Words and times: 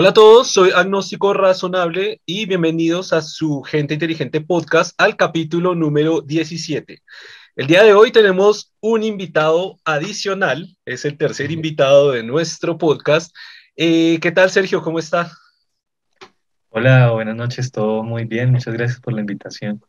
Hola 0.00 0.08
a 0.08 0.14
todos, 0.14 0.50
soy 0.50 0.70
Agnóstico 0.70 1.34
Razonable 1.34 2.22
y 2.24 2.46
bienvenidos 2.46 3.12
a 3.12 3.20
su 3.20 3.60
Gente 3.60 3.92
Inteligente 3.92 4.40
Podcast 4.40 4.98
al 4.98 5.14
capítulo 5.14 5.74
número 5.74 6.22
17. 6.22 7.02
El 7.54 7.66
día 7.66 7.82
de 7.82 7.92
hoy 7.92 8.10
tenemos 8.10 8.72
un 8.80 9.02
invitado 9.02 9.78
adicional, 9.84 10.74
es 10.86 11.04
el 11.04 11.18
tercer 11.18 11.50
invitado 11.50 12.12
de 12.12 12.22
nuestro 12.22 12.78
podcast. 12.78 13.36
Eh, 13.76 14.18
¿Qué 14.22 14.32
tal, 14.32 14.48
Sergio? 14.48 14.80
¿Cómo 14.80 14.98
está? 14.98 15.30
Hola, 16.70 17.10
buenas 17.10 17.36
noches, 17.36 17.70
todo 17.70 18.02
muy 18.02 18.24
bien, 18.24 18.52
muchas 18.52 18.72
gracias 18.72 19.00
por 19.00 19.12
la 19.12 19.20
invitación. 19.20 19.84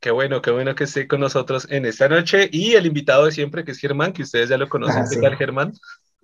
Qué 0.00 0.10
bueno, 0.10 0.40
qué 0.40 0.52
bueno 0.52 0.74
que 0.74 0.84
esté 0.84 1.06
con 1.06 1.20
nosotros 1.20 1.66
en 1.68 1.84
esta 1.84 2.08
noche 2.08 2.48
y 2.50 2.76
el 2.76 2.86
invitado 2.86 3.26
de 3.26 3.32
siempre 3.32 3.62
que 3.62 3.72
es 3.72 3.78
Germán, 3.78 4.14
que 4.14 4.22
ustedes 4.22 4.48
ya 4.48 4.56
lo 4.56 4.70
conocen. 4.70 5.02
Ah, 5.02 5.08
¿Qué 5.10 5.20
tal, 5.20 5.36
Germán? 5.36 5.74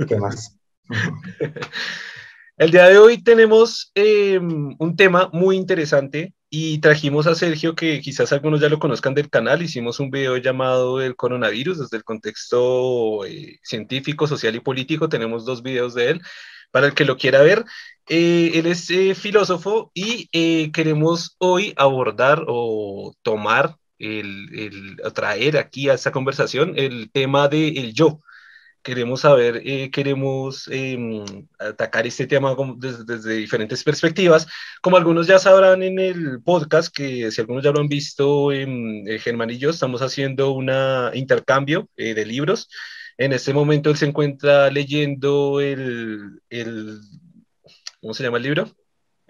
¿Qué 0.08 0.16
más? 0.16 0.56
El 2.60 2.72
día 2.72 2.88
de 2.88 2.98
hoy 2.98 3.22
tenemos 3.22 3.90
eh, 3.94 4.38
un 4.38 4.94
tema 4.94 5.30
muy 5.32 5.56
interesante 5.56 6.34
y 6.50 6.78
trajimos 6.80 7.26
a 7.26 7.34
Sergio, 7.34 7.74
que 7.74 8.02
quizás 8.02 8.34
algunos 8.34 8.60
ya 8.60 8.68
lo 8.68 8.78
conozcan 8.78 9.14
del 9.14 9.30
canal. 9.30 9.62
Hicimos 9.62 9.98
un 9.98 10.10
video 10.10 10.36
llamado 10.36 11.00
El 11.00 11.16
coronavirus 11.16 11.78
desde 11.78 11.96
el 11.96 12.04
contexto 12.04 13.24
eh, 13.24 13.58
científico, 13.62 14.26
social 14.26 14.56
y 14.56 14.60
político. 14.60 15.08
Tenemos 15.08 15.46
dos 15.46 15.62
videos 15.62 15.94
de 15.94 16.10
él 16.10 16.22
para 16.70 16.88
el 16.88 16.92
que 16.92 17.06
lo 17.06 17.16
quiera 17.16 17.40
ver. 17.40 17.64
Eh, 18.10 18.50
él 18.52 18.66
es 18.66 18.90
eh, 18.90 19.14
filósofo 19.14 19.90
y 19.94 20.28
eh, 20.32 20.70
queremos 20.70 21.36
hoy 21.38 21.72
abordar 21.78 22.44
o 22.46 23.14
tomar, 23.22 23.76
el, 23.98 24.98
el, 25.00 25.12
traer 25.14 25.56
aquí 25.56 25.88
a 25.88 25.94
esta 25.94 26.12
conversación 26.12 26.74
el 26.76 27.10
tema 27.10 27.48
del 27.48 27.78
el 27.78 27.94
yo 27.94 28.20
queremos 28.82 29.20
saber, 29.20 29.62
eh, 29.64 29.90
queremos 29.90 30.68
eh, 30.70 30.98
atacar 31.58 32.06
este 32.06 32.26
tema 32.26 32.54
desde, 32.76 33.04
desde, 33.04 33.34
diferentes 33.34 33.84
perspectivas. 33.84 34.46
Como 34.80 34.96
algunos 34.96 35.26
ya 35.26 35.38
sabrán 35.38 35.82
en 35.82 35.98
el 35.98 36.42
podcast, 36.42 36.94
que 36.94 37.30
si 37.30 37.40
algunos 37.40 37.62
ya 37.64 37.72
lo 37.72 37.80
han 37.80 37.88
visto, 37.88 38.52
eh, 38.52 39.18
Germán 39.20 39.50
y 39.50 39.58
yo 39.58 39.70
estamos 39.70 40.02
haciendo 40.02 40.52
un 40.52 40.70
intercambio 41.14 41.88
eh, 41.96 42.14
de 42.14 42.26
libros. 42.26 42.68
En 43.18 43.32
este 43.32 43.52
momento 43.52 43.90
él 43.90 43.96
se 43.96 44.06
encuentra 44.06 44.70
leyendo 44.70 45.60
el, 45.60 46.40
el, 46.48 47.00
¿cómo 48.00 48.14
se 48.14 48.22
llama 48.22 48.38
el 48.38 48.44
libro? 48.44 48.70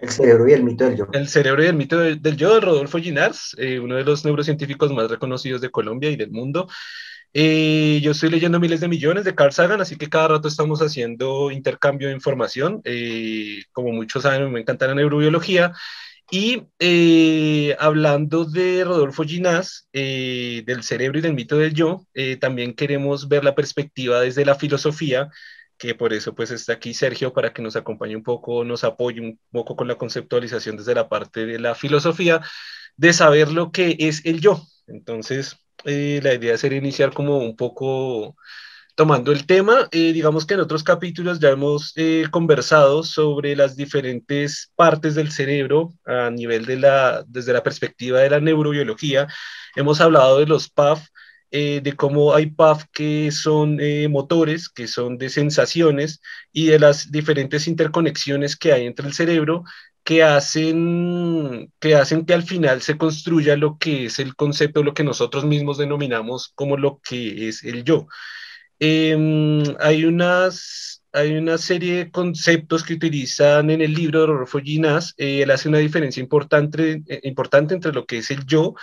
El 0.01 0.09
cerebro 0.09 0.49
y 0.49 0.53
el 0.53 0.63
mito 0.63 0.85
del 0.85 0.97
yo. 0.97 1.07
El 1.13 1.27
cerebro 1.27 1.63
y 1.63 1.67
el 1.67 1.75
mito 1.75 1.99
del, 1.99 2.21
del 2.21 2.35
yo 2.35 2.55
de 2.55 2.61
Rodolfo 2.61 2.97
Ginars, 2.97 3.55
eh, 3.59 3.79
uno 3.79 3.95
de 3.95 4.03
los 4.03 4.25
neurocientíficos 4.25 4.91
más 4.91 5.11
reconocidos 5.11 5.61
de 5.61 5.69
Colombia 5.69 6.09
y 6.09 6.15
del 6.15 6.31
mundo. 6.31 6.67
Eh, 7.33 7.99
yo 8.03 8.11
estoy 8.11 8.29
leyendo 8.29 8.59
miles 8.59 8.81
de 8.81 8.87
millones 8.89 9.23
de 9.23 9.35
Carl 9.35 9.53
Sagan, 9.53 9.81
así 9.81 9.95
que 9.95 10.09
cada 10.09 10.29
rato 10.29 10.47
estamos 10.47 10.81
haciendo 10.81 11.51
intercambio 11.51 12.09
de 12.09 12.13
información. 12.13 12.81
Eh, 12.83 13.63
como 13.71 13.91
muchos 13.91 14.23
saben, 14.23 14.51
me 14.51 14.59
encanta 14.61 14.87
la 14.87 14.95
neurobiología. 14.95 15.73
Y 16.33 16.63
eh, 16.79 17.75
hablando 17.77 18.45
de 18.45 18.85
Rodolfo 18.85 19.23
Ginás, 19.23 19.89
eh, 19.91 20.63
del 20.65 20.81
cerebro 20.83 21.19
y 21.19 21.21
del 21.21 21.33
mito 21.33 21.57
del 21.57 21.73
yo, 21.73 22.07
eh, 22.13 22.37
también 22.37 22.73
queremos 22.73 23.27
ver 23.27 23.43
la 23.43 23.53
perspectiva 23.53 24.21
desde 24.21 24.45
la 24.45 24.55
filosofía, 24.55 25.29
que 25.77 25.93
por 25.93 26.13
eso 26.13 26.33
pues 26.33 26.51
está 26.51 26.73
aquí 26.73 26.93
Sergio 26.93 27.33
para 27.33 27.51
que 27.51 27.61
nos 27.61 27.75
acompañe 27.75 28.15
un 28.15 28.23
poco, 28.23 28.63
nos 28.63 28.85
apoye 28.85 29.19
un 29.19 29.39
poco 29.51 29.75
con 29.75 29.89
la 29.89 29.95
conceptualización 29.95 30.77
desde 30.77 30.95
la 30.95 31.09
parte 31.09 31.45
de 31.45 31.59
la 31.59 31.75
filosofía, 31.75 32.41
de 32.95 33.11
saber 33.11 33.51
lo 33.51 33.71
que 33.73 33.97
es 33.99 34.25
el 34.25 34.39
yo. 34.39 34.61
Entonces, 34.87 35.57
eh, 35.85 36.19
la 36.23 36.33
idea 36.33 36.57
sería 36.57 36.77
iniciar 36.79 37.13
como 37.13 37.37
un 37.39 37.55
poco 37.55 38.35
tomando 38.95 39.31
el 39.31 39.45
tema. 39.45 39.87
Eh, 39.91 40.13
digamos 40.13 40.45
que 40.45 40.53
en 40.55 40.59
otros 40.61 40.83
capítulos 40.83 41.39
ya 41.39 41.49
hemos 41.49 41.93
eh, 41.95 42.25
conversado 42.31 43.03
sobre 43.03 43.55
las 43.55 43.75
diferentes 43.75 44.71
partes 44.75 45.15
del 45.15 45.31
cerebro 45.31 45.93
a 46.05 46.29
nivel 46.29 46.65
de 46.65 46.77
la, 46.77 47.23
desde 47.27 47.53
la 47.53 47.63
perspectiva 47.63 48.19
de 48.19 48.29
la 48.29 48.39
neurobiología. 48.39 49.27
Hemos 49.75 50.01
hablado 50.01 50.39
de 50.39 50.45
los 50.47 50.69
PAF, 50.69 51.07
eh, 51.53 51.81
de 51.83 51.93
cómo 51.93 52.33
hay 52.33 52.47
PAF 52.47 52.85
que 52.93 53.31
son 53.31 53.79
eh, 53.81 54.07
motores, 54.07 54.69
que 54.69 54.87
son 54.87 55.17
de 55.17 55.29
sensaciones 55.29 56.21
y 56.53 56.67
de 56.67 56.79
las 56.79 57.11
diferentes 57.11 57.67
interconexiones 57.67 58.55
que 58.55 58.71
hay 58.71 58.85
entre 58.85 59.07
el 59.07 59.13
cerebro 59.13 59.63
que 60.03 60.23
hacen, 60.23 61.71
que 61.79 61.95
hacen 61.95 62.25
que 62.25 62.33
al 62.33 62.43
final 62.43 62.81
se 62.81 62.97
construya 62.97 63.55
lo 63.55 63.77
que 63.77 64.05
es 64.05 64.19
el 64.19 64.35
concepto, 64.35 64.83
lo 64.83 64.93
que 64.93 65.03
nosotros 65.03 65.45
mismos 65.45 65.77
denominamos 65.77 66.51
como 66.55 66.77
lo 66.77 66.99
que 67.03 67.49
es 67.49 67.63
el 67.63 67.83
yo. 67.83 68.07
Eh, 68.79 69.15
hay, 69.79 70.05
unas, 70.05 71.03
hay 71.11 71.37
una 71.37 71.59
serie 71.59 71.97
de 71.97 72.11
conceptos 72.11 72.83
que 72.83 72.95
utilizan 72.95 73.69
en 73.69 73.81
el 73.81 73.93
libro 73.93 74.21
de 74.21 74.27
Rodolfo 74.27 74.59
Ginás. 74.59 75.13
Eh, 75.17 75.43
él 75.43 75.51
hace 75.51 75.69
una 75.69 75.77
diferencia 75.77 76.21
importante, 76.21 77.03
eh, 77.07 77.19
importante 77.23 77.75
entre 77.75 77.93
lo 77.93 78.05
que 78.07 78.19
es 78.19 78.31
el 78.31 78.43
yo 78.45 78.73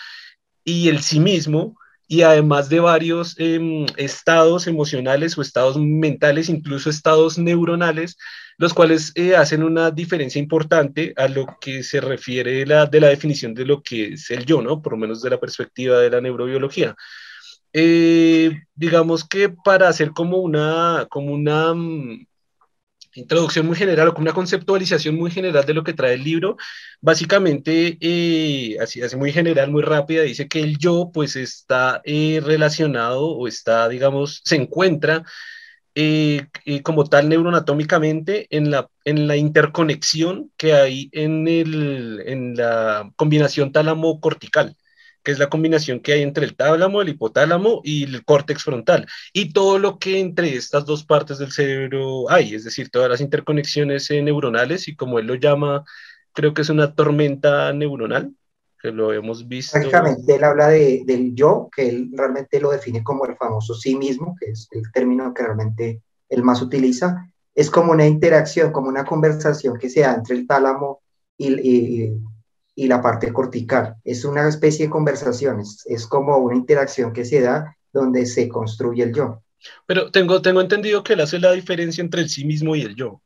y 0.62 0.88
el 0.88 1.00
sí 1.02 1.18
mismo, 1.18 1.76
y 2.08 2.22
además 2.22 2.70
de 2.70 2.80
varios 2.80 3.36
eh, 3.38 3.86
estados 3.98 4.66
emocionales 4.66 5.36
o 5.36 5.42
estados 5.42 5.78
mentales, 5.78 6.48
incluso 6.48 6.88
estados 6.88 7.38
neuronales, 7.38 8.16
los 8.56 8.72
cuales 8.72 9.12
eh, 9.14 9.36
hacen 9.36 9.62
una 9.62 9.90
diferencia 9.90 10.40
importante 10.40 11.12
a 11.16 11.28
lo 11.28 11.46
que 11.60 11.82
se 11.82 12.00
refiere 12.00 12.64
la, 12.64 12.86
de 12.86 13.00
la 13.00 13.08
definición 13.08 13.52
de 13.54 13.66
lo 13.66 13.82
que 13.82 14.14
es 14.14 14.30
el 14.30 14.46
yo, 14.46 14.62
¿no? 14.62 14.80
Por 14.80 14.94
lo 14.94 14.98
menos 14.98 15.20
de 15.20 15.30
la 15.30 15.38
perspectiva 15.38 15.98
de 15.98 16.10
la 16.10 16.22
neurobiología. 16.22 16.96
Eh, 17.74 18.62
digamos 18.74 19.28
que 19.28 19.50
para 19.50 19.88
hacer 19.88 20.12
como 20.12 20.38
una, 20.38 21.06
como 21.10 21.34
una 21.34 21.74
introducción 23.18 23.66
muy 23.66 23.76
general 23.76 24.08
o 24.08 24.14
como 24.14 24.24
una 24.24 24.34
conceptualización 24.34 25.16
muy 25.16 25.30
general 25.30 25.64
de 25.66 25.74
lo 25.74 25.84
que 25.84 25.94
trae 25.94 26.14
el 26.14 26.24
libro, 26.24 26.56
básicamente, 27.00 27.98
eh, 28.00 28.76
así, 28.80 29.00
muy 29.16 29.32
general, 29.32 29.70
muy 29.70 29.82
rápida, 29.82 30.22
dice 30.22 30.48
que 30.48 30.60
el 30.60 30.78
yo 30.78 31.10
pues 31.12 31.36
está 31.36 32.00
eh, 32.04 32.40
relacionado 32.44 33.26
o 33.26 33.48
está, 33.48 33.88
digamos, 33.88 34.40
se 34.44 34.56
encuentra 34.56 35.24
eh, 35.94 36.46
como 36.82 37.04
tal 37.04 37.28
neuroanatómicamente 37.28 38.46
en 38.50 38.70
la, 38.70 38.88
en 39.04 39.26
la 39.26 39.36
interconexión 39.36 40.52
que 40.56 40.74
hay 40.74 41.08
en, 41.12 41.48
el, 41.48 42.22
en 42.26 42.54
la 42.54 43.10
combinación 43.16 43.72
tálamo-cortical 43.72 44.76
que 45.22 45.32
es 45.32 45.38
la 45.38 45.48
combinación 45.48 46.00
que 46.00 46.12
hay 46.12 46.22
entre 46.22 46.44
el 46.44 46.56
tálamo, 46.56 47.02
el 47.02 47.10
hipotálamo 47.10 47.80
y 47.84 48.04
el 48.04 48.24
córtex 48.24 48.62
frontal, 48.62 49.06
y 49.32 49.52
todo 49.52 49.78
lo 49.78 49.98
que 49.98 50.20
entre 50.20 50.54
estas 50.54 50.84
dos 50.84 51.04
partes 51.04 51.38
del 51.38 51.52
cerebro 51.52 52.30
hay, 52.30 52.54
es 52.54 52.64
decir, 52.64 52.90
todas 52.90 53.10
las 53.10 53.20
interconexiones 53.20 54.10
eh, 54.10 54.22
neuronales, 54.22 54.88
y 54.88 54.96
como 54.96 55.18
él 55.18 55.26
lo 55.26 55.34
llama, 55.34 55.84
creo 56.32 56.54
que 56.54 56.62
es 56.62 56.70
una 56.70 56.94
tormenta 56.94 57.72
neuronal, 57.72 58.32
que 58.80 58.92
lo 58.92 59.12
hemos 59.12 59.46
visto. 59.46 59.72
Prácticamente 59.72 60.36
él 60.36 60.44
habla 60.44 60.68
de, 60.68 61.02
del 61.04 61.34
yo, 61.34 61.68
que 61.74 61.88
él 61.88 62.10
realmente 62.12 62.60
lo 62.60 62.70
define 62.70 63.02
como 63.02 63.26
el 63.26 63.36
famoso 63.36 63.74
sí 63.74 63.96
mismo, 63.96 64.36
que 64.38 64.52
es 64.52 64.68
el 64.70 64.90
término 64.92 65.34
que 65.34 65.42
realmente 65.42 66.02
él 66.28 66.42
más 66.42 66.62
utiliza. 66.62 67.28
Es 67.54 67.70
como 67.70 67.92
una 67.92 68.06
interacción, 68.06 68.70
como 68.70 68.88
una 68.88 69.04
conversación 69.04 69.78
que 69.78 69.90
se 69.90 70.00
da 70.00 70.14
entre 70.14 70.36
el 70.36 70.46
tálamo 70.46 71.00
y, 71.36 71.48
y, 71.54 72.20
y 72.78 72.86
la 72.86 73.02
parte 73.02 73.32
cortical. 73.32 73.96
Es 74.04 74.24
una 74.24 74.48
especie 74.48 74.84
de 74.86 74.90
conversaciones, 74.90 75.82
es 75.86 76.06
como 76.06 76.36
una 76.36 76.54
interacción 76.54 77.12
que 77.12 77.24
se 77.24 77.40
da 77.40 77.76
donde 77.92 78.24
se 78.24 78.48
construye 78.48 79.02
el 79.02 79.12
yo. 79.12 79.42
Pero 79.84 80.12
tengo, 80.12 80.40
tengo 80.42 80.60
entendido 80.60 81.02
que 81.02 81.14
él 81.14 81.20
hace 81.20 81.40
la 81.40 81.50
diferencia 81.50 82.02
entre 82.02 82.22
el 82.22 82.28
sí 82.28 82.44
mismo 82.44 82.76
y 82.76 82.82
el 82.82 82.94
yo. 82.94 83.20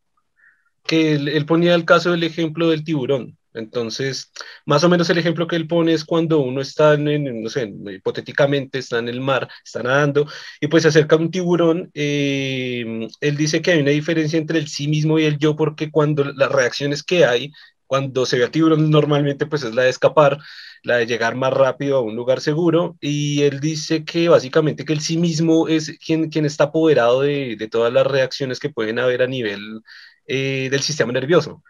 Que 0.84 1.16
él, 1.16 1.44
ponía 1.44 1.74
el 1.74 1.84
caso 1.84 2.12
del 2.12 2.24
ejemplo 2.24 2.70
del 2.70 2.82
tiburón. 2.82 3.36
Entonces, 3.52 4.32
más 4.64 4.82
o 4.84 4.88
menos 4.88 5.10
el 5.10 5.18
ejemplo 5.18 5.46
que 5.46 5.56
él 5.56 5.69
pone 5.69 5.92
es 5.92 6.06
cuando 6.06 6.38
uno 6.38 6.62
está 6.62 6.94
en, 6.94 7.42
no 7.42 7.50
sé, 7.50 7.70
hipotéticamente 7.94 8.78
está 8.78 9.00
en 9.00 9.08
el 9.08 9.20
mar, 9.20 9.50
está 9.62 9.82
nadando, 9.82 10.26
y 10.62 10.69
pues 10.69 10.84
se 10.84 10.88
acerca 10.88 11.16
un 11.16 11.30
tiburón, 11.30 11.90
eh, 11.92 13.06
él 13.20 13.36
dice 13.36 13.60
que 13.60 13.72
hay 13.72 13.80
una 13.80 13.90
diferencia 13.90 14.38
entre 14.38 14.58
el 14.58 14.69
sí 14.69 14.88
mismo 14.88 15.19
y 15.19 15.24
el 15.24 15.36
yo, 15.36 15.54
porque 15.54 15.90
cuando 15.90 16.24
las 16.24 16.50
reacciones 16.50 17.02
que 17.02 17.26
hay, 17.26 17.52
cuando 17.93 18.25
se 18.25 18.39
ve 18.39 18.44
al 18.44 18.50
tiburón 18.50 18.91
normalmente 18.91 19.44
pues 19.44 19.62
es 19.65 19.75
la 19.75 19.83
de 19.83 19.91
escapar, 19.91 20.39
la 20.83 20.97
de 20.97 21.06
llegar 21.06 21.35
más 21.35 21.53
rápido 21.53 21.99
a 21.99 22.00
un 22.00 22.17
lugar 22.17 22.41
seguro, 22.41 22.97
y 23.03 23.43
él 23.43 23.61
dice 23.61 24.03
que 24.06 24.31
básicamente 24.31 24.87
que 24.87 24.94
el 24.94 25.00
sí 25.03 25.19
mismo 25.19 25.69
es 25.69 25.99
quien, 25.99 26.31
quien 26.31 26.47
está 26.47 26.65
apoderado 26.65 27.21
de, 27.21 27.55
de 27.59 27.69
todas 27.69 27.93
las 27.93 28.06
reacciones 28.06 28.61
que 28.61 28.71
pueden 28.71 28.99
haber 28.99 29.21
a 29.21 29.27
nivel 29.27 29.83
eh, 30.27 30.69
del 30.71 30.81
sistema 30.81 31.12
nervioso. 31.12 31.62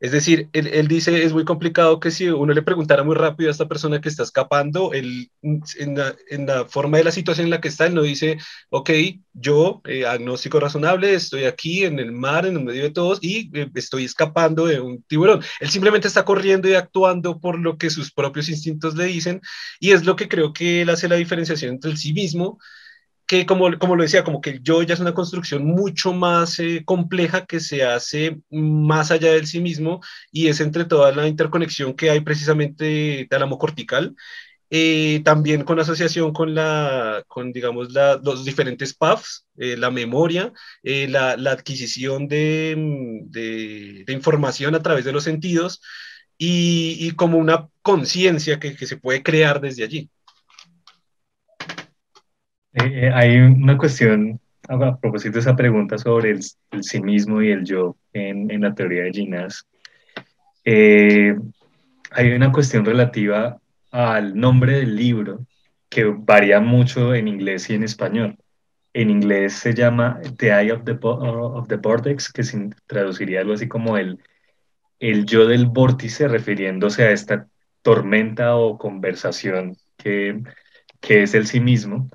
Es 0.00 0.12
decir, 0.12 0.48
él, 0.54 0.66
él, 0.68 0.88
dice, 0.88 1.24
es 1.24 1.34
muy 1.34 1.44
complicado 1.44 2.00
que 2.00 2.10
si 2.10 2.28
uno 2.30 2.54
le 2.54 2.62
preguntara 2.62 3.04
muy 3.04 3.14
rápido 3.14 3.50
a 3.50 3.52
esta 3.52 3.68
persona 3.68 4.00
que 4.00 4.08
está 4.08 4.22
escapando, 4.22 4.94
él, 4.94 5.30
en, 5.42 5.94
la, 5.94 6.16
en 6.30 6.46
la 6.46 6.64
forma 6.64 6.96
de 6.96 7.04
la 7.04 7.12
situación 7.12 7.46
en 7.46 7.50
la 7.50 7.60
que 7.60 7.68
está, 7.68 7.84
él 7.86 7.94
no 7.94 8.00
dice, 8.00 8.38
ok, 8.70 8.90
yo, 9.34 9.82
eh, 9.84 10.06
agnóstico 10.06 10.58
razonable, 10.58 11.12
estoy 11.12 11.44
aquí 11.44 11.84
en 11.84 11.98
el 11.98 12.12
mar, 12.12 12.46
en 12.46 12.56
el 12.56 12.64
medio 12.64 12.82
de 12.84 12.90
todos, 12.90 13.18
y 13.20 13.50
eh, 13.54 13.70
estoy 13.74 14.04
escapando 14.06 14.64
de 14.64 14.80
un 14.80 15.02
tiburón. 15.02 15.42
Él 15.60 15.68
simplemente 15.68 16.08
está 16.08 16.24
corriendo 16.24 16.66
y 16.66 16.74
actuando 16.74 17.38
por 17.38 17.58
lo 17.58 17.76
que 17.76 17.90
sus 17.90 18.10
propios 18.10 18.48
instintos 18.48 18.96
le 18.96 19.04
dicen, 19.04 19.42
y 19.80 19.90
es 19.92 20.06
lo 20.06 20.16
que 20.16 20.28
creo 20.28 20.54
que 20.54 20.80
él 20.80 20.88
hace 20.88 21.08
la 21.08 21.16
diferenciación 21.16 21.74
entre 21.74 21.90
el 21.90 21.98
sí 21.98 22.14
mismo 22.14 22.58
que 23.30 23.46
como, 23.46 23.78
como 23.78 23.94
lo 23.94 24.02
decía, 24.02 24.24
como 24.24 24.40
que 24.40 24.50
el 24.50 24.62
yo 24.62 24.82
ya 24.82 24.94
es 24.94 25.00
una 25.00 25.14
construcción 25.14 25.64
mucho 25.64 26.12
más 26.12 26.58
eh, 26.58 26.82
compleja 26.84 27.46
que 27.46 27.60
se 27.60 27.84
hace 27.84 28.40
más 28.50 29.12
allá 29.12 29.32
del 29.32 29.46
sí 29.46 29.60
mismo 29.60 30.00
y 30.32 30.48
es 30.48 30.60
entre 30.60 30.84
toda 30.84 31.12
la 31.12 31.28
interconexión 31.28 31.94
que 31.94 32.10
hay 32.10 32.20
precisamente 32.22 33.28
tálamo 33.30 33.56
cortical 33.58 34.16
eh, 34.70 35.20
también 35.24 35.64
con 35.64 35.78
asociación 35.80 36.32
con, 36.32 36.54
la, 36.56 37.24
con 37.28 37.52
digamos, 37.52 37.92
la, 37.92 38.20
los 38.22 38.44
diferentes 38.44 38.94
paths, 38.94 39.46
eh, 39.56 39.76
la 39.76 39.90
memoria, 39.90 40.52
eh, 40.82 41.06
la, 41.08 41.36
la, 41.36 41.52
adquisición 41.52 42.26
de, 42.28 42.74
de, 43.26 44.04
de, 44.06 44.12
información 44.12 44.74
a 44.74 44.82
través 44.82 45.04
de 45.04 45.12
los 45.12 45.24
sentidos 45.24 45.82
y, 46.38 46.96
y 47.00 47.12
como 47.12 47.38
una 47.38 47.68
conciencia 47.82 48.58
que, 48.60 48.76
que, 48.76 48.86
se 48.86 48.96
puede 48.96 49.22
crear 49.22 49.60
desde 49.60 49.84
allí. 49.84 50.10
Hay 52.74 53.36
una 53.38 53.76
cuestión 53.76 54.40
a 54.68 54.96
propósito 54.96 55.34
de 55.34 55.40
esa 55.40 55.56
pregunta 55.56 55.98
sobre 55.98 56.30
el, 56.30 56.40
el 56.70 56.84
sí 56.84 57.00
mismo 57.00 57.42
y 57.42 57.50
el 57.50 57.64
yo 57.64 57.96
en, 58.12 58.50
en 58.50 58.60
la 58.60 58.74
teoría 58.74 59.02
de 59.02 59.12
Ginás. 59.12 59.66
hay 60.64 62.32
una 62.32 62.52
cuestión 62.52 62.84
relativa 62.84 63.58
al 63.90 64.38
nombre 64.38 64.78
del 64.78 64.94
libro, 64.96 65.46
que 65.88 66.04
varía 66.04 66.60
mucho 66.60 67.14
en 67.14 67.28
inglés 67.28 67.68
y 67.68 67.74
en 67.74 67.82
español. 67.82 68.38
En 68.92 69.10
inglés 69.10 69.54
se 69.54 69.74
llama 69.74 70.20
The 70.36 70.48
Eye 70.48 70.72
of 70.72 70.84
the, 70.84 70.98
of 71.02 71.68
the 71.68 71.76
Vortex, 71.76 72.32
que 72.32 72.44
se 72.44 72.70
traduciría 72.86 73.40
algo 73.40 73.54
así 73.54 73.68
como 73.68 73.96
el, 73.96 74.18
el 75.00 75.26
yo 75.26 75.46
del 75.46 75.66
vórtice, 75.66 76.28
refiriéndose 76.28 77.04
a 77.04 77.10
esta 77.10 77.48
tormenta 77.82 78.56
o 78.56 78.78
conversación 78.78 79.76
que, 79.96 80.42
que 81.00 81.24
es 81.24 81.34
el 81.34 81.46
sí 81.46 81.60
mismo. 81.60 82.08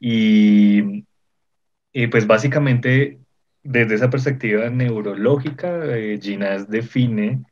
Y, 0.00 1.04
pues 2.10 2.26
básicamente 2.26 3.18
desde 3.62 3.96
esa 3.96 4.10
perspectiva 4.10 4.70
neurológica, 4.70 5.96
eh, 5.96 6.18
Ginás 6.22 6.68
define 6.68 7.42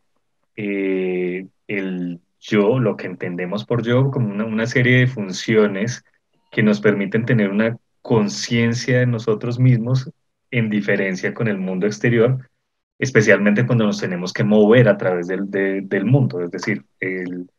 eh, 0.57 1.47
el 1.67 2.21
yo, 2.41 2.79
lo 2.79 2.97
que 2.97 3.07
entendemos 3.07 3.65
por 3.65 3.83
yo, 3.83 4.11
como 4.11 4.33
una, 4.33 4.67
serie 4.67 5.01
de 5.01 5.07
funciones 5.07 6.05
que 6.53 6.63
nos 6.63 6.81
permiten 6.81 7.27
tener 7.27 7.51
una 7.51 7.77
conciencia 8.03 9.01
de 9.01 9.07
nosotros 9.07 9.59
mismos 9.59 10.11
en 10.51 10.71
diferencia 10.71 11.35
con 11.35 11.49
el 11.49 11.59
mundo 11.59 11.87
exterior, 11.87 12.49
especialmente 12.99 13.67
cuando 13.67 13.85
nos 13.85 14.01
tenemos 14.01 14.33
que 14.33 14.45
mover 14.45 14.89
a 14.89 14.97
través 14.97 15.27
del, 15.27 15.51
del 15.51 16.05
mundo. 16.05 16.41
Es 16.41 16.51
decir, 16.53 16.85
el, 17.01 17.51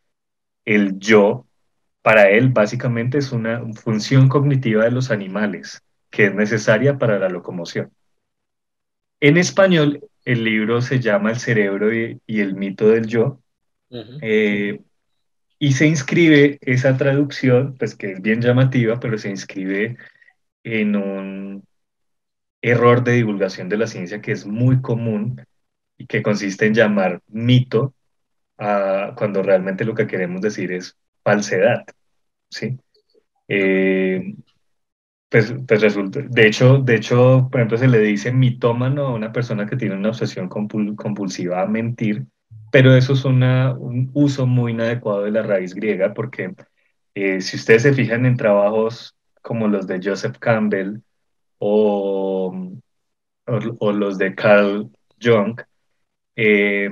el 0.63 1.00
yo, 1.00 1.46
para 2.07 2.30
él, 2.30 2.48
básicamente 2.48 3.18
es 3.18 3.33
una 3.33 3.62
función 3.74 4.30
cognitiva 4.30 4.86
de 4.86 4.92
los 4.92 5.12
animales 5.12 5.81
que 6.09 6.27
es 6.27 6.33
necesaria 6.33 6.98
para 6.98 7.19
la 7.19 7.27
locomoción. 7.27 7.92
En 9.19 9.36
español, 9.36 10.00
el 10.24 10.45
libro 10.45 10.80
se 10.80 11.01
llama 11.01 11.31
El 11.31 11.39
cerebro 11.39 11.94
y, 11.94 12.21
y 12.25 12.39
el 12.39 12.56
mito 12.56 12.88
del 12.88 13.07
yo, 13.07 13.42
eh, 14.21 14.80
y 15.59 15.74
se 15.74 15.86
inscribe 15.86 16.59
esa 16.62 16.95
traducción, 16.95 17.75
pues 17.77 17.94
que 17.94 18.13
es 18.13 18.21
bien 18.21 18.42
llamativa, 18.42 19.01
pero 19.01 19.18
se 19.18 19.30
inscribe 19.30 19.98
en 20.63 20.95
un 20.95 21.68
error 22.62 23.03
de 23.03 23.15
divulgación 23.15 23.68
de 23.68 23.80
la 23.80 23.88
ciencia 23.88 24.21
que 24.21 24.31
es 24.31 24.45
muy 24.45 24.81
común 24.81 25.45
y 25.98 26.06
que 26.06 26.24
consiste 26.24 26.68
en 26.68 26.74
llamar 26.74 27.21
mito 27.27 27.94
a, 28.57 29.13
cuando 29.18 29.44
realmente 29.44 29.83
lo 29.83 29.94
que 29.94 30.07
queremos 30.07 30.39
decir 30.39 30.71
es 30.71 30.95
falsedad. 31.27 31.83
¿sí? 32.50 32.79
Eh, 33.50 34.33
pues, 35.29 35.53
pues, 35.68 35.81
resulta, 35.81 36.21
de 36.21 36.47
hecho, 36.47 36.77
de 36.77 36.95
hecho, 36.95 37.50
por 37.51 37.59
ejemplo, 37.59 37.77
se 37.77 37.89
le 37.89 38.00
dice 38.00 38.31
mitómano 38.31 39.07
a 39.07 39.13
una 39.13 39.33
persona 39.33 39.65
que 39.65 39.75
tiene 39.75 39.95
una 39.95 40.09
obsesión 40.09 40.47
compulsiva 40.47 41.62
a 41.62 41.68
mentir, 41.68 42.25
pero 42.71 42.95
eso 42.95 43.12
es 43.12 43.25
un 43.25 44.09
uso 44.13 44.47
muy 44.47 44.71
inadecuado 44.71 45.24
de 45.24 45.31
la 45.31 45.44
raíz 45.44 45.74
griega 45.74 46.13
porque 46.13 46.56
eh, 47.13 47.41
si 47.41 47.57
ustedes 47.57 47.81
se 47.83 47.94
fijan 47.94 48.25
en 48.25 48.38
trabajos 48.38 49.18
como 49.41 49.68
los 49.68 49.85
de 49.85 50.00
Joseph 50.01 50.38
Campbell 50.39 51.01
o, 51.59 52.71
o, 53.79 53.91
los 53.91 54.18
de 54.18 54.33
Carl 54.33 54.89
Jung, 55.21 55.59
eh, 56.38 56.89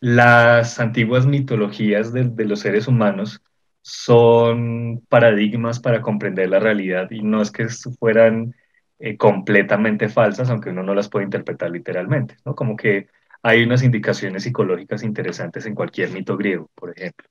las 0.00 0.78
antiguas 0.78 1.26
mitologías 1.26 2.12
de, 2.12 2.44
los 2.44 2.60
seres 2.60 2.88
humanos 2.88 3.42
son 3.82 5.04
paradigmas 5.08 5.80
para 5.80 6.02
comprender 6.02 6.50
la 6.50 6.58
realidad 6.58 7.10
y 7.10 7.22
no 7.22 7.40
es 7.40 7.50
que 7.50 7.68
fueran 7.98 8.54
eh, 8.98 9.16
completamente 9.16 10.08
falsas, 10.08 10.50
aunque 10.50 10.70
uno 10.70 10.82
no 10.82 10.94
las 10.94 11.08
puede 11.08 11.24
interpretar 11.24 11.70
literalmente, 11.70 12.36
¿no? 12.44 12.54
Como 12.54 12.76
que 12.76 13.08
hay 13.42 13.62
unas 13.62 13.82
indicaciones 13.82 14.42
psicológicas 14.42 15.02
interesantes 15.02 15.66
en 15.66 15.74
cualquier 15.74 16.10
mito 16.10 16.36
griego, 16.36 16.70
por 16.74 16.90
ejemplo. 16.90 17.28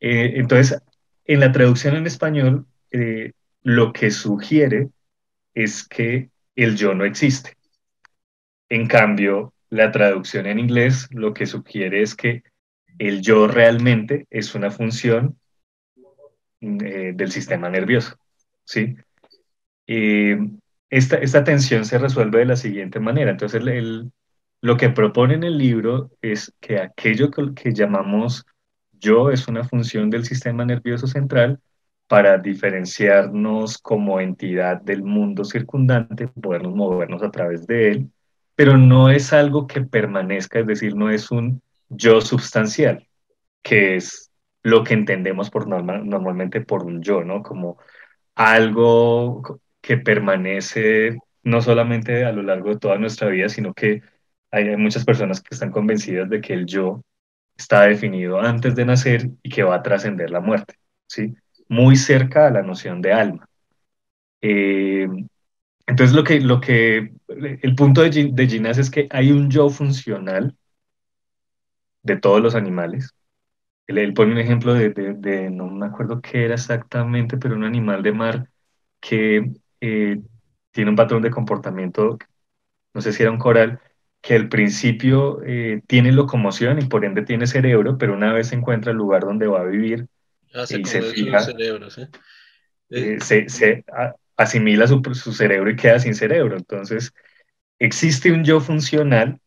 Eh, 0.00 0.34
entonces, 0.36 0.80
en 1.24 1.40
la 1.40 1.50
traducción 1.50 1.96
en 1.96 2.06
español, 2.06 2.66
eh, 2.90 3.32
lo 3.62 3.92
que 3.92 4.10
sugiere 4.10 4.90
es 5.54 5.86
que 5.88 6.30
el 6.54 6.76
yo 6.76 6.94
no 6.94 7.04
existe. 7.04 7.56
En 8.68 8.86
cambio, 8.86 9.52
la 9.74 9.90
traducción 9.90 10.46
en 10.46 10.60
inglés 10.60 11.08
lo 11.10 11.34
que 11.34 11.46
sugiere 11.46 12.00
es 12.00 12.14
que 12.14 12.44
el 12.98 13.22
yo 13.22 13.48
realmente 13.48 14.24
es 14.30 14.54
una 14.54 14.70
función 14.70 15.36
eh, 16.60 17.12
del 17.12 17.32
sistema 17.32 17.68
nervioso. 17.68 18.16
¿sí? 18.64 18.96
esta, 19.86 21.16
esta 21.16 21.42
tensión 21.42 21.84
se 21.84 21.98
resuelve 21.98 22.38
de 22.38 22.44
la 22.44 22.56
siguiente 22.56 23.00
manera. 23.00 23.32
Entonces, 23.32 23.62
lo 24.60 24.76
que 24.76 24.90
propone 24.90 25.34
en 25.34 25.42
el 25.42 25.58
libro 25.58 26.12
es 26.22 26.54
que 26.60 26.78
aquello 26.78 27.32
que, 27.32 27.72
llamamos 27.72 28.46
yo 28.92 29.32
es 29.32 29.48
una 29.48 29.64
función 29.64 30.08
del 30.08 30.24
sistema 30.24 30.64
nervioso 30.64 31.08
central 31.08 31.58
para 32.06 32.38
diferenciarnos 32.38 33.78
como 33.78 34.20
entidad 34.20 34.80
del 34.82 35.02
mundo 35.02 35.44
circundante, 35.44 36.28
podernos 36.28 36.76
movernos 36.76 37.24
a 37.24 37.32
través 37.32 37.66
de 37.66 37.88
él, 37.88 38.10
pero 38.54 38.76
no 38.76 39.10
es 39.10 39.32
algo 39.32 39.66
que 39.66 39.82
permanezca, 39.82 40.60
es 40.60 40.66
decir, 40.66 40.94
no 40.96 41.10
es 41.10 41.30
un 41.30 41.62
yo 41.88 42.20
sustancial, 42.20 43.06
que 43.62 43.96
es 43.96 44.30
lo 44.62 44.84
que 44.84 44.94
entendemos 44.94 45.50
por 45.50 45.66
normalmente 45.68 46.60
por 46.60 46.84
un 46.84 47.02
yo, 47.02 47.24
¿no? 47.24 47.42
Como 47.42 47.78
algo 48.34 49.60
que 49.80 49.98
permanece 49.98 51.18
no 51.42 51.60
solamente 51.60 52.24
a 52.24 52.32
lo 52.32 52.42
largo 52.42 52.70
de 52.70 52.78
toda 52.78 52.98
nuestra 52.98 53.28
vida, 53.28 53.48
sino 53.48 53.74
que 53.74 54.02
hay 54.50 54.76
muchas 54.76 55.04
personas 55.04 55.42
que 55.42 55.54
están 55.54 55.70
convencidas 55.70 56.28
de 56.30 56.40
que 56.40 56.54
el 56.54 56.66
yo 56.66 57.02
está 57.56 57.82
definido 57.82 58.40
antes 58.40 58.74
de 58.74 58.84
nacer 58.84 59.30
y 59.42 59.50
que 59.50 59.62
va 59.62 59.76
a 59.76 59.82
trascender 59.82 60.30
la 60.30 60.40
muerte, 60.40 60.76
¿sí? 61.06 61.34
Muy 61.68 61.96
cerca 61.96 62.46
a 62.46 62.50
la 62.50 62.62
noción 62.62 63.02
de 63.02 63.12
alma. 63.12 63.48
Eh, 64.40 65.08
entonces, 65.86 66.16
lo 66.16 66.24
que, 66.24 66.40
lo 66.40 66.60
que, 66.60 67.12
el 67.28 67.74
punto 67.74 68.02
de, 68.02 68.30
de 68.32 68.46
Ginás 68.46 68.78
es 68.78 68.90
que 68.90 69.06
hay 69.10 69.32
un 69.32 69.50
yo 69.50 69.68
funcional 69.68 70.56
de 72.02 72.16
todos 72.16 72.40
los 72.40 72.54
animales. 72.54 73.14
Él, 73.86 74.14
pone 74.14 74.32
un 74.32 74.38
ejemplo 74.38 74.72
de, 74.72 74.90
de, 74.90 75.50
no 75.50 75.68
me 75.68 75.86
acuerdo 75.86 76.22
qué 76.22 76.44
era 76.46 76.54
exactamente, 76.54 77.36
pero 77.36 77.54
un 77.54 77.64
animal 77.64 78.02
de 78.02 78.12
mar 78.12 78.48
que 79.00 79.52
eh, 79.80 80.22
tiene 80.70 80.90
un 80.90 80.96
patrón 80.96 81.22
de 81.22 81.30
comportamiento, 81.30 82.18
no 82.94 83.00
sé 83.02 83.12
si 83.12 83.22
era 83.22 83.30
un 83.30 83.38
coral, 83.38 83.80
que 84.22 84.34
al 84.34 84.48
principio 84.48 85.42
eh, 85.44 85.82
tiene 85.86 86.12
locomoción 86.12 86.80
y 86.80 86.86
por 86.86 87.04
ende 87.04 87.22
tiene 87.22 87.46
cerebro, 87.46 87.98
pero 87.98 88.14
una 88.14 88.32
vez 88.32 88.48
se 88.48 88.54
encuentra 88.54 88.92
el 88.92 88.96
lugar 88.96 89.22
donde 89.22 89.46
va 89.46 89.60
a 89.60 89.64
vivir 89.64 90.06
ah, 90.54 90.64
y 90.66 90.84
se 90.86 91.02
fija, 91.02 91.40
eh, 92.88 93.18
se, 93.20 93.50
se 93.50 93.84
asimila 94.36 94.86
su, 94.86 95.02
su, 95.14 95.32
cerebro 95.32 95.70
y 95.70 95.76
queda 95.76 95.98
sin 95.98 96.14
cerebro. 96.14 96.56
Entonces, 96.56 97.12
existe 97.78 98.32
un 98.32 98.44
yo 98.44 98.60
funcional, 98.60 99.40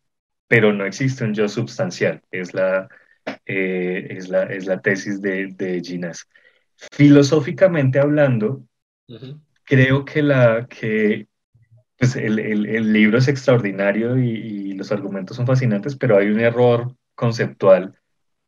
pero 0.47 0.73
no 0.73 0.85
existe 0.85 1.23
un 1.23 1.33
yo 1.33 1.49
substancial. 1.49 2.21
Es 2.31 2.53
la, 2.53 2.87
eh, 3.45 4.07
es 4.11 4.29
la, 4.29 4.43
es 4.43 4.65
la 4.65 4.81
tesis 4.81 5.21
de, 5.21 5.47
de 5.47 5.81
Ginas. 5.81 6.27
Filosóficamente 6.91 7.99
hablando, 7.99 8.63
uh 9.07 9.15
-huh. 9.15 9.41
creo 9.63 10.05
que, 10.05 10.21
la, 10.21 10.67
que 10.67 11.27
pues 11.97 12.15
el, 12.15 12.39
el, 12.39 12.65
el, 12.67 12.93
libro 12.93 13.17
es 13.17 13.27
extraordinario 13.27 14.17
y, 14.17 14.29
y, 14.29 14.73
los 14.73 14.91
argumentos 14.91 15.37
son 15.37 15.47
fascinantes, 15.47 15.95
pero 15.95 16.17
hay 16.17 16.27
un 16.29 16.39
error 16.39 16.95
conceptual 17.15 17.95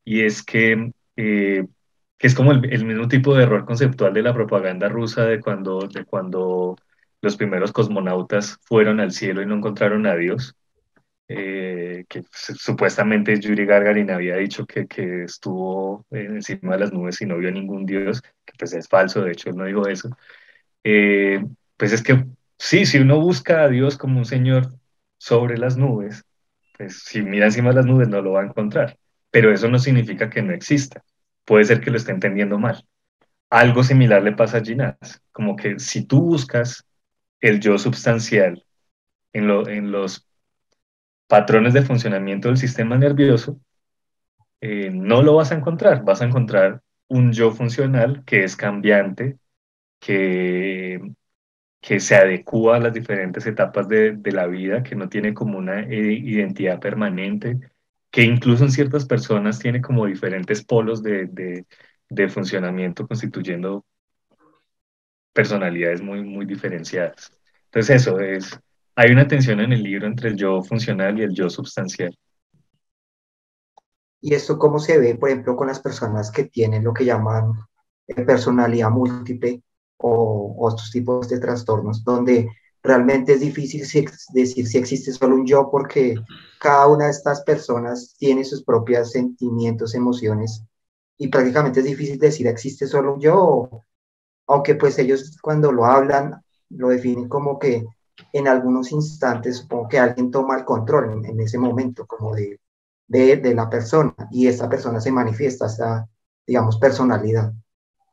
y 0.05 0.21
es 0.21 0.43
que, 0.43 0.91
eh, 1.17 1.65
que 2.19 2.27
es 2.27 2.35
como 2.35 2.51
el, 2.51 2.85
mismo 2.85 3.07
tipo 3.07 3.33
de 3.33 3.43
error 3.43 3.65
conceptual 3.65 4.13
de 4.13 4.21
la 4.23 4.33
propaganda 4.33 4.89
rusa 4.89 5.25
de 5.25 5.39
cuando, 5.39 5.87
de 5.87 6.05
cuando 6.05 6.75
los 7.21 7.37
primeros 7.37 7.71
cosmonautas 7.71 8.59
fueron 8.63 8.99
al 8.99 9.13
cielo 9.13 9.41
y 9.41 9.45
no 9.45 9.55
encontraron 9.55 10.05
a 10.05 10.15
Dios. 10.15 10.55
Eh, 11.29 12.05
que 12.09 12.23
supuestamente 12.31 13.39
Yuri 13.39 13.65
Gagarin 13.65 14.09
había 14.11 14.35
dicho 14.37 14.65
que, 14.65 14.87
que 14.87 15.23
estuvo 15.25 16.05
encima 16.11 16.73
de 16.73 16.79
las 16.79 16.91
nubes 16.91 17.21
y 17.21 17.25
no 17.25 17.37
vio 17.37 17.51
ningún 17.51 17.85
dios, 17.85 18.21
que 18.21 18.53
pues 18.57 18.73
es 18.73 18.87
falso, 18.87 19.21
de 19.23 19.31
hecho 19.31 19.49
él 19.49 19.55
no 19.55 19.65
dijo 19.65 19.87
eso. 19.87 20.09
Eh, 20.83 21.43
pues 21.77 21.93
es 21.93 22.03
que 22.03 22.25
sí, 22.57 22.85
si 22.85 22.99
uno 22.99 23.21
busca 23.21 23.63
a 23.63 23.69
Dios 23.69 23.97
como 23.97 24.19
un 24.19 24.25
Señor 24.25 24.73
sobre 25.17 25.57
las 25.57 25.77
nubes, 25.77 26.25
pues 26.77 27.03
si 27.03 27.21
mira 27.21 27.45
encima 27.45 27.69
de 27.69 27.75
las 27.75 27.85
nubes 27.85 28.09
no 28.09 28.21
lo 28.21 28.33
va 28.33 28.41
a 28.41 28.45
encontrar, 28.45 28.97
pero 29.31 29.53
eso 29.53 29.69
no 29.69 29.79
significa 29.79 30.29
que 30.29 30.41
no 30.41 30.53
exista. 30.53 31.03
Puede 31.49 31.65
ser 31.65 31.81
que 31.81 31.89
lo 31.89 31.97
esté 31.97 32.11
entendiendo 32.11 32.59
mal. 32.59 32.85
Algo 33.49 33.83
similar 33.83 34.21
le 34.21 34.33
pasa 34.33 34.59
a 34.59 34.61
Ginás, 34.63 35.23
como 35.31 35.55
que 35.55 35.79
si 35.79 36.05
tú 36.05 36.21
buscas 36.21 36.85
el 37.41 37.59
yo 37.59 37.79
substancial 37.79 38.63
en, 39.33 39.91
los 39.91 40.27
patrones 41.27 41.73
de 41.73 41.81
funcionamiento 41.81 42.49
del 42.49 42.57
sistema 42.57 42.99
nervioso, 42.99 43.59
eh, 44.61 44.91
no 44.91 45.23
lo 45.23 45.33
vas 45.37 45.51
a 45.51 45.55
encontrar. 45.55 46.03
Vas 46.03 46.21
a 46.21 46.25
encontrar 46.25 46.83
un 47.07 47.33
yo 47.33 47.49
funcional 47.51 48.23
que 48.25 48.43
es 48.43 48.55
cambiante, 48.55 49.39
que, 49.99 51.01
se 51.81 52.15
adecua 52.15 52.77
a 52.77 52.79
las 52.79 52.93
diferentes 52.93 53.47
etapas 53.47 53.87
de, 53.89 54.11
de 54.11 54.31
la 54.33 54.45
vida, 54.45 54.83
que 54.83 54.95
no 54.95 55.09
tiene 55.09 55.33
como 55.33 55.57
una 55.57 55.81
eh, 55.81 56.13
identidad 56.13 56.79
permanente, 56.79 57.59
que 58.11 58.23
incluso 58.23 58.63
en 58.63 58.71
ciertas 58.71 59.05
personas 59.05 59.59
tiene 59.59 59.81
como 59.81 60.05
diferentes 60.05 60.63
polos 60.63 61.03
de, 61.03 61.65
funcionamiento 62.29 63.07
constituyendo 63.07 63.85
personalidades 65.33 66.01
muy, 66.01 66.23
muy 66.23 66.45
diferenciadas. 66.45 67.31
Entonces 67.65 68.01
eso 68.01 68.19
es, 68.19 68.59
hay 68.95 69.11
una 69.11 69.27
tensión 69.27 69.59
en 69.59 69.73
el 69.73 69.83
libro 69.83 70.07
entre 70.07 70.29
el 70.29 70.35
yo 70.35 70.61
funcional 70.63 71.19
y 71.19 71.23
el 71.23 71.33
yo 71.33 71.49
sustancial. 71.49 72.17
¿Y 74.21 74.33
esto 74.33 74.57
cómo 74.57 74.79
se 74.79 74.97
ve, 74.97 75.15
por 75.15 75.29
ejemplo, 75.29 75.55
con 75.55 75.67
las 75.67 75.79
personas 75.79 76.31
que 76.31 76.45
tienen 76.45 76.83
lo 76.83 76.93
que 76.93 77.05
llaman 77.05 77.53
eh, 78.07 78.25
personalidad 78.25 78.89
múltiple 78.89 79.61
o, 79.97 80.55
otros 80.59 80.91
tipos 80.91 81.29
de 81.29 81.39
trastornos, 81.39 82.03
donde 82.03 82.49
realmente 82.83 83.33
es 83.33 83.41
difícil 83.41 83.81
decir 84.33 84.67
si 84.67 84.77
existe 84.77 85.11
solo 85.11 85.35
un 85.35 85.45
yo 85.45 85.69
porque 85.69 86.15
cada 86.59 86.87
una 86.87 87.05
de 87.05 87.11
estas 87.11 87.41
personas 87.41 88.15
tiene 88.17 88.43
sus 88.43 88.63
propios 88.63 89.11
sentimientos, 89.11 89.95
emociones 89.95 90.63
y 91.17 91.27
prácticamente 91.27 91.81
es 91.81 91.85
difícil 91.85 92.17
decir 92.17 92.47
existe 92.47 92.87
solo 92.87 93.15
un 93.15 93.19
yo, 93.19 93.69
aunque 94.47 94.75
pues 94.75 94.97
ellos 94.99 95.37
cuando 95.41 95.71
lo 95.71 95.85
hablan 95.85 96.41
lo 96.69 96.89
definen 96.89 97.27
como 97.27 97.59
que 97.59 97.85
en 98.33 98.47
algunos 98.47 98.91
instantes 98.91 99.57
supongo 99.57 99.87
que 99.87 99.99
alguien 99.99 100.31
toma 100.31 100.57
el 100.57 100.65
control 100.65 101.25
en, 101.25 101.39
ese 101.39 101.57
momento 101.57 102.05
como 102.05 102.35
de, 102.35 102.59
de, 103.07 103.55
la 103.55 103.69
persona 103.69 104.13
y 104.31 104.47
esa 104.47 104.69
persona 104.69 104.99
se 104.99 105.11
manifiesta, 105.11 105.67
esa, 105.67 106.07
digamos, 106.45 106.77
personalidad. 106.77 107.53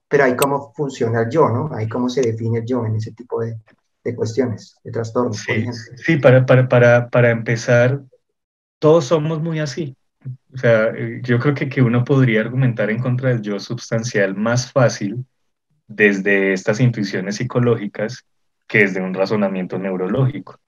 Pero 0.09 0.25
ahí 0.25 0.37
cómo 0.37 0.73
funciona 0.75 1.23
el 1.23 1.31
yo, 1.31 1.49
¿no? 1.49 1.75
Ahí 1.75 1.89
cómo 1.89 2.09
se 2.09 2.23
define 2.23 2.59
el 2.59 2.65
yo 2.65 2.87
en 2.87 2.97
ese 2.97 3.13
tipo 3.13 3.41
de, 3.41 3.59
de 4.07 4.15
cuestiones, 4.15 4.79
de 4.85 4.93
trastornos, 4.93 5.37
sí, 5.37 5.47
por 5.47 5.57
ejemplo. 5.57 5.83
Sí, 5.97 6.17
para, 6.17 6.47
para, 6.47 6.69
para, 6.69 7.09
para 7.09 7.31
empezar, 7.31 8.01
todos 8.79 9.07
somos 9.07 9.43
muy 9.43 9.59
así. 9.59 9.97
O 10.55 10.59
sea, 10.59 10.93
yo 11.23 11.39
creo 11.39 11.55
que, 11.55 11.69
que 11.69 11.83
uno 11.83 12.05
podría 12.05 12.41
argumentar 12.41 12.91
en 12.91 13.01
contra 13.01 13.31
del 13.31 13.43
yo 13.43 13.59
sustancial 13.59 14.35
más 14.35 14.73
fácil 14.73 15.25
desde 15.87 16.53
estas 16.53 16.81
intuiciones 16.81 17.37
psicológicas 17.37 18.25
que 18.67 18.79
desde 18.79 19.01
un 19.01 19.15
razonamiento 19.15 19.79
neurológico. 19.79 20.59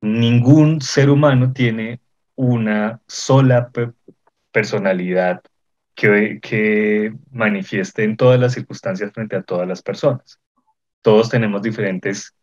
Ningún 0.00 0.80
ser 0.80 1.10
humano 1.10 1.52
tiene 1.52 2.00
una 2.34 3.00
sola 3.06 3.70
personalidad 4.50 5.40
que, 5.94 6.40
que 6.42 7.14
manifieste 7.30 8.04
en 8.04 8.16
todas 8.16 8.40
las 8.40 8.52
circunstancias 8.54 9.12
frente 9.12 9.36
a 9.36 9.42
todas 9.42 9.68
las 9.68 9.82
personas. 9.82 10.40
Todos 11.02 11.28
tenemos 11.28 11.62
diferentes 11.62 12.34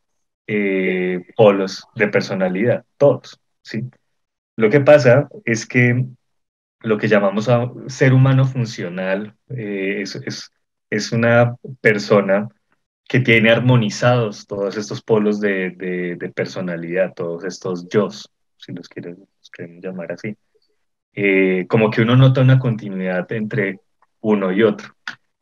eh, 0.48 1.26
polos 1.36 1.84
de 1.96 2.08
personalidad, 2.08 2.86
todos, 2.98 3.40
¿sí? 3.62 3.90
Lo 4.56 4.70
que 4.70 4.82
pasa 4.82 5.30
es 5.46 5.66
que 5.66 6.06
lo 6.82 6.98
que 6.98 7.08
llamamos 7.08 7.48
a 7.48 7.72
ser 7.88 8.14
humano 8.14 8.46
funcional 8.46 9.36
eh, 9.50 10.02
es, 10.02 10.16
es, 10.16 10.52
es, 10.90 11.12
una 11.12 11.56
persona 11.80 12.50
que 13.08 13.20
tiene 13.20 13.52
armonizados 13.52 14.48
todos 14.48 14.78
estos 14.78 15.02
polos 15.02 15.40
de, 15.42 15.72
de, 15.72 16.30
personalidad, 16.30 17.14
todos 17.14 17.44
estos 17.44 17.88
yo, 17.90 18.10
si 18.10 18.72
los 18.72 18.88
quieren, 18.88 19.28
llamar 19.82 20.14
así. 20.14 20.36
Eh, 21.14 21.66
como 21.68 21.92
que 21.92 22.02
uno 22.02 22.16
nota 22.16 22.42
una 22.42 22.58
continuidad 22.58 23.30
entre 23.34 23.80
uno 24.22 24.52
y 24.52 24.64
otro. 24.64 24.96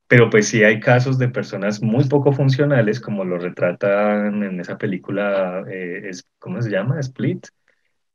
Pero 0.09 0.31
pues 0.31 0.47
sí 0.47 0.63
hay 0.63 0.79
casos 0.79 1.19
de 1.19 1.29
personas 1.29 1.83
muy 1.83 2.03
poco 2.05 2.33
funcionales, 2.33 2.99
como 2.99 3.23
lo 3.23 3.37
retratan 3.37 4.41
en 4.41 4.59
esa 4.59 4.75
película, 4.75 5.63
eh, 5.69 6.09
es, 6.09 6.27
¿cómo 6.39 6.59
se 6.63 6.71
llama? 6.71 6.99
Split. 6.99 7.45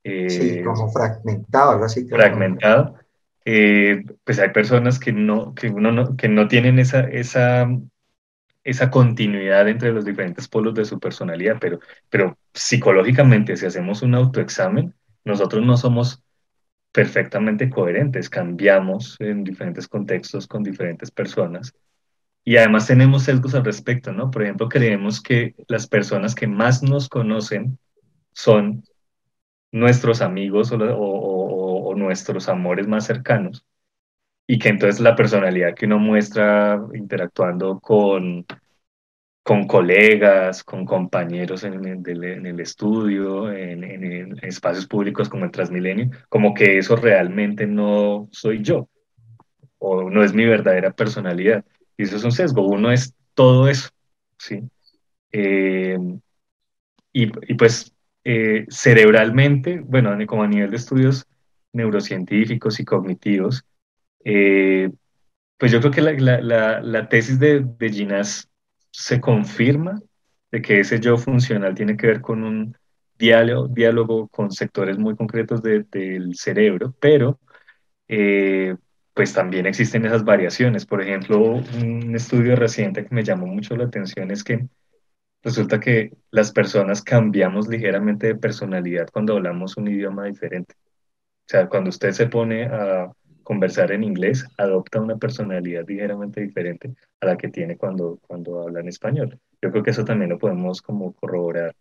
Eh, 0.03 0.29
sí, 0.29 0.63
como 0.65 0.91
fragmentado, 0.91 1.71
algo 1.71 1.85
así. 1.85 2.05
Fragmentado. 2.09 2.97
Eh, 3.45 4.03
pues 4.25 4.41
hay 4.41 4.49
personas 4.49 4.99
que 4.99 5.13
no, 5.13 5.55
que 5.55 5.69
uno 5.69 5.93
no, 5.93 6.17
que 6.17 6.29
no 6.29 6.49
tienen 6.49 6.81
esa, 6.81 7.03
esa, 7.03 7.69
esa 8.65 8.91
continuidad 8.91 9.69
entre 9.69 9.93
los 9.93 10.05
diferentes 10.05 10.49
polos 10.49 10.75
de 10.75 10.87
su 10.87 10.99
personalidad, 10.99 11.59
pero, 11.61 11.79
pero 12.11 12.37
psicológicamente, 12.53 13.57
si 13.57 13.67
hacemos 13.67 14.03
un 14.03 14.17
autoexamen, 14.17 14.93
nosotros 15.25 15.65
no 15.65 15.77
somos 15.77 16.25
perfectamente 16.91 17.71
coherentes, 17.71 18.29
cambiamos 18.29 19.17
en 19.21 19.45
diferentes 19.45 19.87
contextos 19.87 20.49
con 20.49 20.65
diferentes 20.65 21.13
personas 21.13 21.73
y 22.45 22.57
además 22.59 22.87
tenemos 22.87 23.25
sesgos 23.25 23.55
al 23.55 23.65
respecto, 23.65 24.13
¿no? 24.13 24.31
Por 24.31 24.43
ejemplo, 24.43 24.69
creemos 24.69 25.23
que 25.23 25.55
las 25.67 25.87
personas 25.87 26.35
que 26.35 26.47
más 26.47 26.83
nos 26.83 27.09
conocen 27.09 27.79
son 28.33 28.85
nuestros 29.73 30.21
amigos 30.21 30.71
o, 30.73 31.95
nuestros 31.97 32.49
amores 32.49 32.89
más 32.89 33.07
cercanos 33.07 33.65
y 34.47 34.59
que 34.59 34.69
entonces 34.69 35.01
la 35.01 35.15
personalidad 35.15 35.75
que 35.75 35.87
uno 35.87 35.99
muestra 35.99 36.81
interactuando 36.93 37.79
con, 37.81 38.45
con 39.43 39.67
colegas, 39.67 40.65
con 40.65 40.85
compañeros 40.85 41.65
en, 41.65 41.85
el 42.47 42.61
estudio, 42.61 43.51
en, 43.53 44.37
espacios 44.45 44.87
públicos 44.87 45.29
como 45.29 45.45
el 45.45 45.51
Transmilenio, 45.53 46.11
como 46.29 46.53
que 46.53 46.79
eso 46.79 46.97
realmente 46.97 47.67
no 47.67 48.29
soy 48.33 48.63
yo 48.63 48.89
o 49.79 50.11
no 50.11 50.25
es 50.25 50.35
mi 50.35 50.47
verdadera 50.47 50.93
personalidad. 50.93 51.65
Y 51.97 52.05
eso 52.05 52.17
es 52.17 52.25
un 52.25 52.33
sesgo, 52.33 52.67
uno 52.67 52.91
es 52.91 53.15
todo 53.35 53.69
eso, 53.69 53.89
¿sí? 54.39 54.63
Eh, 55.33 55.99
y, 57.13 57.55
pues 57.55 57.93
eh, 58.25 58.67
cerebralmente, 58.69 59.81
bueno, 59.81 60.17
como 60.27 60.43
a 60.43 60.49
nivel 60.49 60.71
de 60.71 60.77
estudios 60.77 61.27
neurocientíficos 61.73 62.81
y 62.81 62.85
cognitivos, 62.85 63.65
eh, 64.25 64.91
pues 65.59 65.71
yo 65.73 65.81
creo 65.81 65.93
que 65.93 66.01
la, 66.03 67.09
tesis 67.09 67.39
de, 67.39 67.61
de 67.61 68.25
se 68.91 69.21
confirma 69.21 70.01
de 70.51 70.63
que 70.63 70.81
ese 70.81 71.01
yo 71.01 71.17
funcional 71.17 71.75
tiene 71.75 71.97
que 71.97 72.07
ver 72.07 72.21
con 72.21 72.45
un 72.45 72.77
diálogo, 73.19 74.29
con 74.29 74.51
sectores 74.51 74.99
muy 74.99 75.17
concretos 75.17 75.63
de, 75.63 75.85
del 75.85 76.35
cerebro, 76.35 76.95
pero 77.01 77.39
pues 79.15 79.33
también 79.33 79.67
existen 79.67 80.05
esas 80.05 80.25
variaciones. 80.25 80.85
Por 80.85 81.01
ejemplo, 81.01 81.41
un 81.41 82.15
estudio 82.15 82.57
reciente 82.57 83.05
que 83.05 83.15
me 83.15 83.23
llamó 83.23 83.47
mucho 83.47 83.77
la 83.77 83.85
atención 83.85 84.31
es 84.31 84.43
que 84.43 84.67
resulta 85.43 85.79
que 85.79 86.13
las 86.31 86.53
personas 86.53 87.03
cambiamos 87.03 87.69
ligeramente 87.69 88.27
de 88.27 88.35
personalidad 88.35 89.09
cuando 89.13 89.37
hablamos 89.37 89.77
un 89.77 89.89
idioma 89.89 90.25
diferente. 90.25 90.75
O 90.77 91.47
sea, 91.47 91.69
cuando 91.69 91.91
usted 91.91 92.11
se 92.13 92.27
pone 92.27 92.65
a 92.65 93.13
conversar 93.45 93.93
en 93.93 94.03
inglés, 94.03 94.47
adopta 94.57 95.01
una 95.01 95.17
personalidad 95.17 95.87
ligeramente 95.87 96.41
diferente 96.41 96.95
a 97.21 97.27
la 97.27 97.37
que 97.37 97.49
tiene 97.49 97.77
cuando, 97.77 98.19
cuando 98.27 98.63
habla 98.63 98.81
en 98.81 98.89
español. 98.89 99.39
Yo 99.63 99.71
creo 99.71 99.83
que 99.83 99.91
eso 99.91 100.05
también 100.05 100.31
lo 100.31 100.39
podemos 100.39 100.83
como 100.83 101.13
corroborar 101.13 101.75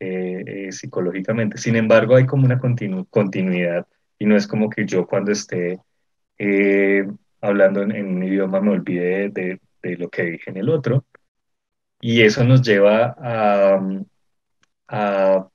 eh, 0.00 0.42
eh, 0.46 0.72
psicológicamente. 0.72 1.58
Sin 1.58 1.76
embargo, 1.76 2.16
hay 2.16 2.26
como 2.26 2.46
una 2.46 2.58
continu 2.58 3.04
continuidad 3.06 3.86
y 4.18 4.26
no 4.26 4.36
es 4.36 4.46
como 4.46 4.70
que 4.70 4.86
yo 4.86 5.06
cuando 5.06 5.30
esté 5.30 5.78
eh, 6.38 7.06
hablando 7.40 7.82
en, 7.82 7.92
en, 7.92 8.16
un 8.16 8.22
idioma 8.22 8.60
me 8.60 8.70
olvide 8.70 9.28
de, 9.30 9.60
de, 9.82 9.96
lo 9.96 10.08
que 10.08 10.22
dije 10.24 10.50
en 10.50 10.56
el 10.58 10.68
otro. 10.68 11.04
Y 12.00 12.22
eso 12.22 12.44
nos 12.44 12.62
lleva 12.62 13.16
a, 13.18 13.80
a 14.88 15.48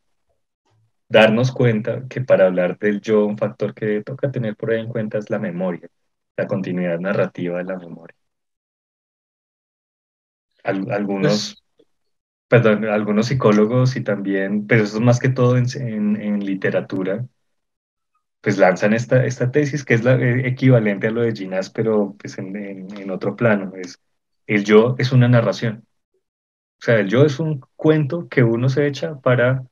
darnos 1.08 1.52
cuenta 1.52 2.08
que 2.10 2.22
para 2.22 2.48
hablar 2.48 2.78
del 2.80 3.00
yo, 3.02 3.26
un 3.26 3.38
factor 3.38 3.74
que 3.74 4.02
toca 4.04 4.32
tener 4.32 4.56
por 4.56 4.72
ahí 4.72 4.82
en 4.82 4.90
cuenta 4.90 5.18
es 5.18 5.30
la 5.30 5.40
memoria, 5.40 5.88
la 6.36 6.48
continuidad 6.48 7.00
narrativa 7.00 7.60
de 7.60 7.64
la 7.66 7.78
memoria. 7.78 8.16
Al, 10.64 10.92
algunos, 10.92 11.64
pues, 12.50 12.62
perdón, 12.64 12.86
algunos 12.86 13.28
psicólogos 13.28 13.96
y 13.96 14.02
también, 14.02 14.66
pero 14.66 14.84
eso 14.84 14.98
es 14.98 15.04
más 15.04 15.20
que 15.20 15.30
todo 15.30 15.58
en, 15.58 15.66
en, 15.76 16.22
en 16.22 16.46
literatura, 16.46 17.26
pues 18.44 18.58
lanzan 18.58 18.94
esta, 18.94 19.24
tesis 19.52 19.86
que 19.86 19.94
es 19.94 20.04
la 20.04 20.16
eh, 20.16 20.46
equivalente 20.46 21.08
a 21.08 21.12
lo 21.12 21.22
de 21.22 21.32
Ginás, 21.32 21.70
pero 21.70 22.14
pues 22.20 22.38
en, 22.38 22.54
en, 22.58 23.10
otro 23.10 23.38
plano. 23.38 23.72
Es, 23.78 24.02
el 24.48 24.66
yo 24.66 24.96
es 25.00 25.14
una 25.14 25.30
narración. 25.30 25.86
O 26.82 26.86
sea, 26.86 27.00
el 27.00 27.08
yo 27.08 27.24
es 27.26 27.40
un 27.40 27.62
cuento 27.78 28.28
que 28.28 28.44
uno 28.44 28.68
se 28.68 28.86
echa 28.86 29.16
para 29.22 29.64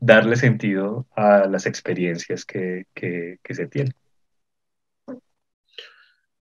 darle 0.00 0.34
sentido 0.34 1.06
a 1.14 1.46
las 1.46 1.66
experiencias 1.66 2.44
que, 2.44 2.86
que, 2.94 3.38
que 3.44 3.54
se 3.54 3.68
tienen. 3.68 3.94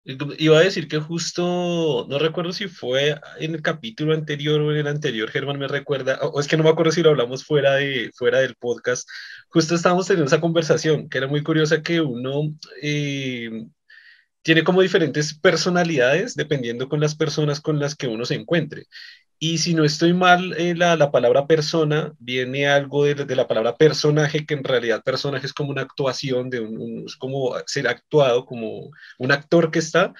Iba 0.04 0.58
a 0.58 0.62
decir 0.62 0.88
que 0.88 0.98
justo, 0.98 2.06
no 2.08 2.18
recuerdo 2.18 2.52
si 2.52 2.66
fue 2.66 3.20
en 3.38 3.54
el 3.54 3.62
capítulo 3.62 4.14
anterior 4.14 4.60
o 4.60 4.72
en 4.72 4.78
el 4.78 4.88
anterior, 4.88 5.30
Germán 5.30 5.60
me 5.60 5.68
recuerda, 5.68 6.18
o 6.22 6.40
es 6.40 6.48
que 6.48 6.56
no 6.56 6.64
me 6.64 6.70
acuerdo 6.70 6.90
si 6.90 7.02
lo 7.02 7.10
hablamos 7.10 7.44
fuera, 7.44 7.74
de, 7.74 8.10
fuera 8.16 8.40
del 8.40 8.56
podcast, 8.56 9.08
justo 9.48 9.76
estábamos 9.76 10.08
teniendo 10.08 10.26
esa 10.26 10.40
conversación, 10.40 11.08
que 11.08 11.18
era 11.18 11.28
muy 11.28 11.44
curiosa 11.44 11.82
que 11.82 12.00
uno 12.00 12.52
eh, 12.82 13.64
tiene 14.42 14.64
como 14.64 14.82
diferentes 14.82 15.38
personalidades 15.38 16.34
dependiendo 16.34 16.88
con 16.88 17.00
las 17.00 17.14
personas 17.14 17.60
con 17.60 17.78
las 17.78 17.94
que 17.94 18.08
uno 18.08 18.24
se 18.24 18.34
encuentre. 18.34 18.86
Y 19.44 19.58
si 19.58 19.74
no 19.74 19.84
estoy 19.84 20.12
mal, 20.12 20.54
eh, 20.56 20.72
la, 20.76 20.94
la, 20.94 21.10
palabra 21.10 21.48
persona 21.48 22.12
viene 22.20 22.68
algo 22.68 23.04
de, 23.04 23.16
de, 23.16 23.34
la 23.34 23.48
palabra 23.48 23.74
personaje, 23.74 24.46
que 24.46 24.54
en 24.54 24.62
realidad 24.62 25.02
personaje 25.02 25.46
es 25.46 25.52
como 25.52 25.70
una 25.70 25.82
actuación, 25.82 26.48
de 26.48 26.60
un, 26.60 27.06
es 27.08 27.16
como 27.16 27.52
ser 27.66 27.88
actuado, 27.88 28.46
como 28.46 28.92
un 29.18 29.32
actor 29.32 29.72
que 29.72 29.80
está 29.80 30.14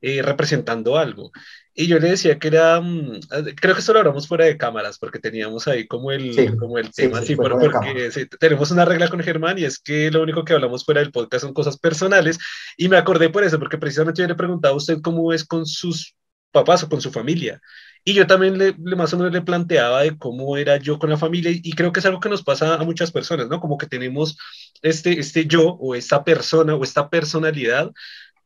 eh, 0.00 0.22
representando 0.22 0.96
algo. 0.96 1.32
Y 1.74 1.88
yo 1.88 1.98
le 1.98 2.10
decía 2.10 2.38
que 2.38 2.46
era, 2.46 2.80
mm, 2.80 3.18
creo 3.56 3.74
que 3.74 3.80
esto 3.80 3.92
lo 3.92 3.98
hablamos 3.98 4.28
fuera 4.28 4.44
de 4.44 4.56
cámaras, 4.56 4.96
porque 4.96 5.18
teníamos 5.18 5.66
ahí 5.66 5.88
como 5.88 6.12
el, 6.12 6.32
sí, 6.32 6.46
como 6.56 6.78
el 6.78 6.92
tema, 6.92 7.18
sí, 7.18 7.26
sí, 7.26 7.34
bueno, 7.34 7.58
porque 7.58 8.28
tenemos 8.38 8.70
una 8.70 8.84
regla 8.84 9.08
con 9.08 9.18
Germán 9.18 9.58
y 9.58 9.64
es 9.64 9.80
que 9.80 10.08
lo 10.12 10.22
único 10.22 10.44
que 10.44 10.52
hablamos 10.52 10.84
fuera 10.84 11.00
del 11.00 11.10
podcast 11.10 11.42
son 11.42 11.52
cosas 11.52 11.78
personales. 11.78 12.38
Y 12.76 12.88
me 12.88 12.96
acordé 12.96 13.28
por 13.28 13.42
eso, 13.42 13.58
porque 13.58 13.76
precisamente 13.76 14.22
yo 14.22 14.28
le 14.28 14.36
preguntaba 14.36 14.74
a 14.74 14.76
usted 14.76 15.00
cómo 15.02 15.32
es 15.32 15.44
con 15.44 15.66
sus 15.66 16.14
papás 16.52 16.84
o 16.84 16.88
con 16.88 17.00
su 17.00 17.10
familia. 17.10 17.60
Y 18.04 18.14
yo 18.14 18.26
también 18.26 18.58
le, 18.58 18.74
le, 18.82 18.96
más 18.96 19.12
o 19.12 19.18
menos 19.18 19.32
le 19.32 19.42
planteaba 19.42 20.02
de 20.02 20.16
cómo 20.16 20.56
era 20.56 20.76
yo 20.78 20.98
con 20.98 21.10
la 21.10 21.18
familia 21.18 21.50
y 21.52 21.72
creo 21.72 21.92
que 21.92 22.00
es 22.00 22.06
algo 22.06 22.20
que 22.20 22.28
nos 22.28 22.42
pasa 22.42 22.74
a 22.74 22.84
muchas 22.84 23.12
personas, 23.12 23.48
¿no? 23.48 23.60
Como 23.60 23.78
que 23.78 23.86
tenemos 23.86 24.38
este, 24.82 25.18
este 25.18 25.46
yo 25.46 25.74
o 25.80 25.94
esta 25.94 26.24
persona 26.24 26.74
o 26.74 26.84
esta 26.84 27.10
personalidad 27.10 27.90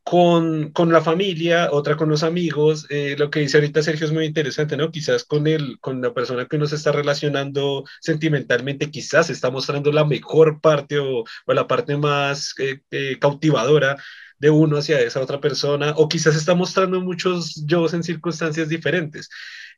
con, 0.05 0.73
con 0.73 0.93
la 0.93 1.01
familia, 1.01 1.69
otra 1.73 1.97
con 1.97 2.09
los 2.09 2.23
amigos. 2.23 2.87
Eh, 2.91 3.15
lo 3.19 3.31
que 3.31 3.41
dice 3.41 3.59
ahorita 3.59 3.83
Sergio 3.83 4.07
es 4.07 4.13
muy 4.13 4.25
interesante, 4.25 4.77
¿no? 4.77 4.91
Quizás 4.91 5.25
con, 5.25 5.47
el, 5.47 5.79
con 5.81 6.01
la 6.03 6.13
persona 6.13 6.47
que 6.47 6.57
uno 6.57 6.67
se 6.67 6.77
está 6.77 6.93
relacionando 6.93 7.85
sentimentalmente, 8.01 8.91
quizás 8.91 9.31
está 9.31 9.51
mostrando 9.51 9.93
la 9.93 10.05
mejor 10.05 10.61
parte 10.61 10.99
o, 10.99 11.25
o 11.47 11.53
la 11.55 11.67
parte 11.67 11.97
más 11.97 12.55
eh, 12.59 12.81
eh, 12.91 13.19
cautivadora 13.21 13.97
de 14.43 14.51
uno 14.51 14.79
hacia 14.79 15.01
esa 15.01 15.21
otra 15.21 15.41
persona, 15.41 15.95
o 15.97 16.09
quizás 16.09 16.35
está 16.35 16.55
mostrando 16.57 17.01
muchos 17.01 17.65
yo 17.65 17.87
en 17.93 18.03
circunstancias 18.03 18.69
diferentes. 18.69 19.29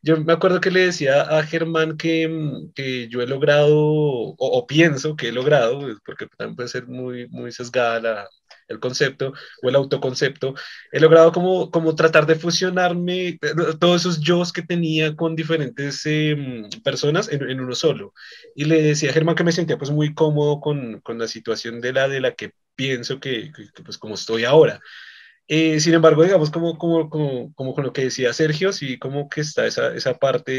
Yo 0.01 0.17
me 0.17 0.33
acuerdo 0.33 0.59
que 0.59 0.71
le 0.71 0.87
decía 0.87 1.21
a 1.21 1.43
Germán 1.43 1.97
que, 1.97 2.27
que 2.73 3.07
yo 3.07 3.21
he 3.21 3.27
logrado, 3.27 3.75
o, 3.77 4.65
pienso 4.67 5.15
que 5.15 5.29
he 5.29 5.31
logrado, 5.31 5.81
porque 6.03 6.25
también 6.35 6.55
puede 6.55 6.69
ser 6.69 6.87
muy, 6.87 7.27
muy 7.29 7.51
sesgada 7.51 8.27
el 8.67 8.79
concepto 8.79 9.33
o 9.61 9.69
el 9.69 9.75
autoconcepto, 9.75 10.55
he 10.91 10.99
logrado 10.99 11.31
como, 11.31 11.69
como 11.69 11.95
tratar 11.95 12.25
de 12.25 12.35
fusionarme 12.35 13.37
todos 13.79 14.01
esos 14.01 14.19
yo 14.19 14.41
que 14.51 14.63
tenía 14.63 15.15
con 15.15 15.35
diferentes 15.35 16.01
eh, 16.05 16.35
personas 16.83 17.29
en, 17.31 17.47
en, 17.49 17.59
uno 17.59 17.75
solo. 17.75 18.13
Y 18.55 18.65
le 18.65 18.81
decía 18.81 19.11
a 19.11 19.13
Germán 19.13 19.35
que 19.35 19.43
me 19.43 19.51
sentía 19.51 19.77
pues 19.77 19.91
muy 19.91 20.15
cómodo 20.15 20.59
con, 20.59 21.01
con 21.01 21.19
la 21.19 21.27
situación 21.27 21.81
de 21.81 21.93
la, 21.93 22.07
de 22.07 22.19
la 22.21 22.33
que 22.33 22.53
pienso 22.75 23.19
que, 23.19 23.51
que, 23.53 23.83
pues 23.83 23.97
como 23.97 24.15
estoy 24.15 24.43
ahora. 24.45 24.79
Eh, 25.47 25.79
sin 25.79 25.93
embargo, 25.93 26.23
digamos, 26.23 26.49
como, 26.51 26.77
como, 26.77 27.09
como, 27.09 27.53
como, 27.53 27.73
con 27.75 27.83
lo 27.85 27.93
que 27.93 28.05
decía 28.05 28.33
Sergio, 28.33 28.73
sí, 28.73 28.97
como 28.99 29.29
que 29.29 29.41
está 29.41 29.67
esa, 29.67 29.93
esa 29.95 30.15
parte 30.17 30.51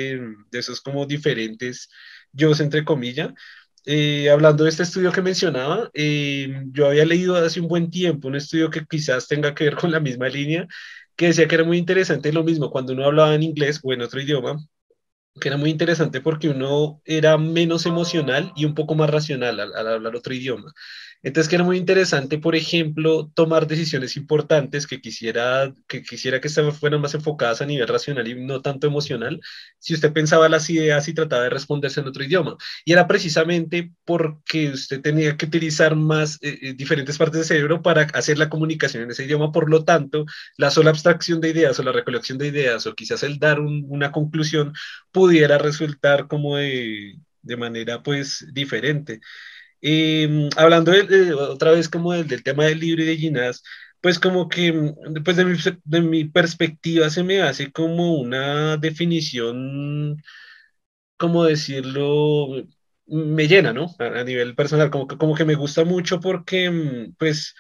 de 0.51 0.59
esos 0.59 0.81
como 0.81 1.07
diferentes 1.07 1.91
yo, 2.33 2.53
entre 2.61 2.85
comillas. 2.85 3.33
Eh, 3.87 4.31
hablando 4.31 4.65
de 4.65 4.71
este 4.71 4.83
estudio 4.83 5.13
que 5.13 5.23
mencionaba, 5.23 5.91
eh, 5.95 6.63
yo 6.73 6.89
había 6.89 7.05
leído 7.07 7.37
hace 7.37 7.61
un 7.61 7.69
buen 7.69 7.91
tiempo 7.91 8.29
un 8.29 8.35
estudio 8.37 8.71
que 8.71 8.85
quizás 8.85 9.29
tenga 9.29 9.55
que 9.55 9.65
ver 9.65 9.77
con 9.77 9.93
la 9.93 10.01
misma 10.01 10.29
línea, 10.29 10.67
que 11.17 11.27
decía 11.29 11.47
que 11.49 11.55
era 11.55 11.65
muy 11.65 11.79
interesante 11.79 12.33
lo 12.33 12.43
mismo 12.45 12.71
cuando 12.71 12.93
uno 12.95 13.05
hablaba 13.07 13.35
en 13.35 13.43
inglés 13.45 13.81
o 13.85 13.93
en 13.93 14.03
otro 14.03 14.21
idioma, 14.21 14.59
que 15.41 15.49
era 15.49 15.57
muy 15.59 15.71
interesante 15.71 16.21
porque 16.21 16.49
uno 16.49 17.03
era 17.05 17.37
menos 17.39 17.87
emocional 17.87 18.53
y 18.57 18.65
un 18.65 18.75
poco 18.75 18.95
más 18.95 19.11
racional 19.11 19.61
al, 19.61 19.75
al 19.75 19.89
hablar 19.89 20.17
otro 20.17 20.35
idioma. 20.35 20.73
Entonces, 21.27 21.49
que 21.49 21.57
era 21.57 21.65
muy 21.65 21.77
interesante, 21.77 22.39
por 22.39 22.55
ejemplo, 22.55 23.33
tomar 23.35 23.67
decisiones 23.67 24.17
importantes 24.17 24.87
que 24.87 25.01
quisiera 25.01 25.75
que, 25.89 26.05
quisiera 26.05 26.41
que 26.41 26.49
fueran 26.49 27.01
más 27.01 27.15
enfocadas 27.15 27.61
a 27.61 27.67
nivel 27.67 27.89
racional 27.89 28.29
y 28.29 28.37
no 28.47 28.63
tanto 28.63 28.87
emocional, 28.87 29.41
si 29.81 29.95
usted 29.95 30.13
pensaba 30.13 30.49
las 30.49 30.71
ideas 30.71 31.09
y 31.09 31.15
trataba 31.15 31.43
de 31.43 31.51
responderse 31.51 31.99
en 31.99 32.07
otro 32.07 32.23
idioma. 32.23 32.57
Y 32.85 32.93
era 32.93 33.09
precisamente 33.09 33.91
porque 34.05 34.71
usted 34.71 35.01
tenía 35.01 35.37
que 35.37 35.47
utilizar 35.47 35.97
más 35.97 36.39
eh, 36.43 36.59
eh, 36.63 36.75
diferentes 36.75 37.19
partes 37.19 37.39
del 37.41 37.45
cerebro 37.45 37.83
para 37.83 38.03
hacer 38.03 38.39
la 38.39 38.49
comunicación 38.49 39.03
en 39.03 39.11
ese 39.11 39.25
idioma. 39.25 39.51
Por 39.51 39.69
lo 39.69 39.85
tanto, 39.85 40.27
la 40.57 40.71
sola 40.71 40.91
abstracción 40.91 41.41
de 41.41 41.51
ideas 41.51 41.77
o 41.81 41.83
la 41.83 41.91
recolección 41.93 42.39
de 42.39 42.47
ideas 42.47 42.87
o 42.87 42.95
quizás 42.95 43.25
el 43.25 43.41
dar 43.41 43.59
un, 43.59 43.85
una 43.89 44.13
conclusión 44.13 44.73
pudiera 45.11 45.59
resultar 45.59 46.29
como 46.29 46.57
de, 46.57 47.17
de 47.43 47.57
manera 47.57 48.01
pues 48.05 48.47
diferente. 48.53 49.21
Eh, 49.83 50.49
hablando 50.57 50.93
de, 50.93 51.35
otra 51.35 51.73
vez 51.73 51.89
como 51.89 52.13
del, 52.13 52.27
del, 52.29 52.43
tema 52.43 52.65
del 52.65 52.81
libro 52.81 53.03
y 53.03 53.07
de 53.07 53.17
Ginás, 53.17 53.63
pues 54.01 54.19
como 54.19 54.49
que 54.49 54.73
pues 55.25 55.37
de 55.37 55.45
mi, 55.45 55.59
de 55.85 56.01
mi, 56.03 56.25
perspectiva 56.25 57.11
se 57.11 57.23
me 57.23 57.43
hace 57.43 57.73
como 57.73 58.15
una 58.15 58.77
definición, 58.77 60.23
como 61.17 61.45
decirlo, 61.45 62.49
me 63.07 63.49
llena, 63.49 63.73
¿no? 63.73 63.95
A, 63.99 64.21
a 64.21 64.25
nivel 64.25 64.55
personal, 64.55 64.91
como 64.91 65.07
que, 65.07 65.17
como 65.17 65.35
que 65.35 65.45
me 65.45 65.55
gusta 65.55 65.85
mucho 65.85 66.21
porque 66.21 67.13
pues 67.19 67.55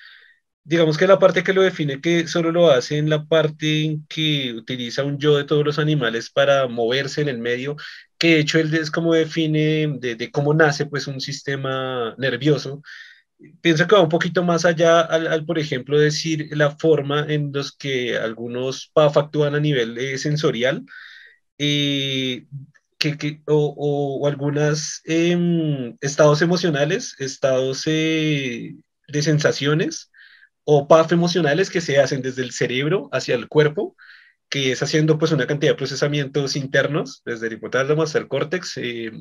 digamos 0.66 0.98
que 0.98 1.06
la 1.06 1.18
parte 1.18 1.44
que 1.44 1.52
lo 1.52 1.62
define, 1.62 2.00
que 2.00 2.26
solo 2.26 2.50
lo 2.52 2.70
hace 2.70 2.98
en 2.98 3.08
la 3.08 3.24
parte 3.26 3.84
en 3.84 4.06
que 4.08 4.52
utiliza 4.54 5.04
un 5.04 5.18
yo 5.18 5.36
de 5.36 5.44
todos 5.44 5.64
los 5.64 5.78
animales 5.78 6.28
para 6.30 6.66
moverse 6.68 7.22
en 7.22 7.28
el 7.28 7.38
medio, 7.38 7.76
que 8.18 8.28
de 8.28 8.40
hecho 8.40 8.58
él 8.58 8.74
es 8.74 8.90
como 8.90 9.14
define 9.14 9.88
de, 9.98 10.16
de 10.16 10.30
cómo 10.30 10.54
nace 10.54 10.86
pues 10.86 11.06
un 11.06 11.20
sistema 11.20 12.14
nervioso. 12.18 12.82
Pienso 13.60 13.86
que 13.86 13.94
va 13.94 14.02
un 14.02 14.08
poquito 14.08 14.42
más 14.42 14.64
allá 14.64 15.00
al, 15.02 15.26
al, 15.26 15.44
por 15.44 15.58
ejemplo, 15.58 15.98
decir 15.98 16.48
la 16.52 16.70
forma 16.76 17.26
en 17.28 17.52
los 17.52 17.72
que 17.76 18.16
algunos 18.16 18.90
PAF 18.94 19.16
actúan 19.18 19.54
a 19.54 19.60
nivel 19.60 19.98
eh, 19.98 20.16
sensorial, 20.18 20.84
eh, 21.58 22.46
que, 22.98 23.18
que, 23.18 23.42
o, 23.46 23.74
o, 24.22 24.26
algunos 24.26 25.02
eh, 25.04 25.94
estados 26.00 26.42
emocionales, 26.42 27.14
estados 27.18 27.82
eh, 27.86 28.74
de 29.08 29.22
sensaciones, 29.22 30.10
o 30.64 30.88
PAF 30.88 31.12
emocionales 31.12 31.70
que 31.70 31.80
se 31.80 31.98
hacen 31.98 32.22
desde 32.22 32.42
el 32.42 32.52
cerebro 32.52 33.08
hacia 33.12 33.34
el 33.34 33.48
cuerpo, 33.48 33.96
que 34.48 34.72
es 34.72 34.82
haciendo 34.82 35.18
pues 35.18 35.32
una 35.32 35.46
cantidad 35.46 35.72
de 35.72 35.76
procesamientos 35.76 36.56
internos 36.56 37.22
desde 37.24 37.48
el 37.48 37.54
hipotálamo 37.54 38.02
hasta 38.02 38.18
el 38.18 38.28
córtex 38.28 38.76
eh, 38.78 39.12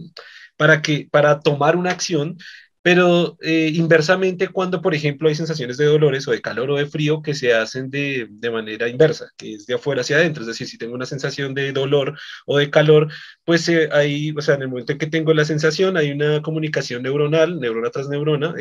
para, 0.57 0.81
que, 0.81 1.07
para 1.11 1.39
tomar 1.39 1.75
una 1.75 1.91
acción, 1.91 2.37
pero 2.81 3.35
eh, 3.41 3.71
inversamente 3.73 4.49
cuando 4.49 4.79
por 4.79 4.93
ejemplo 4.93 5.27
hay 5.27 5.33
sensaciones 5.33 5.77
de 5.77 5.85
dolores 5.85 6.27
o 6.27 6.31
de 6.31 6.41
calor 6.41 6.69
o 6.69 6.75
de 6.75 6.85
frío 6.85 7.23
que 7.23 7.33
se 7.33 7.53
hacen 7.53 7.89
de, 7.89 8.27
de, 8.29 8.51
manera 8.51 8.87
inversa, 8.87 9.31
que 9.37 9.55
es 9.55 9.65
de 9.65 9.73
afuera 9.73 10.01
hacia 10.01 10.17
adentro, 10.17 10.43
es 10.43 10.47
decir, 10.47 10.67
si 10.67 10.77
tengo 10.77 10.93
una 10.93 11.07
sensación 11.07 11.55
de 11.55 11.71
dolor 11.71 12.15
o 12.45 12.59
de 12.59 12.69
calor, 12.69 13.11
pues 13.43 13.67
eh, 13.69 13.89
ahí, 13.91 14.31
o 14.37 14.41
sea, 14.41 14.53
en 14.55 14.61
el 14.63 14.67
momento 14.67 14.91
en 14.91 14.99
que 14.99 15.07
tengo 15.07 15.33
la 15.33 15.45
sensación 15.45 15.97
hay 15.97 16.11
una 16.11 16.43
comunicación 16.43 17.01
neuronal, 17.01 17.59
neurona 17.59 17.89
tras 17.89 18.07
neurona, 18.07 18.53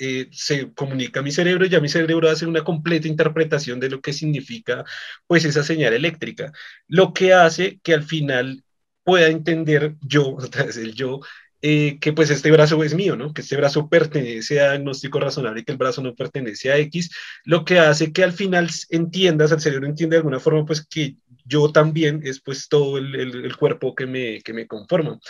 eh, 0.00 0.28
se 0.32 0.72
comunica 0.72 1.20
a 1.20 1.22
mi 1.22 1.30
cerebro 1.30 1.66
y 1.66 1.68
ya 1.68 1.80
mi 1.80 1.88
cerebro 1.90 2.30
hace 2.30 2.46
una 2.46 2.64
completa 2.64 3.06
interpretación 3.06 3.78
de 3.80 3.90
lo 3.90 4.00
que 4.00 4.14
significa 4.14 4.84
pues 5.26 5.44
esa 5.44 5.62
señal 5.62 5.92
eléctrica, 5.92 6.52
lo 6.88 7.12
que 7.12 7.34
hace 7.34 7.80
que 7.82 7.94
al 7.94 8.04
final 8.04 8.64
pueda 9.04 9.28
entender 9.28 9.96
yo, 10.00 10.36
otra 10.38 10.64
vez 10.64 10.76
el 10.78 10.94
yo, 10.94 11.20
eh, 11.62 11.98
que 12.00 12.14
pues 12.14 12.30
este 12.30 12.50
brazo 12.50 12.82
es 12.82 12.94
mío, 12.94 13.16
¿no? 13.16 13.34
Que 13.34 13.42
este 13.42 13.56
brazo 13.56 13.88
pertenece 13.90 14.60
a 14.60 14.70
diagnóstico 14.70 15.20
razonable 15.20 15.60
y 15.60 15.64
que 15.64 15.72
el 15.72 15.78
brazo 15.78 16.00
no 16.02 16.14
pertenece 16.14 16.72
a 16.72 16.78
X, 16.78 17.10
lo 17.44 17.64
que 17.66 17.78
hace 17.78 18.12
que 18.12 18.24
al 18.24 18.32
final 18.32 18.70
entiendas, 18.88 19.52
el 19.52 19.60
cerebro 19.60 19.86
entiende 19.86 20.14
de 20.16 20.20
alguna 20.20 20.40
forma 20.40 20.64
pues 20.64 20.86
que 20.86 21.16
yo 21.44 21.70
también 21.72 22.22
es 22.24 22.40
pues 22.40 22.68
todo 22.68 22.96
el, 22.96 23.14
el, 23.14 23.44
el 23.44 23.56
cuerpo 23.56 23.94
que 23.94 24.06
me, 24.06 24.40
que 24.40 24.54
me 24.54 24.66
conforma. 24.66 25.20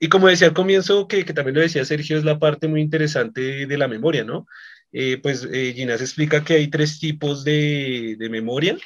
Y 0.00 0.08
como 0.08 0.28
decía 0.28 0.48
al 0.48 0.54
comienzo, 0.54 1.08
que, 1.08 1.24
que, 1.24 1.32
también 1.32 1.56
lo 1.56 1.60
decía 1.60 1.84
Sergio, 1.84 2.16
es 2.16 2.24
la 2.24 2.38
parte 2.38 2.68
muy 2.68 2.80
interesante 2.80 3.66
de 3.66 3.78
la 3.78 3.88
memoria, 3.88 4.24
¿no? 4.24 4.46
Eh, 4.92 5.18
pues 5.22 5.46
eh, 5.52 5.72
Ginás 5.74 6.00
explica 6.00 6.44
que 6.44 6.54
hay 6.54 6.68
tres 6.68 6.98
tipos 6.98 7.44
de, 7.44 8.16
de 8.18 8.30
memoria. 8.30 8.76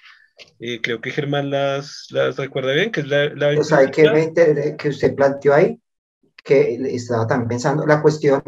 Eh, 0.59 0.81
creo 0.83 1.01
que 1.01 1.11
Germán 1.11 1.51
las, 1.51 2.07
las 2.11 2.37
recuerda 2.37 2.73
bien, 2.73 2.91
que 2.91 3.01
es 3.01 3.09
la... 3.09 3.29
la 3.35 3.55
pues 3.55 3.73
hay 3.73 3.91
que, 3.91 4.11
me 4.11 4.77
que 4.77 4.89
usted 4.89 5.15
planteó 5.15 5.55
ahí, 5.55 5.81
que 6.43 6.75
estaba 6.95 7.27
también 7.27 7.49
pensando, 7.49 7.87
la 7.87 8.03
cuestión, 8.03 8.43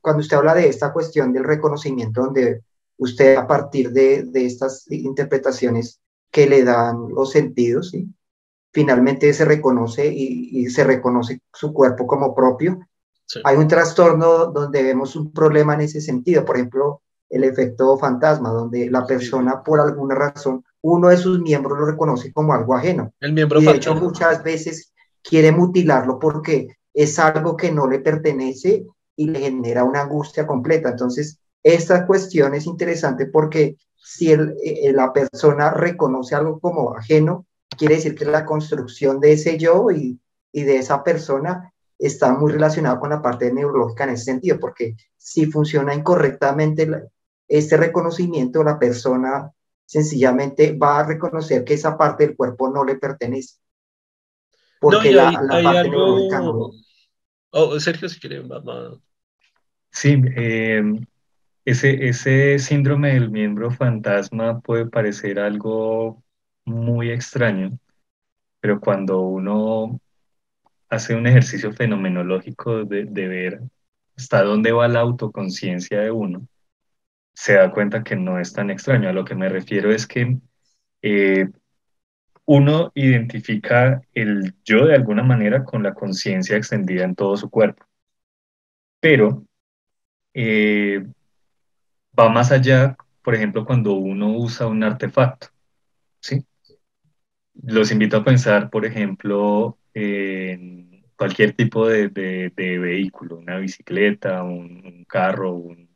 cuando 0.00 0.20
usted 0.20 0.36
habla 0.36 0.54
de 0.54 0.68
esta 0.68 0.92
cuestión 0.92 1.32
del 1.32 1.44
reconocimiento, 1.44 2.22
donde 2.22 2.62
usted 2.98 3.36
a 3.36 3.46
partir 3.46 3.90
de, 3.92 4.24
de 4.24 4.44
estas 4.44 4.90
interpretaciones 4.90 6.00
que 6.30 6.46
le 6.46 6.64
dan 6.64 7.08
los 7.14 7.30
sentidos, 7.30 7.90
¿sí? 7.90 8.08
Finalmente 8.72 9.32
se 9.32 9.44
reconoce 9.44 10.06
y, 10.06 10.66
se 10.70 10.84
reconoce 10.84 11.40
su 11.52 11.72
cuerpo 11.72 12.06
como 12.06 12.34
propio. 12.34 12.80
Hay 13.44 13.56
un 13.56 13.68
trastorno 13.68 14.46
donde 14.46 14.82
vemos 14.82 15.16
un 15.16 15.32
problema 15.32 15.74
en 15.74 15.82
ese 15.82 16.00
sentido, 16.00 16.44
por 16.44 16.56
ejemplo, 16.56 17.02
el 17.30 17.44
efecto 17.44 17.96
fantasma, 17.96 18.50
donde 18.50 18.90
la 18.90 19.06
persona 19.06 19.62
por 19.62 19.80
alguna 19.80 20.14
razón, 20.14 20.64
uno 20.82 21.08
de 21.08 21.16
sus 21.16 21.40
miembros 21.40 21.78
lo 21.78 21.86
reconoce 21.86 22.32
como 22.32 22.52
algo 22.52 22.74
ajeno. 22.74 23.12
El 23.20 23.32
miembro 23.32 23.60
y 23.60 23.64
de 23.64 23.72
hecho 23.72 23.94
muchas 23.94 24.42
veces 24.42 24.92
quiere 25.22 25.52
mutilarlo 25.52 26.18
porque 26.18 26.76
es 26.92 27.18
algo 27.18 27.56
que 27.56 27.72
no 27.72 27.86
le 27.86 28.00
pertenece 28.00 28.84
y 29.16 29.28
le 29.28 29.40
genera 29.40 29.84
una 29.84 30.02
angustia 30.02 30.46
completa. 30.46 30.90
Entonces, 30.90 31.38
esta 31.62 32.06
cuestión 32.06 32.54
es 32.54 32.66
interesante 32.66 33.26
porque 33.26 33.76
si 33.96 34.32
eh, 34.32 34.92
la 34.92 35.12
persona 35.12 35.70
reconoce 35.70 36.34
algo 36.34 36.58
como 36.58 36.94
ajeno, 36.94 37.46
quiere 37.76 37.96
decir 37.96 38.14
que 38.14 38.24
la 38.24 38.44
construcción 38.44 39.20
de 39.20 39.32
ese 39.32 39.58
yo 39.58 39.90
y, 39.90 40.18
y 40.52 40.62
de 40.62 40.76
esa 40.76 41.02
persona 41.02 41.72
está 41.98 42.32
muy 42.34 42.52
relacionada 42.52 42.98
con 42.98 43.10
la 43.10 43.22
parte 43.22 43.52
neurológica 43.52 44.04
en 44.04 44.10
ese 44.10 44.24
sentido, 44.24 44.58
porque 44.58 44.96
si 45.16 45.46
funciona 45.46 45.94
incorrectamente 45.94 46.88
este 47.48 47.76
reconocimiento, 47.76 48.64
la 48.64 48.78
persona 48.78 49.50
sencillamente 49.84 50.76
va 50.76 51.00
a 51.00 51.06
reconocer 51.06 51.64
que 51.64 51.74
esa 51.74 51.96
parte 51.96 52.26
del 52.26 52.36
cuerpo 52.36 52.70
no 52.70 52.84
le 52.84 52.96
pertenece. 52.96 53.58
Porque 54.80 55.12
la, 55.12 55.32
parte 55.32 55.90
neurológica 55.90 56.40
no. 56.40 56.70
Oh, 57.50 57.78
Sergio, 57.78 58.08
si 58.08 58.18
quiere, 58.18 58.42
Sí, 59.90 60.20
eh, 60.36 60.82
ese, 61.66 62.08
ese 62.08 62.58
síndrome 62.58 63.12
del 63.12 63.30
miembro 63.30 63.70
fantasma 63.70 64.60
puede 64.60 64.86
parecer 64.86 65.38
algo 65.38 66.22
muy 66.64 67.10
extraño, 67.10 67.78
pero 68.60 68.80
cuando 68.80 69.20
uno 69.20 70.00
hace 70.88 71.14
un 71.14 71.26
ejercicio 71.26 71.72
fenomenológico 71.72 72.84
de, 72.84 73.04
ver 73.04 73.62
hasta 74.16 74.42
dónde 74.42 74.72
va 74.72 74.88
la 74.88 75.00
autoconciencia 75.00 76.00
de 76.00 76.10
uno, 76.10 76.46
se 77.34 77.54
da 77.54 77.72
cuenta 77.72 78.04
que 78.04 78.16
no 78.16 78.38
es 78.38 78.52
tan 78.52 78.70
extraño. 78.70 79.08
A 79.08 79.12
lo 79.12 79.24
que 79.24 79.34
me 79.34 79.48
refiero 79.48 79.90
es 79.92 80.06
que 80.06 80.38
eh, 81.02 81.48
uno 82.44 82.92
identifica 82.94 84.02
el 84.14 84.54
yo 84.64 84.86
de 84.86 84.94
alguna 84.96 85.22
manera 85.22 85.64
con 85.64 85.82
la 85.82 85.94
conciencia 85.94 86.56
extendida 86.56 87.04
en 87.04 87.14
todo 87.14 87.36
su 87.36 87.50
cuerpo, 87.50 87.86
pero 89.00 89.44
eh, 90.34 91.04
va 92.18 92.28
más 92.28 92.52
allá, 92.52 92.96
por 93.22 93.34
ejemplo, 93.34 93.64
cuando 93.64 93.94
uno 93.94 94.30
usa 94.36 94.66
un 94.66 94.82
artefacto, 94.84 95.48
¿sí? 96.20 96.44
Los 97.54 97.92
invito 97.92 98.16
a 98.18 98.24
pensar, 98.24 98.70
por 98.70 98.86
ejemplo, 98.86 99.78
en 99.94 101.04
cualquier 101.16 101.52
tipo 101.52 101.86
de, 101.86 102.08
vehículo, 102.56 103.36
una 103.38 103.58
bicicleta, 103.58 104.42
un, 104.42 105.04
carro, 105.08 105.54
un 105.54 105.88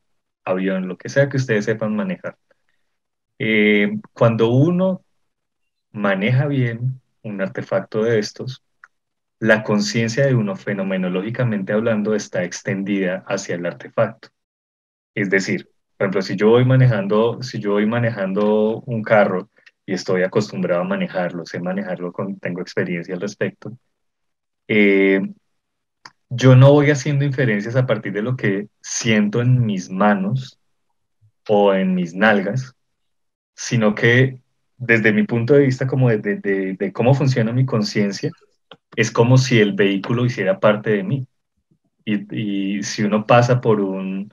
avión, 0.45 0.89
lo 0.89 0.97
que 0.99 1.09
sea 1.09 1.29
que 1.29 1.39
ustedes 1.39 1.65
sepan 1.65 1.97
manejar. 1.97 2.37
Eh, 3.39 3.99
cuando 4.13 4.51
uno 4.51 5.05
maneja 5.93 6.47
bien 6.47 7.01
un 7.23 7.41
artefacto 7.41 8.05
de 8.05 8.19
estos, 8.19 8.63
la 9.39 9.63
conciencia 9.63 10.27
de 10.27 10.35
uno, 10.35 10.57
fenomenológicamente 10.57 11.73
hablando, 11.73 12.15
está 12.15 12.45
extendida 12.45 13.25
hacia 13.27 13.57
el 13.57 13.67
artefacto. 13.67 14.29
Es 15.15 15.31
decir, 15.31 15.71
por 15.97 16.07
ejemplo, 16.07 16.23
si 16.23 16.37
yo 16.37 16.51
voy 16.51 16.65
manejando, 16.65 17.43
si 17.43 17.59
yo 17.61 17.73
voy 17.73 17.87
manejando 17.87 18.83
un 18.87 19.03
carro 19.03 19.51
y 19.87 19.95
estoy 19.95 20.23
acostumbrado 20.23 20.83
a 20.83 20.85
manejarlo, 20.85 21.47
sé 21.47 21.61
manejarlo, 21.61 22.13
con, 22.13 22.39
tengo 22.41 22.61
experiencia 22.61 23.15
al 23.15 23.21
respecto, 23.21 23.79
eh, 24.69 25.21
yo 26.29 26.57
no 26.57 26.73
voy 26.73 26.91
haciendo 26.91 27.25
inferencias 27.25 27.77
a 27.77 27.87
partir 27.87 28.13
de 28.13 28.23
lo 28.23 28.37
que 28.37 28.69
siento 28.81 29.41
en 29.41 29.65
mis 29.65 29.89
manos 29.89 30.59
o 31.49 31.73
en 31.73 31.95
mis 31.95 32.15
nalgas, 32.15 32.75
sino 33.55 33.95
que 33.95 34.41
desde 34.77 35.13
mi 35.13 35.23
punto 35.23 35.55
de 35.55 35.61
vista 35.61 35.87
como 35.87 36.11
de, 36.11 36.91
cómo 36.93 37.15
funciona 37.15 37.53
mi 37.53 37.65
conciencia, 37.65 38.31
es 38.97 39.11
como 39.13 39.39
si 39.39 39.61
el 39.61 39.75
vehículo 39.75 40.27
hiciera 40.27 40.59
parte 40.59 40.91
de 40.91 41.05
mí. 41.05 41.29
Y, 42.05 42.77
y 42.77 42.83
si 42.83 43.03
uno 43.03 43.25
pasa 43.25 43.61
por 43.61 43.81
un, 43.81 44.33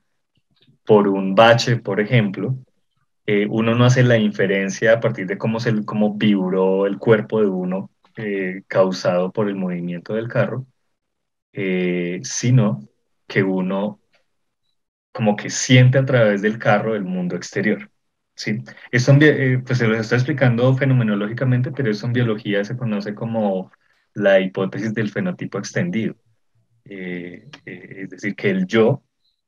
por 0.85 1.07
un 1.07 1.35
bache, 1.35 1.77
por 1.77 1.99
ejemplo, 1.99 2.57
eh, 3.25 3.47
uno 3.49 3.75
no 3.75 3.85
hace 3.85 4.03
la 4.03 4.17
inferencia 4.17 4.93
a 4.93 4.99
partir 4.99 5.27
de 5.27 5.37
cómo, 5.37 5.59
se, 5.59 5.85
cómo 5.85 6.15
vibró 6.15 6.85
el 6.87 6.97
cuerpo 6.99 7.39
de 7.41 7.47
uno 7.47 7.89
eh, 8.17 8.63
causado 8.67 9.31
por 9.31 9.47
el 9.49 9.55
movimiento 9.55 10.13
del 10.15 10.27
carro, 10.27 10.65
eh, 11.53 12.19
sino 12.23 12.87
que 13.27 13.43
uno 13.43 14.01
como 15.11 15.35
que 15.35 15.49
siente 15.49 15.97
a 15.99 16.05
través 16.05 16.41
del 16.41 16.59
carro 16.59 16.95
el 16.95 17.03
mundo 17.05 17.35
exterior. 17.35 17.91
¿sí? 18.35 18.63
Esto 18.91 19.13
pues 19.65 19.77
se 19.77 19.87
lo 19.87 19.95
estoy 19.95 20.17
explicando 20.17 20.75
fenomenológicamente, 20.75 21.71
pero 21.71 21.91
eso 21.91 22.07
en 22.07 22.13
biología 22.13 22.63
se 22.65 22.77
conoce 22.77 23.15
como 23.15 23.71
la 24.13 24.39
hipótesis 24.39 24.93
del 24.93 25.11
fenotipo 25.11 25.59
extendido. 25.59 26.15
es 26.85 28.09
decir, 28.09 28.35
que 28.35 28.49
el 28.49 28.67
yo 28.67 29.03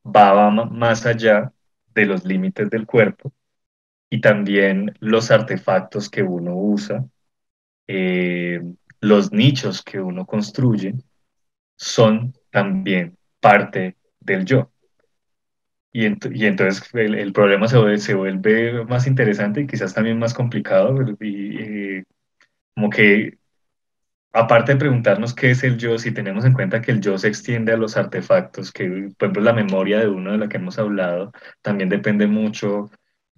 va 0.06 0.50
más 0.52 1.06
allá 1.06 1.52
de 1.96 2.06
los 2.06 2.26
límites 2.26 2.70
del 2.70 2.86
cuerpo 2.86 3.34
y 4.10 4.22
también 4.22 4.96
los 5.00 5.32
artefactos 5.32 6.10
que 6.10 6.24
uno 6.24 6.56
usa, 6.56 7.06
eh, 7.88 8.62
los 9.02 9.32
nichos 9.32 9.84
que 9.84 10.00
uno 10.00 10.26
construye, 10.26 10.96
son 11.78 12.34
también 12.52 13.18
parte 13.40 13.98
del 14.20 14.46
yo. 14.46 14.72
Y, 15.92 16.06
entonces 16.06 16.90
el, 16.94 17.32
problema 17.32 17.68
se 17.70 17.78
vuelve, 17.78 17.98
se 18.00 18.16
vuelve, 18.16 18.84
más 18.86 19.08
interesante 19.08 19.62
y 19.62 19.68
quizás 19.68 19.94
también 19.94 20.20
más 20.20 20.34
complicado, 20.34 20.94
y, 21.22 21.58
eh, 21.58 22.04
como 22.76 22.90
que 22.90 23.38
aparte 24.34 24.74
de 24.74 24.80
preguntarnos 24.80 25.34
qué 25.34 25.52
es 25.52 25.64
el 25.64 25.78
yo, 25.78 25.98
si 25.98 26.12
tenemos 26.12 26.44
en 26.46 26.54
cuenta 26.54 26.82
que 26.82 26.92
el 26.92 27.00
yo 27.02 27.18
se 27.18 27.30
extiende 27.30 27.72
a 27.72 27.78
los 27.78 27.96
artefactos, 27.98 28.72
que 28.72 29.12
por 29.18 29.28
ejemplo 29.28 29.42
la 29.42 29.54
memoria 29.54 30.00
de 30.00 30.10
uno 30.10 30.34
de 30.34 30.38
la 30.38 30.50
que 30.50 30.58
hemos 30.58 30.78
hablado 30.78 31.32
también 31.62 31.90
depende 31.90 32.28
mucho 32.28 32.90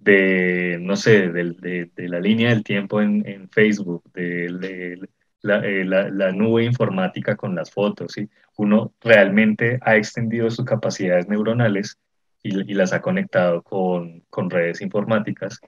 de, 0.08 0.78
no 0.80 0.96
sé, 0.96 1.28
de, 1.28 1.90
la 1.96 2.20
línea 2.20 2.50
del 2.50 2.64
tiempo 2.64 3.02
en, 3.02 3.48
Facebook, 3.50 4.02
de, 4.14 4.46
eh, 4.46 5.84
la, 5.84 6.32
nube 6.32 6.64
informática 6.64 7.36
con 7.36 7.54
las 7.54 7.70
fotos. 7.70 8.12
¿sí? 8.12 8.28
Uno 8.56 8.94
realmente 9.00 9.78
ha 9.82 9.96
extendido 9.96 10.50
sus 10.50 10.64
capacidades 10.64 11.28
neuronales 11.28 11.98
y, 12.42 12.74
las 12.74 12.92
ha 12.92 13.02
conectado 13.02 13.62
con, 13.62 14.20
con 14.30 14.48
redes 14.48 14.80
informáticas. 14.80 15.60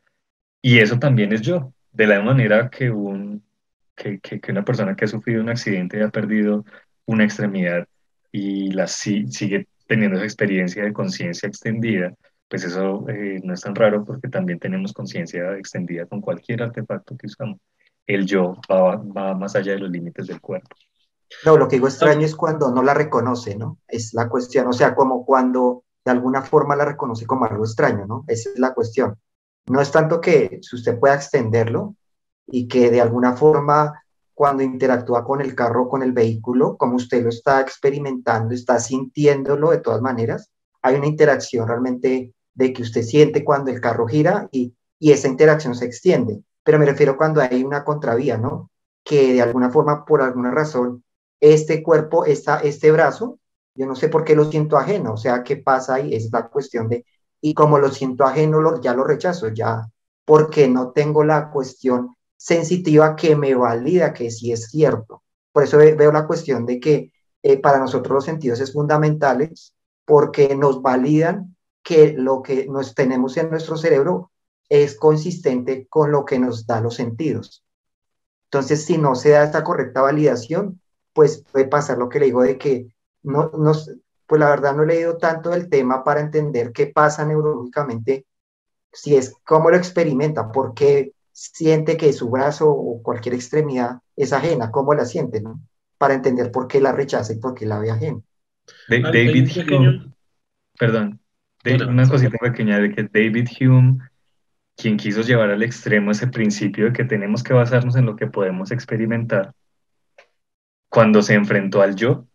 Y 0.62 0.79
eso 0.79 0.98
también 0.98 1.33
es 1.33 1.42
yo. 1.42 1.72
De 1.92 2.07
la 2.07 2.20
manera 2.22 2.70
que 2.70 2.90
un 2.90 3.42
que, 3.94 4.40
una 4.48 4.64
persona 4.64 4.96
que 4.96 5.05
ha 5.05 5.09
sufrido 5.09 5.42
un 5.42 5.50
accidente 5.50 5.98
y 5.98 6.03
ha 6.03 6.09
perdido 6.09 6.64
una 7.05 7.24
extremidad 7.24 7.87
y 8.33 8.70
la 8.70 8.87
sigue 8.87 9.66
teniendo 9.87 10.16
esa 10.16 10.24
experiencia 10.24 10.85
de 10.85 10.92
conciencia 10.92 11.48
extendida, 11.48 12.14
pues 12.50 12.64
eso 12.64 13.08
eh, 13.08 13.40
no 13.42 13.54
es 13.54 13.60
tan 13.62 13.74
raro 13.74 14.04
porque 14.04 14.28
también 14.28 14.58
tenemos 14.58 14.92
conciencia 14.92 15.56
extendida 15.56 16.04
con 16.04 16.20
cualquier 16.20 16.62
artefacto 16.62 17.16
que 17.16 17.28
usamos. 17.28 17.58
El 18.06 18.26
yo 18.26 18.56
va, 18.70 18.96
va, 18.96 19.34
más 19.34 19.56
allá 19.56 19.72
de 19.72 19.78
los 19.78 19.90
límites 19.90 20.26
del 20.26 20.40
cuerpo. 20.40 20.76
No, 21.46 21.56
lo 21.56 21.68
que 21.68 21.76
digo 21.76 21.86
extraño 21.86 22.26
es 22.26 22.34
cuando 22.34 22.70
no 22.70 22.82
la 22.82 22.92
reconoce, 22.92 23.56
¿no? 23.56 23.78
Es 23.86 24.12
la 24.14 24.28
cuestión, 24.28 24.66
o 24.66 24.72
sea, 24.72 24.94
como 24.94 25.24
cuando 25.24 25.84
de 26.04 26.10
alguna 26.10 26.42
forma 26.42 26.74
la 26.74 26.84
reconoce 26.84 27.24
como 27.24 27.44
algo 27.44 27.64
extraño, 27.64 28.04
¿no? 28.06 28.24
Esa 28.26 28.50
es 28.50 28.58
la 28.58 28.74
cuestión. 28.74 29.16
No 29.66 29.80
es 29.80 29.92
tanto 29.92 30.20
que 30.20 30.58
si 30.60 30.74
usted 30.74 30.98
pueda 30.98 31.14
extenderlo, 31.14 31.94
y 32.50 32.68
que 32.68 32.90
de 32.90 33.00
alguna 33.00 33.34
forma 33.34 34.02
cuando 34.34 34.62
interactúa 34.62 35.24
con 35.24 35.40
el 35.40 35.54
carro, 35.54 35.88
con 35.88 36.02
el 36.02 36.12
vehículo, 36.12 36.76
como 36.76 36.96
usted 36.96 37.22
lo 37.22 37.28
está 37.28 37.60
experimentando, 37.60 38.54
está 38.54 38.78
sintiéndolo 38.80 39.70
de 39.70 39.78
todas 39.78 40.00
maneras, 40.00 40.50
hay 40.82 40.94
una 40.94 41.06
interacción 41.06 41.68
realmente 41.68 42.32
de 42.61 42.73
que 42.75 42.83
usted 42.83 43.03
siente 43.03 43.42
cuando 43.42 43.70
el 43.70 43.81
carro 43.81 44.07
gira 44.07 44.49
y, 44.53 44.75
y 44.99 45.12
esa 45.12 45.29
interacción 45.29 45.75
se 45.75 45.87
extiende. 45.87 46.42
Pero 46.62 46.79
me 46.79 46.87
refiero 46.87 47.16
cuando 47.16 47.40
hay 47.40 47.64
una 47.64 47.85
contravía, 47.85 48.37
¿no? 48.37 48.70
Que 49.03 49.33
de 49.33 49.42
alguna 49.42 49.70
forma, 49.70 50.05
por 50.05 50.20
alguna 50.20 50.51
razón, 50.51 51.03
este 51.40 51.83
cuerpo, 51.83 52.27
esta, 52.27 52.61
este 52.61 52.92
brazo, 52.92 53.38
yo 53.75 53.87
no 53.87 53.96
sé 53.96 54.09
por 54.11 54.25
qué 54.25 54.37
lo 54.37 54.44
siento 54.51 54.77
ajeno, 54.77 55.14
o 55.14 55.16
sea, 55.16 55.42
¿qué 55.42 55.57
pasa 55.57 55.94
ahí? 55.94 56.14
Es 56.14 56.31
la 56.31 56.49
cuestión 56.49 56.88
de, 56.88 57.07
y 57.40 57.55
como 57.55 57.79
lo 57.79 57.90
siento 57.90 58.25
ajeno, 58.25 58.61
lo, 58.61 58.79
ya 58.81 58.92
lo 58.92 59.05
rechazo, 59.05 59.49
ya, 59.49 59.88
porque 60.27 60.68
no 60.68 60.90
tengo 60.90 61.25
la 61.25 61.51
cuestión 61.51 62.14
sensitiva 62.37 63.16
que 63.16 63.37
me 63.37 63.55
valida 63.55 64.12
que 64.12 64.31
sí 64.31 64.53
es 64.53 64.66
cierto. 64.66 65.23
Por 65.51 65.64
eso 65.64 65.79
veo 65.79 66.12
la 66.12 66.27
cuestión 66.27 66.66
de 66.66 66.79
que 66.79 67.12
eh, 67.42 67.57
para 67.57 67.79
nosotros 67.79 68.14
los 68.14 68.25
sentidos 68.27 68.61
es 68.61 68.73
fundamentales 68.75 69.75
porque 70.05 70.55
nos 70.55 70.83
validan 70.83 71.49
que 71.82 72.14
lo 72.16 72.42
que 72.42 72.66
nos 72.66 72.94
tenemos 72.94 73.36
en 73.36 73.50
nuestro 73.50 73.76
cerebro 73.76 74.30
es 74.68 74.96
consistente 74.96 75.86
con 75.88 76.12
lo 76.12 76.24
que 76.24 76.38
nos 76.38 76.66
da 76.66 76.80
los 76.80 76.94
sentidos. 76.94 77.64
Entonces, 78.44 78.84
si 78.84 78.98
no 78.98 79.14
se 79.14 79.30
da 79.30 79.44
esta 79.44 79.64
correcta 79.64 80.02
validación, 80.02 80.80
pues 81.12 81.44
puede 81.50 81.66
pasar 81.66 81.98
lo 81.98 82.08
que 82.08 82.20
le 82.20 82.26
digo 82.26 82.42
de 82.42 82.58
que 82.58 82.94
no, 83.22 83.50
no, 83.56 83.72
pues 84.26 84.40
la 84.40 84.48
verdad 84.48 84.74
no 84.74 84.82
he 84.84 84.86
leído 84.86 85.16
tanto 85.18 85.50
del 85.50 85.68
tema 85.68 86.04
para 86.04 86.20
entender 86.20 86.72
qué 86.72 86.86
pasa 86.86 87.24
neurológicamente, 87.24 88.26
si 88.92 89.16
es 89.16 89.34
cómo 89.44 89.70
lo 89.70 89.76
experimenta, 89.76 90.50
por 90.50 90.74
qué 90.74 91.12
siente 91.32 91.96
que 91.96 92.12
su 92.12 92.28
brazo 92.28 92.70
o 92.70 93.02
cualquier 93.02 93.34
extremidad 93.34 93.98
es 94.16 94.32
ajena, 94.32 94.70
cómo 94.70 94.94
la 94.94 95.04
siente, 95.04 95.40
¿no? 95.40 95.60
Para 95.98 96.14
entender 96.14 96.50
por 96.50 96.66
qué 96.66 96.80
la 96.80 96.92
rechaza 96.92 97.32
y 97.32 97.38
por 97.38 97.54
qué 97.54 97.66
la 97.66 97.78
ve 97.78 97.90
ajena. 97.90 98.20
David 98.88 99.50
Hume, 99.68 100.12
perdón, 100.78 101.19
una 101.64 102.09
cosita 102.09 102.38
pequeña 102.38 102.79
de 102.79 102.92
que 102.92 103.03
David 103.03 103.49
Hume, 103.61 103.99
quien 104.77 104.96
quiso 104.96 105.23
llevar 105.23 105.51
al 105.51 105.62
extremo 105.62 106.11
ese 106.11 106.27
principio 106.27 106.87
de 106.87 106.92
que 106.92 107.05
tenemos 107.05 107.42
que 107.42 107.53
basarnos 107.53 107.96
en 107.96 108.07
lo 108.07 108.16
que 108.16 108.27
podemos 108.27 108.70
experimentar, 108.70 109.53
cuando 110.88 111.23
se 111.23 111.35
enfrentó 111.35 111.83
al 111.83 111.94
yo, 111.94 112.27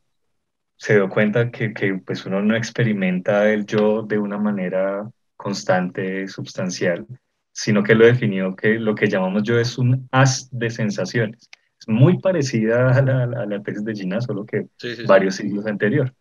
se 0.77 0.93
dio 0.93 1.09
cuenta 1.09 1.51
que, 1.51 1.73
que 1.73 1.95
pues 1.95 2.25
uno 2.25 2.41
no 2.41 2.55
experimenta 2.55 3.49
el 3.51 3.65
yo 3.65 4.03
de 4.03 4.19
una 4.19 4.37
manera 4.37 5.09
constante, 5.35 6.27
sustancial, 6.27 7.05
sino 7.51 7.83
que 7.83 7.95
lo 7.95 8.05
definió 8.05 8.55
que 8.55 8.79
lo 8.79 8.95
que 8.95 9.07
llamamos 9.07 9.43
yo 9.43 9.59
es 9.59 9.77
un 9.77 10.07
haz 10.11 10.49
de 10.51 10.69
sensaciones. 10.69 11.49
Es 11.79 11.87
muy 11.87 12.19
parecida 12.19 12.91
a 12.91 13.01
la, 13.01 13.23
a 13.23 13.45
la 13.45 13.61
tesis 13.61 13.83
de 13.83 13.95
Gina, 13.95 14.21
solo 14.21 14.45
que 14.45 14.67
varios 15.07 15.35
siglos 15.35 15.65
anterior. 15.65 16.13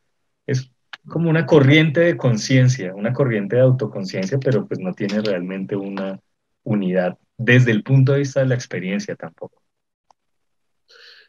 Es 0.47 0.71
como 1.09 1.31
una 1.31 1.47
corriente 1.47 2.01
de 2.01 2.17
conciencia, 2.17 2.95
una 2.95 3.13
corriente 3.13 3.57
de 3.57 3.63
autoconciencia, 3.63 4.39
pero 4.39 4.67
pues 4.67 4.81
no 4.81 4.95
tiene 4.95 5.21
realmente 5.21 5.77
una 5.77 6.21
unidad 6.63 7.19
desde 7.37 7.73
el 7.73 7.83
punto 7.83 8.13
de 8.13 8.21
vista 8.21 8.41
de 8.41 8.47
la 8.47 8.55
experiencia 8.55 9.17
tampoco. 9.17 9.63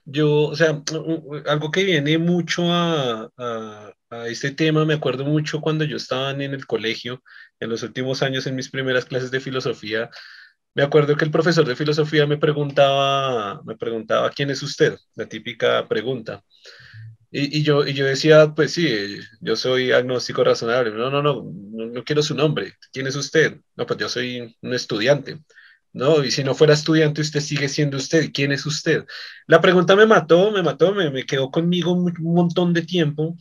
Yo, 0.07 0.49
o 0.49 0.55
sea, 0.55 0.83
algo 1.47 1.71
que 1.71 1.83
viene 1.83 2.17
mucho 2.19 2.71
a, 2.71 3.29
a, 3.37 3.93
este 4.27 4.51
tema, 4.51 4.85
me 4.85 4.93
acuerdo 4.93 5.25
mucho 5.25 5.61
cuando 5.61 5.83
yo 5.83 5.97
estaba 5.97 6.31
en 6.31 6.41
el 6.41 6.67
colegio, 6.67 7.23
en 7.59 7.69
los 7.69 7.81
últimos 7.81 8.21
años, 8.21 8.45
en 8.45 8.55
mis 8.55 8.69
primeras 8.69 9.05
clases 9.05 9.31
de 9.31 9.39
filosofía, 9.39 10.09
me 10.75 10.83
acuerdo 10.83 11.15
que 11.15 11.25
el 11.25 11.31
profesor 11.31 11.65
de 11.65 11.75
filosofía 11.75 12.27
me 12.27 12.37
preguntaba, 12.37 13.61
me 13.63 13.77
preguntaba, 13.77 14.29
¿quién 14.29 14.51
es 14.51 14.61
usted? 14.61 14.97
La 15.15 15.25
típica 15.25 15.87
pregunta. 15.87 16.43
Y, 17.37 17.63
yo, 17.63 17.85
y 17.85 17.93
yo 17.93 18.05
decía, 18.05 18.53
pues 18.55 18.71
sí, 18.73 19.19
yo 19.41 19.57
soy 19.57 19.91
agnóstico 19.91 20.41
razonable. 20.45 20.91
No, 20.91 21.09
no, 21.09 21.21
no, 21.21 21.43
no, 21.43 22.03
quiero 22.05 22.23
su 22.23 22.33
nombre. 22.33 22.75
¿Quién 22.93 23.07
es 23.07 23.15
usted? 23.17 23.57
No, 23.75 23.85
pues 23.85 23.99
yo 23.99 24.07
soy 24.07 24.55
un 24.61 24.73
estudiante. 24.73 25.39
¿no? 25.91 26.23
Y 26.23 26.31
si 26.31 26.45
no 26.45 26.55
fuera 26.55 26.73
estudiante, 26.73 27.21
usted 27.21 27.41
sigue 27.41 27.67
siendo 27.67 27.97
usted. 27.97 28.31
¿Quién 28.33 28.53
es 28.53 28.65
usted? 28.65 29.05
La 29.47 29.59
pregunta 29.59 29.97
me 29.97 30.05
mató, 30.05 30.49
me 30.51 30.63
mató, 30.63 30.93
me, 30.93 31.09
me 31.11 31.25
quedó 31.25 31.51
conmigo 31.51 31.91
un, 31.91 32.13
montón 32.21 32.73
de 32.73 32.83
tiempo, 32.83 33.37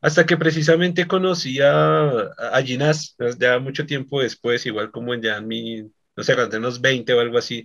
hasta 0.00 0.26
que 0.26 0.36
precisamente 0.36 1.06
conocí 1.06 1.60
a, 1.60 2.08
a 2.52 2.62
Ginás, 2.64 3.16
ya 3.38 3.58
mucho 3.60 3.86
tiempo 3.86 4.20
después, 4.22 4.66
igual 4.66 4.90
como 4.90 5.14
ya 5.14 5.36
en 5.36 5.46
mi, 5.48 5.82
no 6.16 6.24
sé, 6.24 6.34
cuando 6.34 6.58
unos 6.58 6.80
20 6.80 7.14
o 7.14 7.20
algo 7.20 7.38
así. 7.38 7.64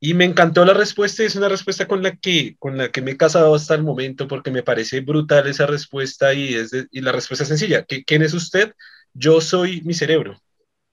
Y 0.00 0.14
me 0.14 0.24
encantó 0.24 0.64
la 0.64 0.72
respuesta, 0.74 1.22
es 1.22 1.36
una 1.36 1.48
respuesta 1.48 1.86
con 1.86 2.02
la 2.02 2.16
que, 2.16 2.56
con 2.58 2.78
la 2.78 2.90
que 2.90 3.02
me 3.02 3.12
he 3.12 3.16
casado 3.18 3.54
hasta 3.54 3.74
el 3.74 3.82
momento, 3.84 4.26
porque 4.28 4.50
me 4.50 4.62
parece 4.62 5.00
brutal 5.00 5.46
esa 5.46 5.66
respuesta 5.66 6.32
y, 6.34 6.54
es 6.54 6.72
y 6.90 7.00
la 7.02 7.12
respuesta 7.12 7.42
es 7.44 7.48
sencilla. 7.48 7.84
¿Quién 7.84 8.22
es 8.22 8.34
usted? 8.34 8.74
Yo 9.12 9.40
soy 9.40 9.82
mi 9.82 9.94
cerebro. 9.94 10.40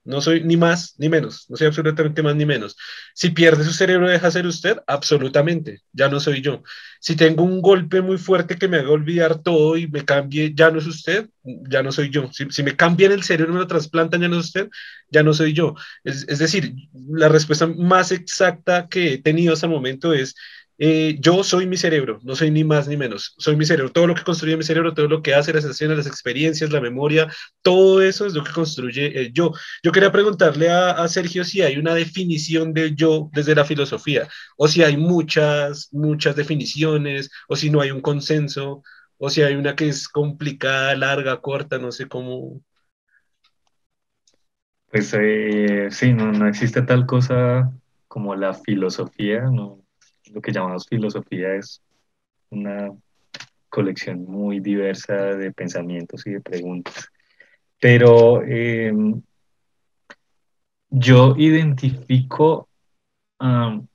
No 0.08 0.22
soy 0.22 0.42
ni 0.44 0.56
más 0.56 0.96
ni 0.98 1.10
menos, 1.10 1.46
no 1.50 1.58
soy 1.58 1.68
absolutamente 1.68 2.24
más 2.24 2.36
ni 2.36 2.46
menos. 2.46 2.78
Si 3.14 3.30
pierde 3.32 3.64
su 3.66 3.74
cerebro, 3.74 4.10
deja 4.10 4.32
ser 4.32 4.48
usted, 4.48 4.78
absolutamente, 4.88 5.82
ya 5.92 6.08
no 6.08 6.20
soy 6.22 6.42
yo. 6.42 6.64
Si 7.02 7.16
tengo 7.18 7.44
un 7.44 7.62
golpe 7.62 8.02
muy 8.02 8.18
fuerte 8.18 8.56
que 8.56 8.70
me 8.70 8.78
haga 8.78 8.90
olvidar 8.90 9.40
todo 9.44 9.76
y 9.78 9.88
me 9.88 10.06
cambie, 10.06 10.54
ya 10.56 10.72
no 10.72 10.80
es 10.80 10.88
usted, 10.88 11.30
ya 11.44 11.84
no 11.84 11.92
soy 11.92 12.10
yo. 12.10 12.32
Si, 12.32 12.50
si 12.50 12.64
me 12.64 12.76
cambian 12.78 13.12
el 13.12 13.24
cerebro 13.24 13.54
me 13.54 13.60
lo 13.60 13.68
trasplantan, 13.68 14.22
ya 14.22 14.30
no 14.30 14.40
es 14.40 14.46
usted, 14.46 14.70
ya 15.10 15.24
no 15.24 15.34
soy 15.34 15.54
yo. 15.54 15.76
Es, 16.06 16.26
es 16.30 16.40
decir, 16.40 16.74
la 17.10 17.28
respuesta 17.30 17.68
más 17.68 18.12
exacta 18.14 18.88
que 18.88 19.14
he 19.14 19.18
tenido 19.22 19.54
hasta 19.54 19.66
el 19.66 19.74
momento 19.74 20.14
es, 20.14 20.36
eh, 20.80 21.18
yo 21.20 21.44
soy 21.44 21.66
mi 21.66 21.76
cerebro, 21.76 22.20
no 22.24 22.36
soy 22.36 22.52
ni 22.52 22.64
más 22.64 22.88
ni 22.88 22.98
menos, 22.98 23.34
soy 23.40 23.56
mi 23.56 23.66
cerebro, 23.66 23.92
todo 23.92 24.06
lo 24.06 24.14
que 24.14 24.24
construye 24.24 24.56
mi 24.58 24.64
cerebro, 24.64 24.94
todo 24.94 25.08
lo 25.08 25.24
que 25.24 25.34
hace, 25.34 25.52
las 25.52 25.64
sensaciones, 25.64 25.98
las 25.98 26.06
experiencias, 26.06 26.72
la 26.72 26.80
memoria, 26.80 27.28
todo 27.64 28.02
eso 28.02 28.28
es 28.28 28.34
lo 28.34 28.44
que 28.44 28.52
construye 28.52 29.20
el 29.20 29.34
yo. 29.34 29.54
Yo 29.82 29.92
quería 29.92 30.12
preguntarle 30.12 30.70
a, 30.70 31.08
Sergio 31.08 31.44
si 31.44 31.62
hay 31.62 31.78
una 31.78 31.96
definición 31.96 32.74
del 32.74 32.96
yo 32.96 33.30
desde 33.34 33.56
la 33.56 33.66
filosofía, 33.66 34.28
o 34.56 34.68
si 34.68 34.84
hay 34.84 34.98
muchas, 34.98 35.90
muchas 35.92 36.36
definiciones, 36.36 37.32
o 37.48 37.56
si 37.56 37.72
no 37.72 37.82
hay 37.82 37.90
un 37.92 38.02
consenso, 38.02 38.84
o 39.18 39.30
si 39.32 39.42
hay 39.42 39.56
una 39.56 39.76
que 39.76 39.88
es 39.90 40.08
complicada, 40.08 40.96
larga, 40.96 41.42
corta, 41.42 41.80
no 41.80 41.92
sé 41.92 42.08
cómo. 42.08 42.62
Pues 44.92 45.12
eh, 45.20 45.88
sí, 45.90 46.14
no, 46.14 46.32
no 46.32 46.48
existe 46.48 46.84
tal 46.84 47.06
cosa 47.08 47.72
como 48.08 48.36
la 48.36 48.54
filosofía, 48.54 49.42
no 49.42 49.87
lo 50.34 50.42
que 50.42 50.52
llamamos 50.52 50.88
filosofía 50.88 51.56
es 51.56 51.82
una 52.50 52.92
colección 53.70 54.26
muy 54.26 54.60
diversa 54.60 55.14
de 55.14 55.52
pensamientos 55.52 56.26
y 56.26 56.32
de 56.32 56.42
preguntas. 56.42 57.10
Pero 57.80 58.42
eh, 58.44 58.94
yo 60.90 61.36
identifico 61.38 62.70
um, 63.40 63.86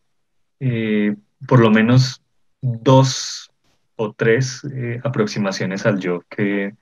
eh, 0.60 1.16
por 1.46 1.60
lo 1.60 1.70
menos 1.70 2.22
dos 2.60 3.50
o 3.96 4.12
tres 4.12 4.62
eh, 4.72 5.00
aproximaciones 5.02 5.84
al 5.86 5.98
yo 5.98 6.22
que, 6.28 6.74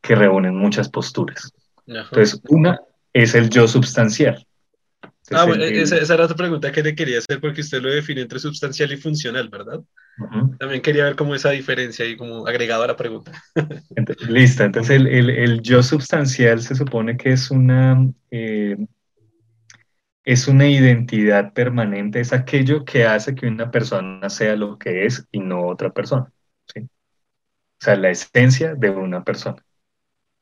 que 0.00 0.14
reúnen 0.14 0.56
muchas 0.56 0.88
posturas. 0.88 1.52
Entonces, 1.86 2.40
una 2.48 2.80
es 3.12 3.34
el 3.34 3.50
yo 3.50 3.68
substancial. 3.68 4.46
Ah, 5.30 5.44
bueno, 5.44 5.64
esa, 5.64 5.96
esa, 5.96 6.14
era 6.14 6.24
otra 6.24 6.36
pregunta 6.36 6.72
que 6.72 6.82
le 6.82 6.94
quería 6.94 7.18
hacer 7.18 7.40
porque 7.40 7.60
usted 7.60 7.82
lo 7.82 7.90
define 7.90 8.22
entre 8.22 8.38
sustancial 8.38 8.92
y 8.92 8.96
funcional, 8.96 9.48
¿verdad? 9.48 9.80
Uh 10.18 10.24
-huh. 10.24 10.58
También 10.58 10.80
quería 10.80 11.04
ver 11.04 11.16
cómo 11.16 11.34
esa 11.34 11.50
diferencia 11.50 12.04
y 12.06 12.16
como 12.16 12.46
agregado 12.46 12.82
a 12.82 12.86
la 12.88 12.96
pregunta. 12.96 13.32
Entonces, 13.96 14.28
listo, 14.28 14.64
entonces 14.64 14.96
el, 14.96 15.06
el, 15.06 15.30
el, 15.30 15.62
yo 15.62 15.82
substancial 15.82 16.60
se 16.62 16.74
supone 16.74 17.16
que 17.16 17.30
es 17.30 17.50
una, 17.50 18.10
eh, 18.30 18.76
es 20.24 20.48
una 20.48 20.68
identidad 20.68 21.52
permanente, 21.52 22.20
es 22.20 22.32
aquello 22.32 22.84
que 22.84 23.04
hace 23.04 23.34
que 23.34 23.46
una 23.46 23.70
persona 23.70 24.28
sea 24.30 24.56
lo 24.56 24.78
que 24.78 25.06
es 25.06 25.26
y 25.32 25.40
no 25.40 25.66
otra 25.66 25.90
persona. 25.90 26.30
¿sí? 26.66 26.80
O 26.80 27.84
sea, 27.84 27.96
la 27.96 28.10
esencia 28.10 28.74
de 28.74 28.90
una 28.90 29.24
persona. 29.24 29.62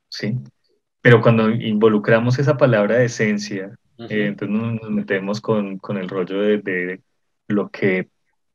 ¿sí? 0.09 0.38
Pero 1.01 1.22
cuando 1.22 1.51
involucramos 1.51 2.38
esa 2.38 2.57
palabra 2.57 2.96
de 2.96 3.05
esencia 3.05 3.79
Uh 3.99 4.05
-huh. 4.05 4.11
eh, 4.11 4.27
entonces 4.27 4.81
nos 4.81 4.91
metemos 4.91 5.41
con, 5.41 5.79
con 5.79 5.97
el 5.97 6.09
rollo 6.09 6.41
de, 6.41 6.59
de, 6.59 7.01
lo 7.49 7.71
que 7.71 8.09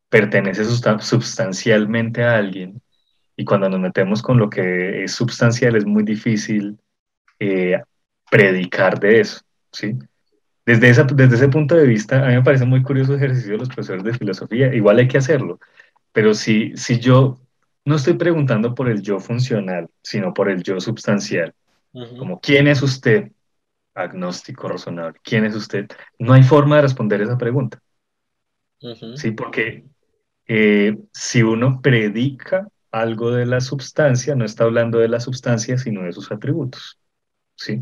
pertenece 0.10 0.66
sustancialmente 0.66 2.24
a 2.24 2.38
alguien. 2.38 2.82
Y 3.38 3.46
cuando 3.46 3.70
nos 3.70 3.80
metemos 3.80 4.22
con 4.22 4.38
lo 4.38 4.50
que 4.50 5.04
es 5.04 5.14
sustancial 5.14 5.76
es 5.76 5.86
muy 5.86 6.04
difícil 6.04 6.78
eh, 7.40 7.82
predicar 8.30 9.00
de 9.00 9.22
eso. 9.22 9.42
¿sí? 9.72 9.98
Desde, 10.66 10.90
esa, 10.90 11.04
desde 11.04 11.36
ese 11.36 11.48
punto 11.48 11.76
de 11.76 11.88
vista, 11.88 12.24
a 12.24 12.28
mí 12.28 12.36
me 12.36 12.44
parece 12.44 12.66
muy 12.66 12.84
curioso 12.84 13.14
el 13.14 13.18
ejercicio 13.18 13.54
de 13.54 13.58
los 13.60 13.70
profesores 13.70 14.04
de 14.04 14.14
filosofía. 14.14 14.74
Igual 14.76 15.00
hay 15.00 15.08
que 15.08 15.18
hacerlo. 15.18 15.60
Pero 16.12 16.34
si, 16.34 16.76
si 16.76 17.00
yo 17.00 17.40
no 17.86 17.96
estoy 17.96 18.14
preguntando 18.14 18.76
por 18.76 18.90
el 18.90 19.02
yo 19.02 19.20
funcional, 19.20 19.90
sino 20.04 20.34
por 20.34 20.50
el 20.50 20.62
yo 20.62 20.80
sustancial, 20.80 21.54
uh 21.94 22.02
-huh. 22.02 22.18
como 22.18 22.40
quién 22.40 22.68
es 22.68 22.82
usted, 22.82 23.32
agnóstico 23.94 24.68
razonable. 24.68 25.20
¿Quién 25.24 25.46
es 25.46 25.56
usted? 25.56 25.88
No 26.20 26.34
hay 26.34 26.44
forma 26.44 26.78
de 26.78 26.84
responder 26.84 27.22
esa 27.22 27.38
pregunta. 27.38 27.82
Uh 28.82 28.90
-huh. 28.90 29.18
Sí, 29.18 29.32
porque 29.32 29.86
eh, 30.48 30.98
si 31.14 31.44
uno 31.44 31.82
predica 31.82 32.68
algo 32.92 33.32
de 33.32 33.46
la 33.46 33.62
sustancia, 33.62 34.36
no 34.36 34.46
está 34.46 34.66
hablando 34.66 35.00
de 35.00 35.08
la 35.08 35.20
sustancia, 35.20 35.78
sino 35.78 36.04
de 36.04 36.12
sus 36.12 36.32
atributos. 36.32 37.00
¿sí? 37.56 37.82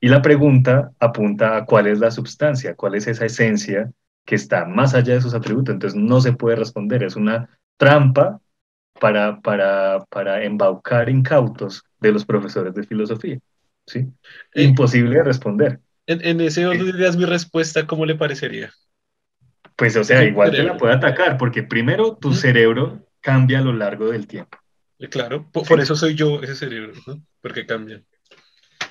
Y 0.00 0.08
la 0.08 0.22
pregunta 0.22 0.92
apunta 1.00 1.56
a 1.56 1.64
cuál 1.64 1.86
es 1.86 1.98
la 1.98 2.10
sustancia, 2.10 2.74
cuál 2.74 2.94
es 2.94 3.06
esa 3.06 3.26
esencia 3.26 3.90
que 4.24 4.36
está 4.36 4.64
más 4.64 4.94
allá 4.94 5.14
de 5.14 5.20
sus 5.20 5.34
atributos. 5.34 5.74
Entonces 5.74 6.00
no 6.00 6.20
se 6.20 6.32
puede 6.32 6.56
responder, 6.56 7.02
es 7.02 7.16
una 7.16 7.48
trampa 7.76 8.40
para, 9.00 9.40
para, 9.40 10.04
para 10.10 10.44
embaucar 10.44 11.08
incautos 11.08 11.84
de 12.00 12.12
los 12.12 12.24
profesores 12.24 12.74
de 12.74 12.84
filosofía. 12.84 13.38
¿Sí? 13.88 14.06
Eh, 14.54 14.62
Imposible 14.64 15.16
de 15.16 15.24
responder. 15.24 15.80
En, 16.06 16.24
en 16.24 16.40
ese 16.40 16.66
orden 16.66 16.84
de 16.84 16.98
ideas, 16.98 17.16
mi 17.16 17.24
respuesta, 17.24 17.86
¿cómo 17.86 18.06
le 18.06 18.14
parecería? 18.14 18.72
Pues, 19.76 19.96
o 19.96 20.04
sea, 20.04 20.24
igual 20.24 20.50
te 20.50 20.62
la 20.62 20.76
puede 20.76 20.94
atacar, 20.94 21.36
porque 21.38 21.62
primero 21.62 22.16
tu 22.16 22.32
cerebro 22.34 23.06
cambia 23.20 23.58
a 23.58 23.62
lo 23.62 23.72
largo 23.72 24.10
del 24.10 24.26
tiempo. 24.26 24.58
Eh, 24.98 25.08
claro, 25.08 25.48
por, 25.52 25.66
por 25.66 25.80
eso 25.80 25.94
soy 25.94 26.14
yo 26.14 26.42
ese 26.42 26.54
cerebro, 26.54 26.92
¿no? 27.06 27.22
Porque 27.40 27.66
cambia. 27.66 28.02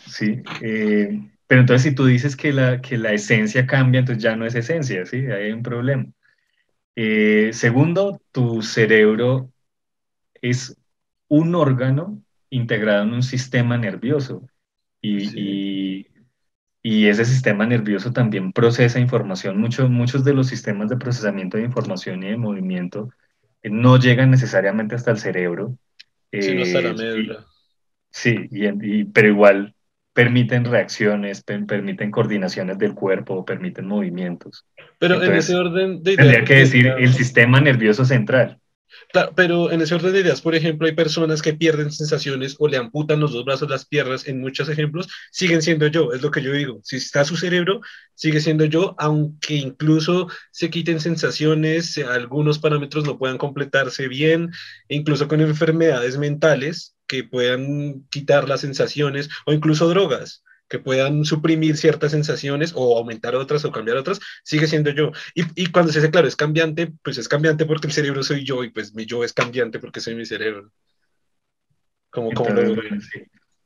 Sí, 0.05 0.41
eh, 0.61 1.19
pero 1.47 1.61
entonces 1.61 1.89
si 1.89 1.95
tú 1.95 2.05
dices 2.05 2.35
que 2.35 2.53
la, 2.53 2.81
que 2.81 2.97
la 2.97 3.11
esencia 3.11 3.65
cambia, 3.67 3.99
entonces 3.99 4.23
ya 4.23 4.35
no 4.35 4.45
es 4.45 4.55
esencia, 4.55 5.05
¿sí? 5.05 5.17
Ahí 5.17 5.45
hay 5.45 5.51
un 5.51 5.63
problema. 5.63 6.05
Eh, 6.95 7.51
segundo, 7.53 8.21
tu 8.31 8.61
cerebro 8.61 9.51
es 10.41 10.77
un 11.27 11.53
órgano 11.55 12.21
integrado 12.49 13.03
en 13.03 13.13
un 13.13 13.23
sistema 13.23 13.77
nervioso 13.77 14.47
y, 15.07 16.07
y, 16.83 17.07
ese 17.07 17.25
sistema 17.25 17.65
nervioso 17.65 18.11
también 18.11 18.51
procesa 18.51 18.99
información. 18.99 19.59
muchos 19.59 20.23
de 20.23 20.33
los 20.33 20.47
sistemas 20.47 20.89
de 20.89 20.97
procesamiento 20.97 21.57
de 21.57 21.63
información 21.63 22.23
y 22.23 22.29
de 22.29 22.37
movimiento 22.37 23.09
eh, 23.63 23.69
no 23.69 23.97
llegan 23.97 24.31
necesariamente 24.31 24.95
hasta 24.95 25.11
el 25.11 25.17
cerebro. 25.17 25.77
Sí, 26.31 26.61
hasta 26.61 26.81
la 26.81 26.93
médula. 26.93 27.45
Sí, 28.09 28.47
y, 28.51 29.05
pero 29.05 29.27
igual 29.27 29.75
permiten 30.13 30.65
reacciones, 30.65 31.43
permiten 31.43 32.09
coordinaciones 32.09 32.79
del 32.79 32.95
cuerpo, 32.95 33.45
permiten 33.45 33.85
movimientos. 33.85 34.65
Pero 34.97 35.21
en 35.21 35.33
ese 35.33 35.55
orden 35.55 36.01
de 36.01 36.13
ideas... 36.13 36.25
Tendría 36.25 36.43
que 36.43 36.55
decir 36.55 36.87
el 36.87 37.13
sistema 37.13 37.61
nervioso 37.61 38.03
central. 38.03 38.59
Claro, 39.09 39.31
pero 39.35 39.71
en 39.71 39.81
ese 39.81 39.95
orden 39.95 40.11
de 40.11 40.19
ideas, 40.19 40.41
por 40.41 40.53
ejemplo, 40.53 40.85
hay 40.85 40.93
personas 40.93 41.41
que 41.41 41.53
pierden 41.53 41.91
sensaciones 41.91 42.55
o 42.59 42.67
le 42.67 42.75
amputan 42.77 43.21
los 43.21 43.31
dos 43.31 43.45
brazos, 43.45 43.69
las 43.69 43.85
piernas, 43.85 44.27
en 44.27 44.41
muchos 44.41 44.67
ejemplos, 44.67 45.07
siguen 45.31 45.61
siendo 45.61 45.87
yo, 45.87 46.11
es 46.11 46.21
lo 46.21 46.29
que 46.29 46.41
yo 46.43 46.51
digo. 46.51 46.81
Si 46.83 46.97
está 46.97 47.23
su 47.23 47.37
cerebro, 47.37 47.79
sigue 48.15 48.41
siendo 48.41 48.65
yo, 48.65 48.95
aunque 48.97 49.55
incluso 49.55 50.27
se 50.51 50.69
quiten 50.69 50.99
sensaciones, 50.99 51.97
algunos 51.99 52.59
parámetros 52.59 53.05
no 53.05 53.17
puedan 53.17 53.37
completarse 53.37 54.09
bien, 54.09 54.51
incluso 54.89 55.27
con 55.29 55.39
enfermedades 55.39 56.17
mentales, 56.17 56.95
que 57.07 57.23
puedan 57.23 58.05
quitar 58.09 58.49
las 58.49 58.59
sensaciones 58.61 59.29
o 59.45 59.53
incluso 59.53 59.87
drogas 59.87 60.43
que 60.67 60.79
puedan 60.79 61.23
suprimir 61.25 61.77
ciertas 61.77 62.11
sensaciones 62.11 62.73
o 62.75 62.97
aumentar 62.97 63.35
otras 63.35 63.63
o 63.65 63.71
cambiar 63.71 63.97
otras, 63.97 64.19
sigue 64.43 64.67
siendo 64.67 64.91
yo. 64.91 65.11
Y, 65.33 65.43
y, 65.55 65.67
cuando 65.67 65.91
se 65.91 65.99
dice, 65.99 66.11
claro, 66.11 66.27
es 66.27 66.35
cambiante, 66.35 66.91
pues 67.03 67.17
es 67.17 67.27
cambiante 67.27 67.65
porque 67.65 67.87
el 67.87 67.93
cerebro 67.93 68.23
soy 68.23 68.43
yo 68.43 68.63
y 68.63 68.69
pues 68.69 68.93
mi 68.93 69.05
yo 69.05 69.23
es 69.23 69.33
cambiante 69.33 69.79
porque 69.79 69.99
soy 69.99 70.15
mi 70.15 70.25
cerebro. 70.25 70.71
Como, 72.09 72.31
como 72.31 72.49
lo... 72.49 72.75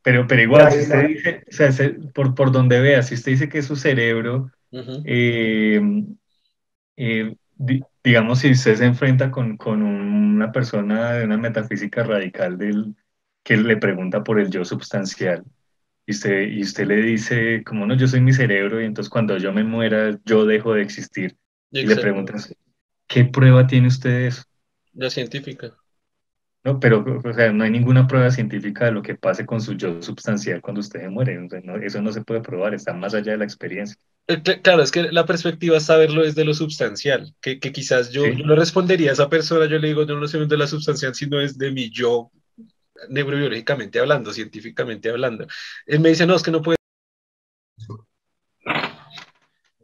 Pero, 0.03 0.25
pero 0.27 0.41
igual, 0.41 0.71
si 0.71 0.79
usted 0.79 1.07
dice, 1.07 1.43
o 1.47 1.71
sea, 1.71 1.91
por, 2.13 2.33
por 2.33 2.51
donde 2.51 2.79
vea, 2.79 3.03
si 3.03 3.13
usted 3.13 3.33
dice 3.33 3.49
que 3.49 3.59
es 3.59 3.67
su 3.67 3.75
cerebro, 3.75 4.51
eh, 5.05 5.79
eh, 6.97 7.35
digamos, 8.03 8.39
si 8.39 8.51
usted 8.51 8.75
se 8.75 8.85
enfrenta 8.85 9.29
con, 9.29 9.57
con, 9.57 9.83
una 9.83 10.51
persona 10.51 11.13
de 11.13 11.25
una 11.25 11.37
metafísica 11.37 12.03
radical 12.03 12.57
del, 12.57 12.95
que 13.43 13.57
le 13.57 13.77
pregunta 13.77 14.23
por 14.23 14.39
el 14.39 14.49
yo 14.49 14.65
substancial 14.65 15.43
y 16.05 16.11
usted, 16.11 16.47
y 16.47 16.61
usted 16.61 16.87
le 16.87 16.97
dice, 16.97 17.63
como 17.63 17.85
no, 17.85 17.95
yo 17.95 18.07
soy 18.07 18.21
mi 18.21 18.33
cerebro 18.33 18.81
y 18.81 18.85
entonces 18.85 19.09
cuando 19.09 19.37
yo 19.37 19.53
me 19.53 19.63
muera 19.63 20.19
yo 20.25 20.45
dejo 20.45 20.73
de 20.73 20.81
existir. 20.81 21.37
Y 21.71 21.85
le 21.85 21.95
preguntan, 21.95 22.41
¿qué 23.07 23.25
prueba 23.25 23.67
tiene 23.67 23.87
usted 23.87 24.09
de 24.09 24.27
eso? 24.27 24.43
La 24.93 25.09
científica. 25.09 25.71
No, 26.63 26.79
pero 26.79 27.03
o 27.23 27.33
sea, 27.33 27.51
no 27.51 27.63
hay 27.63 27.71
ninguna 27.71 28.07
prueba 28.07 28.29
científica 28.29 28.85
de 28.85 28.91
lo 28.91 29.01
que 29.01 29.15
pase 29.15 29.45
con 29.45 29.61
su 29.61 29.73
yo 29.73 30.01
substancial 30.01 30.61
cuando 30.61 30.81
usted 30.81 31.07
muere. 31.09 31.39
eso 31.83 32.01
no 32.01 32.11
se 32.11 32.23
puede 32.23 32.41
probar, 32.41 32.73
está 32.75 32.93
más 32.93 33.13
allá 33.15 33.31
de 33.31 33.37
la 33.39 33.45
experiencia. 33.45 33.97
Eh, 34.27 34.41
claro, 34.61 34.83
es 34.83 34.91
que 34.91 35.11
la 35.11 35.25
perspectiva 35.25 35.77
es 35.77 35.85
saberlo 35.85 36.21
desde 36.21 36.45
lo 36.45 36.53
substancial, 36.53 37.33
que, 37.41 37.59
que 37.59 37.71
quizás 37.71 38.11
yo, 38.11 38.27
yo, 38.27 38.45
no 38.45 38.55
respondería 38.55 39.09
a 39.09 39.13
esa 39.13 39.29
persona, 39.29 39.65
yo 39.65 39.79
le 39.79 39.87
digo, 39.87 40.05
yo 40.05 40.19
no 40.19 40.27
sé 40.27 40.37
de 40.37 40.57
la 40.57 40.67
substancial, 40.67 41.15
sino 41.15 41.41
es 41.41 41.57
de 41.57 41.71
mi 41.71 41.89
yo 41.89 42.31
neurobiológicamente 43.09 43.99
hablando, 43.99 44.33
científicamente 44.33 45.09
hablando. 45.09 45.47
Él 45.85 45.99
me 45.99 46.09
dice, 46.09 46.25
no, 46.25 46.35
es 46.35 46.43
que 46.43 46.51
no 46.51 46.61
puede 46.61 46.77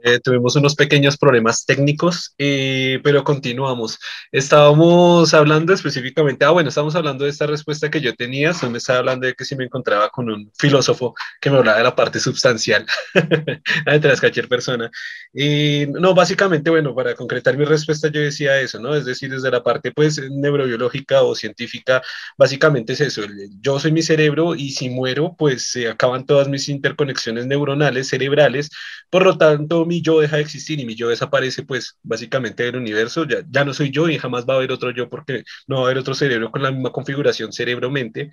eh, 0.08 0.22
tuvimos 0.22 0.56
unos 0.56 0.74
pequeños 0.74 1.18
problemas 1.18 1.66
técnicos, 1.66 2.34
eh, 2.38 3.02
pero 3.04 3.26
continuamos. 3.26 4.00
Estábamos 4.32 5.34
hablando 5.34 5.74
específicamente, 5.74 6.46
ah, 6.46 6.52
bueno, 6.52 6.70
estábamos 6.70 6.96
hablando 6.96 7.26
de 7.26 7.32
esta 7.32 7.46
respuesta 7.46 7.90
que 7.90 8.00
yo 8.00 8.16
tenía, 8.16 8.54
se 8.54 8.70
me 8.70 8.78
estaba 8.78 9.00
hablando 9.00 9.28
de 9.28 9.34
que 9.34 9.44
si 9.44 9.58
me 9.58 9.66
encontraba 9.66 10.10
con 10.10 10.30
un 10.30 10.50
filósofo 10.58 11.14
que 11.42 11.50
me 11.50 11.58
hablaba 11.58 11.80
de 11.80 11.84
la 11.84 11.96
parte 11.96 12.22
substancial, 12.22 12.86
entre 13.86 14.18
cualquier 14.18 14.48
persona. 14.48 14.90
Y 15.34 15.88
no, 15.88 16.14
básicamente, 16.14 16.70
bueno, 16.70 16.96
para 16.96 17.14
concretar 17.14 17.58
mi 17.58 17.66
respuesta, 17.66 18.08
yo 18.08 18.22
decía 18.22 18.62
eso, 18.62 18.80
¿no? 18.80 18.96
Es 18.96 19.04
decir, 19.04 19.30
desde 19.30 19.52
la 19.52 19.62
parte, 19.62 19.92
pues, 19.92 20.22
neurobiológica 20.32 21.24
o 21.24 21.36
científica, 21.36 22.02
básicamente 22.38 22.94
es 22.94 23.02
eso, 23.02 23.24
yo 23.60 23.78
soy 23.78 23.92
mi 23.92 24.04
cerebro 24.04 24.56
y 24.56 24.72
si 24.72 24.90
muero, 24.90 25.36
pues 25.38 25.70
se 25.72 25.90
acaban 25.90 26.26
todas 26.26 26.48
mis 26.48 26.70
interconexiones 26.70 27.46
neuronales, 27.46 28.08
cerebrales, 28.08 28.70
por 29.10 29.24
lo 29.26 29.38
tanto, 29.38 29.86
mi 29.86 29.97
yo 30.02 30.20
deja 30.20 30.38
de 30.38 30.44
existir 30.44 30.80
y 30.80 30.86
mi 30.86 30.96
yo 30.96 31.10
desaparece, 31.10 31.64
pues 31.64 31.98
básicamente 32.04 32.64
del 32.64 32.78
universo, 32.78 33.26
ya, 33.26 33.38
ya 33.50 33.66
no 33.66 33.74
soy 33.74 33.92
yo 33.92 34.10
y 34.10 34.18
jamás 34.18 34.46
va 34.46 34.54
a 34.56 34.58
haber 34.58 34.72
otro 34.72 34.92
yo 34.92 35.10
porque 35.10 35.44
no 35.68 35.78
va 35.78 35.82
a 35.84 35.86
haber 35.86 35.98
otro 36.00 36.14
cerebro 36.16 36.52
con 36.52 36.64
la 36.64 36.72
misma 36.72 36.92
configuración 36.92 37.54
cerebro-mente 37.54 38.32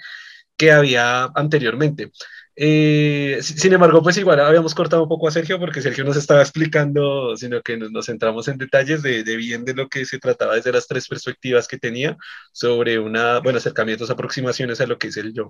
que 0.57 0.72
había 0.72 1.24
anteriormente. 1.35 2.11
Eh, 2.57 3.40
sin 3.42 3.72
embargo, 3.72 4.03
pues 4.03 4.16
igual 4.16 4.38
habíamos 4.40 4.74
cortado 4.74 5.03
un 5.03 5.09
poco 5.09 5.27
a 5.29 5.33
Sergio 5.33 5.59
porque 5.59 5.83
Sergio 5.83 6.05
nos 6.05 6.16
estaba 6.16 6.40
explicando, 6.42 7.37
sino 7.37 7.62
que 7.62 7.77
nos, 7.77 7.90
nos 7.90 8.07
centramos 8.07 8.46
en 8.48 8.59
detalles 8.59 9.03
de, 9.03 9.24
de, 9.24 9.37
bien 9.37 9.64
de 9.64 9.74
lo 9.74 9.88
que 9.88 10.05
se 10.05 10.18
trataba 10.20 10.55
desde 10.55 10.72
las 10.72 10.87
tres 10.87 11.09
perspectivas 11.09 11.66
que 11.66 11.79
tenía 11.79 12.16
sobre 12.53 12.98
una, 12.98 13.40
bueno, 13.40 13.59
acercamientos, 13.59 14.11
aproximaciones 14.11 14.81
a 14.81 14.87
lo 14.87 14.98
que 14.98 15.09
es 15.09 15.16
el 15.16 15.33
yo. 15.35 15.48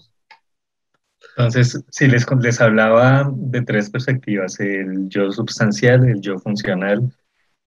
Entonces, 1.37 1.85
si 1.91 2.07
les, 2.07 2.27
les 2.41 2.61
hablaba 2.61 3.31
de 3.35 3.63
tres 3.63 3.91
perspectivas, 3.91 4.61
el 4.61 5.09
yo 5.09 5.33
substancial, 5.33 6.09
el 6.09 6.21
yo 6.21 6.39
funcional 6.39 7.13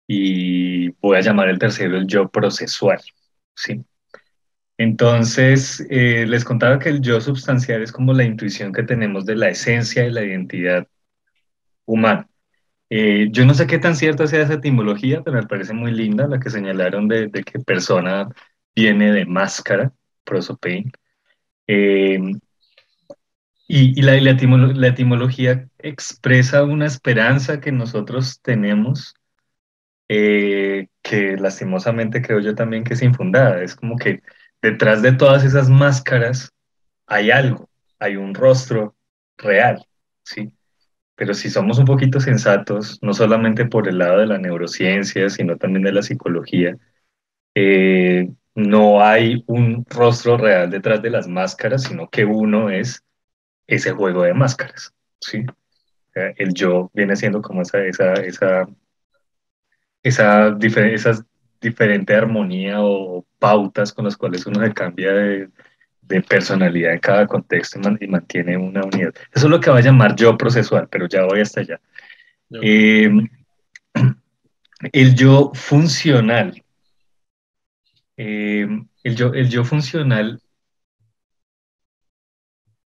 y 0.06 0.90
voy 1.00 1.16
a 1.16 1.20
llamar 1.20 1.48
el 1.48 1.58
tercero 1.58 1.96
el 1.96 2.06
yo 2.06 2.28
procesual, 2.28 3.00
¿sí? 3.54 3.84
Entonces, 4.78 5.84
eh, 5.90 6.24
les 6.26 6.44
contaba 6.44 6.78
que 6.78 6.88
el 6.88 7.00
yo 7.00 7.20
substancial 7.20 7.82
es 7.82 7.90
como 7.90 8.12
la 8.12 8.24
intuición 8.24 8.72
que 8.72 8.84
tenemos 8.84 9.26
de 9.26 9.34
la 9.34 9.48
esencia 9.48 10.06
y 10.06 10.12
la 10.12 10.22
identidad 10.24 10.86
humana. 11.84 12.28
Eh, 12.90 13.28
yo 13.32 13.44
no 13.44 13.54
sé 13.54 13.66
qué 13.66 13.78
tan 13.78 13.96
cierta 13.96 14.26
sea 14.28 14.42
esa 14.42 14.54
etimología, 14.54 15.22
pero 15.22 15.36
me 15.36 15.46
parece 15.46 15.74
muy 15.74 15.90
linda 15.92 16.28
la 16.28 16.40
que 16.40 16.50
señalaron 16.50 17.08
de, 17.08 17.30
que 17.30 17.58
persona 17.60 18.28
viene 18.74 19.12
de 19.12 19.26
máscara, 19.26 19.92
prosopein. 20.24 20.92
Eh, 21.66 22.18
y, 23.68 24.00
la, 24.02 24.16
etimología 24.88 25.68
expresa 25.78 26.64
una 26.64 26.86
esperanza 26.86 27.60
que 27.60 27.70
nosotros 27.70 28.40
tenemos, 28.40 29.14
eh, 30.08 30.88
que 31.02 31.36
lastimosamente 31.36 32.22
creo 32.22 32.40
yo 32.40 32.54
también 32.54 32.82
que 32.84 32.94
es 32.94 33.02
infundada. 33.02 33.62
Es 33.62 33.76
como 33.76 33.96
que 33.98 34.22
detrás 34.62 35.02
de 35.02 35.12
todas 35.12 35.44
esas 35.44 35.68
máscaras 35.68 36.50
hay 37.06 37.30
algo, 37.30 37.68
hay 37.98 38.16
un 38.16 38.34
rostro 38.34 38.96
real, 39.36 39.86
¿sí? 40.24 40.50
Pero 41.16 41.34
si 41.34 41.50
somos 41.50 41.78
un 41.78 41.84
poquito 41.84 42.20
sensatos, 42.20 42.98
no 43.02 43.12
solamente 43.14 43.66
por 43.66 43.88
el 43.88 43.98
lado 43.98 44.18
de 44.20 44.26
la 44.26 44.38
neurociencia, 44.38 45.28
sino 45.30 45.58
también 45.58 45.84
de 45.84 45.92
la 45.92 46.02
psicología, 46.02 46.76
eh, 47.54 48.30
no 48.54 49.02
hay 49.02 49.44
un 49.46 49.84
rostro 49.90 50.38
real 50.38 50.70
detrás 50.70 51.02
de 51.02 51.10
las 51.10 51.28
máscaras, 51.28 51.84
sino 51.84 52.08
que 52.08 52.24
uno 52.24 52.70
es 52.70 53.04
ese 53.68 53.92
juego 53.92 54.22
de 54.22 54.34
máscaras, 54.34 54.92
¿sí? 55.20 55.44
El 56.14 56.52
yo 56.52 56.90
viene 56.94 57.14
siendo 57.14 57.40
como 57.40 57.62
esa, 57.62 57.78
esa, 57.84 58.14
esa, 58.14 58.66
esa, 60.02 60.56
esa 60.58 61.26
diferente 61.60 62.14
armonía 62.14 62.80
o 62.80 63.24
pautas 63.38 63.92
con 63.92 64.06
las 64.06 64.16
cuales 64.16 64.44
uno 64.46 64.60
se 64.60 64.72
cambia 64.72 65.12
de, 65.12 65.48
de 66.02 66.22
personalidad 66.22 66.94
en 66.94 66.98
cada 66.98 67.26
contexto 67.26 67.78
y, 68.00 68.06
mantiene 68.08 68.56
una 68.56 68.82
unidad. 68.82 69.14
Eso 69.32 69.46
es 69.46 69.50
lo 69.50 69.60
que 69.60 69.70
va 69.70 69.78
a 69.78 69.82
llamar 69.82 70.16
yo 70.16 70.36
procesual, 70.36 70.88
pero 70.90 71.06
ya 71.06 71.24
voy 71.24 71.40
hasta 71.40 71.60
allá. 71.60 71.80
Em, 72.50 73.28
el 74.92 75.14
yo 75.14 75.52
funcional. 75.54 76.62
Em, 78.16 78.88
el, 79.04 79.14
yo, 79.14 79.32
el 79.34 79.48
yo 79.48 79.64
funcional 79.64 80.40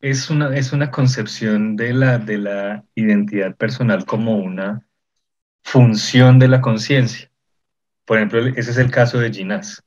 es 0.00 0.30
una, 0.30 0.56
es 0.56 0.72
una 0.72 0.90
concepción 0.90 1.76
de 1.76 1.92
la, 1.92 2.18
de 2.18 2.38
la 2.38 2.84
identidad 2.94 3.54
personal 3.56 4.04
como 4.06 4.36
una 4.38 4.86
función 5.62 6.38
de 6.38 6.48
la 6.48 6.60
conciencia. 6.60 7.30
Por 8.06 8.16
ejemplo, 8.16 8.46
ese 8.46 8.70
es 8.70 8.78
el 8.78 8.90
caso 8.90 9.18
de 9.18 9.32
Ginás. 9.32 9.84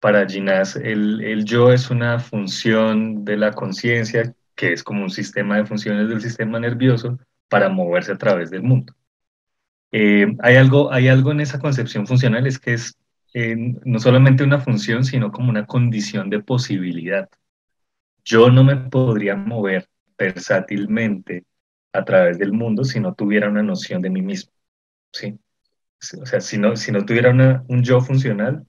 Para 0.00 0.26
Ginás, 0.28 0.76
el, 0.76 1.22
el 1.22 1.44
yo 1.44 1.72
es 1.72 1.90
una 1.90 2.18
función 2.18 3.24
de 3.24 3.36
la 3.36 3.52
conciencia, 3.52 4.34
que 4.54 4.72
es 4.72 4.82
como 4.82 5.02
un 5.02 5.10
sistema 5.10 5.56
de 5.56 5.66
funciones 5.66 6.08
del 6.08 6.20
sistema 6.20 6.58
nervioso 6.58 7.18
para 7.48 7.68
moverse 7.68 8.12
a 8.12 8.18
través 8.18 8.50
del 8.50 8.62
mundo. 8.62 8.94
Eh, 9.92 10.34
hay, 10.40 10.56
algo, 10.56 10.90
hay 10.90 11.08
algo 11.08 11.30
en 11.32 11.40
esa 11.40 11.58
concepción 11.58 12.06
funcional, 12.06 12.46
es 12.46 12.58
que 12.58 12.72
es 12.72 12.96
eh, 13.34 13.54
no 13.84 13.98
solamente 13.98 14.42
una 14.42 14.58
función, 14.58 15.04
sino 15.04 15.30
como 15.30 15.50
una 15.50 15.66
condición 15.66 16.30
de 16.30 16.40
posibilidad 16.40 17.28
yo 18.24 18.50
no 18.50 18.64
me 18.64 18.76
podría 18.76 19.36
mover 19.36 19.88
versátilmente 20.18 21.44
a 21.92 22.04
través 22.04 22.38
del 22.38 22.52
mundo 22.52 22.84
si 22.84 23.00
no 23.00 23.14
tuviera 23.14 23.48
una 23.48 23.62
noción 23.62 24.00
de 24.02 24.10
mí 24.10 24.22
mismo. 24.22 24.52
¿sí? 25.12 25.38
O 26.20 26.26
sea, 26.26 26.40
si 26.40 26.58
no, 26.58 26.76
si 26.76 26.92
no 26.92 27.04
tuviera 27.04 27.30
un 27.68 27.82
yo 27.82 28.00
funcional, 28.00 28.66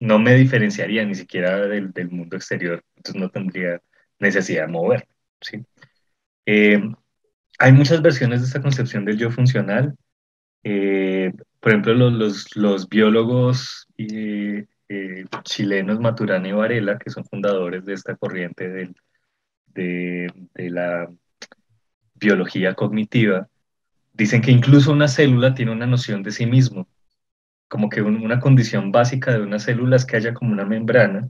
no 0.00 0.18
me 0.18 0.34
diferenciaría 0.34 1.04
ni 1.04 1.14
siquiera 1.14 1.66
del, 1.66 1.92
mundo 2.10 2.36
exterior, 2.36 2.84
entonces 2.96 3.20
no 3.20 3.30
tendría 3.30 3.80
necesidad 4.18 4.66
de 4.66 4.72
mover. 4.72 5.08
¿sí? 5.40 5.64
Eh, 6.44 6.80
hay 7.58 7.72
muchas 7.72 8.02
versiones 8.02 8.40
de 8.40 8.46
esta 8.46 8.62
concepción 8.62 9.04
del 9.04 9.18
yo 9.18 9.30
funcional. 9.30 9.96
Eh, 10.62 11.32
por 11.60 11.72
ejemplo, 11.72 11.94
los, 11.94 12.88
biólogos 12.88 13.88
chilenos 15.44 16.00
Maturana 16.00 16.48
y 16.48 16.52
Varela, 16.52 16.98
que 16.98 17.10
son 17.10 17.24
fundadores 17.24 17.84
de 17.84 17.94
esta 17.94 18.16
corriente 18.16 18.94
de, 19.74 20.32
la 20.56 21.10
biología 22.14 22.74
cognitiva, 22.74 23.48
dicen 24.12 24.40
que 24.40 24.50
incluso 24.50 24.92
una 24.92 25.08
célula 25.08 25.54
tiene 25.54 25.72
una 25.72 25.86
noción 25.86 26.22
de 26.22 26.32
sí 26.32 26.46
mismo, 26.46 26.88
como 27.68 27.88
que 27.88 28.02
una 28.02 28.40
condición 28.40 28.92
básica 28.92 29.32
de 29.32 29.42
una 29.42 29.58
célula 29.58 29.96
es 29.96 30.04
que 30.06 30.16
haya 30.16 30.34
como 30.34 30.52
una 30.52 30.64
membrana 30.64 31.28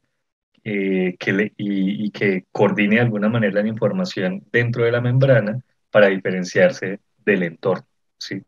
eh, 0.64 1.16
que 1.18 1.52
y, 1.56 2.10
que 2.10 2.44
coordine 2.52 2.96
de 2.96 3.02
alguna 3.02 3.28
manera 3.28 3.62
la 3.62 3.68
información 3.68 4.44
dentro 4.50 4.84
de 4.84 4.92
la 4.92 5.00
membrana 5.00 5.60
para 5.90 6.08
diferenciarse 6.08 7.00
del 7.24 7.44
entorno. 7.44 7.86
¿sí? 8.18 8.36
O 8.36 8.44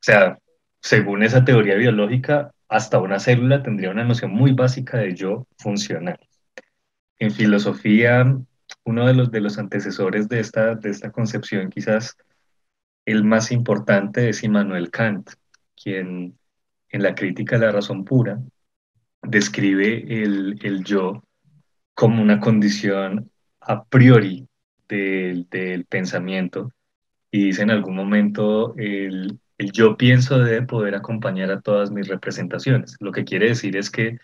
sea, 0.00 0.38
según 0.80 1.22
esa 1.22 1.44
teoría 1.44 1.74
biológica, 1.74 2.52
hasta 2.70 3.00
una 3.00 3.18
célula 3.18 3.62
tendría 3.62 3.90
una 3.90 4.04
noción 4.04 4.30
muy 4.30 4.52
básica 4.52 4.98
de 4.98 5.14
yo 5.14 5.46
funcional. 5.58 6.18
En 7.18 7.32
filosofía, 7.32 8.38
uno 8.84 9.06
de 9.08 9.14
los, 9.14 9.30
de 9.32 9.40
los 9.40 9.58
antecesores 9.58 10.28
de 10.28 10.38
esta, 10.38 10.76
de 10.76 10.88
esta 10.88 11.10
concepción, 11.10 11.68
quizás 11.68 12.16
el 13.04 13.24
más 13.24 13.50
importante, 13.50 14.28
es 14.28 14.44
Immanuel 14.44 14.90
Kant, 14.90 15.30
quien 15.74 16.38
en 16.90 17.02
la 17.02 17.14
crítica 17.16 17.58
de 17.58 17.66
la 17.66 17.72
razón 17.72 18.04
pura, 18.04 18.40
describe 19.22 20.22
el, 20.22 20.58
el 20.62 20.84
yo 20.84 21.24
como 21.94 22.22
una 22.22 22.38
condición 22.38 23.32
a 23.60 23.82
priori 23.84 24.48
del, 24.88 25.48
del, 25.50 25.84
pensamiento 25.86 26.72
y 27.32 27.46
dice 27.46 27.62
en 27.62 27.70
algún 27.70 27.96
momento 27.96 28.74
el, 28.76 29.40
el, 29.60 29.72
yo 29.72 29.96
pienso 29.96 30.38
debe 30.38 30.62
poder 30.66 30.94
acompañar 30.94 31.50
a 31.50 31.60
todas 31.60 31.90
mis 31.90 32.08
representaciones. 32.08 32.96
Lo 33.00 33.12
que 33.12 33.24
quiere 33.24 33.48
decir 33.48 33.76
es 33.76 33.90
que 33.90 34.18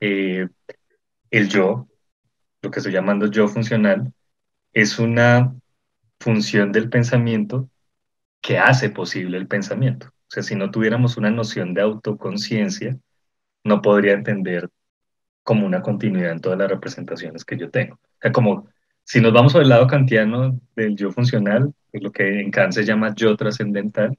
eh, 0.00 0.48
el 1.30 1.48
yo, 1.48 1.88
lo 2.62 2.70
que 2.70 2.80
estoy 2.80 2.92
llamando 2.92 3.30
yo 3.30 3.48
funcional, 3.48 4.12
es 4.72 4.98
una 4.98 5.54
función 6.20 6.72
del 6.72 6.90
pensamiento 6.90 7.70
que 8.42 8.58
hace 8.58 8.90
posible 8.90 9.38
el 9.38 9.48
pensamiento. 9.48 10.08
O 10.08 10.30
sea, 10.30 10.42
si 10.42 10.54
no 10.56 10.70
tuviéramos 10.70 11.16
una 11.16 11.30
noción 11.30 11.72
de 11.74 11.82
autoconciencia, 11.82 12.98
no 13.64 13.80
podría 13.80 14.12
entender 14.12 14.68
como 15.42 15.66
una 15.66 15.82
continuidad 15.82 16.32
en 16.32 16.40
todas 16.40 16.58
las 16.58 16.68
representaciones 16.70 17.44
que 17.44 17.56
yo 17.56 17.70
tengo. 17.70 17.94
O 17.94 18.18
sea, 18.20 18.32
como 18.32 18.68
si 19.04 19.20
nos 19.20 19.32
vamos 19.32 19.54
al 19.54 19.68
lado 19.68 19.86
kantiano 19.86 20.60
del 20.74 20.96
yo 20.96 21.12
funcional, 21.12 21.72
es 21.92 22.02
lo 22.02 22.12
que 22.12 22.40
en 22.40 22.50
Kant 22.50 22.72
se 22.72 22.84
llama 22.84 23.14
yo 23.14 23.36
trascendental, 23.36 24.18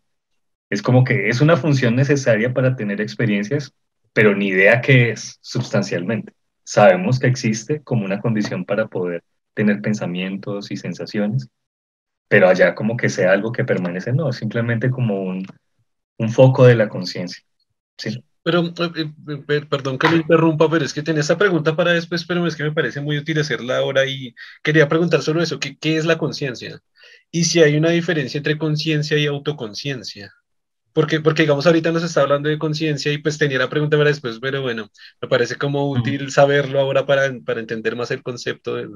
es 0.69 0.81
como 0.81 1.03
que 1.03 1.29
es 1.29 1.41
una 1.41 1.57
función 1.57 1.95
necesaria 1.95 2.53
para 2.53 2.75
tener 2.75 3.01
experiencias, 3.01 3.73
pero 4.13 4.35
ni 4.35 4.47
idea 4.47 4.81
qué 4.81 5.11
es 5.11 5.37
sustancialmente. 5.41 6.33
Sabemos 6.63 7.19
que 7.19 7.27
existe 7.27 7.81
como 7.81 8.05
una 8.05 8.19
condición 8.19 8.65
para 8.65 8.87
poder 8.87 9.23
tener 9.53 9.81
pensamientos 9.81 10.71
y 10.71 10.77
sensaciones, 10.77 11.49
pero 12.27 12.49
allá 12.49 12.75
como 12.75 12.97
que 12.97 13.09
sea 13.09 13.31
algo 13.31 13.51
que 13.51 13.63
permanece, 13.63 14.11
no, 14.11 14.31
simplemente 14.33 14.89
como 14.89 15.21
un, 15.23 15.45
un 16.17 16.29
foco 16.29 16.65
de 16.65 16.75
la 16.75 16.89
conciencia. 16.89 17.43
¿sí? 17.97 18.23
Pero, 18.43 18.65
eh, 18.65 19.11
eh, 19.49 19.65
perdón 19.69 19.97
que 19.97 20.07
me 20.07 20.17
interrumpa, 20.17 20.69
pero 20.69 20.85
es 20.85 20.93
que 20.93 21.03
tenía 21.03 21.21
esta 21.21 21.37
pregunta 21.37 21.75
para 21.75 21.91
después, 21.91 22.25
pero 22.25 22.45
es 22.47 22.55
que 22.55 22.63
me 22.63 22.71
parece 22.71 23.01
muy 23.01 23.17
útil 23.17 23.39
hacerla 23.39 23.77
ahora 23.77 24.05
y 24.05 24.33
quería 24.63 24.87
preguntar 24.87 25.21
sobre 25.21 25.43
eso, 25.43 25.59
¿qué, 25.59 25.77
qué 25.77 25.97
es 25.97 26.05
la 26.05 26.17
conciencia? 26.17 26.79
Y 27.31 27.43
si 27.45 27.61
hay 27.61 27.75
una 27.75 27.89
diferencia 27.89 28.37
entre 28.37 28.57
conciencia 28.57 29.17
y 29.17 29.25
autoconciencia. 29.25 30.33
Porque, 30.97 31.21
porque, 31.21 31.43
digamos, 31.43 31.67
ahorita 31.67 31.91
nos 31.91 32.01
está 32.01 32.21
hablando 32.21 32.49
de 32.49 32.57
conciencia 32.57 33.13
y 33.13 33.19
pues 33.19 33.37
tenía 33.37 33.59
la 33.59 33.69
pregunta 33.69 33.97
para 33.97 34.09
después, 34.09 34.39
pero 34.41 34.63
bueno, 34.63 34.89
me 35.21 35.27
parece 35.27 35.55
como 35.55 35.91
útil 35.91 36.31
saberlo 36.31 36.79
ahora 36.79 37.05
para, 37.05 37.31
para 37.45 37.59
entender 37.59 37.95
más 37.95 38.09
el 38.09 38.23
concepto. 38.23 38.73
De... 38.73 38.87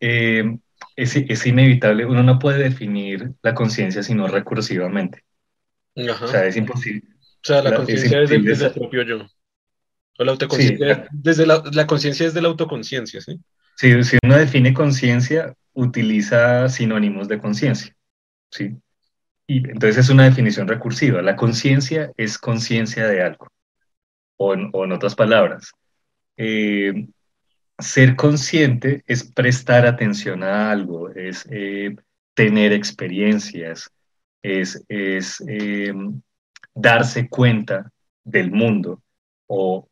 Eh, 0.00 0.58
es, 0.94 1.16
es 1.16 1.46
inevitable, 1.46 2.04
uno 2.04 2.22
no 2.22 2.38
puede 2.38 2.62
definir 2.62 3.32
la 3.40 3.54
conciencia 3.54 4.02
sino 4.02 4.28
recursivamente. 4.28 5.24
O 5.94 6.26
sea, 6.28 6.44
es 6.44 6.58
imposible. 6.58 7.08
O 7.14 7.46
sea, 7.46 7.62
la 7.62 7.74
conciencia 7.74 8.20
es 8.20 8.28
desde, 8.28 8.66
el 8.66 8.72
propio 8.72 9.02
yo. 9.02 9.26
O 10.18 10.24
la 10.24 10.32
autoconciencia, 10.32 11.08
desde 11.10 11.46
la, 11.46 11.62
la 11.72 11.86
conciencia 11.86 12.26
es 12.26 12.34
de 12.34 12.42
la 12.42 12.48
autoconciencia, 12.48 13.22
¿sí? 13.22 13.40
Sí, 13.76 14.04
si 14.04 14.18
uno 14.22 14.36
define 14.36 14.74
conciencia, 14.74 15.54
utiliza 15.72 16.68
sinónimos 16.68 17.28
de 17.28 17.38
conciencia, 17.38 17.96
¿sí? 18.50 18.76
Y 19.46 19.58
entonces 19.58 19.98
es 19.98 20.10
una 20.10 20.24
definición 20.24 20.66
recursiva. 20.66 21.22
La 21.22 21.36
conciencia 21.36 22.12
es 22.16 22.38
conciencia 22.38 23.06
de 23.06 23.22
algo. 23.22 23.48
O 24.38 24.54
en, 24.54 24.92
otras 24.92 25.14
palabras, 25.14 25.72
eh, 26.36 27.06
ser 27.78 28.16
consciente 28.16 29.02
es 29.06 29.30
prestar 29.32 29.86
atención 29.86 30.42
a 30.42 30.70
algo, 30.70 31.10
es 31.10 31.46
eh, 31.50 31.96
tener 32.34 32.72
experiencias, 32.72 33.90
es, 34.42 34.84
es 34.88 35.42
em, 35.46 36.20
darse 36.74 37.28
cuenta 37.28 37.90
del 38.24 38.50
mundo 38.50 39.02
o 39.46 39.88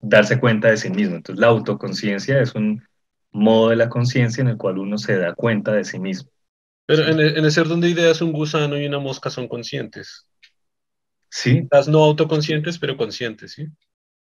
darse 0.00 0.40
cuenta 0.40 0.68
de 0.68 0.76
sí 0.76 0.90
mismo. 0.90 1.16
Entonces 1.16 1.40
la 1.40 1.48
autoconciencia 1.48 2.40
es 2.40 2.54
un 2.54 2.82
modo 3.30 3.70
de 3.70 3.76
la 3.76 3.88
conciencia 3.88 4.42
en 4.42 4.48
el 4.48 4.56
cual 4.56 4.78
uno 4.78 4.98
se 4.98 5.16
da 5.16 5.34
cuenta 5.34 5.72
de 5.72 5.84
sí 5.84 5.98
mismo. 5.98 6.30
Pero 6.86 7.08
en 7.08 7.20
el, 7.20 7.38
en 7.38 7.44
el 7.44 7.52
ser 7.52 7.66
donde 7.66 7.88
ideas 7.88 8.20
un 8.20 8.32
gusano 8.32 8.78
y 8.78 8.86
una 8.86 8.98
mosca 8.98 9.30
son 9.30 9.48
conscientes. 9.48 10.28
Sí. 11.30 11.66
Las 11.70 11.88
no 11.88 12.04
autoconscientes, 12.04 12.78
pero 12.78 12.96
conscientes, 12.96 13.52
¿sí? 13.52 13.68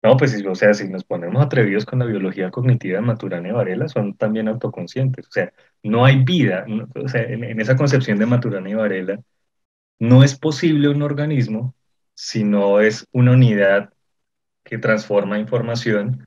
No, 0.02 0.16
pues 0.16 0.40
o 0.46 0.54
sea, 0.54 0.72
si 0.72 0.88
nos 0.88 1.04
ponemos 1.04 1.44
atrevidos 1.44 1.84
con 1.84 1.98
la 1.98 2.04
biología 2.04 2.50
cognitiva 2.50 3.00
de 3.00 3.06
Maturana 3.06 3.48
y 3.48 3.52
Varela, 3.52 3.88
son 3.88 4.16
también 4.16 4.46
autoconscientes. 4.46 5.26
O 5.26 5.30
sea, 5.30 5.52
no 5.82 6.04
hay 6.04 6.22
vida, 6.22 6.64
o 6.94 7.08
sea, 7.08 7.22
en, 7.22 7.42
en, 7.42 7.60
esa 7.60 7.76
concepción 7.76 8.18
de 8.18 8.26
Maturana 8.26 8.70
y 8.70 8.74
Varela, 8.74 9.20
no 9.98 10.22
es 10.22 10.38
posible 10.38 10.88
un 10.88 11.02
organismo 11.02 11.74
si 12.14 12.44
no 12.44 12.80
es 12.80 13.06
una 13.12 13.32
unidad 13.32 13.90
que 14.62 14.78
transforma 14.78 15.38
información 15.38 16.26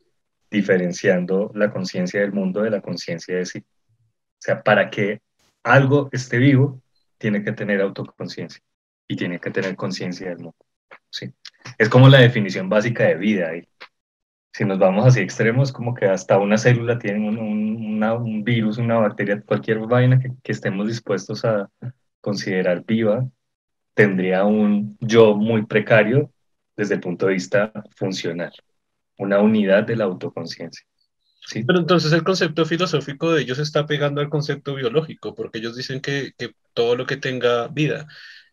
diferenciando 0.51 1.51
la 1.55 1.71
conciencia 1.71 2.21
del 2.21 2.33
mundo 2.33 2.61
de 2.61 2.71
la 2.71 2.81
conciencia 2.81 3.35
de 3.35 3.45
sí. 3.45 3.59
O 3.59 4.41
sea, 4.41 4.61
para 4.63 4.89
que 4.89 5.21
algo 5.69 6.09
esté 6.11 6.37
vivo, 6.37 6.81
tiene 7.17 7.43
que 7.43 7.51
tener 7.51 7.81
autoconciencia 7.81 8.61
y 9.07 9.15
tiene 9.15 9.39
que 9.39 9.51
tener 9.51 9.75
conciencia 9.75 10.29
del 10.29 10.39
mundo. 10.39 10.55
¿sí? 11.09 11.33
Es 11.77 11.89
como 11.89 12.09
la 12.09 12.19
definición 12.19 12.69
básica 12.69 13.05
de 13.05 13.15
vida. 13.15 13.55
Y 13.55 13.67
si 14.53 14.65
nos 14.65 14.79
vamos 14.79 15.05
así 15.05 15.19
extremos, 15.19 15.71
como 15.71 15.93
que 15.93 16.05
hasta 16.05 16.37
una 16.37 16.57
célula 16.57 16.99
tiene 16.99 17.27
un, 17.27 18.43
virus, 18.43 18.77
una 18.77 18.97
bacteria, 18.97 19.41
cualquier 19.41 19.79
vaina 19.79 20.19
que 20.19 20.51
estemos 20.51 20.87
dispuestos 20.87 21.43
a 21.45 21.69
considerar 22.21 22.83
viva, 22.85 23.27
tendría 23.93 24.45
un 24.45 24.97
yo 25.01 25.35
muy 25.35 25.65
precario 25.65 26.31
desde 26.75 26.95
el 26.95 27.01
punto 27.01 27.27
de 27.27 27.33
vista 27.33 27.71
funcional, 27.95 28.53
una 29.17 29.39
unidad 29.39 29.83
de 29.83 29.97
la 29.97 30.05
autoconciencia. 30.05 30.85
¿Sí? 31.45 31.63
Pero 31.63 31.79
entonces 31.79 32.11
el 32.13 32.23
concepto 32.23 32.65
filosófico 32.65 33.31
de 33.31 33.41
ellos 33.41 33.59
está 33.59 33.85
pegando 33.85 34.21
al 34.21 34.29
concepto 34.29 34.75
biológico, 34.75 35.35
porque 35.35 35.59
ellos 35.59 35.75
dicen 35.75 36.01
que, 36.01 36.33
que 36.37 36.53
todo 36.73 36.95
lo 36.95 37.05
que 37.05 37.17
tenga 37.17 37.67
vida. 37.67 38.07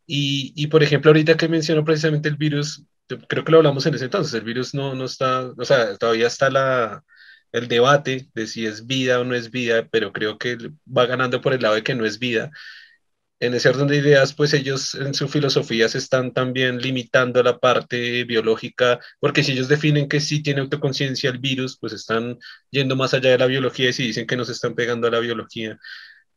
Y, 0.07 0.53
y, 0.57 0.69
por 0.69 0.83
ejemplo, 0.83 1.11
ahorita 1.11 1.37
que 1.37 1.49
menciono 1.49 1.85
precisamente 1.85 2.29
el 2.29 2.37
virus, 2.37 2.85
creo 3.29 3.45
que 3.45 3.53
lo 3.53 3.59
hablamos 3.59 3.87
en 3.87 3.95
ese 3.95 4.05
entonces, 4.05 4.35
el 4.35 4.45
virus 4.45 4.75
no, 4.75 4.95
no 4.95 5.05
está, 5.05 5.47
o 5.57 5.65
sea, 5.65 5.97
todavía 5.97 6.29
está 6.29 6.51
la, 6.51 7.05
el 7.53 7.69
debate 7.69 8.29
de 8.35 8.47
si 8.47 8.67
es 8.67 8.87
vida 8.87 9.21
o 9.21 9.25
no 9.25 9.35
es 9.35 9.51
vida, 9.51 9.89
pero 9.91 10.13
creo 10.13 10.39
que 10.39 10.57
va 10.87 11.07
ganando 11.07 11.41
por 11.41 11.55
el 11.55 11.63
lado 11.63 11.75
de 11.75 11.83
que 11.83 11.95
no 11.95 12.05
es 12.05 12.19
vida 12.19 12.51
en 13.39 13.55
ese 13.55 13.69
orden 13.69 13.87
de 13.89 13.97
ideas, 13.97 14.33
pues 14.33 14.55
ellos 14.55 14.95
en 14.95 15.13
su 15.13 15.29
filosofía 15.29 15.89
se 15.89 15.99
están 15.99 16.33
también 16.33 16.79
limitando 16.79 17.43
la 17.43 17.59
parte 17.59 18.25
biológica, 18.25 18.99
porque 19.21 19.43
si 19.43 19.53
ellos 19.53 19.69
definen 19.69 20.09
que 20.09 20.21
sí 20.21 20.43
tiene 20.43 20.63
autoconciencia 20.63 21.31
el 21.31 21.39
virus, 21.39 21.79
pues 21.79 21.93
están 21.93 22.39
yendo 22.71 22.97
más 22.97 23.13
allá 23.13 23.31
de 23.31 23.39
la 23.39 23.47
biología 23.47 23.91
y 23.91 23.93
si 23.93 24.07
dicen 24.07 24.27
que 24.27 24.37
no 24.37 24.45
se 24.45 24.53
están 24.53 24.75
pegando 24.75 25.09
a 25.09 25.11
la 25.11 25.21
biología, 25.21 25.79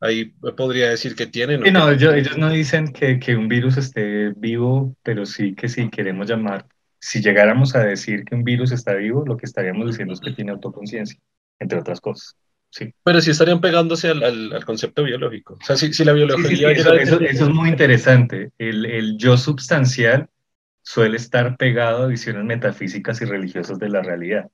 ahí 0.01 0.25
podría 0.57 0.89
decir 0.89 1.15
que 1.15 1.27
tienen. 1.27 1.63
Sí, 1.63 1.71
no, 1.71 1.89
ellos, 1.89 2.13
ellos, 2.13 2.37
no 2.37 2.49
dicen 2.49 2.91
que, 2.91 3.19
que, 3.19 3.35
un 3.35 3.47
virus 3.47 3.77
esté 3.77 4.33
vivo, 4.35 4.95
pero 5.01 5.25
sí 5.25 5.55
que 5.55 5.69
si 5.69 5.89
queremos 5.89 6.27
llamar, 6.27 6.65
si 6.99 7.21
llegáramos 7.21 7.75
a 7.75 7.83
decir 7.83 8.25
que 8.25 8.35
un 8.35 8.43
virus 8.43 8.71
está 8.71 8.93
vivo, 8.93 9.23
lo 9.25 9.37
que 9.37 9.45
estaríamos 9.45 9.87
diciendo 9.87 10.13
es 10.13 10.19
que 10.19 10.31
tiene 10.31 10.51
autoconciencia, 10.51 11.17
entre 11.59 11.79
otras 11.79 12.01
cosas. 12.01 12.35
Sí. 12.71 12.93
Pero 13.03 13.19
sí 13.19 13.31
estarían 13.31 13.61
pegándose 13.61 14.09
al, 14.09 14.23
al, 14.23 14.53
al, 14.53 14.65
concepto 14.65 15.03
biológico. 15.03 15.57
O 15.59 15.65
sea, 15.65 15.75
si, 15.75 15.91
si 15.91 16.03
la 16.05 16.13
biología... 16.13 16.49
Sí, 16.49 16.55
sí, 16.57 16.65
eso, 16.65 16.93
eso, 16.93 17.19
eso, 17.19 17.45
es 17.45 17.49
muy 17.49 17.69
interesante. 17.69 18.51
El, 18.59 18.85
el, 18.85 19.17
yo 19.17 19.37
substancial 19.37 20.29
suele 20.83 21.17
estar 21.17 21.57
pegado 21.57 22.03
a 22.03 22.07
visiones 22.07 22.43
metafísicas 22.45 23.21
y 23.21 23.25
religiosas 23.25 23.79
de 23.79 23.89
la 23.89 24.01
realidad. 24.01 24.49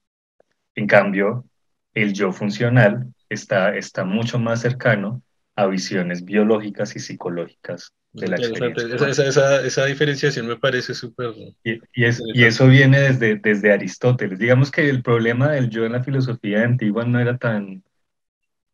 En 0.75 0.87
cambio, 0.87 1.45
el 1.93 2.13
yo 2.13 2.31
funcional 2.31 3.13
está, 3.29 3.75
está 3.75 4.03
mucho 4.03 4.39
más 4.39 4.61
cercano 4.61 5.21
a 5.55 5.67
visiones 5.67 6.25
biológicas 6.25 6.95
y 6.95 6.99
psicológicas 6.99 7.93
de 8.11 8.27
la 8.27 8.35
experiencia. 8.35 9.07
Esa, 9.07 9.27
esa, 9.27 9.65
esa, 9.65 9.85
diferenciación 9.85 10.47
me 10.47 10.57
parece 10.57 10.93
súper... 10.93 11.33
Y, 11.63 11.79
y, 11.93 12.43
eso 12.43 12.67
viene 12.67 12.99
desde, 12.99 13.35
desde 13.35 13.71
Aristóteles. 13.71 14.39
Digamos 14.39 14.71
que 14.71 14.89
el 14.89 15.01
problema 15.01 15.51
del 15.51 15.69
yo 15.69 15.85
en 15.85 15.93
la 15.93 16.03
filosofía 16.03 16.63
antigua 16.63 17.05
no 17.05 17.19
era 17.19 17.37
tan... 17.37 17.83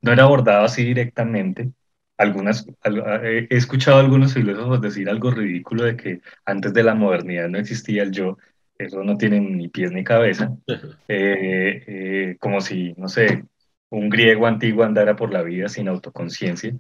no 0.01 0.11
era 0.11 0.23
abordado 0.23 0.65
así 0.65 0.83
directamente. 0.83 1.71
Algunas, 2.17 2.67
he 3.23 3.47
escuchado 3.49 3.97
a 3.97 4.01
algunos 4.01 4.33
filósofos 4.33 4.81
decir 4.81 5.09
algo 5.09 5.31
ridículo 5.31 5.85
de 5.85 5.97
que 5.97 6.21
antes 6.45 6.73
de 6.73 6.83
la 6.83 6.93
modernidad 6.93 7.49
no 7.49 7.57
existía 7.57 8.03
el 8.03 8.11
yo. 8.11 8.37
Eso 8.77 9.03
no 9.03 9.17
tiene 9.17 9.39
ni 9.39 9.69
pies 9.69 9.91
ni 9.91 10.03
cabeza. 10.03 10.55
Eh, 11.13 11.83
eh, 11.87 12.37
como 12.39 12.61
si, 12.61 12.93
no 12.93 13.09
sé, 13.09 13.43
un 13.89 14.09
griego 14.09 14.47
antiguo 14.47 14.85
andara 14.85 15.15
por 15.17 15.33
la 15.33 15.43
vida 15.43 15.67
sin 15.67 15.89
autoconciencia, 15.89 16.73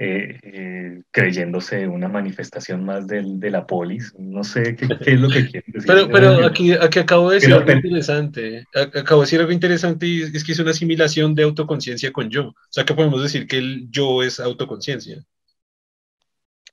eh, 0.00 0.38
eh, 0.42 1.02
creyéndose 1.10 1.88
una 1.88 2.08
manifestación 2.08 2.84
más 2.84 3.08
del, 3.08 3.40
de 3.40 3.50
la 3.50 3.66
polis. 3.66 4.14
No 4.16 4.44
sé 4.44 4.76
qué, 4.76 4.84
es 4.84 5.20
lo 5.20 5.28
que 5.28 5.48
quieren 5.48 5.72
decir. 5.72 5.86
Pero, 5.86 6.08
pero 6.08 6.46
aquí, 6.46 6.72
aquí 6.72 7.00
acabo 7.00 7.30
de 7.30 7.36
decir 7.36 7.52
algo 7.52 7.72
interesante. 7.72 8.64
Acabo 8.74 9.22
de 9.22 9.26
decir 9.26 9.40
algo 9.40 9.52
interesante 9.52 10.06
y 10.06 10.22
es 10.22 10.44
que 10.44 10.52
es 10.52 10.58
una 10.60 10.70
asimilación 10.70 11.34
de 11.34 11.42
autoconciencia 11.42 12.12
con 12.12 12.30
yo. 12.30 12.48
O 12.48 12.54
sea 12.70 12.84
que 12.84 12.94
podemos 12.94 13.20
decir 13.20 13.48
que 13.48 13.58
el 13.58 13.90
yo 13.90 14.22
es 14.22 14.38
autoconciencia. 14.38 15.24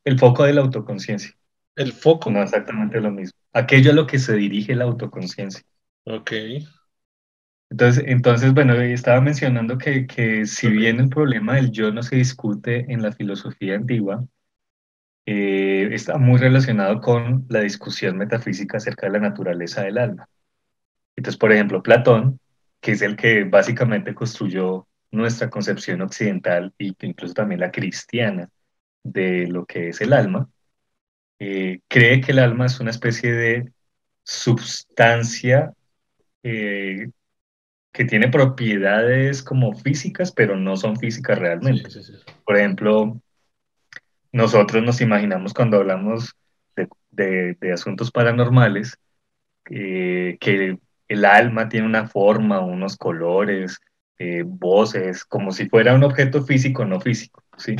El 0.03 0.19
foco 0.19 0.43
de 0.43 0.53
la 0.53 0.61
autoconciencia. 0.61 1.31
El 1.75 1.93
foco. 1.93 2.29
No 2.29 2.43
exactamente 2.43 3.01
lo 3.01 3.09
mismo. 3.09 3.37
Aquello 3.53 3.89
a 3.89 3.95
lo 3.95 4.05
que 4.05 4.19
se 4.19 4.35
dirige 4.35 4.75
la 4.75 4.83
autoconciencia. 4.83 5.63
Ok. 6.03 6.31
Entonces, 7.69 8.03
entonces, 8.07 8.53
bueno, 8.53 8.73
estaba 8.75 9.21
mencionando 9.21 9.77
que, 9.77 10.07
que 10.07 10.45
si 10.45 10.69
bien 10.69 10.99
el 10.99 11.09
problema 11.09 11.55
del 11.55 11.71
yo 11.71 11.91
no 11.91 12.03
se 12.03 12.15
discute 12.17 12.85
en 12.91 13.01
la 13.01 13.11
filosofía 13.11 13.75
antigua, 13.75 14.25
eh, 15.25 15.89
está 15.91 16.17
muy 16.17 16.39
relacionado 16.39 17.01
con 17.01 17.45
la 17.49 17.61
discusión 17.61 18.17
metafísica 18.17 18.77
acerca 18.77 19.07
de 19.07 19.13
la 19.13 19.19
naturaleza 19.19 19.81
del 19.83 19.97
alma. 19.97 20.29
Entonces, 21.15 21.39
por 21.39 21.51
ejemplo, 21.51 21.81
Platón, 21.81 22.39
que 22.79 22.91
es 22.91 23.01
el 23.01 23.15
que 23.15 23.43
básicamente 23.45 24.13
construyó 24.13 24.87
nuestra 25.11 25.49
concepción 25.49 26.01
occidental 26.01 26.73
y 26.77 26.95
incluso 27.01 27.33
también 27.33 27.61
la 27.61 27.71
cristiana 27.71 28.49
de 29.03 29.47
lo 29.47 29.65
que 29.65 29.89
es 29.89 30.01
el 30.01 30.13
alma, 30.13 30.49
eh, 31.39 31.79
cree 31.87 32.21
que 32.21 32.31
el 32.31 32.39
alma 32.39 32.65
es 32.67 32.79
una 32.79 32.91
especie 32.91 33.33
de 33.33 33.71
substancia 34.23 35.73
eh, 36.43 37.09
que 37.95 38.03
tiene 38.03 38.27
propiedades 38.27 39.41
como 39.41 39.73
físicas, 39.73 40.33
pero 40.33 40.57
no 40.57 40.75
son 40.75 40.97
físicas 40.97 41.39
realmente. 41.39 41.89
Por 42.45 42.57
ejemplo, 42.57 43.21
nosotros 44.33 44.83
nos 44.83 44.99
imaginamos 44.99 45.53
cuando 45.53 45.77
hablamos 45.77 46.35
de, 47.11 47.57
asuntos 47.73 48.11
paranormales 48.11 48.97
eh, 49.69 50.35
que 50.41 50.77
el 51.07 51.23
alma 51.23 51.69
tiene 51.69 51.87
una 51.87 52.05
forma, 52.09 52.59
unos 52.59 52.97
colores, 52.97 53.79
eh, 54.19 54.43
voces, 54.45 55.23
como 55.23 55.53
si 55.53 55.69
fuera 55.69 55.95
un 55.95 56.03
objeto 56.03 56.43
físico, 56.43 56.83
no 56.83 56.99
físico, 56.99 57.43
¿sí? 57.57 57.77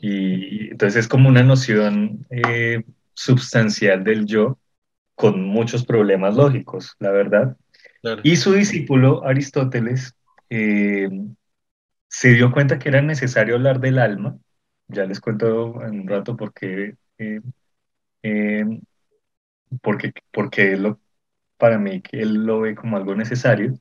Y 0.00 0.70
entonces 0.70 1.00
es 1.00 1.08
como 1.08 1.28
una 1.28 1.42
noción 1.42 2.24
eh, 2.30 2.84
substancial 3.12 4.02
del 4.02 4.24
yo 4.24 4.58
con 5.14 5.42
muchos 5.42 5.84
problemas 5.84 6.36
lógicos, 6.36 6.94
la 7.00 7.10
verdad. 7.10 7.56
Y 8.22 8.36
su 8.36 8.52
discípulo 8.52 9.24
Aristóteles 9.24 10.14
eh, 10.50 11.08
se 12.08 12.34
dio 12.34 12.52
cuenta 12.52 12.78
que 12.78 12.88
era 12.88 13.02
necesario 13.02 13.56
hablar 13.56 13.80
del 13.80 13.98
alma. 13.98 14.38
Ya 14.88 15.04
les 15.04 15.20
cuento 15.20 15.82
en 15.82 16.00
un 16.00 16.08
rato 16.08 16.36
por 16.36 16.52
qué, 16.52 16.96
eh, 17.18 17.40
eh, 18.22 18.64
porque, 19.82 20.12
porque 20.32 20.76
lo, 20.76 21.00
para 21.56 21.78
mí 21.78 22.02
él 22.12 22.44
lo 22.44 22.60
ve 22.60 22.74
como 22.74 22.96
algo 22.96 23.14
necesario. 23.14 23.74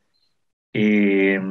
es 0.74 1.42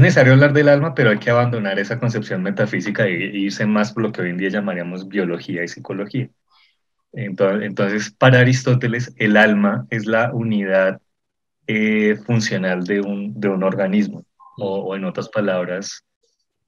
necesario 0.00 0.32
hablar 0.32 0.52
del 0.52 0.68
alma, 0.68 0.94
pero 0.94 1.10
hay 1.10 1.18
que 1.18 1.30
abandonar 1.30 1.78
esa 1.78 1.98
concepción 1.98 2.42
metafísica 2.42 3.06
e 3.06 3.12
irse 3.12 3.66
más 3.66 3.92
por 3.92 4.04
lo 4.04 4.12
que 4.12 4.22
hoy 4.22 4.30
en 4.30 4.38
día 4.38 4.48
llamaríamos 4.48 5.08
biología 5.08 5.64
y 5.64 5.68
psicología. 5.68 6.30
Entonces, 7.12 8.10
para 8.10 8.40
Aristóteles, 8.40 9.12
el 9.16 9.36
alma 9.36 9.86
es 9.90 10.06
la 10.06 10.32
unidad 10.32 11.00
eh, 11.66 12.16
funcional 12.26 12.84
de 12.84 13.00
un, 13.00 13.38
de 13.38 13.48
un 13.48 13.62
organismo, 13.62 14.24
o, 14.58 14.96
en 14.96 15.04
otras 15.04 15.28
palabras, 15.28 16.04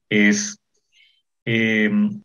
es... 0.08 0.58
Em, 1.44 2.22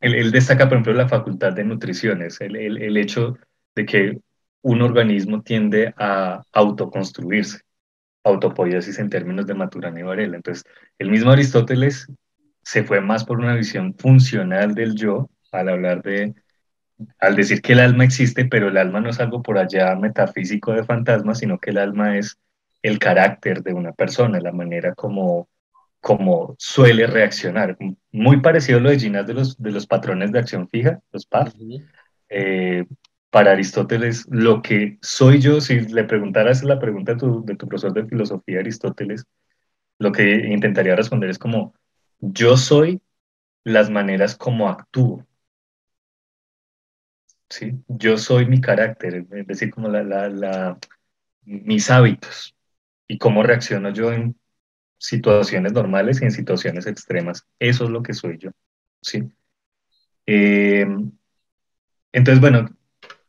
él, 0.00 0.30
destaca, 0.32 0.64
por 0.64 0.74
ejemplo, 0.74 0.94
la 0.94 1.08
facultad 1.08 1.52
de 1.52 1.64
nutrición, 1.64 2.22
es 2.22 2.40
el, 2.40 2.56
el, 2.56 2.82
el 2.82 2.96
hecho 2.96 3.36
de 3.74 3.84
que 3.84 4.18
un 4.62 4.82
organismo 4.82 5.42
tiende 5.42 5.92
a 5.96 6.42
autoconstruirse, 6.52 7.60
autopoiesis 8.24 8.98
en 8.98 9.10
términos 9.10 9.46
de 9.46 9.54
Maturana 9.54 10.00
y 10.00 10.02
Varela. 10.02 10.36
Entonces, 10.36 10.64
el 10.98 11.10
mismo 11.10 11.30
Aristóteles 11.30 12.06
se 12.62 12.84
fue 12.84 13.00
más 13.00 13.24
por 13.24 13.38
una 13.38 13.54
visión 13.54 13.94
funcional 13.94 14.74
del 14.74 14.94
yo 14.94 15.30
al 15.52 15.68
hablar 15.68 16.02
de 16.02 16.34
al 17.18 17.36
decir 17.36 17.62
que 17.62 17.72
el 17.72 17.80
alma 17.80 18.04
existe, 18.04 18.44
pero 18.44 18.68
el 18.68 18.76
alma 18.76 19.00
no 19.00 19.10
es 19.10 19.20
algo 19.20 19.42
por 19.42 19.58
allá 19.58 19.94
metafísico 19.96 20.72
de 20.72 20.84
fantasmas, 20.84 21.38
sino 21.38 21.58
que 21.58 21.70
el 21.70 21.78
alma 21.78 22.18
es 22.18 22.38
el 22.82 22.98
carácter 22.98 23.62
de 23.62 23.72
una 23.74 23.92
persona, 23.92 24.40
la 24.40 24.52
manera 24.52 24.94
como, 24.94 25.48
como 26.00 26.54
suele 26.58 27.06
reaccionar. 27.06 27.76
Muy 28.12 28.40
parecido 28.40 28.78
a 28.78 28.82
lo 28.82 28.90
de 28.90 28.98
Ginas 28.98 29.26
de 29.26 29.34
los, 29.34 29.56
de 29.60 29.70
los 29.70 29.86
patrones 29.86 30.32
de 30.32 30.38
acción 30.38 30.68
fija, 30.68 31.00
los 31.12 31.26
PAF. 31.26 31.54
Eh, 32.28 32.84
para 33.30 33.52
Aristóteles, 33.52 34.26
lo 34.28 34.60
que 34.60 34.98
soy 35.02 35.40
yo, 35.40 35.60
si 35.60 35.80
le 35.80 36.04
preguntaras 36.04 36.64
la 36.64 36.80
pregunta 36.80 37.12
de 37.12 37.18
tu, 37.18 37.44
de 37.44 37.54
tu 37.54 37.68
profesor 37.68 37.92
de 37.92 38.06
filosofía, 38.06 38.58
Aristóteles, 38.58 39.24
lo 39.98 40.10
que 40.12 40.48
intentaría 40.48 40.96
responder 40.96 41.30
es 41.30 41.38
como, 41.38 41.74
yo 42.18 42.56
soy 42.56 43.00
las 43.64 43.90
maneras 43.90 44.36
como 44.36 44.68
actúo. 44.68 45.26
¿Sí? 47.50 47.72
Yo 47.88 48.16
soy 48.16 48.46
mi 48.46 48.60
carácter, 48.60 49.26
es 49.30 49.46
decir, 49.46 49.70
como 49.70 49.88
la, 49.88 50.02
la, 50.02 50.78
mis 51.44 51.90
hábitos 51.90 52.56
y 53.06 53.18
cómo 53.18 53.42
reacciono 53.42 53.90
yo 53.90 54.12
en 54.12 54.36
situaciones 54.96 55.72
normales 55.72 56.22
y 56.22 56.24
en 56.24 56.30
situaciones 56.30 56.86
extremas. 56.86 57.46
Eso 57.58 57.84
es 57.84 57.90
lo 57.90 58.02
que 58.02 58.14
soy 58.14 58.38
yo, 58.38 58.50
¿sí? 59.02 59.28
Eh, 60.26 60.86
entonces, 62.12 62.40
bueno, 62.40 62.68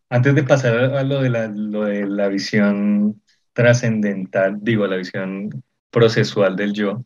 antes 0.10 0.36
de 0.36 0.44
pasar 0.44 0.76
a 0.78 1.04
lo 1.04 1.22
de 1.22 1.30
la, 1.30 1.48
lo 1.48 1.86
de 1.86 2.06
la 2.08 2.28
visión 2.28 3.22
trascendental, 3.54 4.58
digo, 4.62 4.86
la 4.88 4.98
visión 4.98 5.64
procesual 5.90 6.56
del 6.56 6.74
yo, 6.74 7.06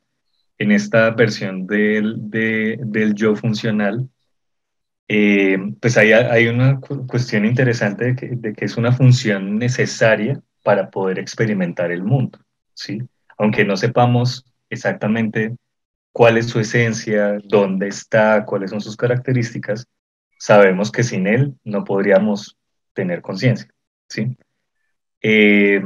en 0.57 0.71
esta 0.71 1.11
versión 1.11 1.67
del, 1.67 2.29
del 2.29 3.13
yo 3.13 3.35
funcional, 3.35 4.09
eh, 5.07 5.57
pues 5.79 5.97
hay, 5.97 6.13
hay, 6.13 6.47
una 6.47 6.79
cuestión 6.79 7.45
interesante 7.45 8.05
de 8.05 8.15
que, 8.15 8.27
de 8.29 8.53
que, 8.53 8.65
es 8.65 8.75
una 8.77 8.91
función 8.91 9.59
necesaria 9.59 10.41
para 10.63 10.89
poder 10.89 11.19
experimentar 11.19 11.91
el 11.91 12.03
mundo, 12.03 12.39
¿sí? 12.73 13.01
Aunque 13.37 13.65
no 13.65 13.77
sepamos 13.77 14.45
exactamente 14.69 15.55
cuál 16.11 16.37
es 16.37 16.47
su 16.47 16.59
esencia, 16.59 17.37
dónde 17.43 17.87
está, 17.87 18.45
cuáles 18.45 18.71
son 18.71 18.81
sus 18.81 18.97
características, 18.97 19.87
sabemos 20.39 20.91
que 20.91 21.03
sin 21.03 21.27
él 21.27 21.53
no 21.63 21.83
podríamos 21.83 22.57
tener 22.93 23.21
conciencia, 23.21 23.69
¿sí? 24.09 24.35
Eh, 25.21 25.81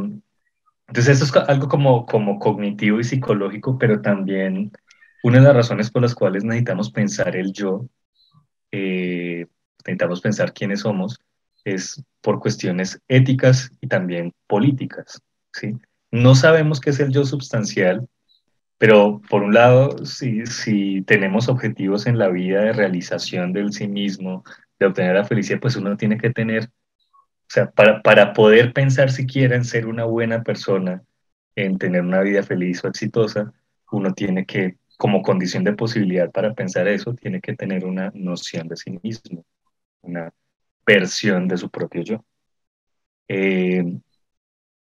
entonces 0.87 1.21
esto 1.21 1.39
es 1.39 1.49
algo 1.49 1.67
como, 1.67 2.05
como 2.05 2.39
cognitivo 2.39 2.99
y 2.99 3.03
psicológico, 3.03 3.77
pero 3.77 4.01
también 4.01 4.71
una 5.23 5.39
de 5.39 5.43
las 5.43 5.55
razones 5.55 5.91
por 5.91 6.01
las 6.01 6.15
cuales 6.15 6.43
necesitamos 6.43 6.91
pensar 6.91 7.35
el 7.35 7.51
yo 7.51 7.85
eh, 8.71 9.45
pensar 10.21 10.53
quiénes 10.53 10.81
somos, 10.81 11.19
es 11.65 12.03
por 12.21 12.39
cuestiones 12.39 12.99
éticas 13.07 13.71
y 13.81 13.87
también 13.87 14.33
políticas. 14.47 15.21
¿sí? 15.53 15.75
No 16.11 16.35
sabemos 16.35 16.79
qué 16.79 16.91
es 16.91 16.99
el 16.99 17.11
yo 17.11 17.25
sustancial, 17.25 18.07
pero 18.77 19.21
por 19.29 19.43
un 19.43 19.53
lado, 19.53 20.05
si, 20.05 20.45
si 20.45 21.01
tenemos 21.01 21.49
objetivos 21.49 22.07
en 22.07 22.17
la 22.17 22.29
vida 22.29 22.61
de 22.61 22.73
realización 22.73 23.51
del 23.51 23.73
sí 23.73 23.87
mismo, 23.87 24.43
de 24.79 24.85
obtener 24.85 25.15
la 25.15 25.25
felicidad, 25.25 25.59
pues 25.59 25.75
uno 25.75 25.97
tiene 25.97 26.17
que 26.17 26.29
tener, 26.29 26.65
o 26.65 27.49
sea, 27.49 27.69
para, 27.69 28.01
para 28.01 28.33
poder 28.33 28.71
pensar 28.71 29.11
siquiera 29.11 29.55
en 29.55 29.65
ser 29.65 29.85
una 29.85 30.05
buena 30.05 30.43
persona, 30.43 31.03
en 31.55 31.77
tener 31.77 32.01
una 32.01 32.21
vida 32.21 32.41
feliz 32.41 32.83
o 32.83 32.87
exitosa, 32.87 33.51
uno 33.91 34.13
tiene 34.13 34.45
que 34.45 34.77
como 34.99 35.21
condición 35.21 35.63
de 35.63 35.71
posibilidad 35.71 36.29
para 36.29 36.53
pensar 36.53 36.85
eso, 36.89 37.13
tiene 37.13 37.39
que 37.39 37.55
tener 37.55 37.85
una 37.85 38.11
noción 38.13 38.67
de 38.67 38.75
sí 38.75 38.99
mismo, 39.01 39.45
una 40.01 40.29
versión 40.85 41.47
de 41.47 41.55
su 41.55 41.69
propio 41.69 42.03
yo. 42.03 42.25
Eh, 43.29 43.81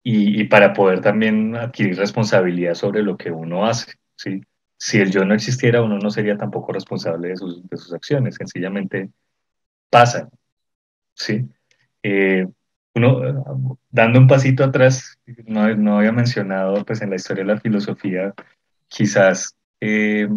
y, 0.04 0.44
para 0.46 0.74
poder 0.74 1.00
también 1.00 1.56
adquirir 1.56 1.96
responsabilidad 1.98 2.74
sobre 2.74 3.04
lo 3.04 3.16
que 3.16 3.32
uno 3.32 3.66
hace. 3.66 3.94
¿sí? 4.18 4.42
Si 4.78 4.98
el 4.98 5.12
yo 5.12 5.24
no 5.24 5.34
existiera, 5.34 5.82
uno 5.82 5.98
no 5.98 6.10
sería 6.10 6.36
tampoco 6.38 6.74
responsable 6.74 7.30
de 7.30 7.38
sus, 7.38 7.70
de 7.70 7.78
sus 7.78 7.94
acciones, 7.94 8.36
sencillamente 8.36 9.10
pasan. 9.90 10.30
¿sí? 11.14 11.48
Eh, 12.04 12.46
uno, 12.96 13.72
dando 13.90 14.20
un 14.20 14.28
pasito 14.28 14.66
atrás, 14.66 15.18
no, 15.46 15.74
no, 15.74 16.00
había 16.00 16.12
mencionado 16.12 16.84
pues, 16.84 17.02
en 17.02 17.12
la 17.12 17.16
historia 17.16 17.46
de 17.46 17.54
la 17.54 17.62
filosofía, 17.62 18.34
quizás 18.90 19.56
eh, 19.82 20.30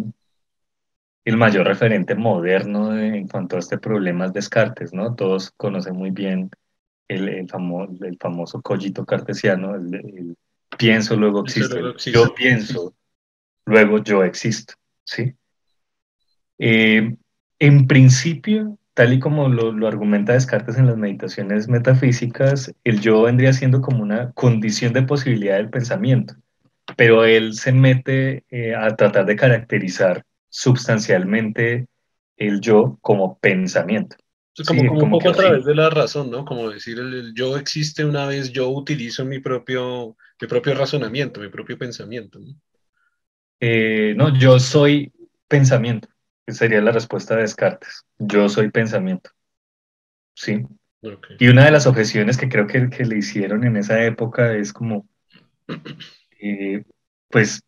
el 1.25 1.37
mayor 1.37 1.67
referente 1.67 2.13
moderno 2.15 2.97
en 2.97 3.27
cuanto 3.27 3.55
a 3.55 3.59
este 3.59 3.77
problema 3.77 4.25
es 4.25 4.33
Descartes, 4.33 4.93
¿no? 4.93 5.15
Todos 5.15 5.51
conocen 5.57 5.95
muy 5.95 6.11
bien 6.11 6.51
el, 7.07 7.29
el, 7.29 7.47
el 8.01 8.17
famoso 8.19 8.61
cogito 8.61 9.05
cartesiano, 9.05 9.75
el, 9.75 10.35
pienso, 10.77 11.15
luego 11.15 11.43
existo, 11.43 11.95
yo 11.97 12.33
pienso, 12.35 12.93
luego 13.65 14.03
yo 14.03 14.23
existo, 14.23 14.75
¿sí? 15.03 15.33
Eh, 16.59 17.15
en 17.59 17.87
principio, 17.87 18.77
tal 18.93 19.13
y 19.13 19.19
como 19.19 19.49
lo, 19.49 19.71
lo, 19.71 19.87
argumenta 19.87 20.33
Descartes 20.33 20.77
en 20.77 20.87
las 20.87 20.97
meditaciones 20.97 21.67
metafísicas, 21.67 22.73
el 22.83 23.01
yo 23.01 23.23
vendría 23.23 23.53
siendo 23.53 23.81
como 23.81 24.03
una 24.03 24.31
condición 24.33 24.93
de 24.93 25.03
posibilidad 25.03 25.57
del 25.57 25.69
pensamiento, 25.69 26.35
pero 26.97 27.25
él 27.25 27.53
se 27.53 27.71
mete 27.71 28.45
eh, 28.49 28.75
a 28.75 28.95
tratar 28.95 29.25
de 29.25 29.35
caracterizar 29.35 30.25
sustancialmente 30.49 31.87
el 32.37 32.61
yo 32.61 32.97
como 33.01 33.39
pensamiento 33.39 34.17
como, 34.63 34.87
como, 34.87 35.03
un 35.03 35.11
poco 35.11 35.29
a 35.29 35.33
través 35.33 35.65
de 35.65 35.75
la 35.75 35.89
razón, 35.89 36.31
¿no? 36.31 36.45
Como 36.45 36.69
decir, 36.69 36.97
el, 36.97 37.33
yo 37.33 37.57
existe 37.57 38.05
una 38.05 38.25
vez, 38.25 38.51
yo 38.51 38.69
utilizo 38.69 39.25
mi 39.25 39.39
propio, 39.39 40.15
mi 40.39 40.47
propio 40.47 40.73
razonamiento, 40.75 41.41
mi 41.41 41.49
propio 41.49 41.77
pensamiento. 41.77 42.39
¿no? 42.39 42.53
Eh, 43.59 44.13
no, 44.15 44.37
yo 44.37 44.59
soy 44.59 45.11
pensamiento, 45.47 46.07
sería 46.47 46.81
la 46.81 46.91
respuesta 46.91 47.35
de 47.35 47.41
Descartes. 47.41 48.05
Yo 48.17 48.47
soy 48.47 48.71
pensamiento. 48.71 49.31
Sí. 50.35 50.63
Y 51.39 51.47
una 51.49 51.65
de 51.65 51.71
las 51.71 51.85
objeciones 51.85 52.37
que 52.37 52.49
creo 52.49 52.65
que, 52.65 52.89
que, 52.89 53.05
le 53.05 53.17
hicieron 53.17 53.63
en 53.63 53.77
esa 53.77 54.03
época 54.03 54.55
es 54.55 54.73
como, 54.73 55.07
eh, 56.39 56.83
pues 57.29 57.61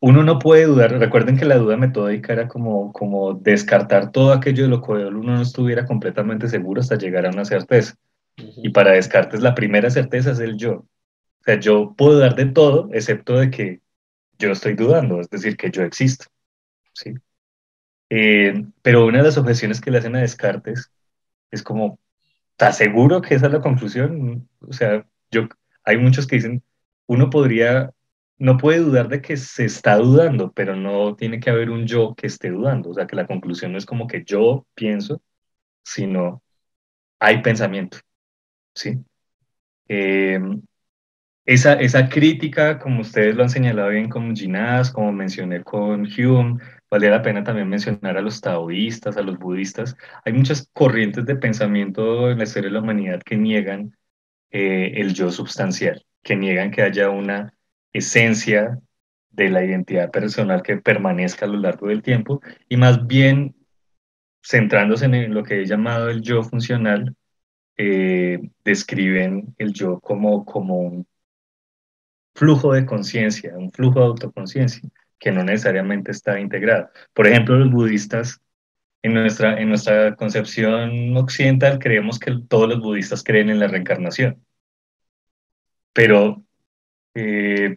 uno 0.00 0.22
no 0.24 0.38
puede 0.38 0.64
dudar, 0.64 0.98
recuerden 0.98 1.36
que 1.38 1.44
la 1.44 1.56
duda 1.56 1.76
metódica 1.76 2.32
era 2.32 2.48
como, 2.48 2.92
como 2.92 3.34
descartar 3.34 4.12
todo 4.12 4.32
aquello 4.32 4.64
de 4.64 4.70
lo 4.70 4.80
cual 4.80 5.14
uno 5.14 5.36
no 5.36 5.42
estuviera 5.42 5.86
completamente 5.86 6.48
seguro 6.48 6.80
hasta 6.80 6.96
llegar 6.96 7.26
a 7.26 7.30
una 7.30 7.44
certeza. 7.44 7.94
Y 8.36 8.70
para 8.70 8.92
Descartes 8.92 9.40
la 9.42 9.54
primera 9.54 9.90
certeza 9.90 10.32
es 10.32 10.40
el 10.40 10.56
yo. 10.56 10.72
O 11.40 11.44
sea, 11.44 11.60
yo 11.60 11.94
puedo 11.96 12.14
dudar 12.14 12.34
de 12.34 12.46
todo 12.46 12.88
excepto 12.92 13.38
de 13.38 13.50
que 13.50 13.80
yo 14.38 14.52
estoy 14.52 14.74
dudando, 14.74 15.20
es 15.20 15.28
decir, 15.30 15.56
que 15.56 15.70
yo 15.70 15.82
existo. 15.82 16.26
¿sí? 16.94 17.14
Eh, 18.10 18.64
pero 18.82 19.06
una 19.06 19.18
de 19.18 19.24
las 19.24 19.38
objeciones 19.38 19.80
que 19.80 19.90
le 19.90 19.98
hacen 19.98 20.16
a 20.16 20.20
Descartes 20.20 20.92
es 21.50 21.62
como, 21.62 21.98
¿estás 22.52 22.76
seguro 22.78 23.22
que 23.22 23.34
esa 23.34 23.46
es 23.46 23.52
la 23.52 23.60
conclusión? 23.60 24.48
O 24.60 24.72
sea, 24.72 25.06
yo, 25.30 25.48
hay 25.84 25.98
muchos 25.98 26.26
que 26.26 26.36
dicen, 26.36 26.62
uno 27.10 27.30
podría 27.30 27.92
no 28.38 28.56
puede 28.58 28.78
dudar 28.80 29.08
de 29.08 29.20
que 29.22 29.36
se 29.36 29.66
está 29.66 29.96
dudando, 29.96 30.52
pero 30.52 30.76
no 30.76 31.16
tiene 31.16 31.40
que 31.40 31.50
haber 31.50 31.70
un 31.70 31.86
yo 31.86 32.14
que 32.16 32.26
esté 32.28 32.50
dudando. 32.50 32.90
O 32.90 32.94
sea, 32.94 33.06
que 33.06 33.16
la 33.16 33.26
conclusión 33.26 33.72
no 33.72 33.78
es 33.78 33.86
como 33.86 34.06
que 34.06 34.24
yo 34.24 34.66
pienso, 34.74 35.22
sino 35.84 36.42
hay 37.20 37.42
pensamiento. 37.42 37.98
¿Sí? 38.74 38.98
Em, 39.88 40.62
esa, 41.44 41.74
esa 41.74 42.08
crítica, 42.08 42.78
como 42.78 43.02
ustedes 43.02 43.36
lo 43.36 43.42
han 43.42 43.50
señalado 43.50 43.90
bien 43.90 44.08
con 44.08 44.36
Ginás, 44.36 44.90
como 44.92 45.12
mencioné 45.12 45.62
con 45.64 46.06
Hume, 46.06 46.60
vale 46.90 47.10
la 47.10 47.22
pena 47.22 47.44
también 47.44 47.68
mencionar 47.68 48.16
a 48.16 48.22
los 48.22 48.40
taoístas, 48.40 49.16
a 49.16 49.22
los 49.22 49.38
budistas. 49.38 49.96
Hay 50.24 50.32
muchas 50.32 50.68
corrientes 50.72 51.26
de 51.26 51.36
pensamiento 51.36 52.30
en 52.30 52.38
la 52.38 52.44
historia 52.44 52.68
de 52.70 52.74
la 52.74 52.80
humanidad 52.82 53.22
que 53.22 53.36
niegan 53.36 53.96
eh, 54.50 54.92
el 54.96 55.14
yo 55.14 55.30
substancial, 55.30 56.04
que 56.22 56.36
niegan 56.36 56.70
que 56.70 56.82
haya 56.82 57.10
una 57.10 57.54
esencia 57.92 58.78
de 59.30 59.48
la 59.48 59.64
identidad 59.64 60.10
personal 60.10 60.62
que 60.62 60.76
permanezca 60.76 61.46
a 61.46 61.48
lo 61.48 61.58
largo 61.58 61.88
del 61.88 62.02
tiempo 62.02 62.40
y 62.68 62.76
más 62.76 63.06
bien 63.06 63.54
centrándose 64.42 65.06
en 65.06 65.34
lo 65.34 65.42
que 65.44 65.60
he 65.62 65.66
llamado 65.66 66.10
el 66.10 66.22
yo 66.22 66.42
funcional, 66.42 67.14
eh, 67.76 68.40
describen 68.64 69.54
el 69.58 69.72
yo 69.72 70.00
como, 70.00 70.44
como 70.44 70.78
un 70.78 71.06
flujo 72.34 72.72
de 72.72 72.86
conciencia, 72.86 73.56
un 73.56 73.70
flujo 73.70 74.00
de 74.00 74.06
autoconciencia, 74.06 74.88
que 75.18 75.32
no 75.32 75.44
necesariamente 75.44 76.10
está 76.10 76.40
integrado. 76.40 76.90
Por 77.12 77.26
ejemplo, 77.26 77.56
los 77.56 77.70
budistas, 77.70 78.40
en 79.02 79.14
nuestra, 79.14 79.60
en 79.60 79.68
nuestra 79.68 80.14
concepción 80.16 81.16
occidental, 81.16 81.78
creemos 81.78 82.18
que 82.18 82.32
todos 82.48 82.68
los 82.68 82.80
budistas 82.80 83.22
creen 83.22 83.50
en 83.50 83.60
la 83.60 83.68
reencarnación. 83.68 84.44
Pero 85.92 86.44
eh, 87.14 87.76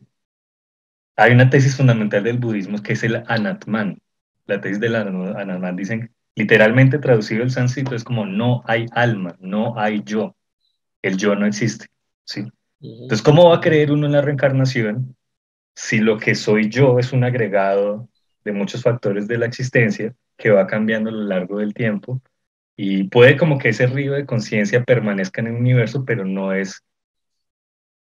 hay 1.16 1.32
una 1.32 1.49
tesis 1.49 1.76
fundamental 1.76 2.24
del 2.24 2.38
budismo 2.38 2.82
que 2.82 2.93
es 2.93 3.03
el 3.03 3.24
anatman. 3.28 3.99
La 4.45 4.61
tesis 4.61 4.80
del 4.80 4.95
anatman 4.95 5.76
dicen, 5.76 6.14
literalmente 6.36 6.99
traducido 6.99 7.43
el 7.43 7.51
sánscrito, 7.51 7.95
es 7.95 8.03
como 8.03 8.26
no 8.26 8.64
hay 8.66 8.86
alma, 8.91 9.36
no 9.39 9.78
hay 9.80 10.03
yo. 10.03 10.36
El 11.01 11.18
yo 11.18 11.36
no 11.36 11.45
existe. 11.45 11.88
¿sí? 12.24 12.45
Entonces, 12.82 13.22
¿cómo 13.22 13.49
va 13.49 13.57
a 13.57 13.61
creer 13.61 13.91
uno 13.91 14.05
en 14.05 14.14
la 14.14 14.22
reencarnación 14.22 15.16
si 15.76 15.99
lo 15.99 16.18
que 16.18 16.36
soy 16.36 16.70
yo 16.70 16.99
es 16.99 17.14
un 17.14 17.24
agregado 17.24 18.09
de 18.43 18.51
muchos 18.51 18.84
factores 18.84 19.28
de 19.28 19.38
la 19.38 19.45
existencia 19.45 20.14
que 20.38 20.49
va 20.51 20.68
cambiando 20.68 21.09
a 21.09 21.14
lo 21.14 21.24
largo 21.24 21.59
del 21.59 21.74
tiempo? 21.74 22.22
Y 22.76 23.03
puede 23.05 23.38
como 23.38 23.57
que 23.59 23.70
ese 23.70 23.88
río 23.88 24.14
de 24.14 24.26
conciencia 24.26 24.84
permanezca 24.84 25.41
en 25.41 25.47
el 25.47 25.55
universo, 25.55 26.03
pero 26.05 26.26
no 26.26 26.53
es 26.53 26.84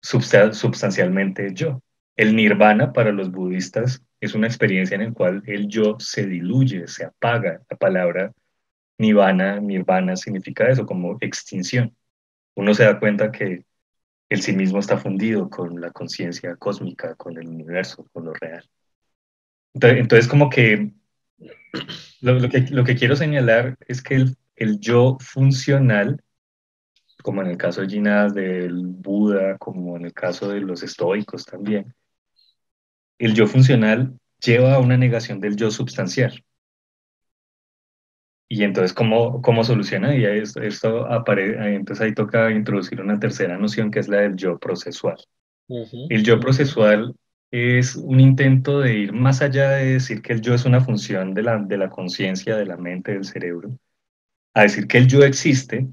sustancialmente 0.06 1.52
yo. 1.54 1.82
El 2.16 2.34
nirvana 2.34 2.92
para 2.92 3.12
los 3.12 3.30
budistas 3.30 4.02
es 4.20 4.34
una 4.34 4.46
experiencia 4.46 4.94
en 4.94 5.04
la 5.04 5.12
cual 5.12 5.42
el 5.46 5.68
yo 5.68 5.96
se 5.98 6.26
diluye, 6.26 6.86
se 6.86 7.04
apaga. 7.04 7.60
La 7.68 7.76
palabra 7.76 8.32
nirvana, 8.98 9.60
nirvana 9.60 10.16
significa 10.16 10.68
eso, 10.68 10.86
como 10.86 11.18
extinción. 11.20 11.94
Uno 12.54 12.72
se 12.72 12.84
da 12.84 12.98
cuenta 12.98 13.30
que 13.30 13.64
el 14.28 14.42
sí 14.42 14.52
mismo 14.54 14.78
está 14.78 14.96
fundido 14.96 15.50
con 15.50 15.80
la 15.80 15.90
conciencia 15.90 16.56
cósmica, 16.56 17.14
con 17.14 17.36
el 17.36 17.48
universo, 17.48 18.06
con 18.12 18.24
lo 18.24 18.32
real. 18.32 18.64
Entonces, 19.74 20.26
como 20.26 20.48
que 20.48 20.90
lo, 22.20 22.48
que 22.48 22.60
lo, 22.70 22.84
que 22.84 22.96
quiero 22.96 23.14
señalar 23.14 23.76
es 23.86 24.02
que 24.02 24.14
el, 24.14 24.36
el 24.56 24.80
yo 24.80 25.18
funcional 25.20 26.22
como 27.26 27.42
en 27.42 27.48
el 27.48 27.56
caso 27.56 27.80
de 27.80 27.88
Ginás, 27.88 28.34
del 28.34 28.86
Buda, 28.86 29.58
como 29.58 29.96
en 29.96 30.04
el 30.04 30.12
caso 30.12 30.48
de 30.48 30.60
los 30.60 30.84
estoicos 30.84 31.44
también, 31.44 31.92
el 33.18 33.34
yo 33.34 33.48
funcional 33.48 34.16
lleva 34.38 34.76
a 34.76 34.78
una 34.78 34.96
negación 34.96 35.40
del 35.40 35.56
yo 35.56 35.72
sustancial. 35.72 36.44
Y 38.48 38.62
entonces, 38.62 38.92
¿cómo, 38.92 39.42
cómo 39.42 39.64
soluciona? 39.64 40.14
Y 40.14 40.24
esto, 40.24 40.62
esto 40.62 41.04
aparece, 41.06 41.74
entonces 41.74 42.06
ahí 42.06 42.14
toca 42.14 42.52
introducir 42.52 43.00
una 43.00 43.18
tercera 43.18 43.58
noción 43.58 43.90
que 43.90 43.98
es 43.98 44.06
la 44.06 44.18
del 44.18 44.36
yo 44.36 44.56
procesual. 44.60 45.16
El 45.68 46.22
yo 46.22 46.38
procesual 46.38 47.12
es 47.50 47.96
un 47.96 48.20
intento 48.20 48.78
de 48.78 48.98
ir 48.98 49.12
más 49.12 49.42
allá 49.42 49.70
de 49.70 49.94
decir 49.94 50.22
que 50.22 50.32
el 50.32 50.42
yo 50.42 50.54
es 50.54 50.64
una 50.64 50.80
función 50.80 51.34
de 51.34 51.42
la, 51.42 51.58
de 51.58 51.76
la 51.76 51.90
conciencia, 51.90 52.56
de 52.56 52.66
la 52.66 52.76
mente, 52.76 53.14
del 53.14 53.24
cerebro, 53.24 53.76
a 54.54 54.62
decir 54.62 54.86
que 54.86 54.98
el 54.98 55.08
yo 55.08 55.24
existe 55.24 55.88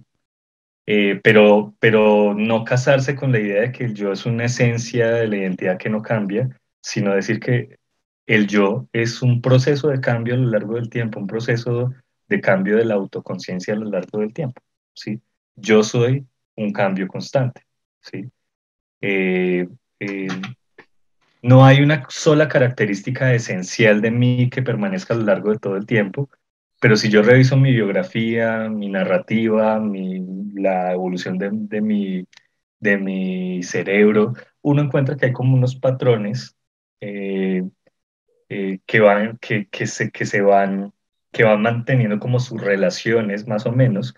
eh, 0.86 1.20
pero, 1.24 1.74
pero 1.80 2.34
no 2.34 2.64
casarse 2.64 3.16
con 3.16 3.32
la 3.32 3.40
idea 3.40 3.62
de 3.62 3.72
que 3.72 3.86
el 3.86 3.94
yo 3.94 4.12
es 4.12 4.26
una 4.26 4.46
esencia 4.46 5.10
de 5.12 5.28
la 5.28 5.38
identidad 5.38 5.78
que 5.78 5.90
no 5.90 6.02
cambia, 6.02 6.60
sino 6.82 7.16
decir 7.16 7.40
que 7.40 7.78
el 8.26 8.48
yo 8.48 8.88
es 8.94 9.22
un 9.22 9.42
proceso 9.42 9.90
de 9.90 10.02
cambio 10.02 10.34
a 10.34 10.38
lo 10.38 10.50
largo 10.50 10.76
del 10.76 10.90
tiempo, 10.90 11.20
un 11.20 11.28
proceso 11.28 11.94
de 12.28 12.42
cambio 12.42 12.78
de 12.78 12.86
la 12.86 12.96
autoconciencia 12.96 13.74
a 13.74 13.78
lo 13.78 13.90
largo 13.90 14.20
del 14.20 14.34
tiempo. 14.34 14.62
¿sí? 14.94 15.22
Yo 15.56 15.84
soy 15.84 16.26
un 16.56 16.72
cambio 16.72 17.08
constante. 17.08 17.64
¿sí? 18.02 18.30
Eh, 19.02 19.68
eh, 20.00 20.28
no 21.42 21.66
hay 21.66 21.82
una 21.82 22.06
sola 22.10 22.48
característica 22.48 23.34
esencial 23.34 24.02
de 24.02 24.12
mí 24.12 24.50
que 24.50 24.62
permanezca 24.62 25.14
a 25.14 25.18
lo 25.18 25.24
largo 25.24 25.52
de 25.52 25.60
todo 25.60 25.76
el 25.76 25.86
tiempo, 25.86 26.30
pero 26.84 26.98
si 26.98 27.10
yo 27.10 27.24
reviso 27.24 27.56
mi 27.56 27.72
biografía, 27.72 28.70
mi 28.70 28.90
narrativa, 28.90 29.80
mi, 29.80 30.52
la 30.54 30.92
evolución 30.92 31.38
de, 31.38 31.50
de, 31.54 31.82
mi, 31.82 32.28
de 32.80 32.98
mi 32.98 33.64
cerebro, 33.64 34.34
uno 34.62 34.82
encuentra 34.82 35.16
que 35.16 35.28
hay 35.28 35.34
como 35.34 35.56
unos 35.56 35.78
patrones 35.78 36.58
eh, 37.00 37.64
eh, 38.50 38.80
que, 38.86 39.00
van, 39.00 39.38
que, 39.38 39.70
que, 39.70 39.88
se, 39.88 40.12
que, 40.12 40.26
se 40.26 40.42
van, 40.42 40.94
que 41.32 41.46
van 41.46 41.62
manteniendo 41.62 42.20
como 42.20 42.42
sus 42.42 42.62
relaciones 42.62 43.48
más 43.48 43.66
o 43.66 43.72
menos 43.72 44.14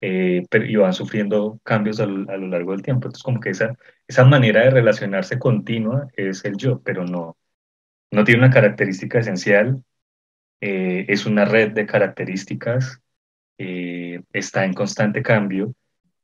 eh, 0.00 0.46
pero, 0.50 0.66
y 0.66 0.76
van 0.76 0.94
sufriendo 0.94 1.60
cambios 1.64 1.98
a 1.98 2.06
lo, 2.06 2.30
a 2.30 2.36
lo, 2.36 2.46
largo 2.48 2.72
del 2.72 2.82
tiempo. 2.82 3.08
Entonces, 3.08 3.24
como 3.24 3.40
que 3.40 3.50
esa, 3.50 3.76
esa 4.06 4.24
manera 4.24 4.62
de 4.62 4.70
relacionarse 4.70 5.40
continua 5.40 6.08
es 6.16 6.44
el 6.44 6.56
yo, 6.58 6.80
pero 6.82 7.04
no, 7.04 7.36
no 8.12 8.24
tiene 8.24 8.40
una 8.44 8.54
característica 8.54 9.18
esencial, 9.18 9.82
eh, 10.64 11.04
es 11.08 11.26
una 11.26 11.44
red 11.44 11.72
de 11.72 11.86
características, 11.86 13.00
eh, 13.58 14.22
está 14.32 14.64
en 14.64 14.72
constante 14.72 15.22
cambio. 15.22 15.74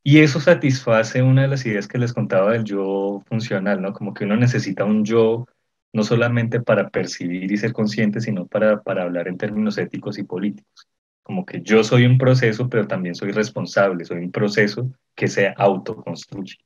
Y 0.02 0.20
eso 0.20 0.40
satisface 0.40 1.22
una 1.22 1.42
de 1.42 1.48
las 1.48 1.66
ideas 1.66 1.86
que 1.86 1.98
les 1.98 2.14
contaba 2.14 2.52
del 2.52 2.64
yo 2.64 3.22
funcional, 3.26 3.82
¿no? 3.82 3.92
Como 3.92 4.14
que 4.14 4.24
uno 4.24 4.36
necesita 4.36 4.84
un 4.84 5.04
yo 5.04 5.46
no 5.92 6.04
solamente 6.04 6.60
para 6.60 6.88
percibir 6.88 7.52
y 7.52 7.56
ser 7.58 7.72
consciente, 7.72 8.20
sino 8.20 8.46
para, 8.46 8.82
para 8.82 9.02
hablar 9.02 9.28
en 9.28 9.36
términos 9.36 9.76
éticos 9.78 10.18
y 10.18 10.22
políticos 10.22 10.88
como 11.30 11.46
que 11.46 11.62
yo 11.62 11.84
soy 11.84 12.06
un 12.06 12.18
proceso, 12.18 12.68
pero 12.68 12.88
también 12.88 13.14
soy 13.14 13.30
responsable, 13.30 14.04
soy 14.04 14.18
un 14.18 14.32
proceso 14.32 14.90
que 15.14 15.28
se 15.28 15.54
autoconstruye. 15.56 16.56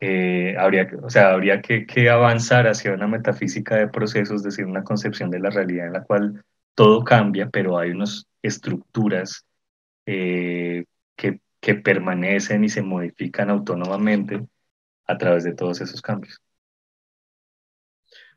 Eh, 0.00 0.56
habría, 0.58 0.88
o 1.02 1.10
sea, 1.10 1.32
habría 1.32 1.60
que, 1.60 1.86
que, 1.86 2.08
avanzar 2.08 2.66
hacia 2.66 2.94
una 2.94 3.06
metafísica 3.06 3.76
de 3.76 3.88
procesos, 3.88 4.36
es 4.36 4.42
decir, 4.42 4.64
una 4.64 4.82
concepción 4.84 5.30
de 5.30 5.38
la 5.38 5.50
realidad 5.50 5.86
en 5.86 5.92
la 5.92 6.02
cual 6.02 6.42
todo 6.74 7.04
cambia, 7.04 7.50
pero 7.50 7.78
hay 7.78 7.90
unas 7.90 8.26
estructuras 8.42 9.44
eh, 10.06 10.84
que, 11.16 11.40
que 11.60 11.74
permanecen 11.74 12.64
y 12.64 12.68
se 12.68 12.82
modifican 12.82 13.50
autónomamente 13.50 14.46
a 15.06 15.18
través 15.18 15.44
de 15.44 15.54
todos 15.54 15.80
esos 15.80 16.02
cambios. 16.02 16.40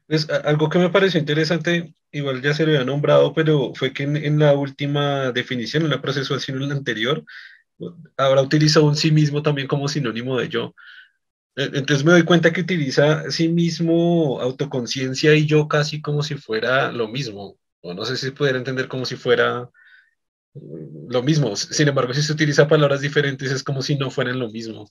Es 0.08 0.30
algo 0.30 0.70
que 0.70 0.78
me 0.78 0.90
pareció 0.90 1.20
interesante, 1.20 1.94
igual 2.12 2.42
ya 2.42 2.54
se 2.54 2.64
lo 2.64 2.72
había 2.72 2.86
nombrado, 2.86 3.34
pero 3.34 3.74
fue 3.74 3.92
que 3.92 4.04
en, 4.04 4.38
la 4.40 4.54
última 4.54 5.32
definición, 5.32 5.84
en 5.84 5.90
la 5.90 6.02
procesuación 6.02 6.62
en 6.62 6.70
la 6.70 6.76
anterior, 6.76 7.26
ahora 8.18 8.42
utiliza 8.42 8.82
un 8.82 8.96
sí 8.96 9.12
mismo 9.12 9.42
también 9.42 9.68
como 9.68 9.88
sinónimo 9.88 10.38
de 10.38 10.50
yo. 10.50 10.76
E, 11.56 11.64
entonces 11.66 12.06
me 12.06 12.12
doy 12.12 12.24
cuenta 12.24 12.54
que 12.54 12.62
utiliza 12.62 13.32
sí 13.32 13.50
mismo, 13.50 14.40
autoconciencia 14.42 15.36
y 15.36 15.48
yo 15.48 15.68
casi 15.68 16.02
como 16.02 16.24
si 16.24 16.36
fuera 16.36 16.92
lo 16.92 17.08
mismo. 17.08 17.58
O 17.86 17.94
no 17.94 18.04
sé 18.04 18.18
si 18.18 18.32
pudiera 18.32 18.58
entender 18.58 18.88
como 18.88 19.06
si 19.06 19.16
fuera 19.16 19.70
mm, 20.56 21.12
lo 21.12 21.22
mismo. 21.24 21.56
Sin 21.56 21.88
embargo, 21.88 22.14
si 22.14 22.24
se 22.24 22.34
utiliza 22.34 22.68
palabras 22.68 23.02
diferentes 23.02 23.52
es 23.52 23.64
como 23.64 23.82
si 23.82 23.96
no 23.96 24.10
fueran 24.10 24.40
lo 24.40 24.50
mismo. 24.50 24.90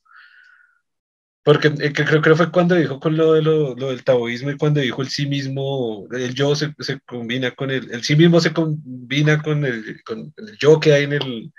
Porque 1.43 1.69
eh, 1.69 1.93
creo 1.93 2.23
que 2.23 2.35
fue 2.37 2.51
cuando 2.53 2.77
dijo 2.77 3.01
con 3.01 3.17
lo, 3.17 3.35
de 3.35 3.43
lo, 3.43 3.75
lo, 3.75 3.91
del 3.91 4.05
taoísmo 4.05 4.51
y 4.51 4.57
cuando 4.57 4.81
dijo 4.81 5.03
el 5.03 5.09
sí 5.09 5.27
mismo, 5.27 6.07
el 6.13 6.35
yo 6.35 6.55
se, 6.57 6.73
se 6.79 7.01
combina 7.01 7.51
con 7.51 7.71
el, 7.71 7.91
el 7.93 8.03
sí 8.05 8.17
mismo 8.17 8.41
se 8.41 8.53
combina 8.53 9.43
con 9.43 9.65
el, 9.67 10.03
con 10.05 10.33
el 10.37 10.57
yo 10.59 10.81
que 10.81 10.95
hay 10.95 11.05
en 11.05 11.13
el, 11.15 11.53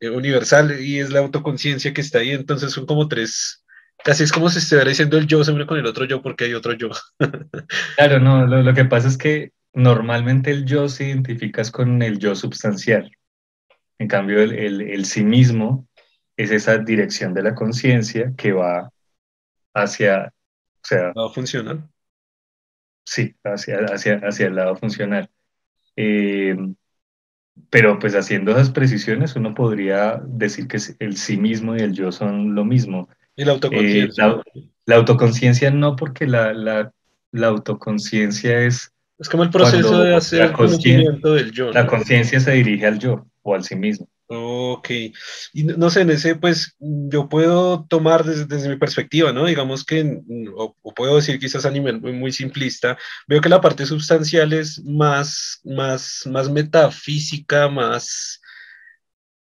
el 0.00 0.10
universal 0.10 0.80
y 0.80 0.98
es 0.98 1.10
la 1.10 1.20
autoconciencia 1.20 1.94
que 1.94 2.00
está 2.02 2.18
ahí. 2.18 2.30
Entonces 2.32 2.72
son 2.72 2.86
como 2.86 3.08
tres, 3.08 3.64
casi 4.04 4.24
es 4.24 4.32
como 4.32 4.50
si 4.50 4.58
estuviera 4.58 4.88
diciendo 4.90 5.16
el 5.16 5.26
yo 5.28 5.44
se 5.44 5.52
une 5.52 5.66
con 5.66 5.78
el 5.78 5.86
otro 5.86 6.04
yo 6.06 6.20
porque 6.22 6.44
hay 6.44 6.54
otro 6.54 6.72
yo. 6.74 6.90
claro, 7.96 8.18
no, 8.20 8.46
lo, 8.46 8.62
lo 8.62 8.74
que 8.74 8.84
pasa 8.84 9.08
es 9.08 9.16
que 9.16 9.52
normalmente 9.72 10.50
el 10.50 10.64
yo 10.64 10.88
se 10.88 11.08
identifica 11.08 11.62
con 11.70 12.02
el 12.02 12.18
yo 12.18 12.34
substancial. 12.34 13.10
En 13.98 14.08
cambio, 14.08 14.40
el, 14.40 14.52
el, 14.52 14.80
el 14.80 15.04
sí 15.04 15.24
mismo 15.24 15.86
es 16.36 16.50
esa 16.50 16.78
dirección 16.78 17.34
de 17.34 17.42
la 17.42 17.54
conciencia 17.54 18.32
que 18.36 18.52
va 18.52 18.90
hacia, 19.74 20.32
o 20.76 20.80
sea, 20.82 21.08
¿El 21.08 21.12
lado 21.14 21.32
funcional? 21.32 21.88
Sí, 23.04 23.34
hacia, 23.44 23.78
hacia, 23.86 24.16
hacia 24.22 24.46
el 24.46 24.54
lado 24.54 24.76
funcional. 24.76 25.30
Eh, 25.96 26.56
pero 27.68 27.98
pues 27.98 28.14
haciendo 28.14 28.52
esas 28.52 28.70
precisiones 28.70 29.36
uno 29.36 29.54
podría 29.54 30.20
decir 30.24 30.66
que 30.66 30.78
el 30.98 31.16
sí 31.16 31.36
mismo 31.36 31.76
y 31.76 31.80
el 31.80 31.92
yo 31.92 32.10
son 32.12 32.54
lo 32.54 32.64
mismo. 32.64 33.08
Y 33.36 33.44
la 33.44 33.52
autoconciencia. 33.52 34.26
Eh, 34.26 34.28
la, 34.28 34.42
la, 34.86 34.96
autoconciencia 34.96 35.70
no, 35.70 35.96
porque 35.96 36.26
la, 36.26 36.52
la, 36.52 36.92
la 37.32 37.46
autoconciencia 37.48 38.60
es... 38.60 38.92
Es 39.20 39.28
como 39.28 39.42
el 39.42 39.50
proceso 39.50 40.02
de 40.02 40.14
hacer 40.14 40.40
el 40.40 40.52
conocimiento 40.52 41.34
del 41.34 41.52
yo. 41.52 41.70
La 41.72 41.86
conciencia 41.86 42.40
se 42.40 42.52
dirige 42.52 42.86
al 42.86 42.98
yo 42.98 43.26
o 43.42 43.54
al 43.54 43.62
sí 43.64 43.76
mismo. 43.76 44.08
Ok, 44.32 44.88
y 45.52 45.64
no 45.64 45.90
sé, 45.90 46.02
en 46.02 46.10
ese, 46.10 46.36
pues 46.36 46.76
yo 46.78 47.28
puedo 47.28 47.84
tomar 47.86 48.22
desde, 48.22 48.46
desde 48.46 48.68
mi 48.68 48.76
perspectiva, 48.76 49.32
¿no? 49.32 49.44
Digamos 49.44 49.84
que, 49.84 50.20
o, 50.54 50.76
o, 50.80 50.94
puedo 50.94 51.16
decir 51.16 51.40
quizás 51.40 51.66
a 51.66 51.70
nivel 51.72 52.00
muy, 52.00 52.12
muy, 52.12 52.30
simplista, 52.30 52.96
veo 53.26 53.40
que 53.40 53.48
la 53.48 53.60
parte 53.60 53.86
sustancial 53.86 54.52
es 54.52 54.84
más, 54.84 55.60
más, 55.64 56.22
más 56.26 56.48
metafísica, 56.48 57.68
más, 57.68 58.39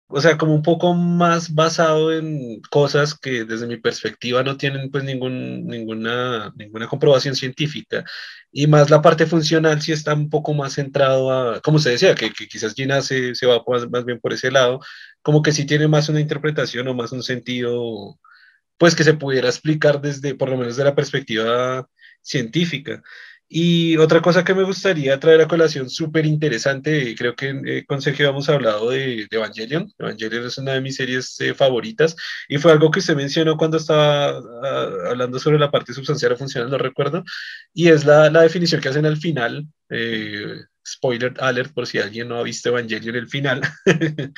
o 0.08 0.20
sea, 0.20 0.38
como 0.38 0.54
un 0.54 0.62
poco 0.62 0.94
más 0.94 1.52
basado 1.54 2.12
en 2.12 2.60
cosas 2.70 3.14
que 3.18 3.44
desde 3.44 3.66
mi 3.66 3.76
perspectiva 3.76 4.42
no 4.44 4.56
tienen 4.56 4.90
pues 4.90 5.02
ningún, 5.04 5.66
ninguna, 5.66 6.52
ninguna 6.56 6.86
comprobación 6.86 7.34
científica. 7.34 8.04
Y 8.52 8.68
más 8.68 8.88
la 8.90 9.02
parte 9.02 9.26
funcional 9.26 9.82
sí 9.82 9.92
está 9.92 10.14
un 10.14 10.30
poco 10.30 10.54
más 10.54 10.74
centrado 10.74 11.32
a, 11.32 11.60
como 11.60 11.78
se 11.80 11.90
decía, 11.90 12.14
que, 12.14 12.32
que 12.32 12.46
quizás 12.46 12.74
Gina 12.74 13.02
se, 13.02 13.34
se 13.34 13.46
va 13.46 13.62
más, 13.66 13.90
más, 13.90 14.04
bien 14.04 14.20
por 14.20 14.32
ese 14.32 14.50
lado, 14.50 14.80
como 15.22 15.42
que 15.42 15.52
sí 15.52 15.66
tiene 15.66 15.88
más 15.88 16.08
una 16.08 16.20
interpretación 16.20 16.86
o 16.88 16.94
más 16.94 17.12
un 17.12 17.22
sentido, 17.22 18.18
pues 18.78 18.94
que 18.94 19.04
se 19.04 19.14
pudiera 19.14 19.48
explicar 19.48 20.00
desde, 20.00 20.34
por 20.34 20.50
lo 20.50 20.56
menos 20.56 20.76
de 20.76 20.84
la 20.84 20.94
perspectiva 20.94 21.88
científica. 22.22 23.02
Y 23.48 23.96
otra 23.98 24.20
cosa 24.20 24.44
que 24.44 24.54
me 24.54 24.64
gustaría 24.64 25.20
traer 25.20 25.40
a 25.40 25.48
colación 25.48 25.88
súper 25.88 26.26
interesante, 26.26 27.14
creo 27.16 27.36
que 27.36 27.50
eh, 27.64 27.84
con 27.86 28.02
Sergio 28.02 28.28
hemos 28.28 28.48
hablado 28.48 28.90
de, 28.90 29.26
de, 29.30 29.36
Evangelion. 29.36 29.92
Evangelion 29.98 30.46
es 30.46 30.58
una 30.58 30.72
de 30.72 30.80
mis 30.80 30.96
series 30.96 31.38
eh, 31.40 31.54
favoritas 31.54 32.16
y 32.48 32.58
fue 32.58 32.72
algo 32.72 32.90
que 32.90 32.98
usted 32.98 33.14
mencionó 33.14 33.56
cuando 33.56 33.76
estaba 33.76 34.40
uh, 34.40 35.10
hablando 35.10 35.38
sobre 35.38 35.60
la 35.60 35.70
parte 35.70 35.92
sustancial 35.94 36.32
o 36.32 36.36
funcional, 36.36 36.70
no 36.70 36.78
recuerdo, 36.78 37.22
y 37.72 37.88
es 37.88 38.04
la, 38.04 38.30
la 38.30 38.42
definición 38.42 38.80
que 38.80 38.88
hacen 38.88 39.06
al 39.06 39.16
final. 39.16 39.66
Eh, 39.90 40.62
spoiler 40.86 41.34
alert 41.38 41.72
por 41.72 41.86
si 41.86 41.98
alguien 41.98 42.28
no 42.28 42.36
ha 42.36 42.42
visto 42.42 42.68
Evangelion 42.68 43.16
el 43.16 43.28
final. 43.28 43.60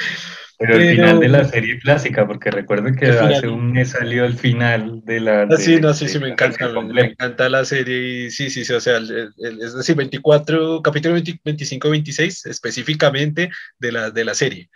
Pero 0.59 0.75
el 0.75 0.97
final 0.97 1.21
de 1.21 1.29
la 1.29 1.45
serie 1.45 1.79
clásica, 1.79 2.27
porque 2.27 2.51
recuerden 2.51 2.97
que 2.97 3.07
hace 3.07 3.47
un 3.47 3.71
mes 3.71 3.91
salió 3.91 4.25
el 4.25 4.37
final 4.37 5.03
de 5.05 5.21
la... 5.21 5.43
Ah, 5.43 5.57
sí, 5.57 5.81
no, 5.81 5.95
sí, 5.95 6.09
sí, 6.09 6.19
me 6.19 6.31
encanta, 6.31 6.69
me, 6.69 6.93
me, 6.93 7.01
encanta 7.03 7.49
la 7.49 7.65
serie 7.65 8.25
y 8.25 8.31
sí, 8.33 8.51
sí, 8.51 8.65
sí, 8.65 8.73
o 8.73 8.81
sea, 8.81 8.97
el, 8.97 9.31
el, 9.39 9.63
es 9.63 9.77
decir, 9.77 9.95
24, 9.95 10.83
capítulo 10.83 11.15
20, 11.15 11.41
25, 11.45 11.91
26 11.91 12.47
específicamente 12.47 13.51
de 13.79 13.93
la, 13.93 14.11
de 14.11 14.25
la 14.25 14.35
serie. 14.35 14.69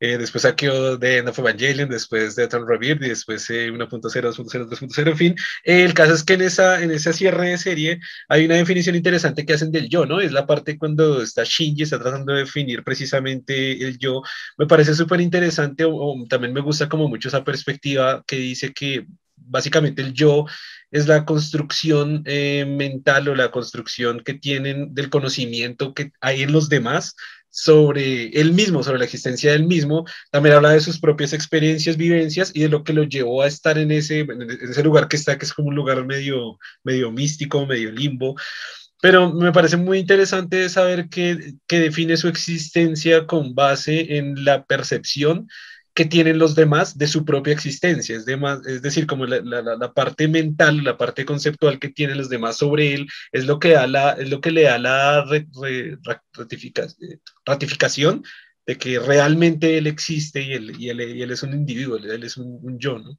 Eh, 0.00 0.16
después 0.18 0.42
saqueó 0.42 0.96
de 0.96 1.18
End 1.18 1.28
of 1.28 1.38
Evangelion, 1.38 1.88
después 1.88 2.34
de 2.34 2.44
Eternal 2.44 2.68
Rebirth 2.68 3.02
y 3.02 3.10
después 3.10 3.48
eh, 3.50 3.70
1.0, 3.70 4.00
2.0, 4.00 4.68
3.0, 4.68 5.10
en 5.10 5.16
fin. 5.16 5.34
Eh, 5.64 5.84
el 5.84 5.94
caso 5.94 6.14
es 6.14 6.24
que 6.24 6.34
en, 6.34 6.42
esa, 6.42 6.82
en 6.82 6.90
ese 6.90 7.12
cierre 7.12 7.50
de 7.50 7.58
serie 7.58 8.00
hay 8.28 8.46
una 8.46 8.56
definición 8.56 8.96
interesante 8.96 9.44
que 9.44 9.52
hacen 9.52 9.70
del 9.70 9.88
yo, 9.88 10.06
¿no? 10.06 10.20
Es 10.20 10.32
la 10.32 10.46
parte 10.46 10.78
cuando 10.78 11.22
está 11.22 11.42
Shinji, 11.44 11.82
está 11.82 11.98
tratando 11.98 12.32
de 12.32 12.40
definir 12.40 12.82
precisamente 12.82 13.72
el 13.86 13.98
yo. 13.98 14.22
Me 14.58 14.66
parece 14.66 14.94
súper 14.94 15.20
interesante, 15.20 15.84
o, 15.84 15.94
o 15.94 16.26
también 16.28 16.54
me 16.54 16.60
gusta 16.60 16.88
como 16.88 17.08
mucho 17.08 17.28
esa 17.28 17.44
perspectiva 17.44 18.24
que 18.26 18.36
dice 18.36 18.72
que 18.72 19.06
básicamente 19.36 20.02
el 20.02 20.12
yo 20.12 20.46
es 20.90 21.06
la 21.06 21.24
construcción 21.24 22.22
eh, 22.26 22.64
mental 22.66 23.28
o 23.28 23.34
la 23.34 23.50
construcción 23.50 24.20
que 24.20 24.34
tienen 24.34 24.94
del 24.94 25.10
conocimiento 25.10 25.94
que 25.94 26.12
hay 26.20 26.42
en 26.42 26.52
los 26.52 26.68
demás 26.68 27.14
sobre 27.50 28.28
él 28.40 28.52
mismo, 28.52 28.82
sobre 28.82 28.98
la 28.98 29.04
existencia 29.04 29.52
del 29.52 29.66
mismo, 29.66 30.04
también 30.30 30.54
habla 30.54 30.70
de 30.70 30.80
sus 30.80 31.00
propias 31.00 31.32
experiencias, 31.32 31.96
vivencias 31.96 32.52
y 32.54 32.60
de 32.62 32.68
lo 32.68 32.84
que 32.84 32.92
lo 32.92 33.04
llevó 33.04 33.42
a 33.42 33.48
estar 33.48 33.76
en 33.78 33.90
ese, 33.90 34.20
en 34.20 34.42
ese 34.42 34.82
lugar 34.82 35.08
que 35.08 35.16
está, 35.16 35.36
que 35.36 35.44
es 35.44 35.52
como 35.52 35.68
un 35.68 35.74
lugar 35.74 36.04
medio, 36.06 36.58
medio 36.84 37.10
místico, 37.10 37.66
medio 37.66 37.90
limbo. 37.90 38.36
Pero 39.02 39.32
me 39.32 39.52
parece 39.52 39.76
muy 39.76 39.98
interesante 39.98 40.68
saber 40.68 41.08
que, 41.08 41.54
que 41.66 41.80
define 41.80 42.16
su 42.16 42.28
existencia 42.28 43.26
con 43.26 43.54
base 43.54 44.16
en 44.18 44.44
la 44.44 44.64
percepción 44.64 45.48
que 45.94 46.04
tienen 46.04 46.38
los 46.38 46.54
demás 46.54 46.96
de 46.96 47.06
su 47.06 47.24
propia 47.24 47.52
existencia, 47.52 48.16
es, 48.16 48.24
de 48.24 48.36
más, 48.36 48.64
es 48.66 48.82
decir, 48.82 49.06
como 49.06 49.26
la, 49.26 49.40
la, 49.40 49.62
la, 49.62 49.92
parte 49.92 50.28
mental, 50.28 50.84
la 50.84 50.96
parte 50.96 51.24
conceptual 51.24 51.78
que 51.78 51.88
tienen 51.88 52.18
los 52.18 52.28
demás 52.28 52.56
sobre 52.56 52.94
él, 52.94 53.08
es 53.32 53.46
lo 53.46 53.58
que, 53.58 53.70
da 53.70 53.86
la, 53.86 54.12
es 54.12 54.30
lo 54.30 54.40
que 54.40 54.50
le 54.50 54.62
da 54.62 54.78
la 54.78 55.24
re, 55.24 55.46
re, 55.60 55.98
ratifica, 56.32 56.86
ratificación 57.44 58.22
de 58.66 58.76
que 58.76 58.98
realmente 59.00 59.78
él 59.78 59.86
existe 59.86 60.42
y 60.42 60.52
él, 60.52 60.72
y 60.78 60.90
él, 60.90 61.00
y 61.00 61.22
él 61.22 61.30
es 61.30 61.42
un 61.42 61.52
individuo, 61.54 61.96
él 61.96 62.22
es 62.22 62.36
un, 62.36 62.58
un 62.62 62.78
yo, 62.78 62.98
¿no? 62.98 63.18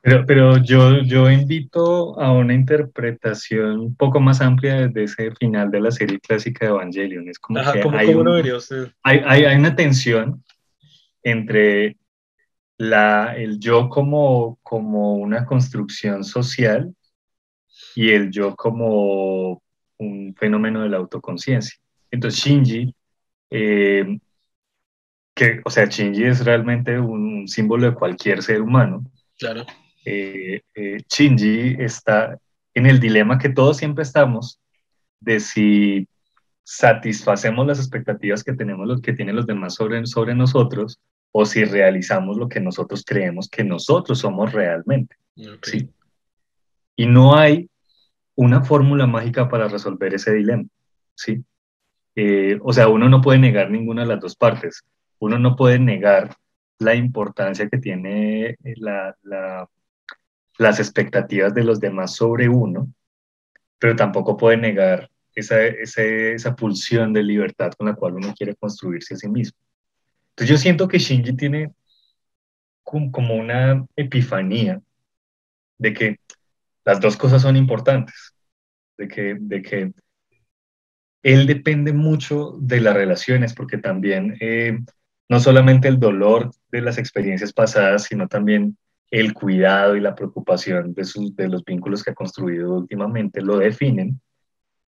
Pero, 0.00 0.24
pero 0.26 0.56
yo, 0.58 1.02
yo 1.02 1.28
invito 1.28 2.18
a 2.20 2.32
una 2.32 2.54
interpretación 2.54 3.80
un 3.80 3.96
poco 3.96 4.20
más 4.20 4.40
amplia 4.40 4.86
desde 4.86 5.04
ese 5.04 5.34
final 5.34 5.70
de 5.70 5.80
la 5.80 5.90
serie 5.90 6.20
clásica 6.20 6.66
de 6.66 6.70
Evangelion. 6.70 7.28
Es 7.28 7.38
como 7.38 7.58
Ajá, 7.58 7.72
que 7.72 7.80
¿cómo, 7.80 7.98
hay, 7.98 8.06
cómo 8.06 8.20
un, 8.20 8.24
lo 8.26 8.32
vería 8.34 8.56
usted? 8.56 8.88
Hay, 9.02 9.20
hay, 9.26 9.44
hay, 9.44 9.56
una 9.56 9.74
tensión 9.74 10.44
entre 11.22 11.96
la, 12.76 13.34
el 13.36 13.58
yo 13.58 13.88
como, 13.88 14.58
como 14.62 15.14
una 15.14 15.44
construcción 15.44 16.24
social 16.24 16.94
y 17.94 18.10
el 18.10 18.30
yo 18.30 18.54
como 18.56 19.62
un 19.98 20.34
fenómeno 20.36 20.82
de 20.82 20.88
la 20.88 20.98
autoconciencia. 20.98 21.78
Entonces 22.10 22.40
Shinji 22.40 22.94
eh, 23.50 24.18
que, 25.38 25.60
o 25.64 25.70
sea, 25.70 25.84
Shinji 25.86 26.24
es 26.24 26.44
realmente 26.44 26.98
un 26.98 27.46
símbolo 27.46 27.88
de 27.88 27.94
cualquier 27.94 28.42
ser 28.42 28.60
humano. 28.60 29.04
Claro. 29.38 29.64
Eh, 30.04 30.62
eh, 30.74 30.98
Shinji 31.08 31.76
está 31.78 32.36
en 32.74 32.86
el 32.86 32.98
dilema 32.98 33.38
que 33.38 33.48
todos 33.48 33.76
siempre 33.76 34.02
estamos 34.02 34.60
de 35.20 35.38
si 35.38 36.08
satisfacemos 36.70 37.66
las 37.66 37.78
expectativas 37.78 38.44
que 38.44 38.52
tenemos, 38.52 38.86
lo 38.86 39.00
que 39.00 39.14
tienen 39.14 39.34
los 39.34 39.46
demás 39.46 39.74
sobre, 39.74 40.04
sobre 40.04 40.34
nosotros, 40.34 41.00
o 41.32 41.46
si 41.46 41.64
realizamos 41.64 42.36
lo 42.36 42.46
que 42.46 42.60
nosotros 42.60 43.04
creemos 43.06 43.48
que 43.48 43.64
nosotros 43.64 44.18
somos 44.18 44.52
realmente. 44.52 45.16
¿sí? 45.62 45.90
Y 46.94 47.06
no 47.06 47.34
hay 47.34 47.70
una 48.34 48.62
fórmula 48.62 49.06
mágica 49.06 49.48
para 49.48 49.66
resolver 49.66 50.12
ese 50.12 50.34
dilema. 50.34 50.64
¿sí? 51.14 51.42
Eh, 52.14 52.58
o 52.62 52.70
sea, 52.74 52.88
uno 52.88 53.08
no 53.08 53.22
puede 53.22 53.38
negar 53.38 53.70
ninguna 53.70 54.02
de 54.02 54.08
las 54.08 54.20
dos 54.20 54.36
partes. 54.36 54.82
Uno 55.20 55.38
no 55.38 55.56
puede 55.56 55.78
negar 55.78 56.36
la 56.80 56.94
importancia 56.94 57.66
que 57.70 57.78
tiene 57.78 58.44
eh, 58.50 58.56
la, 58.76 59.16
las 60.58 60.80
expectativas 60.80 61.54
de 61.54 61.64
los 61.64 61.80
demás 61.80 62.14
sobre 62.14 62.46
uno, 62.46 62.92
pero 63.78 63.96
tampoco 63.96 64.36
puede 64.36 64.58
negar 64.58 65.08
esa, 65.38 65.64
esa, 65.64 66.54
pulsión 66.54 67.12
de 67.12 67.22
libertad 67.22 67.72
con 67.76 67.86
la 67.86 67.94
cual 67.94 68.14
uno 68.14 68.34
quiere 68.36 68.54
construirse 68.56 69.14
a 69.14 69.16
sí 69.16 69.28
mismo. 69.28 69.58
Entonces 70.30 70.50
yo 70.50 70.58
siento 70.58 70.88
que 70.88 70.98
Shinji 70.98 71.34
tiene 71.34 71.72
como 72.82 73.34
una 73.34 73.86
epifanía 73.96 74.80
de 75.78 75.92
que 75.92 76.20
las 76.84 77.00
dos 77.00 77.16
cosas 77.16 77.42
son 77.42 77.56
importantes, 77.56 78.34
de 78.96 79.08
que, 79.08 79.36
de 79.38 79.62
que 79.62 79.92
él 81.22 81.46
depende 81.46 81.92
mucho 81.92 82.56
de 82.60 82.80
las 82.80 82.94
relaciones, 82.94 83.52
porque 83.52 83.78
también 83.78 84.36
eh, 84.40 84.78
no 85.28 85.40
solamente 85.40 85.88
el 85.88 86.00
dolor 86.00 86.50
de 86.70 86.80
las 86.80 86.98
experiencias 86.98 87.52
pasadas, 87.52 88.04
sino 88.04 88.28
también 88.28 88.78
el 89.10 89.34
cuidado 89.34 89.96
y 89.96 90.00
la 90.00 90.14
preocupación 90.14 90.94
de, 90.94 91.04
sus, 91.04 91.34
de 91.34 91.48
los 91.48 91.64
vínculos 91.64 92.02
que 92.02 92.10
ha 92.10 92.14
construido 92.14 92.74
últimamente 92.74 93.40
lo 93.40 93.58
definen, 93.58 94.20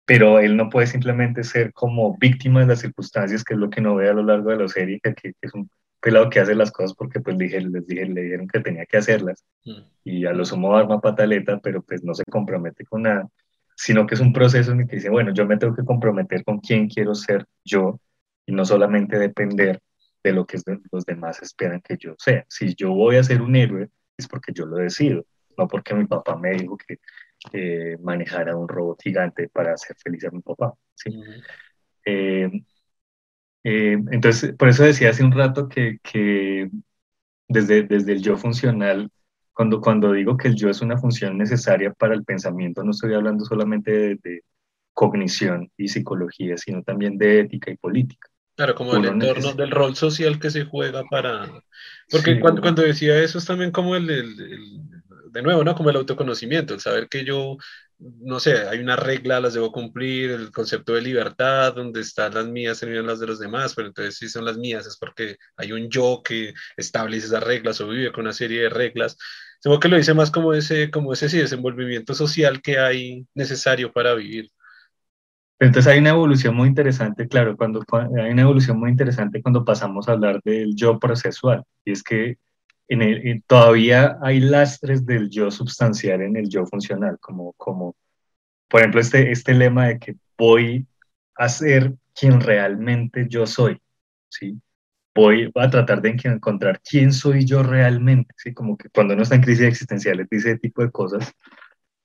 pero 0.05 0.38
él 0.38 0.57
no 0.57 0.68
puede 0.68 0.86
simplemente 0.86 1.44
ser 1.44 1.72
como 1.72 2.16
víctima 2.18 2.61
de 2.61 2.66
las 2.66 2.80
circunstancias, 2.80 3.44
que 3.44 3.55
es 3.55 3.61
lo 3.61 3.70
que 3.70 3.80
no 3.80 3.94
ve 3.94 4.09
a 4.09 4.14
lo 4.14 4.22
largo 4.22 4.50
de 4.50 4.59
la 4.59 4.68
serie, 4.68 5.00
que, 5.00 5.34
es 5.40 5.55
un 5.55 5.70
pelado 6.00 6.28
que 6.28 6.40
hace 6.40 6.55
las 6.55 6.70
cosas 6.70 6.94
porque 6.94 7.20
pues 7.20 7.38
dije, 7.38 7.61
les 7.61 7.86
dije, 7.86 8.07
le 8.07 8.22
dijeron 8.22 8.48
que 8.48 8.61
tenía 8.61 8.84
que 8.86 8.98
hacerlas 8.98 9.44
mm. 9.64 9.80
y 10.05 10.26
a 10.26 10.32
lo 10.32 10.44
sumo 10.44 10.76
arma 10.76 11.00
pataleta, 11.00 11.59
pero 11.61 11.82
pues 11.82 12.05
no 12.05 12.14
se 12.14 12.24
compromete 12.24 12.84
con 12.84 13.02
nada 13.02 13.28
sino 13.76 14.07
que 14.07 14.14
es 14.14 14.20
un 14.20 14.32
proceso 14.32 14.72
en 14.72 14.80
el 14.80 14.88
que 14.88 14.96
dice, 14.96 15.11
bueno, 15.11 15.32
yo 15.32 15.46
me 15.46 15.57
tengo 15.57 15.74
que 15.74 15.84
comprometer 15.84 16.44
con 16.44 16.61
quién 16.61 16.88
quiero 16.88 17.14
ser 17.14 17.46
yo 17.64 18.00
y 18.46 18.52
no 18.52 18.64
solamente 18.64 19.18
depender 19.18 19.80
de 20.22 20.32
lo 20.32 20.46
que 20.46 20.59
los 20.90 21.05
demás 21.05 21.42
esperan 21.42 21.80
que 21.80 21.96
yo 21.98 22.14
sea. 22.18 22.44
Si 22.48 22.74
yo 22.74 22.92
voy 22.92 23.16
a 23.16 23.24
ser 23.24 23.42
un 23.42 23.57
héroe, 23.57 23.90
es 24.16 24.28
porque 24.28 24.52
yo 24.52 24.66
lo 24.66 24.76
decido, 24.76 25.26
no 25.59 25.68
porque 25.68 25.94
mi 25.94 26.07
papá 26.07 26.36
me 26.36 26.52
dijo 26.52 26.76
que 26.76 26.98
manejara 28.01 28.57
un 28.57 28.68
robot 28.68 29.01
gigante 29.03 29.49
para 29.49 29.74
hacer 29.74 29.97
feliz 29.97 30.24
a 30.24 30.30
mi 30.30 30.40
papá. 30.40 30.74
¿sí? 30.95 31.11
Eh, 32.05 32.51
eh, 33.64 33.99
entonces, 34.11 34.55
por 34.57 34.68
eso 34.68 34.84
decía 34.84 35.11
hace 35.11 35.24
un 35.24 35.32
rato 35.32 35.68
que, 35.68 35.99
que 36.03 36.70
desde, 37.49 37.82
desde 37.82 38.12
el 38.12 38.22
yo 38.22 38.36
funcional 38.36 39.11
cuando, 39.55 39.80
cuando 39.80 40.12
digo 40.12 40.36
que 40.36 40.49
el 40.49 40.57
yo 40.57 40.68
es 40.68 40.82
una 40.82 40.99
función 40.99 41.38
necesaria 41.38 41.92
para 41.92 42.14
el 42.14 42.24
pensamiento, 42.24 42.82
no 42.82 42.90
estoy 42.90 43.14
hablando 43.14 43.45
solamente 43.45 44.16
de, 44.16 44.42
cognición 44.92 45.72
y 45.76 45.88
psicología, 45.88 46.57
sino 46.57 46.84
también 46.84 47.18
de 47.18 47.40
ética 47.40 47.68
y 47.68 47.76
política. 47.76 48.28
Claro, 48.55 48.76
como 48.76 48.95
el 48.95 49.07
entorno 49.07 49.53
del 49.55 49.72
rol 49.72 49.97
social 49.97 50.38
que 50.38 50.53
se 50.53 50.66
juega 50.66 51.03
para... 51.11 51.51
Porque 52.09 52.38
cuando, 52.38 52.62
cuando, 52.62 52.82
decía 52.82 53.20
eso 53.20 53.38
es 53.38 53.45
también 53.45 53.72
como 53.72 53.97
el, 53.97 54.09
el, 54.09 54.93
de 55.35 55.43
nuevo, 55.43 55.64
¿no? 55.64 55.74
Como 55.74 55.91
el 55.91 55.97
autoconocimiento, 55.97 56.74
el 56.74 56.80
saber 56.80 57.09
que 57.09 57.24
yo 57.24 57.59
no 57.99 58.41
sé, 58.41 58.68
hay 58.68 58.80
una 58.80 58.97
regla, 58.97 59.41
las 59.41 59.55
debo 59.55 59.72
cumplir, 59.72 60.30
el 60.32 60.51
concepto 60.51 60.95
de 60.95 61.03
libertad, 61.03 61.74
donde 61.74 62.01
están 62.01 62.35
las 62.35 62.47
mías, 62.47 62.80
terminan 62.80 63.07
las 63.07 63.20
de 63.20 63.26
los 63.26 63.39
demás, 63.39 63.74
pero 63.74 63.89
entonces 63.89 64.16
si 64.16 64.28
son 64.28 64.45
las 64.45 64.59
mías 64.59 64.87
es 64.87 64.97
porque 64.99 65.37
hay 65.57 65.72
un 65.72 65.89
yo 65.91 66.22
que 66.24 66.55
establece 66.76 67.26
esas 67.26 67.43
reglas 67.43 67.80
o 67.80 67.89
vive 67.89 68.12
con 68.12 68.24
una 68.24 68.32
serie 68.32 68.62
de 68.62 68.68
reglas. 68.70 69.16
Tengo 69.62 69.80
que 69.80 69.89
lo 69.89 69.97
dice 69.97 70.14
más 70.14 70.30
como 70.30 70.53
ese, 70.55 70.91
como 70.91 71.12
ese 71.12 71.28
sí, 71.28 71.39
desenvolvimiento 71.39 72.14
social 72.14 72.61
que 72.62 72.78
hay 72.78 73.26
necesario 73.35 73.93
para 73.93 74.14
vivir. 74.14 74.51
Entonces 75.61 75.91
hay 75.91 76.01
una 76.01 76.11
evolución 76.11 76.55
muy 76.57 76.68
interesante, 76.68 77.28
claro, 77.28 77.57
cuando, 77.57 77.82
hay 77.93 78.32
una 78.32 78.43
evolución 78.43 78.78
muy 78.78 78.91
interesante 78.91 79.41
cuando 79.41 79.64
pasamos 79.64 80.09
a 80.09 80.12
hablar 80.12 80.41
del 80.45 80.74
yo 80.74 80.99
procesual, 80.99 81.64
y 81.85 81.93
es 81.93 82.03
que 82.03 82.39
en 82.89 83.03
el, 83.03 83.43
todavía 83.47 84.18
hay 84.22 84.41
lastres 84.41 85.07
del 85.07 85.30
yo 85.30 85.51
substancial 85.51 86.22
en 86.22 86.37
el 86.37 86.49
yo 86.49 86.66
funcional, 86.66 87.18
como, 87.20 87.53
como 87.55 87.97
por 88.68 88.80
ejemplo 88.80 89.01
este, 89.01 89.30
este 89.30 89.55
lema 89.55 89.89
de 89.89 89.99
que 89.99 90.16
voy 90.37 90.87
a 91.37 91.49
ser 91.49 91.95
quien 92.14 92.41
realmente 92.41 93.26
yo 93.28 93.47
soy, 93.47 93.80
¿sí? 94.28 94.61
Voy 95.14 95.51
a 95.55 95.70
tratar 95.70 96.03
de 96.03 96.11
encontrar 96.11 96.80
quién 96.80 97.12
soy 97.12 97.45
yo 97.45 97.62
realmente, 97.62 98.35
¿sí? 98.37 98.53
Como 98.53 98.76
que 98.76 98.89
cuando 98.91 99.14
uno 99.14 99.22
está 99.22 99.37
en 99.37 99.43
crisis 99.43 99.66
existenciales 99.66 100.28
dice 100.30 100.51
ese 100.51 100.59
tipo 100.59 100.82
de 100.82 100.91
cosas, 100.91 101.32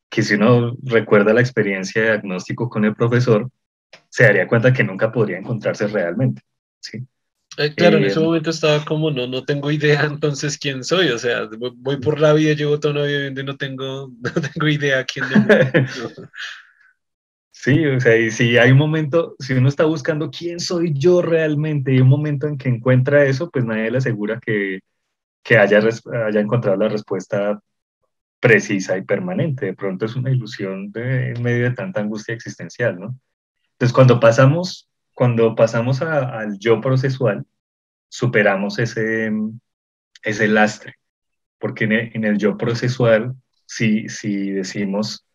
que 0.09 0.23
si 0.23 0.35
uno 0.35 0.75
recuerda 0.83 1.33
la 1.33 1.41
experiencia 1.41 2.01
de 2.01 2.07
diagnóstico 2.09 2.69
con 2.69 2.85
el 2.85 2.95
profesor, 2.95 3.49
se 4.09 4.23
daría 4.23 4.47
cuenta 4.47 4.73
que 4.73 4.83
nunca 4.83 5.11
podría 5.11 5.37
encontrarse 5.37 5.87
realmente, 5.87 6.41
¿sí? 6.79 7.07
Eh, 7.59 7.73
claro, 7.75 7.97
en 7.97 8.05
ese 8.05 8.21
momento 8.21 8.51
estaba 8.51 8.85
como, 8.85 9.11
no, 9.11 9.27
no 9.27 9.43
tengo 9.43 9.69
idea 9.69 10.03
entonces 10.09 10.57
quién 10.57 10.81
soy, 10.81 11.09
o 11.09 11.17
sea, 11.17 11.49
voy, 11.75 11.97
por 11.97 12.17
la 12.17 12.31
vida, 12.31 12.53
llevo 12.53 12.79
toda 12.79 12.93
una 12.93 13.03
vida 13.03 13.17
viviendo 13.17 13.41
y 13.41 13.43
no 13.43 13.57
tengo, 13.57 14.07
no 14.21 14.31
tengo 14.31 14.67
idea 14.69 15.03
quién 15.05 15.25
soy. 15.27 16.25
Sí, 17.51 17.85
o 17.85 17.99
sea, 17.99 18.15
y 18.15 18.31
si 18.31 18.57
hay 18.57 18.71
un 18.71 18.77
momento, 18.77 19.35
si 19.37 19.51
uno 19.51 19.67
está 19.67 19.83
buscando 19.83 20.31
quién 20.31 20.61
soy 20.61 20.93
yo 20.93 21.21
realmente, 21.21 21.93
y 21.93 21.99
un 21.99 22.07
momento 22.07 22.47
en 22.47 22.57
que 22.57 22.69
encuentra 22.69 23.25
eso, 23.25 23.49
pues 23.49 23.65
nadie 23.65 23.91
le 23.91 23.97
asegura 23.97 24.39
que, 24.39 24.79
que 25.43 25.57
haya, 25.57 25.81
haya 26.25 26.39
encontrado 26.39 26.77
la 26.77 26.87
respuesta 26.87 27.59
precisa 28.39 28.97
y 28.97 29.01
permanente. 29.01 29.65
De 29.65 29.73
pronto 29.73 30.05
es 30.05 30.15
una 30.15 30.31
ilusión 30.31 30.89
de, 30.93 31.31
en 31.31 31.43
medio 31.43 31.65
de 31.65 31.75
tanta 31.75 31.99
angustia 31.99 32.33
existencial, 32.33 32.97
¿no? 32.97 33.19
Entonces, 33.73 33.93
cuando 33.93 34.21
pasamos 34.21 34.88
cuando 35.19 35.53
pasamos 35.53 36.01
al 36.01 36.57
yo 36.59 36.79
procesual, 36.79 37.45
superamos 38.07 38.79
ese, 38.79 39.29
ese 40.23 40.47
lastre, 40.47 40.95
porque 41.57 41.83
en 41.83 42.23
el, 42.23 42.37
yo 42.37 42.57
procesual, 42.57 43.35
si, 43.65 44.07
si 44.07 44.51
decimos 44.51 45.27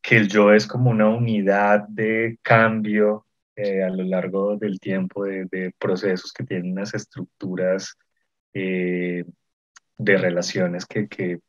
que 0.00 0.18
el 0.18 0.28
yo 0.28 0.52
es 0.52 0.68
como 0.68 0.90
una 0.90 1.08
unidad 1.08 1.80
de 1.88 2.38
cambio 2.42 3.26
eh, 3.56 3.82
a 3.82 3.90
lo 3.90 4.04
largo 4.04 4.56
del 4.56 4.78
tiempo, 4.78 5.24
de, 5.24 5.74
procesos 5.80 6.32
que 6.32 6.44
tienen 6.44 6.70
unas 6.70 6.94
estructuras 6.94 7.96
eh, 8.52 9.24
de 9.98 10.16
relaciones 10.16 10.86
que, 10.86 11.08
que, 11.08 11.40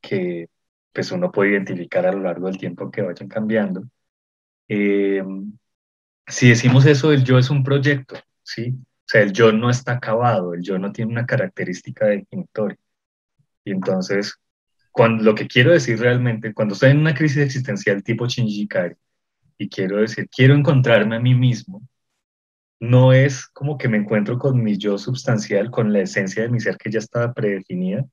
que, 0.00 0.48
pues 0.94 1.12
uno 1.12 1.30
puede 1.30 1.50
identificar 1.50 2.06
a 2.06 2.12
lo 2.12 2.20
largo 2.20 2.46
del 2.46 2.56
tiempo 2.56 2.90
que 2.90 3.02
vayan 3.02 3.28
cambiando. 3.28 3.82
Eh, 4.66 5.22
si 6.32 6.48
decimos 6.48 6.86
eso, 6.86 7.12
el 7.12 7.24
yo 7.24 7.38
es 7.38 7.50
un 7.50 7.62
proyecto, 7.62 8.16
¿sí? 8.42 8.74
O 8.78 9.04
sea, 9.06 9.20
el 9.22 9.32
yo 9.32 9.52
no 9.52 9.68
está 9.70 9.92
acabado, 9.92 10.54
el 10.54 10.62
yo 10.62 10.78
no 10.78 10.90
tiene 10.90 11.12
una 11.12 11.26
característica 11.26 12.06
definitoria. 12.06 12.78
Y 13.64 13.72
entonces, 13.72 14.34
cuando, 14.90 15.24
lo 15.24 15.34
que 15.34 15.46
quiero 15.46 15.72
decir 15.72 16.00
realmente, 16.00 16.54
cuando 16.54 16.74
estoy 16.74 16.90
en 16.90 16.98
una 16.98 17.14
crisis 17.14 17.38
existencial 17.38 18.02
tipo 18.02 18.26
Shinjikari, 18.26 18.96
y 19.58 19.68
quiero 19.68 19.98
decir, 19.98 20.28
quiero 20.34 20.54
encontrarme 20.54 21.16
a 21.16 21.20
mí 21.20 21.34
mismo, 21.34 21.82
no 22.80 23.12
es 23.12 23.46
como 23.48 23.78
que 23.78 23.88
me 23.88 23.98
encuentro 23.98 24.38
con 24.38 24.62
mi 24.62 24.78
yo 24.78 24.98
substancial, 24.98 25.70
con 25.70 25.92
la 25.92 26.00
esencia 26.00 26.42
de 26.42 26.48
mi 26.48 26.60
ser 26.60 26.78
que 26.78 26.90
ya 26.90 26.98
estaba 26.98 27.34
predefinida, 27.34 28.06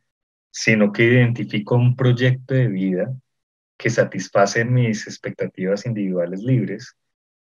sino 0.51 0.91
que 0.91 1.05
identifico 1.05 1.75
un 1.75 1.95
proyecto 1.95 2.53
de 2.53 2.67
vida 2.67 3.13
que 3.77 3.89
satisface 3.89 4.65
mis 4.65 5.07
expectativas 5.07 5.85
individuales 5.85 6.41
libres 6.43 6.95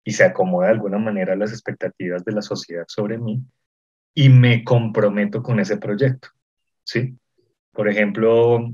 y 0.05 0.13
se 0.13 0.25
acomoda 0.25 0.67
de 0.67 0.73
alguna 0.75 0.99
manera 0.99 1.33
a 1.33 1.37
las 1.37 1.51
expectativas 1.53 2.25
de 2.25 2.33
la 2.33 2.43
sociedad 2.43 2.85
sobre 2.87 3.19
mí 3.19 3.43
y 4.15 4.29
me 4.29 4.63
comprometo 4.65 5.43
con 5.43 5.59
ese 5.61 5.79
proyecto. 5.79 6.29
¿sí? 6.85 7.19
Por 7.73 7.89
ejemplo, 7.89 8.71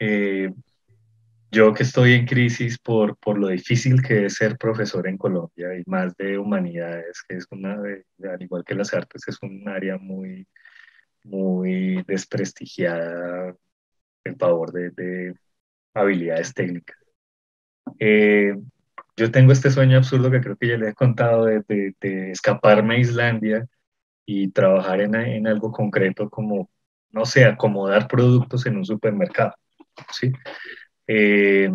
eh, 0.00 0.52
yo 1.52 1.74
que 1.74 1.82
estoy 1.82 2.14
en 2.14 2.26
crisis 2.26 2.78
por, 2.78 3.16
por 3.18 3.38
lo 3.38 3.48
difícil 3.48 4.02
que 4.02 4.26
es 4.26 4.34
ser 4.34 4.56
profesor 4.56 5.06
en 5.06 5.18
Colombia 5.18 5.76
y 5.78 5.82
más 5.86 6.16
de 6.16 6.38
humanidades, 6.38 7.22
que 7.28 7.36
es 7.36 7.46
una, 7.50 7.74
al 7.74 8.42
igual 8.42 8.64
que 8.64 8.74
las 8.74 8.94
artes, 8.94 9.22
es 9.28 9.38
un 9.42 9.68
área 9.68 9.98
muy, 9.98 10.46
muy 11.24 12.02
desprestigiada 12.06 13.54
en 14.24 14.38
favor 14.38 14.72
de, 14.72 14.90
de 14.90 15.34
habilidades 15.94 16.54
técnicas. 16.54 16.96
Eh, 17.98 18.54
yo 19.20 19.30
tengo 19.30 19.52
este 19.52 19.70
sueño 19.70 19.98
absurdo 19.98 20.30
que 20.30 20.40
creo 20.40 20.56
que 20.56 20.68
ya 20.68 20.78
le 20.78 20.88
he 20.88 20.94
contado 20.94 21.44
de, 21.44 21.62
de, 22.00 22.30
escaparme 22.30 22.94
a 22.94 22.98
Islandia 22.98 23.66
y 24.24 24.48
trabajar 24.50 25.02
en, 25.02 25.14
en 25.14 25.46
algo 25.46 25.70
concreto 25.72 26.30
como, 26.30 26.70
no 27.10 27.26
sé, 27.26 27.44
acomodar 27.44 28.08
productos 28.08 28.64
en 28.64 28.78
un 28.78 28.86
supermercado, 28.86 29.54
¿sí? 30.10 30.32
Eh, 31.06 31.70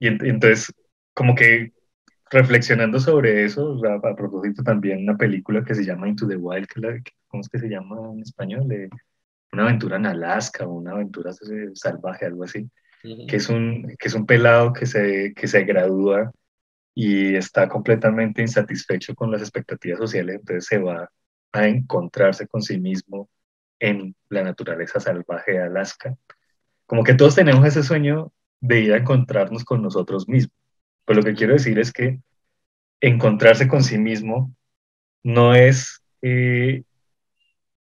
y 0.00 0.06
entonces, 0.08 0.72
como 1.14 1.36
que 1.36 1.72
reflexionando 2.30 2.98
sobre 2.98 3.44
eso, 3.44 3.80
a, 3.86 4.16
propósito 4.16 4.64
también 4.64 5.04
una 5.04 5.16
película 5.16 5.64
que 5.64 5.76
se 5.76 5.84
llama 5.84 6.08
Into 6.08 6.26
the 6.26 6.36
Wild, 6.36 6.66
que 6.66 7.02
¿cómo 7.28 7.40
es 7.40 7.48
que 7.48 7.60
se 7.60 7.68
llama 7.68 7.98
en 8.12 8.20
español? 8.20 8.66
una 9.52 9.62
aventura 9.62 9.96
en 9.96 10.06
Alaska, 10.06 10.66
una 10.66 10.90
aventura 10.90 11.32
salvaje, 11.74 12.26
algo 12.26 12.44
así, 12.44 12.68
que, 13.02 13.36
es 13.36 13.48
un, 13.48 13.94
que 13.96 14.08
es 14.08 14.14
un 14.14 14.26
pelado 14.26 14.72
que 14.72 14.86
se, 14.86 15.32
que 15.34 15.46
se 15.46 15.62
gradúa 15.62 16.32
y 17.00 17.36
está 17.36 17.68
completamente 17.68 18.42
insatisfecho 18.42 19.14
con 19.14 19.30
las 19.30 19.40
expectativas 19.40 20.00
sociales, 20.00 20.34
entonces 20.34 20.66
se 20.66 20.78
va 20.78 21.08
a 21.52 21.68
encontrarse 21.68 22.48
con 22.48 22.60
sí 22.60 22.80
mismo 22.80 23.30
en 23.78 24.16
la 24.28 24.42
naturaleza 24.42 24.98
salvaje 24.98 25.52
de 25.52 25.62
Alaska. 25.62 26.16
Como 26.86 27.04
que 27.04 27.14
todos 27.14 27.36
tenemos 27.36 27.64
ese 27.64 27.84
sueño 27.84 28.32
de 28.58 28.80
ir 28.80 28.92
a 28.92 28.96
encontrarnos 28.96 29.64
con 29.64 29.80
nosotros 29.80 30.28
mismos. 30.28 30.52
Pues 31.04 31.16
lo 31.16 31.22
que 31.22 31.34
quiero 31.34 31.52
decir 31.52 31.78
es 31.78 31.92
que 31.92 32.18
encontrarse 33.00 33.68
con 33.68 33.84
sí 33.84 33.96
mismo 33.96 34.52
no 35.22 35.54
es 35.54 36.02
eh, 36.20 36.82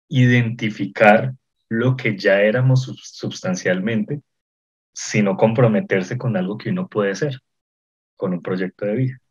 identificar 0.07 1.36
lo 1.70 1.95
que 1.97 2.18
ya 2.18 2.41
éramos 2.41 2.91
sustancialmente, 3.03 4.24
sino 4.91 5.38
comprometerse 5.38 6.18
con 6.18 6.36
algo 6.36 6.57
que 6.57 6.72
uno 6.72 6.88
puede 6.88 7.14
ser, 7.14 7.39
con 8.24 8.34
un 8.34 8.41
proyecto 8.41 8.86
de 8.86 8.95
vida. 8.95 9.21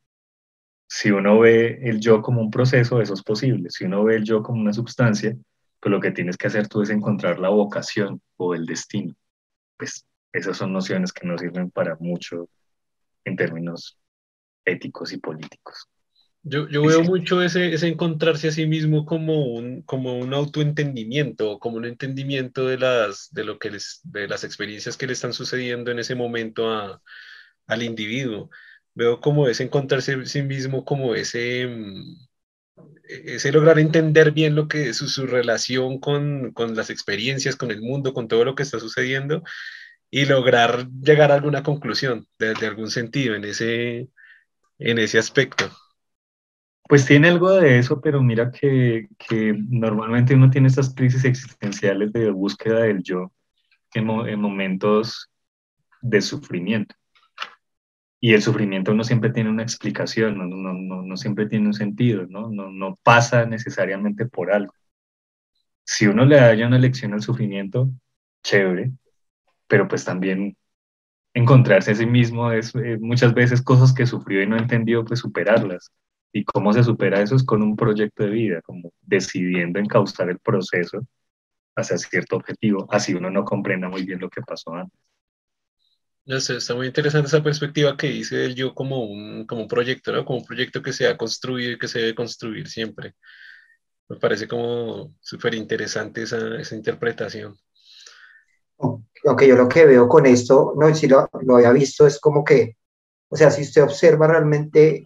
Si 0.87 1.11
uno 1.11 1.39
ve 1.39 1.79
el 1.83 1.99
yo 1.99 2.21
como 2.21 2.43
un 2.43 2.51
proceso, 2.51 3.01
eso 3.01 3.15
es 3.15 3.23
posible. 3.23 3.71
Si 3.71 3.85
uno 3.85 4.05
ve 4.05 4.17
el 4.17 4.25
yo 4.25 4.43
como 4.43 4.61
una 4.61 4.75
sustancia, 4.75 5.35
pues 5.81 5.91
lo 5.91 5.99
que 5.99 6.11
tienes 6.11 6.37
que 6.37 6.49
hacer 6.49 6.69
tú 6.69 6.83
es 6.83 6.91
encontrar 6.91 7.39
la 7.39 7.49
vocación 7.49 8.21
o 8.37 8.55
el 8.55 8.67
destino. 8.67 9.15
Pues 9.79 10.07
esas 10.31 10.59
son 10.59 10.75
nociones 10.75 11.11
que 11.11 11.27
no 11.27 11.39
sirven 11.39 11.71
para 11.71 11.97
mucho 12.01 12.51
en 13.25 13.35
términos 13.37 13.97
éticos 14.67 15.15
y 15.15 15.17
políticos. 15.17 15.89
Yo, 16.43 16.69
yo 16.69 16.85
veo 16.85 17.03
mucho 17.03 17.41
ese, 17.41 17.73
ese, 17.73 17.89
encontrarse 17.89 18.49
a 18.49 18.53
sí 18.53 18.67
mismo 18.67 19.07
como 19.07 19.55
un, 19.55 19.81
como 19.81 20.19
un 20.19 20.35
autoentendimiento, 20.35 21.59
como 21.61 21.79
un 21.79 21.87
entendimiento 21.87 22.67
de 22.67 22.77
las, 22.77 23.33
de 23.33 23.45
lo 23.45 23.59
que 23.59 23.71
les, 23.71 24.01
de 24.03 24.29
las 24.29 24.45
experiencias 24.45 24.99
que 24.99 25.07
le 25.07 25.15
están 25.15 25.33
sucediendo 25.33 25.91
en 25.91 25.99
ese 25.99 26.15
momento 26.15 26.71
a, 26.71 27.01
al 27.67 27.83
individuo. 27.83 28.51
Veo 28.95 29.21
como 29.21 29.49
ese 29.49 29.65
encontrarse 29.65 30.27
sí 30.27 30.43
mismo 30.43 30.85
como 30.85 31.15
ese, 31.15 31.67
mm, 31.67 32.17
ese 33.09 33.53
lograr 33.53 33.79
entender 33.79 34.33
bien 34.33 34.55
lo 34.55 34.69
que 34.69 34.93
su, 34.95 35.09
su 35.09 35.27
relación 35.27 35.99
con, 36.01 36.53
con 36.53 36.77
las 36.77 36.91
experiencias, 36.91 37.57
con 37.57 37.71
el 37.71 37.81
mundo, 37.83 38.13
con 38.15 38.29
todo 38.29 38.45
lo 38.45 38.55
que 38.55 38.63
está 38.65 38.79
sucediendo 38.81 39.43
y 40.11 40.27
lograr 40.27 40.89
llegar 40.91 41.33
a 41.33 41.37
alguna 41.37 41.63
conclusión 41.63 42.27
de, 42.39 42.55
de 42.55 42.67
algún 42.67 42.91
sentido 42.91 43.35
en 43.35 43.45
ese, 43.45 44.11
en 44.79 44.99
ese 44.99 45.19
aspecto. 45.19 45.71
Pues 46.89 47.07
tiene 47.07 47.29
algo 47.29 47.53
de 47.53 47.79
eso, 47.79 48.01
pero 48.01 48.23
mira 48.23 48.51
que, 48.51 49.09
que 49.19 49.55
normalmente 49.71 50.35
uno 50.35 50.51
tiene 50.51 50.69
estas 50.69 50.95
crisis 50.95 51.25
existenciales 51.25 52.13
de 52.13 52.31
búsqueda 52.31 52.81
del 52.81 53.03
yo 53.03 53.33
en, 53.95 54.11
en, 54.11 54.41
momentos 54.41 55.31
de 56.03 56.21
sufrimiento. 56.21 56.95
Y 58.25 58.35
el 58.35 58.43
sufrimiento 58.43 58.95
no 58.95 59.03
siempre 59.03 59.31
tiene 59.31 59.51
una 59.51 59.65
explicación, 59.65 60.39
no, 60.39 60.47
no, 60.47 60.73
no, 60.75 61.03
no 61.03 61.17
siempre 61.17 61.47
tiene 61.47 61.67
un 61.67 61.75
sentido, 61.75 62.25
¿no? 62.29 62.51
¿no? 62.51 62.71
No 62.71 62.97
pasa 63.03 63.47
necesariamente 63.47 64.27
por 64.27 64.53
algo. 64.53 64.73
Si 65.85 66.07
uno 66.07 66.25
le 66.25 66.37
da 66.37 66.67
una 66.67 66.79
lección 66.79 67.15
al 67.15 67.23
sufrimiento, 67.23 67.91
chévere, 68.45 68.93
pero 69.67 69.89
pues 69.89 70.05
también 70.05 70.57
encontrarse 71.35 71.93
a 71.93 71.95
sí 71.97 72.07
mismo 72.07 72.53
es 72.53 72.75
eh, 72.77 72.99
muchas 73.01 73.35
veces 73.35 73.63
cosas 73.63 73.93
que 73.93 74.07
sufrió 74.07 74.41
y 74.43 74.47
no 74.47 74.57
entendió, 74.57 75.05
pues 75.05 75.21
superarlas. 75.21 75.91
¿Y 76.33 76.45
cómo 76.45 76.73
se 76.73 76.85
supera 76.85 77.21
eso? 77.23 77.37
Es 77.37 77.45
con 77.45 77.63
un 77.63 77.77
proyecto 77.77 78.25
de 78.25 78.31
vida, 78.31 78.63
como 78.63 78.93
decidiendo 79.03 79.81
encauzar 79.81 80.31
el 80.31 80.39
proceso 80.39 81.01
hacia 81.77 81.99
cierto 81.99 82.37
objetivo, 82.37 82.87
así 82.91 83.15
uno 83.15 83.31
no 83.31 83.45
comprenda 83.45 83.89
muy 83.89 84.05
bien 84.05 84.21
lo 84.21 84.31
que 84.31 84.43
pasó 84.43 84.75
antes. 84.75 85.01
No 86.25 86.41
sé, 86.41 86.57
está 86.57 86.75
muy 86.75 86.87
interesante 86.87 87.27
esa 87.29 87.43
perspectiva 87.43 87.97
que 87.97 88.07
dice 88.09 88.37
del 88.37 88.55
yo 88.55 88.75
como 88.75 89.05
un, 89.05 89.45
como 89.47 89.63
un 89.63 89.69
proyecto, 89.69 90.13
¿no? 90.13 90.25
Como 90.25 90.39
un 90.39 90.45
proyecto 90.45 90.81
que 90.81 90.93
se 90.93 91.09
ha 91.09 91.17
construido 91.17 91.73
y 91.73 91.79
que 91.79 91.89
se 91.89 91.99
debe 91.99 92.15
construir 92.15 92.69
siempre. 92.69 93.15
Me 94.09 94.17
parece 94.17 94.47
como 94.47 95.15
súper 95.21 95.55
interesante 95.55 96.23
esa, 96.23 96.57
esa 96.61 96.77
interpretación. 96.77 97.57
Aunque 99.25 99.49
yo 99.49 99.57
lo 99.57 99.69
que 99.69 99.87
veo 99.87 100.09
con 100.09 100.27
esto, 100.27 100.75
no, 100.77 100.95
si 100.95 101.09
lo, 101.09 101.29
lo 101.43 101.57
había 101.57 101.73
visto, 101.73 102.07
es 102.07 102.21
como 102.21 102.45
que, 102.45 102.77
o 103.29 103.37
sea, 103.37 103.51
si 103.51 103.63
usted 103.63 103.83
observa 103.83 104.27
realmente 104.29 105.05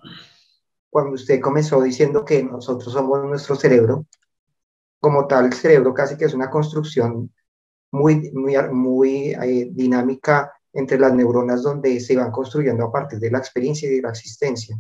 cuando 0.91 1.13
usted 1.15 1.41
comenzó 1.41 1.83
diciendo 1.83 2.25
que 2.25 2.43
nosotros 2.43 2.93
somos 2.93 3.25
nuestro 3.25 3.57
cerebro, 3.57 4.07
como 5.01 5.27
tal, 5.27 5.47
el 5.47 5.53
cerebro 5.55 5.95
casi 5.95 6.17
que 6.17 6.25
es 6.27 6.35
una 6.35 6.51
construcción 6.51 7.33
muy, 7.91 8.31
muy, 8.33 8.57
muy 8.73 9.31
eh, 9.33 9.69
dinámica 9.71 10.53
entre 10.77 10.99
las 10.99 11.15
neuronas 11.15 11.63
donde 11.63 11.99
se 12.01 12.17
van 12.17 12.31
construyendo 12.31 12.85
a 12.85 12.93
partir 12.93 13.19
de 13.19 13.31
la 13.31 13.39
experiencia 13.39 13.89
y 13.89 13.97
de 13.97 14.03
la 14.03 14.11
existencia. 14.11 14.79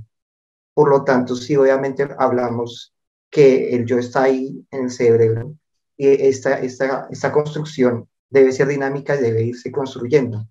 Por 0.74 0.90
lo 0.90 1.04
tanto, 1.04 1.34
sí, 1.34 1.56
obviamente 1.56 2.08
hablamos 2.18 2.94
que 3.30 3.74
el 3.74 3.86
yo 3.86 3.98
está 3.98 4.24
ahí 4.24 4.64
en 4.70 4.84
el 4.84 4.90
cerebro 4.90 5.54
y 5.96 6.08
esta, 6.08 6.60
esta, 6.60 7.08
esta 7.10 7.32
construcción 7.32 8.08
debe 8.28 8.52
ser 8.52 8.68
dinámica 8.68 9.16
y 9.16 9.22
debe 9.22 9.42
irse 9.42 9.72
construyendo. 9.72 10.46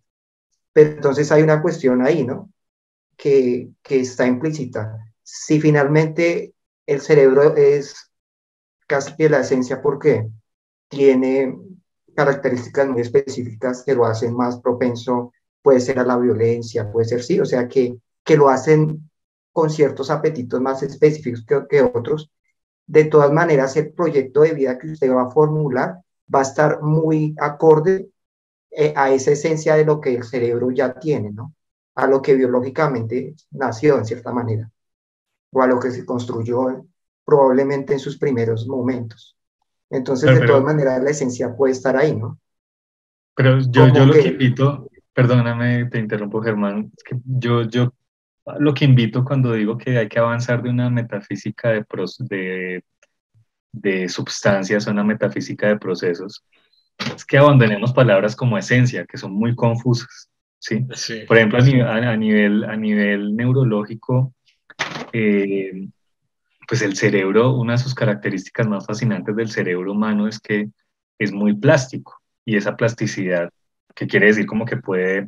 Pero 0.73 0.91
entonces 0.91 1.31
hay 1.31 1.43
una 1.43 1.61
cuestión 1.61 2.01
ahí, 2.01 2.25
¿no? 2.25 2.51
Que, 3.15 3.69
que 3.81 4.01
está 4.01 4.27
implícita 4.27 5.05
si 5.25 5.59
finalmente 5.59 6.53
el 6.85 7.01
cerebro 7.01 7.55
es 7.55 8.11
casi 8.87 9.15
que 9.15 9.27
la 9.27 9.39
esencia 9.39 9.81
porque 9.81 10.29
tiene 10.87 11.57
características 12.15 12.87
muy 12.87 13.01
específicas 13.01 13.83
que 13.83 13.95
lo 13.95 14.05
hacen 14.05 14.35
más 14.35 14.61
propenso, 14.61 15.33
puede 15.65 15.79
ser 15.79 15.97
a 15.97 16.05
la 16.05 16.15
violencia, 16.15 16.91
puede 16.91 17.07
ser 17.07 17.23
sí, 17.23 17.39
o 17.39 17.45
sea 17.45 17.67
que, 17.67 17.97
que 18.23 18.37
lo 18.37 18.49
hacen 18.49 19.09
con 19.51 19.71
ciertos 19.71 20.11
apetitos 20.11 20.61
más 20.61 20.83
específicos 20.83 21.43
que, 21.43 21.65
que 21.67 21.81
otros. 21.81 22.31
De 22.85 23.05
todas 23.05 23.31
maneras, 23.31 23.75
el 23.75 23.91
proyecto 23.91 24.41
de 24.41 24.53
vida 24.53 24.77
que 24.77 24.91
usted 24.91 25.11
va 25.11 25.23
a 25.23 25.31
formular 25.31 26.01
va 26.33 26.39
a 26.39 26.43
estar 26.43 26.83
muy 26.83 27.33
acorde 27.39 28.09
eh, 28.69 28.93
a 28.95 29.09
esa 29.09 29.31
esencia 29.31 29.73
de 29.73 29.85
lo 29.85 29.99
que 29.99 30.13
el 30.13 30.23
cerebro 30.23 30.69
ya 30.69 30.99
tiene, 30.99 31.31
¿no? 31.31 31.55
A 31.95 32.05
lo 32.05 32.21
que 32.21 32.35
biológicamente 32.35 33.33
nació 33.49 33.97
en 33.97 34.05
cierta 34.05 34.31
manera 34.31 34.69
o 35.51 35.63
a 35.63 35.67
lo 35.67 35.79
que 35.79 35.89
se 35.89 36.05
construyó 36.05 36.85
probablemente 37.25 37.93
en 37.93 37.99
sus 37.99 38.19
primeros 38.19 38.67
momentos. 38.67 39.35
Entonces, 39.89 40.39
de 40.39 40.45
todas 40.45 40.63
maneras, 40.63 41.01
la 41.01 41.09
esencia 41.09 41.55
puede 41.55 41.73
estar 41.73 41.97
ahí, 41.97 42.15
¿no? 42.15 42.37
Pero 43.33 43.59
yo, 43.61 43.87
yo 43.87 44.05
lo 44.05 44.13
que, 44.13 44.27
invito, 44.27 44.84
perdóname, 45.15 45.85
te 45.85 45.97
interrumpo, 45.97 46.41
Germán, 46.41 46.91
es 46.95 47.03
que 47.03 47.15
yo, 47.25 47.63
yo 47.63 47.93
lo 48.59 48.73
que 48.73 48.85
invito 48.85 49.23
cuando 49.23 49.53
digo 49.53 49.77
que 49.77 49.97
hay 49.97 50.09
que 50.09 50.19
avanzar 50.19 50.61
de 50.61 50.69
una 50.69 50.89
metafísica 50.89 51.69
de, 51.69 51.85
de, 52.19 52.83
de 53.71 54.09
sustancias 54.09 54.87
a 54.87 54.91
una 54.91 55.05
metafísica 55.05 55.69
de 55.69 55.77
procesos, 55.77 56.43
es 57.15 57.25
que 57.25 57.37
abandonemos 57.37 57.93
palabras 57.93 58.35
como 58.35 58.57
esencia, 58.57 59.05
que 59.05 59.17
son 59.17 59.33
muy 59.33 59.55
confusas. 59.55 60.29
¿sí? 60.59 60.85
Por 61.27 61.37
ejemplo, 61.37 61.59
a, 61.59 61.95
a, 61.95 62.17
nivel, 62.17 62.65
a 62.65 62.75
nivel 62.75 63.37
neurológico, 63.37 64.33
eh, 65.13 65.87
pues 66.67 66.81
el 66.81 66.97
cerebro, 66.97 67.53
una 67.53 67.73
de 67.73 67.77
sus 67.79 67.95
características 67.95 68.67
más 68.67 68.85
fascinantes 68.85 69.33
del 69.33 69.49
cerebro 69.49 69.93
humano 69.93 70.27
es 70.27 70.39
que 70.39 70.69
es 71.17 71.31
muy 71.31 71.55
plástico 71.55 72.21
y 72.43 72.57
esa 72.57 72.75
plasticidad, 72.75 73.49
que 73.95 74.07
quiere 74.07 74.27
decir 74.27 74.45
como 74.45 74.65
que 74.65 74.77
puede 74.77 75.27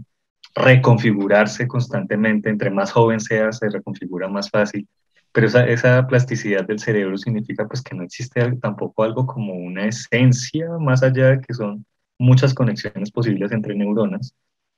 reconfigurarse 0.55 1.68
constantemente, 1.68 2.49
entre 2.49 2.70
más 2.70 2.91
joven 2.91 3.20
sea, 3.20 3.51
se 3.51 3.70
reconfigura 3.70 4.28
más 4.28 4.49
fácil, 4.49 4.88
pero 5.32 5.47
esa, 5.47 5.68
esa 5.68 6.05
plasticidad 6.07 6.65
del 6.65 6.80
cerebro 6.80 7.18
significa 7.18 7.68
pues 7.68 7.82
que 7.82 7.95
no 7.95 8.03
existe 8.03 8.41
tampoco 8.61 9.03
algo 9.03 9.26
como 9.26 9.53
una 9.53 9.86
esencia, 9.86 10.70
más 10.80 11.03
allá 11.03 11.30
de 11.30 11.41
que 11.41 11.53
son 11.53 11.86
muchas 12.18 12.53
conexiones 12.53 13.11
posibles 13.11 13.51
entre 13.51 13.76
neuronas, 13.76 14.34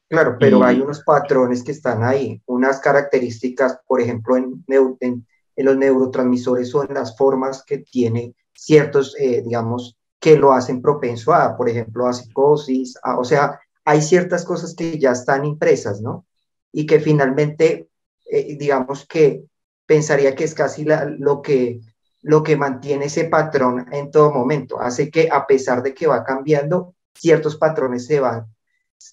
Claro, 0.09 0.37
pero 0.39 0.63
hay 0.63 0.81
unos 0.81 1.03
patrones 1.03 1.63
que 1.63 1.71
están 1.71 2.03
ahí, 2.03 2.41
unas 2.47 2.79
características, 2.79 3.79
por 3.85 4.01
ejemplo, 4.01 4.37
en, 4.37 4.65
en, 4.67 5.27
los 5.55 5.77
neurotransmisores 5.77 6.73
o 6.73 6.83
en 6.83 6.95
las 6.95 7.15
formas 7.15 7.63
que 7.63 7.77
tiene 7.77 8.33
ciertos, 8.53 9.15
eh, 9.19 9.43
digamos, 9.45 9.99
que 10.19 10.35
lo 10.35 10.51
hacen 10.51 10.81
propenso 10.81 11.31
a, 11.31 11.55
por 11.55 11.69
ejemplo, 11.69 12.07
a 12.07 12.13
psicosis, 12.13 12.97
o 13.17 13.23
sea, 13.23 13.59
hay 13.85 14.01
ciertas 14.01 14.45
cosas 14.45 14.75
que 14.75 14.97
ya 14.99 15.11
están 15.11 15.45
impresas, 15.45 16.01
¿no? 16.01 16.25
Y 16.71 16.85
que 16.85 16.99
finalmente, 16.99 17.89
eh, 18.29 18.55
digamos 18.57 19.05
que 19.07 19.43
pensaría 19.85 20.35
que 20.35 20.43
es 20.43 20.53
casi 20.53 20.85
lo 20.85 21.41
que 21.41 21.81
lo 22.21 22.43
que 22.43 22.57
mantiene 22.57 23.05
ese 23.05 23.25
patrón 23.25 23.85
en 23.91 24.11
todo 24.11 24.31
momento. 24.31 24.79
Hace 24.79 25.09
que 25.09 25.29
a 25.31 25.45
pesar 25.47 25.83
de 25.83 25.93
que 25.93 26.07
va 26.07 26.23
cambiando, 26.23 26.95
ciertos 27.13 27.57
patrones 27.57 28.05
se 28.05 28.19
van, 28.19 28.45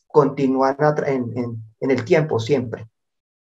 continúan 0.07 0.77
en, 1.07 1.63
el 1.81 2.05
tiempo 2.05 2.41
siempre. 2.41 2.89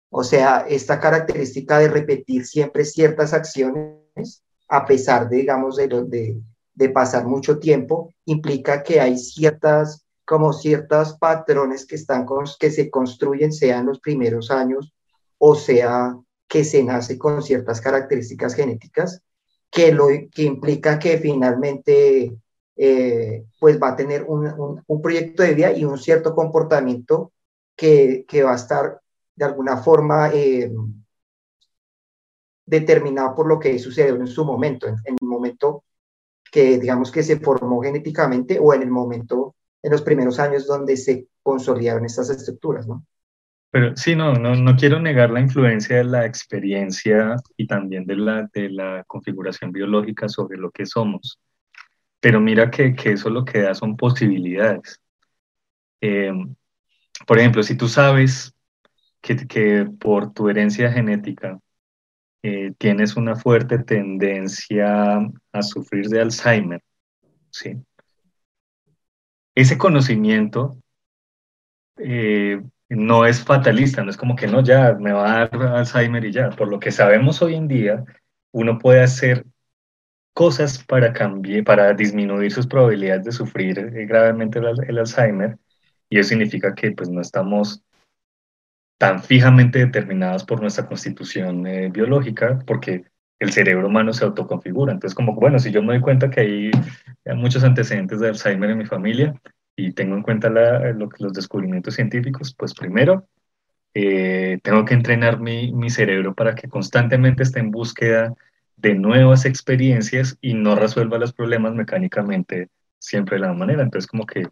O 0.10 0.24
sea, 0.24 0.66
esta 0.68 1.00
característica 1.00 1.80
de 1.80 1.88
repetir 1.88 2.46
siempre 2.46 2.86
ciertas 2.86 3.34
acciones, 3.34 4.44
a 4.68 4.86
pesar 4.86 5.30
de, 5.30 5.38
digamos, 5.38 5.78
de 5.78 6.90
pasar 6.90 7.26
mucho 7.26 7.60
tiempo, 7.60 8.14
implica 8.26 8.84
que 8.84 9.00
hay 9.02 9.18
ciertas, 9.18 10.05
como 10.26 10.54
ciertos 10.54 11.18
patrones 11.18 11.86
que, 11.86 11.96
están, 11.96 12.26
que 12.60 12.72
se 12.72 12.90
construyen, 12.90 13.54
sea 13.54 13.80
en 13.80 13.88
los 13.88 14.00
primeros 14.00 14.52
años 14.52 14.94
o 15.38 15.56
sea 15.56 16.18
que 16.48 16.64
se 16.64 16.84
nace 16.84 17.18
con 17.18 17.42
ciertas 17.42 17.82
características 17.82 18.56
genéticas, 18.56 19.22
que, 19.70 19.92
lo, 19.92 20.08
que 20.08 20.44
implica 20.44 21.00
que 21.00 21.18
finalmente 21.18 22.38
eh, 22.76 23.46
pues 23.60 23.82
va 23.82 23.90
a 23.90 23.96
tener 23.96 24.24
un, 24.24 24.82
un, 24.88 25.02
proyecto 25.02 25.44
de 25.44 25.54
vida 25.54 25.72
y 25.72 25.86
un 25.86 25.98
cierto 25.98 26.34
comportamiento 26.34 27.32
que, 27.76 28.26
que 28.28 28.44
va 28.44 28.54
a 28.54 28.56
estar 28.56 29.02
de 29.36 29.46
alguna 29.46 29.78
forma 29.78 30.30
eh, 30.34 30.72
determinado 32.66 33.36
por 33.36 33.48
lo 33.48 33.60
que 33.60 33.78
sucedió 33.80 34.16
en 34.16 34.28
su 34.28 34.46
momento, 34.46 34.88
en, 34.88 34.98
el 35.06 35.18
momento 35.22 35.84
que 36.52 36.80
digamos 36.80 37.12
que 37.12 37.24
se 37.24 37.40
formó 37.40 37.82
genéticamente 37.82 38.60
o 38.60 38.74
en 38.74 38.82
el 38.82 38.92
momento, 38.92 39.55
en 39.86 39.92
los 39.92 40.02
primeros 40.02 40.40
años 40.40 40.66
donde 40.66 40.98
se 40.98 41.28
consolidaron 41.44 42.06
estas 42.06 42.32
estructuras, 42.32 42.88
¿no? 42.88 43.06
Pero 43.70 43.96
sí, 43.96 44.16
no, 44.16 44.34
no, 44.34 44.56
no 44.56 44.76
quiero 44.76 45.00
negar 45.00 45.30
la 45.30 45.42
influencia 45.42 45.98
de 45.98 46.06
la 46.06 46.26
experiencia 46.26 47.36
y 47.56 47.68
también 47.68 48.06
de 48.08 48.16
la, 48.16 48.50
de 48.52 48.70
la 48.72 49.04
configuración 49.06 49.72
biológica 49.72 50.28
sobre 50.28 50.58
lo 50.58 50.72
que 50.72 50.88
somos. 50.88 51.40
Pero 52.20 52.42
mira 52.42 52.72
que, 52.72 52.96
que 52.96 53.12
eso 53.12 53.30
lo 53.30 53.46
que 53.46 53.62
da 53.62 53.76
son 53.76 53.96
posibilidades. 53.96 55.00
Eh, 56.02 56.34
por 57.28 57.38
ejemplo, 57.38 57.62
si 57.62 57.78
tú 57.78 57.88
sabes 57.88 58.56
que, 59.22 59.88
por 60.00 60.34
tu 60.34 60.50
herencia 60.50 60.92
genética 60.92 61.60
eh, 62.42 62.74
tienes 62.80 63.16
una 63.16 63.36
fuerte 63.36 63.78
tendencia 63.78 65.20
a 65.52 65.62
sufrir 65.62 66.08
de 66.08 66.22
Alzheimer, 66.22 66.82
¿sí? 67.52 67.78
Ese 69.56 69.78
conocimiento 69.78 70.78
eh, 71.98 72.62
no 72.90 73.26
es 73.26 73.44
fatalista, 73.44 74.04
no 74.04 74.10
es 74.10 74.18
como 74.18 74.36
que 74.36 74.48
no, 74.48 74.62
ya 74.62 74.94
me 74.94 75.14
va 75.14 75.42
a 75.42 75.48
dar 75.48 75.64
Alzheimer 75.76 76.26
y 76.26 76.32
ya. 76.32 76.50
Por 76.50 76.68
lo 76.68 76.80
que 76.80 76.92
sabemos 76.92 77.42
hoy 77.42 77.56
en 77.56 77.68
día, 77.68 78.04
uno 78.52 78.78
puede 78.78 79.02
hacer 79.02 79.46
cosas 80.34 80.84
para 80.84 81.14
cambiar, 81.14 81.64
para 81.64 81.94
disminuir 81.94 82.52
sus 82.52 82.68
probabilidades 82.68 83.24
de 83.24 83.32
sufrir 83.32 83.80
eh, 83.80 84.06
gravemente 84.06 84.60
el, 84.60 85.00
Alzheimer, 85.00 85.58
y 86.10 86.20
eso 86.20 86.30
significa 86.30 86.76
que 86.76 86.92
pues 86.92 87.10
no 87.10 87.22
estamos 87.22 87.82
tan 88.98 89.24
fijamente 89.24 89.80
determinadas 89.80 90.44
por 90.44 90.62
nuestra 90.62 90.88
constitución 90.88 91.66
eh, 91.68 91.90
biológica, 91.90 92.60
porque 92.68 93.06
el 93.40 93.52
cerebro 93.52 93.88
humano 93.88 94.14
se 94.14 94.26
autoconfigura. 94.26 94.94
Entonces, 94.94 95.16
como, 95.16 95.34
bueno, 95.36 95.60
si 95.60 95.72
yo 95.72 95.82
me 95.82 95.94
doy 95.94 96.02
cuenta 96.02 96.30
que 96.30 96.42
hay 96.42 96.72
muchos 97.36 97.64
antecedentes 97.64 98.20
de 98.20 98.30
Alzheimer 98.30 98.70
en 98.70 98.78
mi 98.78 98.86
familia 98.86 99.34
y 99.76 99.92
tengo 99.92 100.16
en 100.16 100.24
cuenta 100.24 100.50
los 100.50 101.34
descubrimientos 101.34 101.96
científicos, 101.96 102.56
pues 102.58 102.74
primero 102.74 103.28
eh, 103.94 104.60
tengo 104.64 104.86
que 104.86 104.94
entrenar 104.94 105.40
mi, 105.40 105.72
mi 105.74 105.90
cerebro 105.90 106.34
para 106.34 106.56
que 106.56 106.70
constantemente 106.70 107.44
esté 107.44 107.60
en 107.60 107.72
búsqueda 107.72 108.34
de 108.78 108.96
nuevas 108.96 109.46
experiencias 109.46 110.38
y 110.42 110.54
no 110.54 110.76
resuelva 110.76 111.18
los 111.18 111.34
problemas 111.34 111.74
mecánicamente 111.74 112.70
siempre 113.00 113.36
de 113.36 113.42
la 113.42 113.48
misma 113.50 113.66
manera. 113.66 113.84
Entonces, 113.84 114.08
como 114.08 114.26
que 114.26 114.48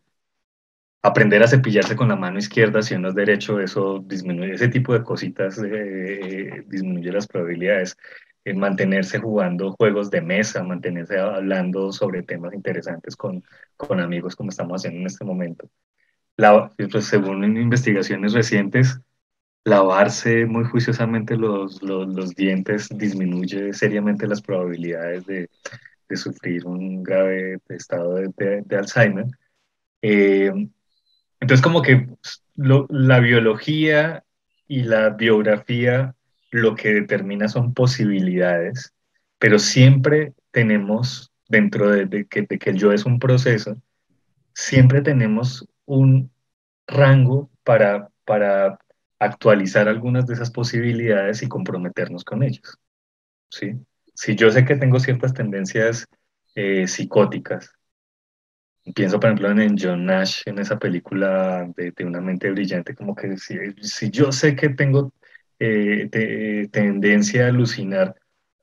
aprender 1.03 1.43
a 1.43 1.47
cepillarse 1.47 1.95
con 1.95 2.07
la 2.07 2.15
mano 2.15 2.39
izquierda 2.39 2.81
si 2.81 2.95
uno 2.95 3.09
es 3.09 3.15
derecho, 3.15 3.59
eso 3.59 3.99
disminuye, 4.05 4.53
ese 4.53 4.69
tipo 4.69 4.93
de 4.93 5.03
cositas 5.03 5.61
eh, 5.61 6.63
disminuye 6.67 7.11
las 7.11 7.27
probabilidades. 7.27 7.97
En 8.45 8.59
mantenerse 8.59 9.19
jugando 9.19 9.71
juegos 9.73 10.09
de 10.11 10.21
mesa, 10.21 10.63
mantenerse 10.63 11.19
hablando 11.19 11.91
sobre 11.91 12.23
temas 12.23 12.53
interesantes 12.53 13.15
con, 13.15 13.43
con 13.77 13.99
amigos 13.99 14.35
como 14.35 14.49
estamos 14.49 14.81
haciendo 14.81 14.99
en 15.01 15.07
este 15.07 15.25
momento. 15.25 15.69
La, 16.35 16.71
pues, 16.91 17.05
según 17.05 17.43
investigaciones 17.57 18.33
recientes, 18.33 18.99
lavarse 19.63 20.45
muy 20.45 20.65
juiciosamente 20.65 21.37
los, 21.37 21.81
los, 21.81 22.07
los, 22.07 22.35
dientes 22.35 22.89
disminuye 22.89 23.73
seriamente 23.73 24.27
las 24.27 24.41
probabilidades 24.41 25.25
de, 25.25 25.49
de 26.09 26.17
sufrir 26.17 26.65
un 26.65 27.03
grave 27.03 27.59
estado 27.69 28.15
de, 28.15 28.63
de, 28.65 28.77
Alzheimer. 28.77 29.25
Eh, 30.01 30.51
entonces, 31.39 31.63
como 31.63 31.81
que 31.81 32.09
la 32.55 33.19
biología 33.19 34.23
y 34.67 34.83
la 34.83 35.09
biografía 35.09 36.15
lo 36.53 36.75
que 36.75 36.93
determina 36.93 37.47
son 37.47 37.73
posibilidades, 37.73 38.93
pero 39.39 39.59
siempre 39.59 40.33
tenemos, 40.51 41.31
dentro 41.49 41.89
de, 41.89 42.25
que, 42.27 42.43
de 42.43 42.59
que 42.59 42.69
el 42.69 42.77
yo 42.77 42.91
es 42.91 43.05
un 43.05 43.19
proceso, 43.19 43.75
siempre 44.53 45.01
tenemos 45.01 45.67
un 45.85 46.31
rango 46.87 47.49
para, 47.63 48.09
para 48.23 48.79
actualizar 49.19 49.87
algunas 49.87 50.27
de 50.27 50.35
esas 50.35 50.51
posibilidades 50.51 51.41
y 51.41 51.47
comprometernos 51.47 52.23
con 52.23 52.43
ellos. 52.43 52.77
¿sí? 53.49 53.73
Si 54.13 54.35
yo 54.35 54.51
sé 54.51 54.63
que 54.63 54.75
tengo 54.75 54.99
ciertas 54.99 55.33
tendencias 55.33 56.05
eh, 56.55 56.87
psicóticas, 56.87 57.73
Pienso, 58.93 59.17
por 59.17 59.29
ejemplo, 59.29 59.49
en 59.49 59.77
John 59.79 60.05
Nash, 60.05 60.41
en 60.45 60.59
esa 60.59 60.77
película 60.77 61.65
de, 61.77 61.93
Una 62.03 62.19
mente 62.19 62.51
brillante, 62.51 62.93
como 62.93 63.15
que 63.15 63.37
si, 63.37 63.55
si 63.81 64.09
yo 64.09 64.33
sé 64.33 64.57
que 64.57 64.69
tengo 64.69 65.13
eh, 65.63 66.67
tendencia 66.71 67.45
a 67.45 67.49
alucinar, 67.49 68.15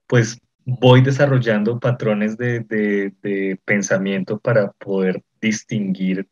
pues 0.06 0.38
voy 0.64 1.02
desarrollando 1.02 1.80
patrones 1.80 2.36
de, 2.36 2.60
de, 2.60 3.58
pensamiento 3.64 4.38
para 4.38 4.72
poder 4.72 5.22
distinguir 5.40 6.28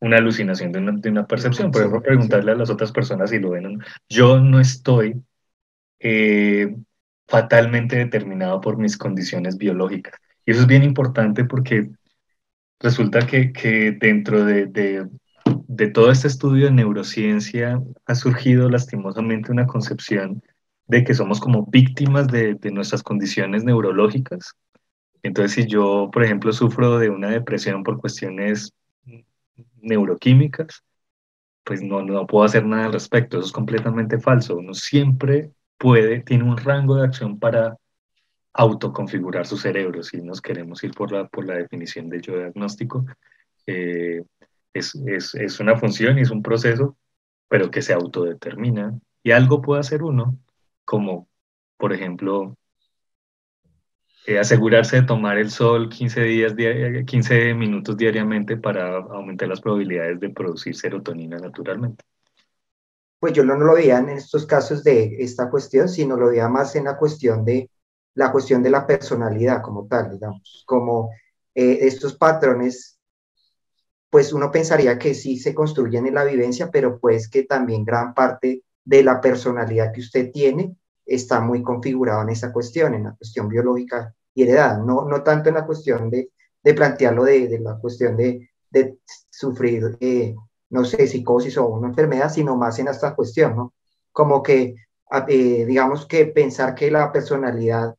una 0.00 0.18
alucinación 0.18 0.72
de 0.72 0.78
una, 0.80 0.92
de 0.92 1.10
una 1.10 1.26
percepción. 1.26 1.70
Por 1.70 1.82
ejemplo, 1.82 2.02
preguntarle 2.02 2.52
a 2.52 2.56
las 2.56 2.70
otras 2.70 2.92
personas 2.92 3.30
si 3.30 3.38
lo 3.38 3.50
ven. 3.50 3.80
Yo 4.08 4.40
no 4.40 4.60
estoy 4.60 5.22
eh, 6.00 6.74
fatalmente 7.26 7.96
determinado 7.96 8.60
por 8.60 8.78
mis 8.78 8.96
condiciones 8.96 9.56
biológicas. 9.58 10.14
Y 10.44 10.52
eso 10.52 10.62
es 10.62 10.66
bien 10.66 10.82
importante 10.82 11.44
porque 11.44 11.90
resulta 12.80 13.26
que, 13.26 13.52
que 13.52 13.92
dentro 13.92 14.44
de, 14.44 14.66
de, 14.66 15.06
de, 15.66 15.88
todo 15.88 16.10
este 16.10 16.28
estudio 16.28 16.66
de 16.66 16.72
neurociencia 16.72 17.82
ha 18.06 18.14
surgido 18.14 18.68
lastimosamente 18.68 19.52
una 19.52 19.66
concepción 19.66 20.42
de 20.86 21.04
que 21.04 21.14
somos 21.14 21.40
como 21.40 21.66
víctimas 21.66 22.28
de, 22.28 22.58
nuestras 22.72 23.02
condiciones 23.02 23.64
neurológicas. 23.64 24.54
Entonces, 25.22 25.52
si 25.52 25.66
yo, 25.66 26.10
por 26.12 26.24
ejemplo, 26.24 26.52
sufro 26.52 26.98
de 26.98 27.10
una 27.10 27.30
depresión 27.30 27.82
por 27.82 27.98
cuestiones 28.00 28.72
neuroquímicas, 29.80 30.82
pues 31.64 31.82
no, 31.82 32.02
no 32.02 32.26
puedo 32.26 32.44
hacer 32.44 32.64
nada 32.64 32.86
al 32.86 32.92
respecto. 32.92 33.38
Eso 33.38 33.46
es 33.46 33.52
completamente 33.52 34.18
falso. 34.18 34.56
Uno 34.56 34.74
siempre 34.74 35.50
puede, 35.76 36.20
tiene 36.20 36.44
un 36.44 36.56
rango 36.56 36.96
de 36.96 37.04
acción 37.04 37.38
para 37.38 37.76
autoconfigurar 38.54 39.46
su 39.46 39.56
cerebro, 39.56 40.02
si 40.02 40.20
nos 40.22 40.40
queremos 40.40 40.82
ir 40.82 40.92
por 40.92 41.12
la, 41.12 41.28
por 41.28 41.46
la 41.46 41.54
definición 41.54 42.08
de 42.08 42.20
yo 42.20 42.36
diagnóstico. 42.36 43.04
Eh, 43.66 44.24
es, 44.72 44.94
es, 45.06 45.34
es, 45.34 45.60
una 45.60 45.76
función 45.76 46.18
y 46.18 46.22
es 46.22 46.30
un 46.30 46.42
proceso, 46.42 46.96
pero 47.48 47.70
que 47.70 47.82
se 47.82 47.92
autodetermina. 47.92 48.98
Y 49.22 49.32
algo 49.32 49.62
puede 49.62 49.80
hacer 49.80 50.02
uno, 50.02 50.38
como 50.84 51.28
por 51.76 51.92
ejemplo 51.92 52.56
eh, 54.26 54.38
asegurarse 54.38 54.96
de 54.96 55.06
tomar 55.06 55.38
el 55.38 55.50
sol 55.50 55.88
15, 55.88 56.22
días, 56.22 56.54
15 57.06 57.54
minutos 57.54 57.96
diariamente 57.96 58.58
para 58.58 58.98
aumentar 58.98 59.48
las 59.48 59.60
probabilidades 59.60 60.20
de 60.20 60.28
producir 60.28 60.76
serotonina 60.76 61.38
naturalmente. 61.38 62.04
Pues 63.18 63.32
yo 63.32 63.42
no 63.42 63.56
lo 63.56 63.74
veía 63.74 63.98
en 63.98 64.10
estos 64.10 64.44
casos 64.44 64.84
de 64.84 65.16
esta 65.18 65.48
cuestión, 65.48 65.88
sino 65.88 66.16
lo 66.16 66.28
veía 66.28 66.48
más 66.48 66.76
en 66.76 66.84
la 66.84 66.98
cuestión 66.98 67.44
de 67.44 67.70
la 68.14 68.30
cuestión 68.30 68.62
de 68.62 68.70
la 68.70 68.86
personalidad 68.86 69.62
como 69.62 69.86
tal, 69.86 70.10
digamos, 70.10 70.62
como 70.66 71.10
eh, 71.54 71.78
estos 71.82 72.16
patrones, 72.16 72.97
pues 74.10 74.32
uno 74.32 74.50
pensaría 74.50 74.98
que 74.98 75.14
sí 75.14 75.38
se 75.38 75.54
construyen 75.54 76.06
en 76.06 76.14
la 76.14 76.24
vivencia, 76.24 76.70
pero 76.70 76.98
pues 76.98 77.28
que 77.28 77.44
también 77.44 77.84
gran 77.84 78.14
parte 78.14 78.62
de 78.84 79.02
la 79.02 79.20
personalidad 79.20 79.92
que 79.92 80.00
usted 80.00 80.30
tiene 80.32 80.76
está 81.04 81.40
muy 81.40 81.62
configurado 81.62 82.22
en 82.22 82.30
esa 82.30 82.52
cuestión, 82.52 82.94
en 82.94 83.04
la 83.04 83.14
cuestión 83.14 83.48
biológica 83.48 84.14
y 84.34 84.42
heredada, 84.42 84.78
no, 84.78 85.04
no 85.04 85.22
tanto 85.22 85.48
en 85.48 85.56
la 85.56 85.66
cuestión 85.66 86.10
de, 86.10 86.30
de 86.62 86.74
plantearlo 86.74 87.24
de, 87.24 87.48
de, 87.48 87.60
la 87.60 87.78
cuestión 87.78 88.16
de, 88.16 88.50
de 88.70 88.98
sufrir, 89.30 89.96
eh, 90.00 90.34
no 90.70 90.84
sé, 90.84 91.06
psicosis 91.06 91.56
o 91.58 91.66
una 91.68 91.88
enfermedad, 91.88 92.30
sino 92.30 92.56
más 92.56 92.78
en 92.78 92.88
esta 92.88 93.14
cuestión, 93.14 93.56
¿no? 93.56 93.74
Como 94.12 94.42
que, 94.42 94.74
eh, 95.28 95.64
digamos 95.66 96.06
que 96.06 96.26
pensar 96.26 96.74
que 96.74 96.90
la 96.90 97.10
personalidad 97.12 97.94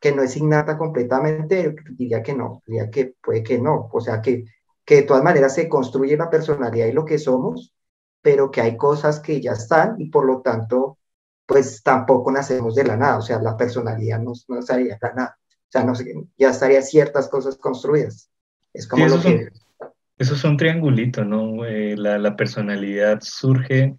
que 0.00 0.12
no 0.12 0.22
es 0.22 0.36
innata 0.36 0.78
completamente, 0.78 1.74
diría 1.90 2.22
que 2.22 2.34
no, 2.34 2.62
diría 2.66 2.90
que 2.90 3.14
puede 3.22 3.42
que 3.42 3.58
no, 3.58 3.88
o 3.92 4.00
sea 4.00 4.20
que, 4.22 4.44
que 4.86 4.96
de 4.96 5.02
todas 5.02 5.22
maneras 5.22 5.54
se 5.54 5.68
construye 5.68 6.16
la 6.16 6.30
personalidad 6.30 6.86
y 6.86 6.92
lo 6.92 7.04
que 7.04 7.18
somos, 7.18 7.74
pero 8.22 8.50
que 8.50 8.62
hay 8.62 8.78
cosas 8.78 9.20
que 9.20 9.40
ya 9.42 9.52
están 9.52 10.00
y 10.00 10.08
por 10.08 10.24
lo 10.24 10.40
tanto, 10.40 10.98
pues 11.44 11.82
tampoco 11.82 12.32
nacemos 12.32 12.74
de 12.74 12.84
la 12.84 12.96
nada, 12.96 13.18
o 13.18 13.22
sea, 13.22 13.38
la 13.42 13.56
personalidad 13.56 14.20
no, 14.20 14.32
no 14.48 14.58
estaría 14.58 14.94
de 14.94 14.98
la 15.02 15.12
nada, 15.12 15.38
o 15.38 15.68
sea, 15.68 15.84
no, 15.84 15.92
ya 16.38 16.50
estaría 16.50 16.80
ciertas 16.80 17.28
cosas 17.28 17.58
construidas. 17.58 18.30
Es 18.72 18.86
como 18.86 19.06
lo 19.06 19.20
que... 19.20 19.48
eso 20.16 20.34
es 20.34 20.44
un 20.44 20.56
triangulito, 20.56 21.24
¿no? 21.24 21.66
Eh, 21.66 21.96
la, 21.96 22.18
la 22.18 22.34
personalidad 22.34 23.18
surge 23.20 23.96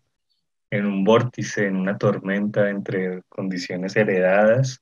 en 0.72 0.86
un 0.86 1.04
vórtice, 1.04 1.68
en 1.68 1.76
una 1.76 1.98
tormenta 1.98 2.70
entre 2.70 3.22
condiciones 3.30 3.96
heredadas 3.96 4.82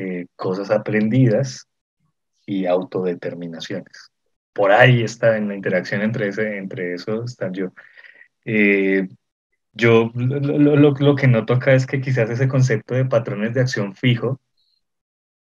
eh, 0.00 0.26
cosas 0.36 0.70
aprendidas 0.70 1.66
y 2.46 2.66
autodeterminaciones. 2.66 4.12
Por 4.58 4.72
ahí 4.72 5.04
está 5.04 5.36
en 5.36 5.46
la 5.46 5.54
interacción 5.54 6.02
entre, 6.02 6.26
ese, 6.26 6.58
entre 6.58 6.94
eso, 6.94 7.22
está 7.22 7.48
yo. 7.52 7.72
Eh, 8.44 9.06
yo 9.72 10.10
lo, 10.16 10.40
lo, 10.40 10.90
lo, 10.90 11.14
que 11.14 11.28
noto 11.28 11.52
acá 11.54 11.74
es 11.74 11.86
que 11.86 12.00
quizás 12.00 12.28
ese 12.28 12.48
concepto 12.48 12.94
de 12.94 13.04
patrones 13.04 13.54
de 13.54 13.60
acción 13.60 13.94
fijo 13.94 14.40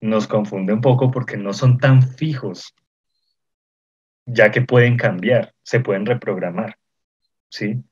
nos 0.01 0.27
confunde 0.27 0.71
un 0.71 0.81
poco 0.81 1.09
porque 1.09 1.35
no 1.35 1.51
son 1.53 1.79
tan 1.79 2.03
fijos, 2.03 2.75
ya 4.27 4.51
que 4.51 4.61
pueden 4.61 4.97
cambiar, 4.97 5.51
se 5.63 5.79
pueden 5.79 6.05
reprogramar, 6.05 6.77
¿sí? 7.49 7.83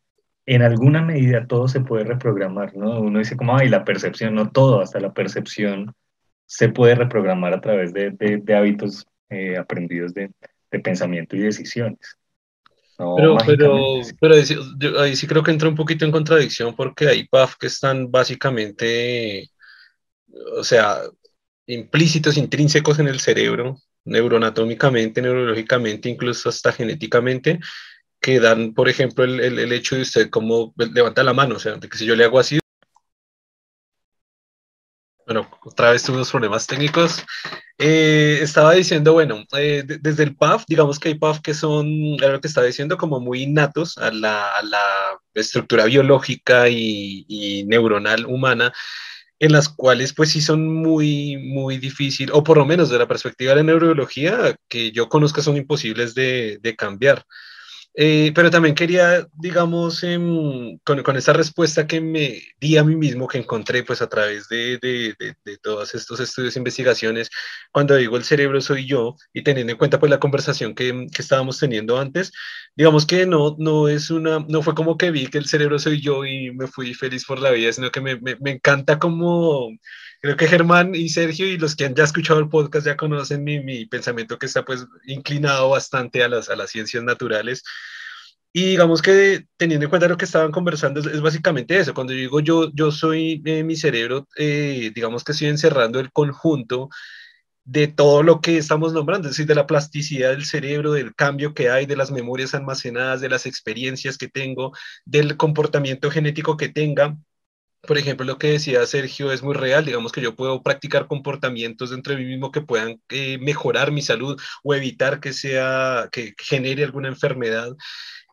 En 0.45 0.61
alguna 0.61 1.01
medida 1.01 1.47
todo 1.47 1.67
se 1.67 1.81
puede 1.81 2.03
reprogramar, 2.03 2.77
¿no? 2.77 2.99
Uno 3.01 3.17
dice 3.17 3.35
como, 3.35 3.57
ay, 3.57 3.67
la 3.67 3.83
percepción, 3.83 4.35
no 4.35 4.51
todo, 4.51 4.79
hasta 4.79 4.99
la 4.99 5.11
percepción 5.11 5.95
se 6.45 6.69
puede 6.69 6.93
reprogramar 6.93 7.55
a 7.55 7.61
través 7.61 7.93
de, 7.93 8.11
de, 8.11 8.55
hábitos 8.55 9.07
eh, 9.29 9.57
aprendidos 9.57 10.13
de, 10.13 10.29
de, 10.71 10.79
pensamiento 10.79 11.35
y 11.35 11.39
decisiones. 11.39 11.99
pero, 12.97 13.37
pero, 13.45 14.01
pero 14.19 14.35
ahí, 15.01 15.15
sí 15.15 15.27
creo 15.27 15.43
que 15.43 15.51
entra 15.51 15.69
un 15.69 15.75
poquito 15.75 16.05
en 16.05 16.11
contradicción 16.11 16.75
porque 16.75 17.07
hay 17.07 17.27
PAF 17.27 17.55
que 17.57 17.67
están 17.67 18.11
básicamente, 18.11 19.49
o 20.57 20.63
sea, 20.63 21.01
implícitos, 21.67 22.37
intrínsecos 22.37 22.99
en 22.99 23.07
el 23.07 23.19
cerebro, 23.19 23.77
neuroanatómicamente, 24.05 25.21
neurológicamente, 25.21 26.09
incluso 26.09 26.49
hasta 26.49 26.71
genéticamente, 26.71 27.59
que 28.19 28.39
dan, 28.39 28.73
por 28.73 28.89
ejemplo, 28.89 29.23
el, 29.23 29.39
el, 29.39 29.59
el 29.59 29.71
hecho 29.71 29.95
de 29.95 30.01
usted 30.01 30.29
como 30.29 30.73
levanta 30.77 31.23
la 31.23 31.33
mano, 31.33 31.55
o 31.55 31.59
sea, 31.59 31.75
de 31.75 31.89
que 31.89 31.97
si 31.97 32.05
yo 32.05 32.15
le 32.15 32.23
hago 32.23 32.39
así, 32.39 32.59
bueno, 35.25 35.49
otra 35.63 35.91
vez 35.91 36.03
tuve 36.03 36.17
unos 36.17 36.31
problemas 36.31 36.67
técnicos. 36.67 37.23
Eh, 37.77 38.39
estaba 38.41 38.73
diciendo, 38.73 39.13
bueno, 39.13 39.43
eh, 39.57 39.83
desde 39.85 40.23
el 40.23 40.35
PAF, 40.35 40.63
digamos 40.67 40.99
que 40.99 41.09
hay 41.09 41.15
PAF 41.15 41.41
que 41.41 41.53
son, 41.53 41.87
era 42.19 42.33
lo 42.33 42.41
que 42.41 42.47
estaba 42.47 42.67
diciendo, 42.67 42.97
como 42.97 43.19
muy 43.19 43.41
innatos 43.43 43.97
a 43.97 44.11
la, 44.11 44.49
a 44.51 44.63
la 44.63 44.83
estructura 45.33 45.85
biológica 45.85 46.69
y, 46.69 47.25
y, 47.27 47.65
neuronal 47.65 48.25
humana, 48.27 48.71
en 49.39 49.51
las 49.51 49.67
cuales 49.67 50.13
pues 50.13 50.31
sí 50.31 50.41
son 50.41 50.73
muy, 50.73 51.37
muy 51.37 51.77
difícil, 51.77 52.29
o 52.31 52.43
por 52.43 52.57
lo 52.57 52.65
menos 52.65 52.89
de 52.89 52.99
la 52.99 53.07
perspectiva 53.07 53.51
de 53.51 53.57
la 53.57 53.63
neurobiología, 53.63 54.55
que 54.69 54.91
yo 54.91 55.09
conozco 55.09 55.41
son 55.41 55.57
imposibles 55.57 56.15
de, 56.15 56.59
de 56.61 56.75
cambiar. 56.75 57.25
Eh, 57.97 58.33
pero 58.35 58.51
también 58.51 58.75
quería, 58.75 59.25
digamos, 59.33 60.01
con, 60.83 61.01
con, 61.01 61.15
esa 61.15 61.31
respuesta 61.31 61.87
que 61.87 62.01
me 62.01 62.41
di 62.59 62.75
a 62.75 62.83
mí 62.83 62.95
mismo, 62.97 63.25
que 63.27 63.37
encontré 63.37 63.83
pues 63.83 64.01
a 64.01 64.09
través 64.09 64.49
de, 64.49 64.77
de, 64.81 65.15
de, 65.45 65.57
todos 65.59 65.95
estos 65.95 66.19
estudios 66.19 66.55
e 66.55 66.59
investigaciones, 66.59 67.29
cuando 67.71 67.95
digo 67.95 68.17
el 68.17 68.25
cerebro 68.25 68.59
soy 68.59 68.85
yo, 68.85 69.15
y 69.33 69.43
teniendo 69.43 69.71
en 69.71 69.77
cuenta 69.77 69.97
pues 69.97 70.09
la 70.09 70.19
conversación 70.19 70.75
que, 70.75 71.07
que, 71.13 71.21
estábamos 71.21 71.57
teniendo 71.57 71.97
antes, 71.97 72.33
digamos 72.75 73.05
que 73.05 73.25
no, 73.25 73.55
no 73.59 73.87
es 73.87 74.11
una, 74.11 74.39
no 74.49 74.61
fue 74.61 74.75
como 74.75 74.97
que 74.97 75.11
vi 75.11 75.27
que 75.27 75.37
el 75.37 75.45
cerebro 75.45 75.79
soy 75.79 76.01
yo 76.01 76.25
y 76.25 76.51
me 76.51 76.67
fui 76.67 76.93
feliz 76.93 77.25
por 77.25 77.39
la 77.39 77.51
vida, 77.51 77.71
sino 77.71 77.91
que 77.91 78.01
me, 78.01 78.19
me, 78.19 78.35
me 78.41 78.51
encanta 78.51 78.99
como 78.99 79.69
Creo 80.21 80.37
que 80.37 80.47
Germán 80.47 80.95
y 80.95 81.09
Sergio 81.09 81.47
y 81.47 81.57
los 81.57 81.75
que 81.75 81.85
han 81.85 81.95
ya 81.95 82.03
escuchado 82.03 82.39
el 82.39 82.49
podcast 82.49 82.85
ya 82.85 82.97
conocen 82.97 83.43
mi, 83.43 83.59
mi 83.59 83.85
pensamiento 83.85 84.37
que 84.37 84.47
está 84.47 84.65
pues 84.65 84.85
inclinado 85.05 85.69
bastante 85.69 86.23
a 86.23 86.29
las, 86.29 86.49
a 86.49 86.55
las 86.55 86.71
ciencias 86.71 87.03
naturales. 87.03 87.63
Y 88.51 88.65
digamos 88.67 89.01
que 89.01 89.45
teniendo 89.57 89.85
en 89.85 89.89
cuenta 89.89 90.07
lo 90.07 90.17
que 90.17 90.25
estaban 90.25 90.51
conversando, 90.51 91.01
es, 91.01 91.07
es 91.07 91.21
básicamente 91.21 91.77
eso. 91.77 91.93
Cuando 91.93 92.13
yo 92.13 92.19
digo 92.19 92.39
yo, 92.39 92.71
yo 92.73 92.91
soy 92.91 93.41
eh, 93.45 93.63
mi 93.63 93.75
cerebro, 93.75 94.27
eh, 94.37 94.91
digamos 94.95 95.23
que 95.23 95.33
estoy 95.33 95.49
encerrando 95.49 95.99
el 95.99 96.11
conjunto 96.11 96.89
de 97.65 97.87
todo 97.87 98.23
lo 98.23 98.41
que 98.41 98.57
estamos 98.57 98.93
nombrando, 98.93 99.27
es 99.27 99.33
decir, 99.33 99.47
de 99.47 99.55
la 99.55 99.67
plasticidad 99.67 100.29
del 100.29 100.45
cerebro, 100.45 100.93
del 100.93 101.15
cambio 101.15 101.53
que 101.53 101.69
hay, 101.69 101.87
de 101.87 101.97
las 101.97 102.11
memorias 102.11 102.53
almacenadas, 102.53 103.21
de 103.21 103.29
las 103.29 103.47
experiencias 103.47 104.17
que 104.17 104.29
tengo, 104.29 104.71
del 105.03 105.35
comportamiento 105.35 106.11
genético 106.11 106.57
que 106.57 106.69
tenga, 106.69 107.17
por 107.85 107.97
ejemplo, 107.97 108.25
lo 108.25 108.37
que 108.37 108.51
decía 108.51 108.85
Sergio 108.85 109.31
es 109.31 109.43
muy 109.43 109.53
real, 109.53 109.85
digamos 109.85 110.11
que 110.11 110.21
yo 110.21 110.35
puedo 110.35 110.63
practicar 110.63 111.07
comportamientos 111.07 111.91
dentro 111.91 112.13
de 112.13 112.19
mí 112.19 112.25
mismo 112.25 112.51
que 112.51 112.61
puedan 112.61 113.01
eh, 113.09 113.37
mejorar 113.39 113.91
mi 113.91 114.01
salud 114.01 114.39
o 114.63 114.73
evitar 114.73 115.19
que 115.19 115.33
sea, 115.33 116.09
que 116.11 116.33
genere 116.37 116.83
alguna 116.83 117.07
enfermedad. 117.09 117.75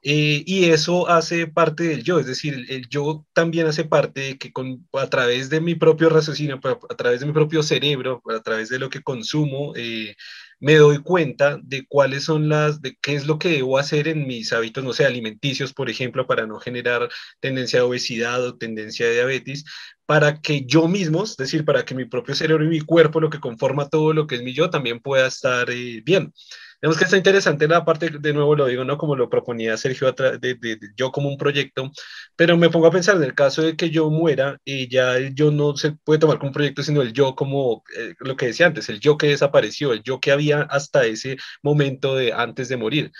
Eh, 0.05 0.43
y 0.47 0.65
eso 0.71 1.09
hace 1.09 1.47
parte 1.47 1.85
del 1.85 2.03
yo, 2.03 2.19
es 2.19 2.27
decir, 2.27 2.67
el, 2.69 2.89
yo 2.89 3.25
también 3.33 3.69
hace 3.69 3.85
parte 3.85 4.21
de 4.21 4.39
que 4.39 4.53
con, 4.53 4.87
a 4.95 5.07
través 5.09 5.49
de 5.49 5.61
mi 5.61 5.77
propio 5.77 6.09
raciocinio, 6.09 6.61
a 6.91 6.95
través 6.97 7.21
de 7.21 7.27
mi 7.27 7.33
propio 7.33 7.63
cerebro, 7.63 8.21
a 8.29 8.41
través 8.41 8.69
de 8.69 8.81
lo 8.81 8.91
que 8.91 9.03
consumo, 9.03 9.75
eh, 9.77 10.17
me 10.63 10.77
doy 10.77 10.99
cuenta 10.99 11.59
de 11.61 11.85
cuáles 11.89 12.25
son 12.25 12.49
las, 12.49 12.81
de 12.81 12.97
qué 13.03 13.17
es 13.17 13.27
lo 13.27 13.37
que 13.39 13.49
debo 13.49 13.79
hacer 13.79 14.07
en 14.07 14.29
mis 14.29 14.53
hábitos, 14.53 14.85
no 14.85 14.93
sé, 14.93 15.05
alimenticios, 15.05 15.73
por 15.75 15.91
ejemplo, 15.91 16.25
para 16.29 16.47
no 16.47 16.61
generar 16.61 17.09
tendencia 17.41 17.81
a 17.81 17.85
obesidad 17.85 18.47
o 18.47 18.57
tendencia 18.57 19.07
a 19.07 19.11
diabetes, 19.11 19.65
para 20.07 20.41
que 20.41 20.65
yo 20.65 20.87
mismo, 20.87 21.25
es 21.25 21.37
decir, 21.37 21.65
para 21.65 21.85
que 21.85 21.97
mi 21.97 22.05
propio 22.05 22.37
cerebro 22.37 22.65
y 22.65 22.69
mi 22.69 22.81
cuerpo, 22.81 23.21
lo 23.21 23.29
que 23.29 23.41
conforma 23.41 23.89
todo 23.89 24.13
lo 24.13 24.29
que 24.29 24.37
es 24.37 24.43
mi 24.45 24.55
yo, 24.55 24.71
también 24.71 25.01
pueda 25.01 25.27
estar 25.27 25.69
eh, 25.69 26.01
bien. 26.05 26.33
Vemos 26.83 26.99
que 26.99 27.05
está 27.05 27.17
interesante 27.17 27.69
la 27.69 27.85
parte, 27.85 28.11
de 28.11 28.33
nuevo 28.33 28.57
lo 28.57 28.67
digo, 28.67 28.85
¿no? 28.85 28.99
Como 28.99 29.15
lo 29.15 29.31
proponía 29.31 29.77
Sergio, 29.77 30.11
de, 30.13 30.39
de, 30.39 30.55
de, 30.57 30.79
yo 30.97 31.13
como 31.13 31.29
un 31.29 31.37
proyecto, 31.39 31.93
pero 32.35 32.57
me 32.57 32.71
pongo 32.71 32.89
a 32.89 32.91
pensar 32.91 33.15
en 33.17 33.23
el 33.23 33.35
caso 33.35 33.63
de 33.63 33.77
que 33.77 33.91
yo 33.91 34.11
muera, 34.11 34.59
y 34.65 34.89
ya 34.89 35.17
el 35.17 35.33
yo 35.33 35.53
no 35.53 35.77
se 35.77 35.93
puede 35.93 36.19
tomar 36.19 36.39
como 36.39 36.49
un 36.49 36.55
proyecto, 36.55 36.83
sino 36.83 37.01
el 37.01 37.13
yo 37.13 37.37
como 37.37 37.85
eh, 37.97 38.15
lo 38.19 38.35
que 38.37 38.47
decía 38.47 38.67
antes, 38.67 38.89
el 38.89 38.99
yo 38.99 39.17
que 39.17 39.29
desapareció, 39.29 39.93
el 39.93 40.03
yo 40.03 40.19
que 40.21 40.33
había 40.33 40.63
hasta 40.63 41.07
ese 41.07 41.37
momento 41.63 42.17
de 42.17 42.33
antes 42.33 42.69
de 42.69 42.77
morir 42.77 43.13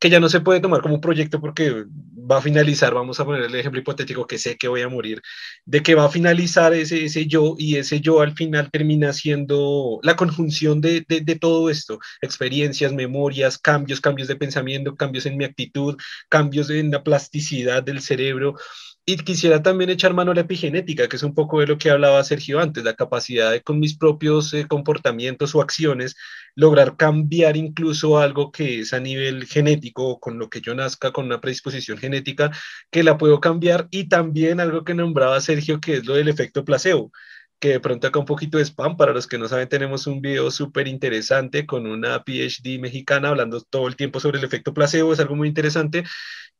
que 0.00 0.10
ya 0.10 0.18
no 0.18 0.28
se 0.28 0.40
puede 0.40 0.60
tomar 0.60 0.80
como 0.80 0.94
un 0.94 1.00
proyecto 1.00 1.40
porque 1.40 1.84
va 2.30 2.38
a 2.38 2.42
finalizar, 2.42 2.94
vamos 2.94 3.20
a 3.20 3.24
poner 3.24 3.42
el 3.42 3.54
ejemplo 3.54 3.80
hipotético 3.80 4.26
que 4.26 4.38
sé 4.38 4.56
que 4.56 4.68
voy 4.68 4.80
a 4.82 4.88
morir, 4.88 5.20
de 5.66 5.82
que 5.82 5.94
va 5.94 6.06
a 6.06 6.10
finalizar 6.10 6.72
ese, 6.72 7.04
ese 7.04 7.26
yo 7.26 7.54
y 7.58 7.76
ese 7.76 8.00
yo 8.00 8.20
al 8.20 8.34
final 8.34 8.70
termina 8.70 9.12
siendo 9.12 10.00
la 10.02 10.16
conjunción 10.16 10.80
de, 10.80 11.04
de, 11.06 11.20
de 11.20 11.36
todo 11.36 11.68
esto, 11.68 11.98
experiencias, 12.22 12.92
memorias, 12.92 13.58
cambios, 13.58 14.00
cambios 14.00 14.28
de 14.28 14.36
pensamiento, 14.36 14.96
cambios 14.96 15.26
en 15.26 15.36
mi 15.36 15.44
actitud, 15.44 15.96
cambios 16.28 16.70
en 16.70 16.90
la 16.90 17.02
plasticidad 17.02 17.82
del 17.82 18.00
cerebro. 18.00 18.54
Y 19.06 19.16
quisiera 19.16 19.62
también 19.62 19.90
echar 19.90 20.14
mano 20.14 20.30
a 20.30 20.34
la 20.34 20.42
epigenética, 20.42 21.08
que 21.08 21.16
es 21.16 21.22
un 21.22 21.34
poco 21.34 21.60
de 21.60 21.66
lo 21.66 21.78
que 21.78 21.90
hablaba 21.90 22.22
Sergio 22.22 22.60
antes, 22.60 22.84
la 22.84 22.94
capacidad 22.94 23.50
de 23.50 23.62
con 23.62 23.80
mis 23.80 23.96
propios 23.96 24.54
eh, 24.54 24.66
comportamientos 24.68 25.54
o 25.54 25.60
acciones 25.60 26.16
lograr 26.54 26.96
cambiar 26.96 27.56
incluso 27.56 28.18
algo 28.18 28.52
que 28.52 28.80
es 28.80 28.92
a 28.92 29.00
nivel 29.00 29.46
genético, 29.46 30.20
con 30.20 30.38
lo 30.38 30.48
que 30.50 30.60
yo 30.60 30.74
nazca 30.74 31.12
con 31.12 31.26
una 31.26 31.40
predisposición 31.40 31.98
genética, 31.98 32.50
que 32.90 33.02
la 33.02 33.18
puedo 33.18 33.40
cambiar. 33.40 33.88
Y 33.90 34.08
también 34.08 34.60
algo 34.60 34.84
que 34.84 34.94
nombraba 34.94 35.40
Sergio, 35.40 35.80
que 35.80 35.96
es 35.96 36.06
lo 36.06 36.14
del 36.14 36.28
efecto 36.28 36.64
placebo 36.64 37.10
que 37.60 37.68
de 37.68 37.80
pronto 37.80 38.06
acá 38.06 38.18
un 38.18 38.24
poquito 38.24 38.58
de 38.58 38.64
spam, 38.64 38.96
para 38.96 39.12
los 39.12 39.26
que 39.26 39.38
no 39.38 39.46
saben, 39.46 39.68
tenemos 39.68 40.06
un 40.06 40.22
video 40.22 40.50
súper 40.50 40.88
interesante 40.88 41.66
con 41.66 41.86
una 41.86 42.24
PhD 42.24 42.80
mexicana 42.80 43.28
hablando 43.28 43.60
todo 43.60 43.86
el 43.86 43.96
tiempo 43.96 44.18
sobre 44.18 44.38
el 44.38 44.44
efecto 44.44 44.72
placebo, 44.72 45.12
es 45.12 45.20
algo 45.20 45.36
muy 45.36 45.48
interesante, 45.48 46.04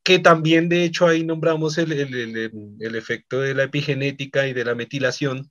que 0.03 0.19
también 0.19 0.69
de 0.69 0.85
hecho 0.85 1.07
ahí 1.07 1.25
nombramos 1.25 1.79
el, 1.79 1.93
el, 1.93 2.37
el, 2.81 2.95
efecto 2.97 3.41
de 3.41 3.55
la 3.55 3.65
epigenética 3.65 4.47
y 4.47 4.53
de 4.53 4.65
la 4.65 4.75
metilación, 4.75 5.51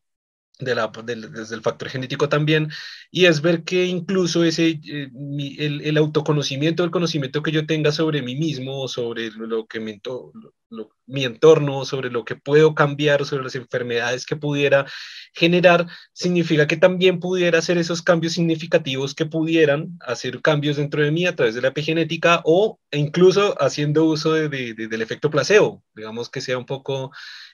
de 0.60 0.76
la, 0.76 0.92
del, 1.04 1.32
desde 1.32 1.56
el 1.56 1.62
factor 1.62 1.90
genético 1.90 2.28
también, 2.28 2.70
y 3.10 3.26
es 3.26 3.42
ver 3.42 3.64
que 3.64 3.86
incluso 3.86 4.44
ese, 4.44 4.80
eh, 4.86 5.10
el, 5.58 5.82
el, 5.82 5.98
autoconocimiento, 5.98 6.84
el 6.84 6.92
conocimiento 6.92 7.42
que 7.42 7.52
yo 7.52 7.66
tenga 7.66 7.92
sobre 7.92 8.22
mí 8.22 8.36
mismo, 8.36 8.88
sobre 8.88 9.32
lo 9.32 9.66
que 9.68 9.80
mi 9.80 11.24
entorno, 11.24 11.86
sobre 11.86 12.12
lo 12.12 12.26
que 12.26 12.36
puedo 12.36 12.76
cambiar, 12.76 13.26
sobre 13.26 13.44
las 13.44 13.56
enfermedades 13.56 14.26
que 14.26 14.36
pudiera 14.36 14.86
generar, 15.34 15.88
significa 16.14 16.68
que 16.68 16.78
también 16.78 17.20
pudiera 17.20 17.60
hacer 17.60 17.78
esos 17.78 18.02
cambios 18.02 18.34
significativos 18.34 19.16
que 19.16 19.26
pudieran 19.26 19.98
hacer 20.02 20.42
cambios 20.42 20.78
dentro 20.78 21.02
de 21.02 21.12
mí 21.12 21.26
a 21.26 21.36
través 21.36 21.56
de 21.56 21.62
la 21.62 21.70
epigenética 21.70 22.42
o 22.44 22.80
incluso 22.92 23.56
haciendo 23.62 24.04
uso 24.06 24.34
de, 24.34 24.50
del 24.50 25.02
efecto 25.02 25.30
placebo, 25.30 25.84
digamos 25.96 26.30
que 26.30 26.42
sea 26.42 26.58
un 26.58 26.66
poco 26.66 27.12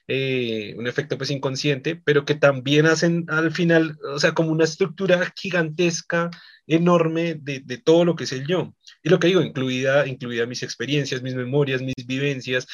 eh, 0.07 0.76
un 0.77 0.88
efecto 0.88 1.18
pues 1.18 1.32
inconsciente, 1.32 1.95
pero 1.95 2.26
que 2.26 2.36
también 2.36 2.86
hacen 2.86 3.26
al 3.27 3.52
final, 3.52 3.98
o 4.14 4.19
sea, 4.19 4.34
como 4.34 4.52
una 4.52 4.65
estructura 4.65 5.34
gigantesca, 5.36 6.30
enorme 6.68 7.36
de, 7.36 7.60
de 7.60 7.77
todo 7.77 8.06
lo 8.06 8.15
que 8.15 8.23
es 8.23 8.32
el 8.32 8.48
yo. 8.48 8.73
Y 9.03 9.10
lo 9.10 9.19
que 9.19 9.27
digo, 9.27 9.41
incluida, 9.41 10.07
incluida 10.07 10.48
mis 10.48 10.64
experiencias, 10.64 11.22
mis 11.22 11.36
memorias, 11.36 11.82
mis 11.82 12.07
vivencias, 12.07 12.68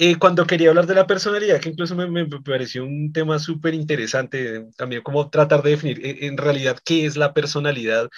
eh, 0.00 0.16
cuando 0.16 0.46
quería 0.46 0.68
hablar 0.68 0.86
de 0.86 0.94
la 0.94 1.08
personalidad, 1.08 1.60
que 1.60 1.70
incluso 1.70 1.96
me, 1.96 2.06
me 2.08 2.26
pareció 2.26 2.84
un 2.84 3.12
tema 3.12 3.40
súper 3.40 3.74
interesante, 3.74 4.68
también 4.76 5.02
como 5.02 5.28
tratar 5.28 5.60
de 5.62 5.70
definir 5.70 6.04
eh, 6.06 6.26
en 6.26 6.36
realidad 6.36 6.78
qué 6.84 7.04
es 7.04 7.16
la 7.16 7.34
personalidad, 7.34 8.08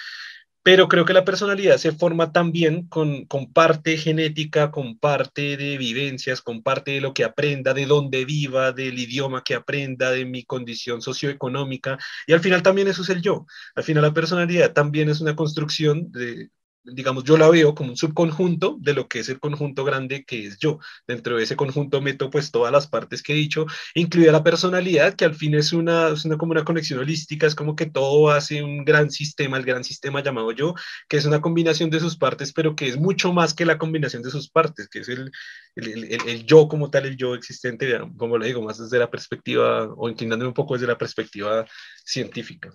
pero 0.63 0.87
creo 0.87 1.05
que 1.05 1.13
la 1.13 1.25
personalidad 1.25 1.77
se 1.77 1.91
forma 1.91 2.31
también 2.31 2.87
con, 2.87 3.25
con 3.25 3.51
parte 3.51 3.97
genética, 3.97 4.71
con 4.71 4.97
parte 4.97 5.57
de 5.57 5.77
vivencias, 5.77 6.41
con 6.41 6.61
parte 6.61 6.91
de 6.91 7.01
lo 7.01 7.13
que 7.13 7.23
aprenda, 7.23 7.73
de 7.73 7.85
dónde 7.87 8.25
viva, 8.25 8.71
del 8.71 8.99
idioma 8.99 9.43
que 9.43 9.55
aprenda, 9.55 10.11
de 10.11 10.25
mi 10.25 10.43
condición 10.43 11.01
socioeconómica, 11.01 11.97
y 12.27 12.33
al 12.33 12.41
final 12.41 12.61
también 12.61 12.87
eso 12.87 13.01
es 13.01 13.09
el 13.09 13.21
yo. 13.21 13.45
Al 13.75 13.83
final 13.83 14.03
la 14.03 14.13
personalidad 14.13 14.73
también 14.73 15.09
es 15.09 15.21
una 15.21 15.35
construcción 15.35 16.11
de, 16.11 16.49
digamos, 16.83 17.23
yo 17.23 17.37
la 17.37 17.49
veo 17.49 17.75
como 17.75 17.91
un 17.91 17.97
subconjunto 17.97 18.77
de 18.79 18.93
lo 18.93 19.07
que 19.07 19.19
es 19.19 19.29
el 19.29 19.39
conjunto 19.39 19.83
grande 19.83 20.23
que 20.25 20.47
es 20.47 20.57
yo. 20.57 20.79
Dentro 21.07 21.37
de 21.37 21.43
ese 21.43 21.55
conjunto 21.55 22.01
meto 22.01 22.29
pues 22.29 22.51
todas 22.51 22.71
las 22.71 22.87
partes 22.87 23.21
que 23.23 23.33
he 23.33 23.35
dicho, 23.35 23.65
incluida 23.95 24.31
la 24.31 24.43
personalidad, 24.43 25.15
que 25.15 25.25
al 25.25 25.35
fin 25.35 25.55
es 25.55 25.73
una, 25.73 26.09
es 26.09 26.25
una 26.25 26.37
como 26.37 26.51
una 26.51 26.65
conexión 26.65 26.99
holística, 26.99 27.47
es 27.47 27.55
como 27.55 27.75
que 27.75 27.85
todo 27.85 28.31
hace 28.31 28.63
un 28.63 28.83
gran 28.85 29.11
sistema, 29.11 29.57
el 29.57 29.65
gran 29.65 29.83
sistema 29.83 30.23
llamado 30.23 30.51
yo, 30.51 30.73
que 31.07 31.17
es 31.17 31.25
una 31.25 31.41
combinación 31.41 31.89
de 31.89 31.99
sus 31.99 32.17
partes, 32.17 32.53
pero 32.53 32.75
que 32.75 32.87
es 32.87 32.97
mucho 32.97 33.33
más 33.33 33.53
que 33.53 33.65
la 33.65 33.77
combinación 33.77 34.23
de 34.23 34.31
sus 34.31 34.49
partes, 34.49 34.87
que 34.89 34.99
es 34.99 35.09
el, 35.09 35.31
el, 35.75 36.03
el, 36.05 36.29
el 36.29 36.45
yo 36.45 36.67
como 36.67 36.89
tal, 36.89 37.05
el 37.05 37.17
yo 37.17 37.35
existente, 37.35 37.99
como 38.17 38.37
lo 38.37 38.45
digo, 38.45 38.61
más 38.61 38.77
desde 38.79 38.99
la 38.99 39.09
perspectiva, 39.11 39.87
o 39.95 40.09
inclinándome 40.09 40.49
un 40.49 40.53
poco 40.53 40.73
desde 40.75 40.87
la 40.87 40.97
perspectiva 40.97 41.65
científica. 42.05 42.71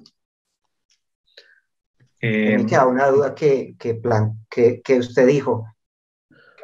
Eh, 2.28 2.59
me 2.59 2.66
queda 2.66 2.86
una 2.86 3.07
duda 3.09 3.35
que, 3.35 3.77
que, 3.78 3.94
plan, 3.94 4.44
que, 4.51 4.81
que, 4.82 4.98
usted 4.98 5.27
dijo. 5.27 5.66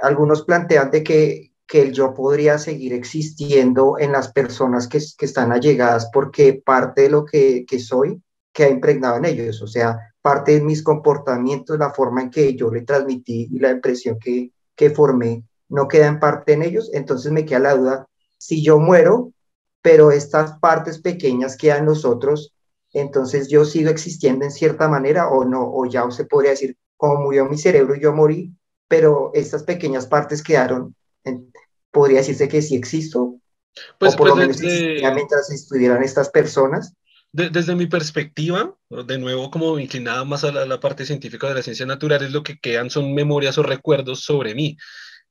Algunos 0.01 0.43
plantean 0.43 0.90
de 0.90 1.05
que, 1.05 1.52
que 1.66 1.82
el 1.82 1.93
yo 1.93 2.12
podría 2.14 2.59
seguir 2.59 2.93
existiendo 2.93 3.97
en 3.98 4.12
las 4.12 4.32
personas 4.32 4.89
que, 4.89 4.98
que 5.16 5.24
están 5.24 5.52
allegadas 5.52 6.10
porque 6.12 6.60
parte 6.64 7.02
de 7.02 7.10
lo 7.10 7.24
que, 7.24 7.64
que 7.66 7.78
soy 7.78 8.20
queda 8.52 8.70
impregnado 8.70 9.16
en 9.16 9.24
ellos, 9.24 9.62
o 9.62 9.66
sea, 9.66 9.98
parte 10.20 10.52
de 10.52 10.60
mis 10.60 10.82
comportamientos, 10.82 11.78
la 11.78 11.90
forma 11.90 12.22
en 12.22 12.30
que 12.30 12.55
yo 12.55 12.70
le 12.70 12.82
transmití 12.82 13.48
y 13.51 13.59
la 13.59 13.70
impresión 13.70 14.18
que, 14.18 14.52
que 14.74 14.90
formé 14.90 15.44
no 15.68 15.89
queda 15.89 16.09
en 16.09 16.20
parte 16.20 16.52
en 16.52 16.62
ellos, 16.62 16.90
entonces 16.93 17.32
me 17.32 17.47
queda 17.47 17.60
la 17.60 17.74
duda, 17.74 18.06
si 18.36 18.62
yo 18.62 18.78
muero, 18.78 19.32
pero 19.80 20.10
estas 20.10 20.59
partes 20.59 21.01
pequeñas 21.01 21.56
quedan 21.56 21.78
en 21.78 21.84
nosotros, 21.86 22.52
entonces 22.93 23.48
yo 23.48 23.64
sigo 23.64 23.90
existiendo 23.90 24.44
en 24.44 24.51
cierta 24.51 24.89
manera 24.89 25.28
o 25.28 25.44
no, 25.44 25.62
o 25.73 25.86
ya 25.86 26.10
se 26.10 26.24
podría 26.24 26.51
decir, 26.51 26.77
como 26.97 27.23
murió 27.23 27.47
mi 27.47 27.59
cerebro, 27.59 27.94
yo 27.97 28.12
morí, 28.12 28.52
pero 28.89 29.31
estas 29.35 29.62
pequeñas 29.62 30.06
partes 30.06 30.43
quedaron, 30.43 30.94
podría 31.90 32.19
decirse 32.19 32.48
que 32.48 32.62
sí 32.62 32.77
existo, 32.77 33.36
pues, 33.98 34.14
o 34.14 34.16
por 34.16 34.28
pues 34.28 34.31
lo 34.31 34.36
menos 34.36 34.59
desde, 34.59 35.14
mientras 35.14 35.51
estuvieran 35.51 36.02
estas 36.02 36.28
personas. 36.28 36.94
desde 37.32 37.74
mi 37.74 37.86
perspectiva, 37.86 38.77
de 38.90 39.19
nuevo 39.19 39.51
como 39.51 39.78
inclinada 39.78 40.24
más 40.24 40.44
a 40.44 40.52
la, 40.52 40.66
la 40.66 40.81
parte 40.81 41.06
científica 41.06 41.48
de 41.48 41.55
la 41.55 41.62
ciencia 41.62 41.86
natural, 41.86 42.23
es 42.23 42.32
lo 42.32 42.43
que 42.43 42.59
quedan 42.59 42.90
son 42.90 43.14
memorias 43.14 43.56
o 43.56 43.62
recuerdos 43.62 44.24
sobre 44.24 44.55
mí 44.55 44.77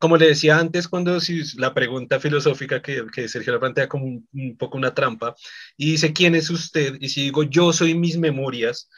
como 0.02 0.18
le 0.18 0.28
decía 0.28 0.57
antes, 0.57 0.88
cuando 0.88 1.22
si, 1.22 1.44
la 1.57 1.73
pregunta 1.73 2.19
filosófica 2.19 2.82
que, 2.82 3.06
que 3.14 3.30
Sergio 3.30 3.53
la 3.53 3.60
plantea 3.60 3.88
como 3.88 4.06
un, 4.06 4.57
poco 4.57 4.78
una 4.78 4.94
trampa, 4.94 5.36
y 5.78 5.91
dice, 5.91 6.11
¿quién 6.11 6.36
es 6.36 6.49
usted? 6.49 6.95
Y 6.99 7.10
si 7.10 7.22
digo, 7.22 7.44
yo 7.44 7.72
soy 7.72 7.94
mis 7.94 8.18
memorias, 8.18 8.90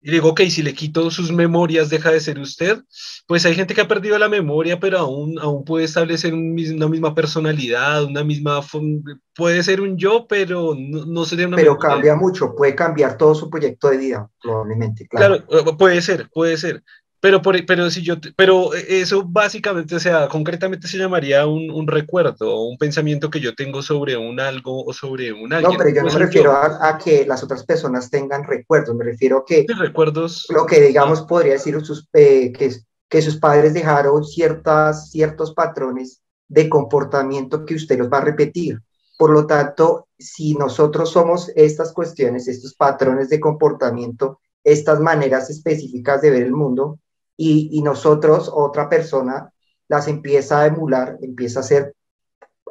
y 0.00 0.12
digo, 0.12 0.28
ok, 0.28 0.42
si 0.42 0.62
le 0.62 0.72
quito 0.72 1.10
sus 1.10 1.32
memorias, 1.32 1.90
deja 1.90 2.12
de 2.12 2.20
ser 2.20 2.38
usted, 2.38 2.78
pues 3.26 3.44
hay 3.44 3.56
gente 3.56 3.74
que 3.74 3.80
ha 3.80 3.88
perdido 3.88 4.16
la 4.20 4.28
memoria, 4.28 4.78
pero 4.78 4.98
aún, 4.98 5.36
aún 5.40 5.64
puede 5.64 5.84
establecer 5.84 6.32
una 6.32 6.86
misma 6.86 7.12
personalidad, 7.12 8.04
una 8.04 8.22
misma, 8.22 8.60
puede 9.34 9.64
ser 9.64 9.80
un 9.80 9.96
yo, 9.98 10.26
pero 10.28 10.76
no, 10.78 11.06
no 11.06 11.24
sería 11.24 11.48
una... 11.48 11.56
Pero 11.56 11.76
cambia 11.76 12.14
mucho, 12.14 12.54
puede 12.54 12.76
cambiar 12.76 13.18
todo 13.18 13.34
su 13.34 13.50
proyecto 13.50 13.88
de 13.88 13.96
vida, 13.96 14.30
probablemente. 14.40 15.08
Claro, 15.08 15.44
claro 15.44 15.76
puede 15.76 16.00
ser, 16.00 16.30
puede 16.32 16.56
ser. 16.56 16.84
Pero, 17.26 17.42
por, 17.42 17.66
pero, 17.66 17.90
si 17.90 18.02
yo, 18.02 18.14
pero 18.36 18.72
eso 18.72 19.24
básicamente, 19.26 19.96
o 19.96 19.98
sea, 19.98 20.28
concretamente 20.28 20.86
se 20.86 20.96
llamaría 20.96 21.44
un, 21.44 21.72
un 21.72 21.88
recuerdo 21.88 22.54
o 22.54 22.68
un 22.68 22.78
pensamiento 22.78 23.30
que 23.30 23.40
yo 23.40 23.52
tengo 23.52 23.82
sobre 23.82 24.16
un 24.16 24.38
algo 24.38 24.84
o 24.84 24.92
sobre 24.92 25.32
un 25.32 25.52
alguien. 25.52 25.72
No, 25.72 25.76
pero 25.76 25.90
yo 25.90 26.02
no 26.04 26.12
me 26.12 26.20
refiero 26.20 26.52
a, 26.52 26.88
a, 26.88 26.96
que 26.96 27.26
las 27.26 27.42
otras 27.42 27.64
personas 27.64 28.10
tengan 28.10 28.44
recuerdos, 28.44 28.94
me 28.94 29.02
refiero 29.02 29.38
a 29.38 29.44
que 29.44 29.66
recuerdos, 29.76 30.46
lo 30.50 30.66
que 30.66 30.80
digamos 30.80 31.22
podría 31.22 31.54
decir 31.54 31.84
sus, 31.84 32.08
eh, 32.12 32.52
que, 32.52 32.76
que 33.08 33.20
sus 33.20 33.38
padres 33.38 33.74
dejaron 33.74 34.22
ciertas, 34.22 35.10
ciertos 35.10 35.52
patrones 35.52 36.22
de 36.46 36.68
comportamiento 36.68 37.64
que 37.64 37.74
usted 37.74 37.98
los 37.98 38.08
va 38.08 38.18
a 38.18 38.24
repetir. 38.24 38.78
Por 39.18 39.30
lo 39.30 39.48
tanto, 39.48 40.06
si 40.16 40.54
nosotros 40.54 41.10
somos 41.10 41.50
estas 41.56 41.92
cuestiones, 41.92 42.46
estos 42.46 42.76
patrones 42.76 43.30
de 43.30 43.40
comportamiento, 43.40 44.38
estas 44.62 45.00
maneras 45.00 45.50
específicas 45.50 46.22
de 46.22 46.30
ver 46.30 46.44
el 46.44 46.52
mundo, 46.52 47.00
y, 47.36 47.82
nosotros, 47.82 48.50
otra 48.52 48.88
persona, 48.88 49.52
las 49.88 50.08
empieza 50.08 50.62
a 50.62 50.66
emular, 50.66 51.18
empieza 51.20 51.60
a 51.60 51.62
hacer, 51.62 51.94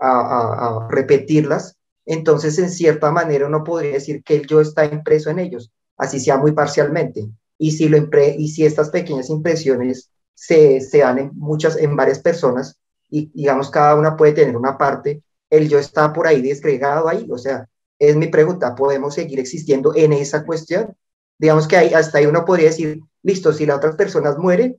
a, 0.01 0.87
repetirlas, 0.89 1.77
entonces 2.05 2.57
en 2.59 2.69
cierta 2.69 3.11
manera 3.11 3.47
uno 3.47 3.63
podría 3.63 3.93
decir 3.93 4.23
que 4.23 4.35
el 4.35 4.47
yo 4.47 4.61
está 4.61 4.85
impreso 4.85 5.29
en 5.29 5.39
ellos, 5.39 5.71
así 5.97 6.19
sea 6.19 6.37
muy 6.37 6.51
parcialmente. 6.51 7.29
Y 7.57 7.71
si, 7.71 7.87
lo 7.87 7.97
y 8.37 8.47
si 8.49 8.65
estas 8.65 8.89
pequeñas 8.89 9.29
impresiones 9.29 10.09
se, 10.33 10.81
se 10.81 10.99
dan 10.99 11.19
en 11.19 11.31
muchas, 11.35 11.77
en 11.77 11.95
varias 11.95 12.19
personas, 12.19 12.77
y 13.09 13.31
digamos 13.33 13.69
cada 13.69 13.95
una 13.95 14.17
puede 14.17 14.33
tener 14.33 14.57
una 14.57 14.77
parte, 14.77 15.23
el 15.49 15.69
yo 15.69 15.79
está 15.79 16.11
por 16.11 16.27
ahí 16.27 16.41
desgregado 16.41 17.07
ahí, 17.07 17.27
o 17.31 17.37
sea, 17.37 17.67
es 17.99 18.15
mi 18.15 18.27
pregunta, 18.27 18.75
¿podemos 18.75 19.13
seguir 19.13 19.39
existiendo 19.39 19.95
en 19.95 20.13
esa 20.13 20.45
cuestión? 20.45 20.95
Digamos 21.37 21.67
que 21.67 21.77
ahí, 21.77 21.93
hasta 21.93 22.17
ahí 22.17 22.25
uno 22.25 22.45
podría 22.45 22.67
decir, 22.67 23.01
listo, 23.25 23.51
si 23.51 23.65
las 23.65 23.77
otras 23.77 23.95
personas 23.95 24.37
mueren 24.37 24.77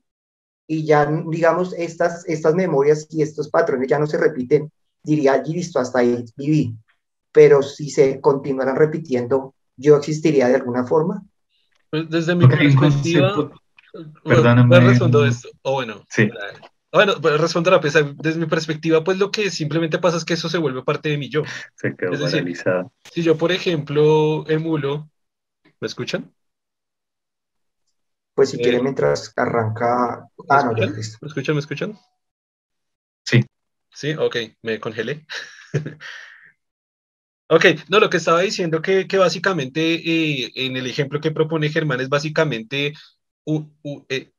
y 0.68 0.84
ya, 0.84 1.04
digamos, 1.28 1.74
estas, 1.76 2.26
estas 2.28 2.54
memorias 2.54 3.06
y 3.10 3.22
estos 3.22 3.50
patrones 3.50 3.88
ya 3.88 3.98
no 3.98 4.06
se 4.06 4.18
repiten, 4.18 4.70
diría 5.02 5.34
allí, 5.34 5.52
listo, 5.52 5.80
hasta 5.80 5.98
ahí 5.98 6.24
viví. 6.36 6.74
Pero 7.32 7.62
si 7.62 7.90
se 7.90 8.20
continuaran 8.20 8.76
repitiendo, 8.76 9.54
¿yo 9.76 9.96
existiría 9.96 10.48
de 10.48 10.54
alguna 10.54 10.86
forma? 10.86 11.22
Pues 11.90 12.08
desde 12.08 12.34
mi 12.34 12.46
perspectiva... 12.46 13.52
Perdóname. 14.22 14.78
respondo 14.80 15.24
esto. 15.24 15.48
O 15.62 15.72
bueno, 15.72 16.04
sí. 16.10 16.28
Bueno, 16.92 17.14
pues 17.20 17.40
respondo 17.40 17.74
a 17.74 17.80
pesar, 17.80 18.14
desde 18.16 18.38
mi 18.38 18.46
perspectiva, 18.46 19.02
pues 19.02 19.18
lo 19.18 19.30
que 19.30 19.50
simplemente 19.50 19.98
pasa 19.98 20.18
es 20.18 20.24
que 20.24 20.34
eso 20.34 20.48
se 20.48 20.58
vuelve 20.58 20.82
parte 20.82 21.08
de 21.08 21.18
mi 21.18 21.30
yo. 21.30 21.42
Se 21.74 21.96
quedó 21.96 22.12
es 22.12 22.20
decir, 22.20 22.56
Si 23.10 23.22
yo, 23.22 23.36
por 23.38 23.52
ejemplo, 23.52 24.44
emulo, 24.48 25.08
¿me 25.80 25.86
escuchan? 25.86 26.30
Pues 28.36 28.50
si 28.50 28.58
quiere, 28.58 28.82
mientras 28.82 29.32
arranca. 29.34 30.28
Ah, 30.50 30.62
no, 30.62 30.76
ya 30.76 30.84
listo. 30.84 31.16
¿Me 31.22 31.28
escuchan? 31.28 31.54
¿Me 31.54 31.60
escuchan? 31.60 31.98
Sí. 33.24 33.42
Sí, 33.94 34.12
ok, 34.12 34.36
me 34.60 34.78
congelé. 34.78 35.26
ok, 37.48 37.64
no, 37.88 37.98
lo 37.98 38.10
que 38.10 38.18
estaba 38.18 38.42
diciendo 38.42 38.82
que, 38.82 39.08
que 39.08 39.16
básicamente 39.16 39.94
eh, 39.94 40.52
en 40.54 40.76
el 40.76 40.86
ejemplo 40.86 41.18
que 41.18 41.30
propone 41.30 41.70
Germán 41.70 42.02
es 42.02 42.10
básicamente 42.10 42.92
eh, 44.10 44.30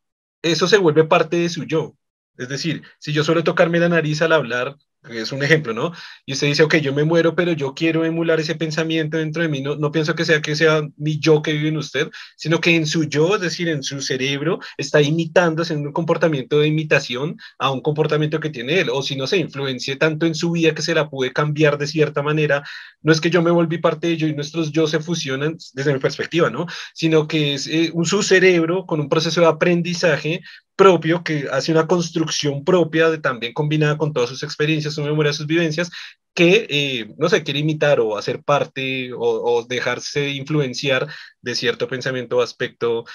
eso 0.44 0.68
se 0.68 0.78
vuelve 0.78 1.06
parte 1.06 1.38
de 1.38 1.50
su 1.50 1.64
yo. 1.64 1.98
Es 2.38 2.50
decir, 2.50 2.84
si 3.00 3.14
yo 3.14 3.24
suelo 3.24 3.44
tocarme 3.44 3.80
la 3.80 3.90
nariz 3.90 4.22
al 4.22 4.32
hablar, 4.32 4.76
es 5.10 5.32
un 5.32 5.44
ejemplo, 5.44 5.74
¿no? 5.74 5.92
Y 6.26 6.34
usted 6.34 6.48
dice, 6.48 6.64
ok, 6.64 6.76
yo 6.78 6.94
me 6.94 7.04
muero, 7.04 7.36
pero 7.36 7.54
yo 7.54 7.74
quiero 7.74 8.06
emular 8.06 8.40
ese 8.40 8.56
pensamiento 8.56 9.18
dentro 9.18 9.42
de 9.42 9.50
mí. 9.50 9.62
No, 9.62 9.76
no 9.76 9.92
pienso 9.92 10.16
que 10.16 10.26
sea 10.26 10.42
que 10.42 10.56
sea 10.56 10.82
mi 10.98 11.20
yo 11.20 11.42
que 11.42 11.54
vive 11.54 11.70
en 11.70 11.78
usted, 11.78 12.10
sino 12.36 12.60
que 12.62 12.76
en 12.76 12.86
su 12.88 13.06
yo, 13.06 13.36
es 13.36 13.42
decir, 13.42 13.70
en 13.70 13.84
su 13.84 14.02
cerebro, 14.02 14.60
está 14.78 15.02
imitando, 15.02 15.64
haciendo 15.64 15.90
un 15.90 15.94
comportamiento 15.94 16.60
de 16.60 16.68
imitación 16.68 17.38
a 17.60 17.72
un 17.72 17.82
comportamiento 17.82 18.40
que 18.40 18.50
tiene 18.50 18.80
él. 18.82 18.90
O 18.92 19.02
si 19.02 19.16
no 19.16 19.28
se 19.28 19.38
influencie 19.38 19.96
tanto 19.96 20.26
en 20.26 20.36
su 20.36 20.52
vida 20.52 20.74
que 20.74 20.82
se 20.82 20.94
la 20.94 21.10
puede 21.10 21.34
cambiar 21.34 21.78
de 21.78 21.88
cierta 21.88 22.22
manera. 22.22 22.64
No 23.02 23.12
es 23.12 23.22
que 23.22 23.30
yo 23.30 23.42
me 23.42 23.52
volví 23.52 23.78
parte 23.78 24.08
de 24.08 24.14
ello 24.14 24.28
y 24.28 24.34
nuestros 24.34 24.72
yo 24.72 24.88
se 24.88 25.00
fusionan 25.00 25.58
desde 25.74 25.94
mi 25.94 26.00
perspectiva, 26.00 26.50
¿no? 26.50 26.66
Sino 26.94 27.28
que 27.28 27.54
es 27.56 27.68
eh, 27.68 27.92
un, 27.94 28.06
su 28.06 28.24
cerebro 28.24 28.86
con 28.86 29.00
un 29.00 29.10
proceso 29.10 29.42
de 29.42 29.48
aprendizaje 29.48 30.42
propio 30.78 31.24
que 31.24 31.48
hace 31.52 31.74
una 31.74 31.88
construcción 31.88 32.64
propia 32.64 33.10
de, 33.10 33.18
también 33.18 33.54
combinada 33.54 33.98
con 33.98 34.14
todas 34.14 34.30
sus 34.30 34.44
experiencias, 34.44 34.94
su 34.94 35.04
memoria, 35.04 35.34
sus 35.34 35.48
vivencias, 35.48 35.92
que 36.34 36.68
eh, 36.70 37.16
no 37.18 37.30
se 37.30 37.44
quiere 37.44 37.60
imitar 37.62 38.00
o 38.00 38.18
hacer 38.18 38.44
parte 38.44 39.12
o, 39.18 39.66
dejarse 39.68 40.30
influenciar 40.30 41.08
de 41.42 41.56
cierto 41.56 41.88
pensamiento 41.88 42.38
o 42.38 42.42
aspecto 42.42 43.06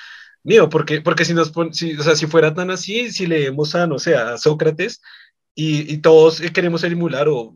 mío, 0.42 0.68
porque, 0.68 1.00
porque 1.00 1.24
si, 1.24 1.34
nos 1.34 1.52
si, 1.72 1.94
o 1.96 2.02
sea, 2.02 2.16
si 2.16 2.26
fuera 2.26 2.52
tan 2.54 2.70
así, 2.70 3.12
si 3.12 3.26
leemos 3.26 3.74
a, 3.76 3.86
no 3.86 3.98
sé, 4.00 4.16
a 4.16 4.38
Sócrates, 4.38 5.00
y, 5.54 5.98
todos 5.98 6.40
queremos 6.52 6.82
emular 6.84 7.28
o, 7.28 7.54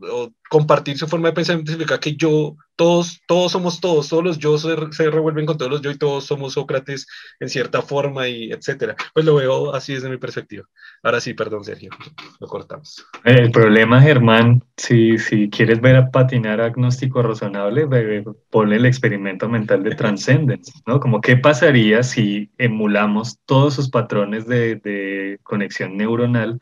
compartir 0.49 0.97
su 0.97 1.07
forma 1.07 1.27
de 1.27 1.33
pensamiento, 1.33 1.71
significa 1.71 1.99
que 1.99 2.15
yo, 2.15 2.55
todos, 2.77 3.19
todos 3.27 3.51
somos 3.51 3.81
todos, 3.81 4.07
todos 4.07 4.23
los 4.23 4.37
yo 4.37 4.57
se, 4.57 4.75
se, 4.91 5.09
revuelven 5.09 5.45
con 5.45 5.57
todos 5.57 5.69
los 5.69 5.81
yo 5.81 5.91
y 5.91 5.97
todos 5.97 6.25
somos 6.25 6.53
Sócrates 6.53 7.05
en 7.41 7.49
cierta 7.49 7.81
forma 7.81 8.29
y 8.29 8.51
etcétera. 8.51 8.95
Pues 9.13 9.25
lo 9.25 9.35
veo 9.35 9.73
así 9.73 9.93
desde 9.93 10.09
mi 10.09 10.15
perspectiva. 10.15 10.63
Ahora 11.03 11.19
sí, 11.19 11.33
perdón, 11.33 11.65
Sergio, 11.65 11.89
lo 12.39 12.47
cortamos. 12.47 13.05
El 13.25 13.51
problema, 13.51 14.01
Germán, 14.01 14.63
si, 14.77 15.17
si 15.17 15.49
quieres 15.49 15.81
ver 15.81 15.97
a 15.97 16.11
patinar 16.11 16.61
agnóstico 16.61 17.21
razonable, 17.23 17.87
ponle 18.49 18.77
el 18.77 18.85
experimento 18.85 19.49
mental 19.49 19.83
de 19.83 19.95
Transcendence, 19.95 20.71
¿no? 20.85 21.01
Como 21.01 21.19
qué 21.19 21.35
pasaría 21.35 22.03
si 22.03 22.51
emulamos 22.57 23.39
todos 23.45 23.73
sus 23.73 23.89
patrones 23.89 24.47
de, 24.47 24.75
de 24.75 25.39
conexión 25.43 25.97
neuronal 25.97 26.61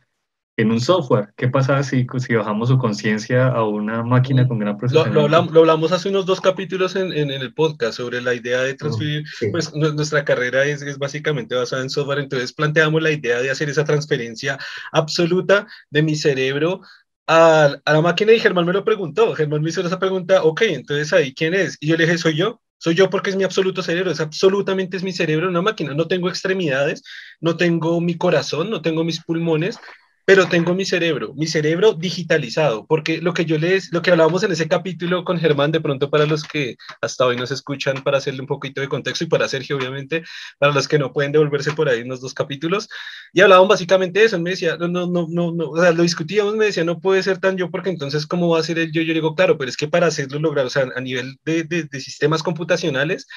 en 0.57 0.71
un 0.71 0.79
software. 0.79 1.33
¿Qué 1.35 1.49
pasa 1.49 1.83
si, 1.83 2.07
si 2.17 2.33
bajamos 2.33 2.69
su 2.69 2.77
conciencia 2.77 3.47
a 3.47 3.67
una 3.67 4.03
máquina 4.03 4.47
con 4.47 4.59
gran 4.59 4.77
procesamiento? 4.77 5.27
Lo, 5.27 5.51
lo, 5.51 5.59
hablamos, 5.59 5.91
hace 5.91 6.09
unos 6.09 6.25
dos 6.25 6.39
capítulos 6.39 6.95
en, 6.95 7.11
en, 7.11 7.29
el 7.29 7.53
podcast 7.53 7.97
sobre 7.97 8.21
la 8.21 8.33
idea 8.33 8.61
de 8.61 8.73
transferir, 8.73 9.25
pues 9.51 9.73
nuestra 9.73 10.23
carrera 10.23 10.65
es, 10.65 10.81
es, 10.81 10.97
básicamente 10.97 11.55
basada 11.55 11.81
en 11.81 11.89
software, 11.89 12.19
entonces 12.19 12.53
planteamos 12.53 13.01
la 13.01 13.11
idea 13.11 13.41
de 13.41 13.51
hacer 13.51 13.69
esa 13.69 13.83
transferencia 13.83 14.57
absoluta 14.91 15.67
de 15.89 16.03
mi 16.03 16.15
cerebro 16.15 16.81
a, 17.27 17.75
a 17.83 17.93
la 17.93 18.01
máquina 18.01 18.31
y 18.31 18.39
Germán 18.39 18.65
me 18.65 18.73
lo 18.73 18.85
preguntó, 18.85 19.33
Germán 19.35 19.61
me 19.61 19.69
hizo 19.69 19.81
esa 19.81 19.99
pregunta, 19.99 20.43
ok, 20.43 20.61
entonces 20.61 21.11
ahí, 21.11 21.33
¿quién 21.33 21.53
es? 21.53 21.77
Y 21.81 21.87
yo 21.87 21.97
le 21.97 22.05
dije, 22.05 22.17
soy 22.17 22.35
yo. 22.35 22.61
Soy 22.77 22.93
yo 22.93 23.09
porque 23.09 23.29
es 23.29 23.37
mi 23.37 23.45
absoluto 23.45 23.81
cerebro, 23.81 24.11
es 24.11 24.19
absolutamente 24.19 24.97
es 24.97 25.01
mi 25.01 25.13
cerebro, 25.13 25.47
una 25.47 25.61
máquina. 25.61 25.93
No 25.93 26.07
tengo 26.07 26.27
extremidades, 26.27 27.03
no 27.39 27.55
tengo 27.55 27.99
mi 28.01 28.15
corazón, 28.15 28.69
no 28.69 28.81
tengo 28.81 29.03
mis 29.05 29.23
pulmones, 29.23 29.79
pero 30.25 30.47
tengo 30.47 30.73
mi 30.73 30.85
cerebro, 30.85 31.33
mi 31.35 31.45
cerebro 31.45 31.93
digitalizado, 31.93 32.85
porque 32.87 33.21
lo 33.21 33.33
que 33.33 33.45
yo 33.45 33.59
les, 33.59 33.93
lo 33.93 34.01
que 34.01 34.09
hablábamos 34.11 34.43
en 34.43 34.51
ese 34.51 34.67
capítulo 34.67 35.23
con 35.23 35.37
Germán, 35.37 35.71
de 35.71 35.79
pronto 35.79 36.09
para 36.09 36.25
los 36.25 36.43
que 36.43 36.77
hasta 36.99 37.25
hoy 37.25 37.37
nos 37.37 37.51
escuchan, 37.51 38.03
para 38.03 38.17
hacerle 38.17 38.41
un 38.41 38.47
poquito 38.47 38.81
de 38.81 38.89
contexto 38.89 39.23
y 39.23 39.27
para 39.27 39.47
Sergio, 39.47 39.77
obviamente, 39.77 40.23
para 40.57 40.73
los 40.73 40.87
que 40.87 40.97
no 40.97 41.13
pueden 41.13 41.31
devolverse 41.31 41.73
por 41.73 41.89
ahí 41.89 42.01
unos 42.01 42.21
dos 42.21 42.33
capítulos, 42.33 42.89
y 43.33 43.41
hablábamos 43.41 43.69
básicamente 43.69 44.19
de 44.19 44.25
eso, 44.25 44.39
me 44.39 44.51
decía, 44.51 44.77
no, 44.77 44.87
no, 44.87 45.05
no, 45.07 45.27
no, 45.29 45.69
o 45.69 45.79
sea, 45.79 45.91
lo 45.91 46.01
discutíamos, 46.01 46.55
me 46.55 46.65
decía, 46.65 46.83
no 46.83 46.99
puede 46.99 47.21
ser 47.21 47.37
tan 47.39 47.55
yo, 47.55 47.69
porque 47.69 47.91
entonces, 47.91 48.25
¿cómo 48.25 48.49
va 48.49 48.59
a 48.59 48.63
ser 48.63 48.79
el 48.79 48.91
yo? 48.91 49.03
Yo 49.03 49.13
digo, 49.13 49.35
claro, 49.35 49.57
pero 49.57 49.69
es 49.69 49.77
que 49.77 49.87
para 49.87 50.07
hacerlo 50.07 50.39
lograr, 50.39 50.65
o 50.65 50.69
sea, 50.69 50.87
a 50.95 51.01
nivel 51.01 51.37
de, 51.45 51.63
de, 51.63 51.83
de 51.83 51.99
sistemas 51.99 52.41
computacionales, 52.41 53.27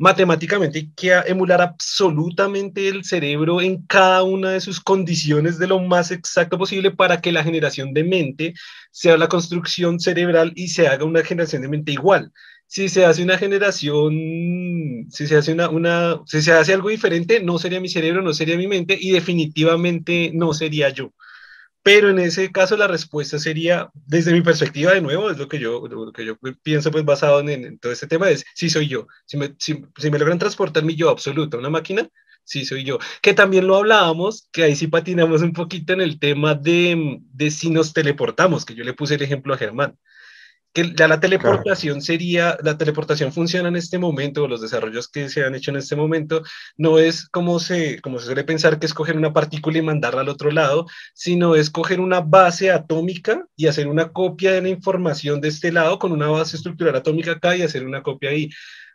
matemáticamente 0.00 0.78
hay 0.78 0.90
que 0.96 1.12
emular 1.26 1.60
absolutamente 1.60 2.88
el 2.88 3.04
cerebro 3.04 3.60
en 3.60 3.84
cada 3.86 4.22
una 4.22 4.52
de 4.52 4.60
sus 4.62 4.80
condiciones 4.80 5.58
de 5.58 5.66
lo 5.66 5.78
más 5.78 6.10
exacto 6.10 6.56
posible 6.56 6.90
para 6.90 7.20
que 7.20 7.30
la 7.30 7.44
generación 7.44 7.92
de 7.92 8.04
mente 8.04 8.54
sea 8.90 9.18
la 9.18 9.28
construcción 9.28 10.00
cerebral 10.00 10.52
y 10.56 10.68
se 10.68 10.88
haga 10.88 11.04
una 11.04 11.22
generación 11.22 11.60
de 11.60 11.68
mente 11.68 11.92
igual. 11.92 12.32
Si 12.66 12.88
se 12.88 13.04
hace 13.04 13.22
una 13.22 13.36
generación, 13.36 14.14
si 15.10 15.26
se 15.26 15.36
hace 15.36 15.52
una, 15.52 15.68
una, 15.68 16.20
si 16.24 16.40
se 16.40 16.52
hace 16.52 16.72
algo 16.72 16.88
diferente, 16.88 17.42
no 17.42 17.58
sería 17.58 17.78
mi 17.80 17.90
cerebro, 17.90 18.22
no 18.22 18.32
sería 18.32 18.56
mi 18.56 18.68
mente 18.68 18.96
y 18.98 19.10
definitivamente 19.10 20.30
no 20.32 20.54
sería 20.54 20.88
yo. 20.88 21.12
Pero 21.82 22.10
en 22.10 22.18
ese 22.18 22.52
caso 22.52 22.76
la 22.76 22.86
respuesta 22.86 23.38
sería, 23.38 23.90
desde 23.94 24.32
mi 24.32 24.42
perspectiva 24.42 24.92
de 24.92 25.00
nuevo, 25.00 25.30
es 25.30 25.38
lo 25.38 25.48
que 25.48 25.58
yo, 25.58 25.86
lo 25.88 26.12
que 26.12 26.26
yo 26.26 26.36
pienso 26.62 26.90
pues 26.90 27.04
basado 27.04 27.40
en, 27.40 27.78
todo 27.78 27.92
este 27.92 28.06
tema, 28.06 28.28
es 28.28 28.44
si 28.54 28.68
soy 28.68 28.88
yo. 28.88 29.06
Si 29.26 29.36
me, 29.36 29.54
si, 29.58 29.82
me 30.10 30.18
logran 30.18 30.38
transportar 30.38 30.84
mi 30.84 30.94
yo 30.94 31.08
absoluto 31.08 31.56
a 31.56 31.60
una 31.60 31.70
máquina, 31.70 32.08
sí 32.44 32.64
soy 32.64 32.84
yo. 32.84 32.98
Que 33.22 33.32
también 33.32 33.66
lo 33.66 33.76
hablábamos, 33.76 34.48
que 34.52 34.64
ahí 34.64 34.76
sí 34.76 34.88
patinamos 34.88 35.42
un 35.42 35.52
poquito 35.52 35.92
en 35.94 36.02
el 36.02 36.18
tema 36.18 36.54
de, 36.54 37.18
de 37.32 37.50
si 37.50 37.70
nos 37.70 37.92
teleportamos, 37.94 38.64
que 38.64 38.74
yo 38.74 38.84
le 38.84 38.94
puse 38.94 39.14
el 39.14 39.22
ejemplo 39.22 39.54
a 39.54 39.58
Germán 39.58 39.96
que 40.72 40.94
ya 40.96 41.08
la 41.08 41.18
teleportación 41.18 42.00
sería, 42.00 42.56
la 42.62 42.78
teleportación 42.78 43.32
funciona 43.32 43.68
en 43.68 43.76
este 43.76 43.98
momento, 43.98 44.46
los 44.46 44.60
desarrollos 44.60 45.08
que 45.08 45.28
se 45.28 45.44
han 45.44 45.54
hecho 45.54 45.70
en 45.70 45.78
este 45.78 45.96
momento, 45.96 46.42
no 46.76 46.98
es 46.98 47.28
como 47.28 47.58
se, 47.58 48.00
como 48.00 48.18
se 48.18 48.26
suele 48.26 48.44
pensar 48.44 48.78
que 48.78 48.86
es 48.86 48.94
coger 48.94 49.16
una 49.16 49.32
partícula 49.32 49.78
y 49.78 49.82
mandarla 49.82 50.20
al 50.20 50.28
otro 50.28 50.50
lado, 50.50 50.86
sino 51.14 51.56
es 51.56 51.70
coger 51.70 52.00
una 52.00 52.20
base 52.20 52.70
atómica 52.70 53.44
y 53.56 53.66
hacer 53.66 53.88
una 53.88 54.12
copia 54.12 54.52
de 54.52 54.62
la 54.62 54.68
información 54.68 55.40
de 55.40 55.48
este 55.48 55.72
lado 55.72 55.98
con 55.98 56.12
una 56.12 56.28
base 56.28 56.56
estructural 56.56 56.94
atómica 56.94 57.32
acá 57.32 57.56
y 57.56 57.62
hacer 57.62 57.84
una 57.84 58.02
copia 58.02 58.30
ahí. 58.30 58.50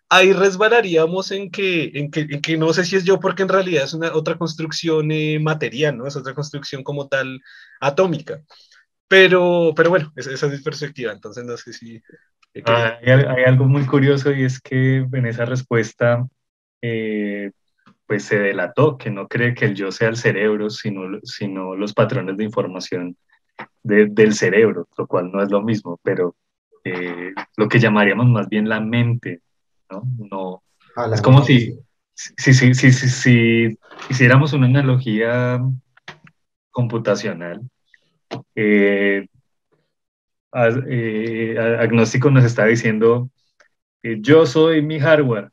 Ahí 0.08 0.34
resbalaríamos 0.34 1.32
en 1.32 1.50
que, 1.50 1.92
en 1.96 2.12
que, 2.12 2.22
en 2.22 2.42
que 2.42 2.58
no 2.58 2.72
sé 2.74 2.86
si 2.86 2.96
es 2.96 3.04
yo, 3.06 3.20
porque 3.20 3.42
en 3.42 3.50
realidad 3.50 3.86
es 3.86 3.94
una 3.94 4.14
otra 4.14 4.38
construcción 4.38 5.12
eh, 5.12 5.40
material, 5.40 5.98
¿no? 5.98 6.08
Es 6.08 6.16
otra 6.16 6.36
construcción 6.36 6.84
como 6.84 7.08
tal 7.08 7.42
atómica. 7.82 8.42
Pero, 9.08 9.74
pero 9.76 9.90
bueno, 9.90 10.12
esa, 10.16 10.32
es 10.32 10.52
mi 10.52 10.58
perspectiva, 10.60 11.12
entonces 11.12 11.44
no 11.44 11.58
sé 11.58 11.74
si... 11.74 12.02
Ah, 12.66 12.98
hay, 13.02 13.44
algo 13.44 13.66
muy 13.66 13.86
curioso 13.86 14.32
y 14.32 14.44
es 14.44 14.62
que 14.62 14.98
en 15.00 15.26
esa 15.26 15.44
respuesta 15.44 16.26
eh, 16.82 17.52
pues 18.08 18.24
se 18.24 18.40
delató 18.40 18.98
que 18.98 19.10
no 19.10 19.28
cree 19.28 19.54
que 19.54 19.66
el 19.66 19.76
yo 19.76 19.92
sea 19.92 20.08
el 20.08 20.16
cerebro, 20.16 20.70
sino, 20.70 21.20
sino 21.24 21.76
los 21.76 21.94
patrones 21.94 22.38
de 22.38 22.46
información 22.46 23.18
del 23.84 24.34
cerebro, 24.34 24.88
lo 24.98 25.06
cual 25.06 25.32
no 25.32 25.44
es 25.44 25.52
lo 25.52 25.62
mismo, 25.62 26.00
pero 26.02 26.36
eh, 26.84 27.34
lo 27.58 27.68
que 27.68 27.80
llamaríamos 27.80 28.28
más 28.28 28.48
bien 28.48 28.70
la 28.70 28.80
mente, 28.80 29.42
¿no? 29.90 30.04
no 30.18 30.64
es 31.14 31.22
como 31.22 31.44
si, 31.44 31.78
si, 32.14 32.54
si, 32.54 32.74
si, 32.74 32.92
si 32.92 33.78
hiciéramos 34.10 34.54
una 34.54 34.68
analogía 34.68 35.60
computacional, 36.72 37.62
eh, 38.56 39.28
eh, 40.90 41.56
agnóstico 41.80 42.30
nos 42.32 42.46
está 42.46 42.66
diciendo, 42.66 43.30
eh, 44.04 44.18
yo 44.20 44.46
soy 44.46 44.82
mi 44.82 45.00
hardware, 45.00 45.52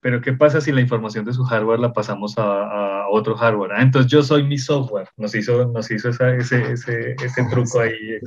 pero 0.00 0.20
¿qué 0.20 0.32
pasa 0.32 0.60
si 0.60 0.72
la 0.72 0.80
información 0.80 1.24
de 1.24 1.32
su 1.32 1.44
hardware 1.44 1.80
la 1.80 1.92
pasamos 1.92 2.34
a, 2.36 3.06
otro 3.10 3.36
hardware? 3.36 3.72
Ah, 3.72 3.82
entonces 3.82 4.10
yo 4.10 4.22
soy 4.22 4.44
mi 4.44 4.58
software. 4.58 5.08
Nos 5.16 5.34
hizo, 5.34 5.66
nos 5.66 5.90
hizo 5.90 6.10
ese, 6.10 6.36
ese, 6.36 6.72
ese, 6.72 7.44
truco 7.50 7.80
ahí 7.80 8.18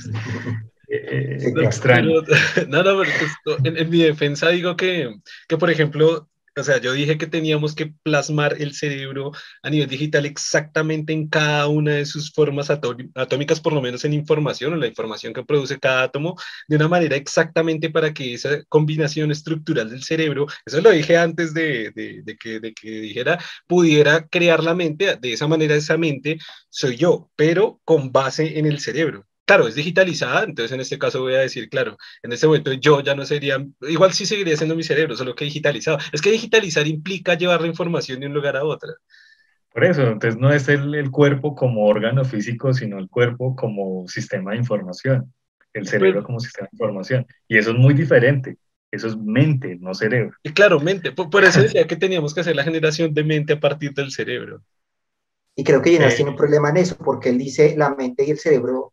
extraño. 0.88 2.22
No, 2.68 2.84
no, 2.84 3.00
pero 3.00 3.58
en, 3.64 3.78
en, 3.78 3.90
mi 3.90 4.00
defensa 4.00 4.50
digo 4.50 4.76
que, 4.76 5.14
que, 5.48 5.58
por 5.58 5.70
ejemplo, 5.70 6.31
o 6.58 6.64
sea, 6.64 6.80
yo 6.80 6.94
dije 6.94 7.18
que 7.18 7.28
teníamos 7.28 7.76
que 7.76 7.94
plasmar 8.04 8.62
el 8.62 8.74
cerebro 8.74 9.32
a 9.64 9.70
nivel 9.70 9.88
digital 9.90 10.26
exactamente 10.26 11.14
en 11.14 11.28
cada 11.30 11.68
una 11.68 11.96
de 11.96 12.06
sus 12.06 12.32
formas 12.32 12.70
atómicas, 12.70 13.60
por 13.62 13.74
lo 13.74 13.82
menos 13.82 14.04
en 14.06 14.14
información 14.14 14.74
o 14.74 14.76
la 14.76 14.88
información 14.88 15.34
que 15.34 15.44
produce 15.46 15.80
cada 15.80 16.04
átomo, 16.04 16.36
de 16.68 16.76
una 16.76 16.88
manera 16.88 17.16
exactamente 17.16 17.90
para 17.90 18.14
que 18.14 18.34
esa 18.34 18.64
combinación 18.66 19.32
estructural 19.32 19.90
del 19.90 20.04
cerebro, 20.04 20.48
eso 20.66 20.82
lo 20.82 20.92
dije 20.92 21.18
antes 21.18 21.54
de, 21.54 21.92
de, 21.92 22.38
que, 22.38 22.60
de 22.60 22.74
que 22.74 22.90
dijera, 23.02 23.40
pudiera 23.68 24.28
crear 24.28 24.64
la 24.64 24.76
mente, 24.76 25.16
de 25.18 25.34
esa 25.34 25.48
manera 25.48 25.76
esa 25.76 25.98
mente 25.98 26.38
soy 26.70 26.98
yo, 26.98 27.30
pero 27.36 27.80
con 27.86 28.12
base 28.12 28.60
en 28.60 28.66
el 28.66 28.80
cerebro 28.80 29.26
claro, 29.46 29.68
es 29.68 29.76
digitalizada, 29.76 30.44
entonces 30.44 30.72
en 30.72 30.82
este 30.82 30.98
caso 30.98 31.22
voy 31.22 31.36
a 31.36 31.40
decir, 31.40 31.70
claro, 31.70 31.98
en 32.24 32.32
este 32.32 32.48
momento 32.48 32.74
yo 32.74 33.02
ya 33.02 33.16
no 33.16 33.26
sería, 33.26 33.66
igual 33.82 34.14
sí 34.14 34.26
seguiría 34.26 34.58
siendo 34.58 34.76
mi 34.76 34.84
cerebro, 34.84 35.16
solo 35.16 35.36
que 35.36 35.46
digitalizado. 35.46 35.98
Es 36.12 36.22
que 36.22 36.32
digitalizar 36.32 36.88
implica 36.88 37.36
llevar 37.36 37.62
la 37.62 37.68
información 37.68 38.20
de 38.20 38.28
un 38.28 38.34
lugar 38.34 38.56
a 38.58 38.64
otro. 38.64 38.94
Por 39.74 39.86
eso, 39.86 40.04
entonces 40.04 40.40
no 40.40 40.52
es 40.52 40.68
el, 40.68 40.94
el 40.96 41.12
cuerpo 41.12 41.56
como 41.56 41.86
órgano 41.86 42.26
físico, 42.26 42.74
sino 42.74 43.00
el 43.00 43.08
cuerpo 43.08 43.56
como 43.56 44.08
sistema 44.08 44.52
de 44.52 44.58
información, 44.58 45.34
el 45.74 45.88
cerebro 45.88 46.24
como 46.24 46.40
sistema 46.40 46.68
de 46.70 46.76
información. 46.76 47.26
Y 47.48 47.58
eso 47.58 47.72
es 47.72 47.78
muy 47.78 47.94
diferente. 47.94 48.58
Eso 48.92 49.08
es 49.08 49.18
mente, 49.18 49.78
no 49.80 49.94
cerebro. 49.94 50.36
Y 50.44 50.52
claro, 50.52 50.80
mente. 50.82 51.14
Por, 51.14 51.44
eso 51.46 51.62
decía 51.62 51.88
que 51.88 51.96
teníamos 51.96 52.34
que 52.34 52.42
hacer 52.42 52.58
la 52.58 52.66
generación 52.66 53.14
de 53.14 53.24
mente 53.24 53.54
a 53.54 53.60
partir 53.60 53.94
del 53.94 54.12
cerebro. 54.12 54.62
Y 55.56 55.64
creo 55.64 55.82
que 55.82 55.94
Jonas 55.94 56.16
tiene 56.16 56.32
un 56.32 56.38
problema 56.38 56.70
en 56.70 56.78
eso, 56.78 56.98
porque 56.98 57.30
él 57.30 57.38
dice 57.38 57.76
la 57.78 57.96
mente 57.96 58.26
y 58.26 58.32
el 58.32 58.40
cerebro 58.40 58.91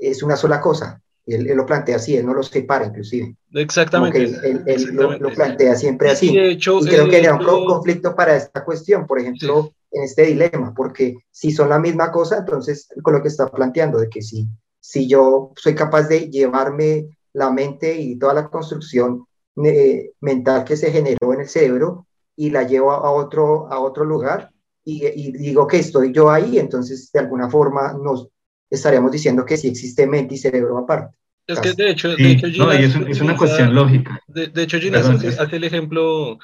es 0.00 0.22
una 0.22 0.36
sola 0.36 0.60
cosa. 0.60 1.00
Él, 1.26 1.44
lo 1.56 1.66
plantea 1.66 1.96
así, 1.96 2.16
él 2.16 2.24
no 2.24 2.34
lo 2.34 2.42
separa 2.42 2.86
inclusive. 2.86 3.34
Exactamente. 3.52 4.22
Él, 4.22 4.84
Lo, 4.92 5.18
plantea 5.34 5.74
siempre 5.74 6.10
así. 6.10 6.28
y 6.28 6.58
creo 6.58 7.08
que 7.08 7.16
hay 7.16 7.26
un 7.26 7.66
conflicto 7.66 8.14
para 8.14 8.36
esta 8.36 8.64
cuestión, 8.64 9.06
por 9.06 9.18
ejemplo, 9.18 9.72
en 9.90 10.04
este 10.04 10.26
dilema, 10.26 10.72
porque 10.74 11.16
si 11.32 11.50
son 11.50 11.70
la 11.70 11.80
misma 11.80 12.12
cosa, 12.12 12.38
entonces 12.38 12.88
con 13.02 13.14
lo 13.14 13.22
que 13.22 13.28
está 13.28 13.48
planteando, 13.48 13.98
de 13.98 14.08
que 14.08 14.22
si, 14.22 14.46
si 14.78 15.08
yo 15.08 15.52
soy 15.56 15.74
capaz 15.74 16.04
de 16.04 16.30
llevarme 16.30 17.18
la 17.32 17.50
mente 17.50 18.00
y 18.00 18.16
toda 18.18 18.34
la 18.34 18.48
construcción 18.48 19.26
eh, 19.64 20.12
mental 20.20 20.64
que 20.64 20.76
se 20.76 20.92
generó 20.92 21.32
en 21.32 21.40
el 21.40 21.48
cerebro 21.48 22.06
y 22.36 22.50
la 22.50 22.62
llevo 22.62 22.92
a 22.92 23.10
otro, 23.10 23.66
a 23.72 23.80
otro 23.80 24.04
lugar 24.04 24.50
y, 24.84 25.04
y 25.06 25.32
digo 25.32 25.66
que 25.66 25.78
estoy 25.78 26.12
yo 26.12 26.30
ahí, 26.30 26.58
entonces 26.58 27.10
de 27.12 27.20
alguna 27.20 27.50
forma 27.50 27.94
nos, 27.94 28.28
estaríamos 28.70 29.12
diciendo 29.12 29.44
que 29.44 29.56
sí 29.56 29.68
existe 29.68 30.06
mente 30.06 30.34
y 30.34 30.38
cerebro 30.38 30.78
aparte. 30.78 31.16
Es 31.46 31.60
que 31.60 31.74
de 31.74 31.90
hecho, 31.90 32.16
de 32.16 32.32
hecho 32.32 32.48
no, 32.58 32.72
es, 32.72 32.96
es, 33.08 33.20
una 33.20 33.36
cuestión 33.36 33.72
lógica. 33.72 34.20
De, 34.26 34.48
de 34.48 34.62
hecho, 34.64 34.80
Ginas 34.80 35.08
hace, 35.08 35.28
hace, 35.28 35.56
el 35.56 35.62
ejemplo, 35.62 36.38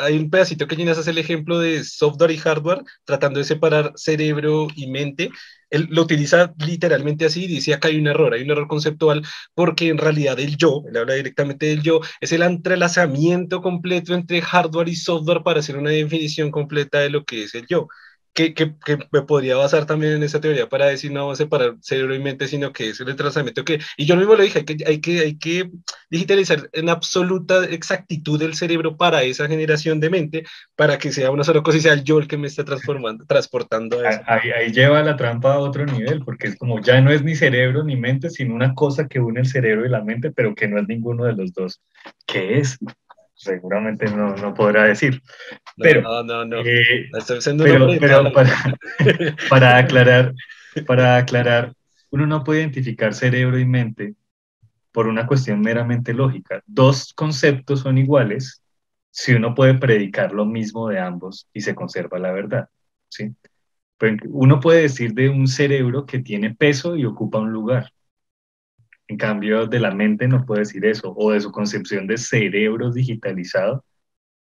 hay 0.00 0.16
un 0.16 0.30
pedacito 0.30 0.66
que 0.66 0.76
Ginas 0.76 0.96
hace 0.96 1.10
el 1.10 1.18
ejemplo 1.18 1.58
de 1.58 1.84
software 1.84 2.30
y 2.30 2.38
hardware, 2.38 2.82
tratando 3.04 3.38
de 3.38 3.44
separar 3.44 3.92
cerebro 3.96 4.68
y 4.74 4.86
mente. 4.86 5.30
Él 5.68 5.88
lo 5.90 6.02
utiliza 6.02 6.54
literalmente 6.58 7.26
así, 7.26 7.46
dice 7.46 7.74
acá 7.74 7.88
hay 7.88 7.98
un 7.98 8.06
error, 8.06 8.32
hay 8.32 8.42
un 8.42 8.50
error 8.50 8.66
conceptual, 8.66 9.22
porque 9.54 9.88
en 9.88 9.98
realidad 9.98 10.40
el 10.40 10.56
yo, 10.56 10.82
él 10.88 10.96
habla 10.96 11.14
directamente 11.14 11.66
del 11.66 11.82
yo, 11.82 12.00
es 12.20 12.32
el 12.32 12.42
entrelazamiento 12.42 13.60
completo 13.60 14.14
entre 14.14 14.40
hardware 14.40 14.88
y 14.88 14.96
software 14.96 15.42
para 15.42 15.60
hacer 15.60 15.76
una 15.76 15.90
definición 15.90 16.50
completa 16.50 17.00
de 17.00 17.10
lo 17.10 17.24
que 17.24 17.44
es 17.44 17.54
el 17.54 17.66
yo 17.66 17.88
que, 18.34 18.54
que, 18.54 18.74
que, 18.84 18.98
me 19.10 19.22
podría 19.22 19.56
basar 19.56 19.86
también 19.86 20.14
en 20.14 20.22
esa 20.22 20.40
teoría 20.40 20.68
para 20.68 20.86
decir 20.86 21.12
no 21.12 21.20
vamos 21.20 21.38
a 21.38 21.44
separar 21.44 21.74
cerebro 21.80 22.14
y 22.14 22.18
mente, 22.18 22.48
sino 22.48 22.72
que 22.72 22.90
es 22.90 23.00
el 23.00 23.14
tratamiento 23.16 23.64
que, 23.64 23.80
y 23.96 24.06
yo 24.06 24.16
mismo 24.16 24.34
lo 24.34 24.42
dije, 24.42 24.60
hay 24.60 24.64
que, 24.64 24.84
hay 24.86 25.00
que, 25.00 25.20
hay 25.20 25.38
que 25.38 25.70
digitalizar 26.10 26.68
en 26.72 26.88
absoluta 26.88 27.64
exactitud 27.64 28.40
el 28.42 28.54
cerebro 28.54 28.96
para 28.96 29.22
esa 29.22 29.46
generación 29.48 30.00
de 30.00 30.10
mente, 30.10 30.44
para 30.76 30.98
que 30.98 31.12
sea 31.12 31.30
una 31.30 31.44
sola 31.44 31.62
cosa 31.62 31.78
y 31.78 31.82
sea 31.82 31.92
el 31.92 32.04
yo 32.04 32.18
el 32.18 32.28
que 32.28 32.38
me 32.38 32.46
está 32.46 32.64
transformando, 32.64 33.24
transportando 33.26 34.02
eso. 34.04 34.20
Ahí, 34.26 34.50
ahí 34.50 34.72
lleva 34.72 35.02
la 35.02 35.16
trampa 35.16 35.54
a 35.54 35.58
otro 35.58 35.84
nivel, 35.84 36.24
porque 36.24 36.48
es 36.48 36.56
como 36.56 36.80
ya 36.80 37.00
no 37.00 37.10
es 37.10 37.22
ni 37.22 37.34
cerebro 37.34 37.84
ni 37.84 37.96
mente, 37.96 38.30
sino 38.30 38.54
una 38.54 38.74
cosa 38.74 39.08
que 39.08 39.20
une 39.20 39.40
el 39.40 39.46
cerebro 39.46 39.84
y 39.84 39.90
la 39.90 40.02
mente, 40.02 40.30
pero 40.30 40.54
que 40.54 40.68
no 40.68 40.78
es 40.78 40.88
ninguno 40.88 41.24
de 41.24 41.34
los 41.34 41.52
dos. 41.52 41.80
¿Qué 42.26 42.58
es? 42.58 42.78
Seguramente 43.42 44.06
no, 44.06 44.36
no 44.36 44.54
podrá 44.54 44.84
decir. 44.84 45.20
Pero, 45.76 46.02
no, 46.02 46.22
no, 46.22 46.44
no. 46.44 46.60
Eh, 46.64 47.10
pero, 48.00 48.32
para, 48.32 48.54
para, 49.50 49.76
aclarar, 49.78 50.34
para 50.86 51.16
aclarar, 51.16 51.72
uno 52.10 52.26
no 52.26 52.44
puede 52.44 52.60
identificar 52.60 53.14
cerebro 53.14 53.58
y 53.58 53.64
mente 53.64 54.14
por 54.92 55.06
una 55.06 55.26
cuestión 55.26 55.60
meramente 55.60 56.14
lógica. 56.14 56.62
Dos 56.66 57.12
conceptos 57.14 57.80
son 57.80 57.98
iguales 57.98 58.62
si 59.10 59.34
uno 59.34 59.54
puede 59.54 59.74
predicar 59.74 60.32
lo 60.32 60.44
mismo 60.44 60.88
de 60.88 61.00
ambos 61.00 61.48
y 61.52 61.62
se 61.62 61.74
conserva 61.74 62.18
la 62.18 62.32
verdad. 62.32 62.68
¿sí? 63.08 63.34
Uno 64.28 64.60
puede 64.60 64.82
decir 64.82 65.14
de 65.14 65.28
un 65.28 65.48
cerebro 65.48 66.06
que 66.06 66.20
tiene 66.20 66.54
peso 66.54 66.96
y 66.96 67.04
ocupa 67.04 67.38
un 67.38 67.52
lugar 67.52 67.92
en 69.12 69.18
cambio, 69.18 69.66
de 69.66 69.78
la 69.80 69.92
mente 69.92 70.28
no 70.28 70.44
puede 70.46 70.60
decir 70.62 70.84
eso, 70.86 71.14
o 71.16 71.32
de 71.32 71.40
su 71.40 71.52
concepción 71.52 72.06
de 72.06 72.18
cerebro 72.18 72.90
digitalizado, 72.92 73.84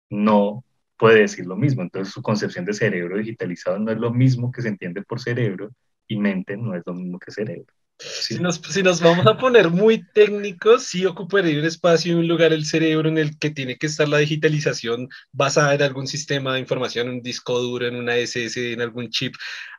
no 0.10 0.64
puede 0.98 1.22
decir 1.22 1.46
lo 1.48 1.56
mismo. 1.58 1.84
Entonces, 1.84 2.14
su 2.14 2.22
concepción 2.22 2.66
de 2.66 2.74
cerebro 2.74 3.18
digitalizado 3.18 3.80
no 3.80 3.92
es 3.92 3.98
lo 4.00 4.14
mismo 4.14 4.52
que 4.52 4.62
se 4.62 4.70
entiende 4.70 5.04
por 5.04 5.20
cerebro, 5.22 5.72
y 6.08 6.18
mente 6.18 6.58
no 6.58 6.76
es 6.76 6.84
lo 6.86 6.94
mismo 6.94 7.20
que 7.20 7.32
cerebro. 7.32 7.74
Si, 8.00 8.38
nos, 8.40 8.62
si, 8.70 8.84
nos, 8.84 9.02
vamos 9.02 9.26
a 9.26 9.38
poner 9.38 9.72
muy 9.72 10.04
técnicos, 10.14 10.84
sí 10.84 11.06
ocuparía 11.08 11.60
un 11.60 11.66
espacio 11.66 12.14
y 12.14 12.16
un 12.16 12.28
lugar 12.28 12.54
el 12.54 12.66
cerebro 12.66 13.10
en 13.10 13.18
el 13.18 13.40
que 13.40 13.50
tiene 13.50 13.78
que 13.78 13.88
estar 13.88 14.08
la 14.08 14.20
digitalización 14.20 15.10
basada 15.32 15.74
en 15.74 15.82
algún 15.82 16.06
sistema 16.06 16.54
de 16.54 16.60
información, 16.60 17.10
un 17.10 17.24
disco 17.24 17.60
duro, 17.60 17.88
en 17.88 17.96
una 17.96 18.16
SS, 18.16 18.74
en 18.74 18.82
algún 18.82 19.10
chip. 19.10 19.34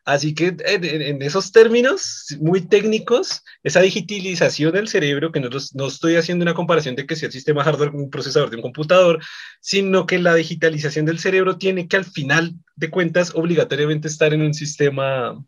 Así 0.04 0.34
que 0.34 0.56
en, 0.58 1.22
esos 1.22 1.52
términos 1.52 2.34
muy 2.40 2.66
técnicos, 2.66 3.44
esa 3.62 3.82
digitalización 3.82 4.72
del 4.72 4.88
cerebro, 4.88 5.30
que 5.30 5.38
no, 5.38 5.48
no, 5.74 5.86
estoy 5.86 6.16
haciendo 6.16 6.42
una 6.42 6.54
comparación 6.54 6.96
de 6.96 7.06
que 7.06 7.14
sea 7.14 7.26
el 7.26 7.32
sistema 7.32 7.62
hardware 7.62 7.90
un 7.90 8.10
procesador 8.10 8.50
de 8.50 8.56
un 8.56 8.62
computador, 8.62 9.22
sino 9.60 10.06
que 10.06 10.18
la 10.18 10.34
digitalización 10.34 11.04
del 11.04 11.20
cerebro 11.20 11.56
tiene 11.56 11.86
que 11.86 11.96
al 11.96 12.04
final 12.04 12.54
de 12.74 12.90
cuentas 12.90 13.32
obligatoriamente 13.34 14.08
estar 14.08 14.34
en 14.34 14.42
un 14.42 14.54
sistema 14.54 15.38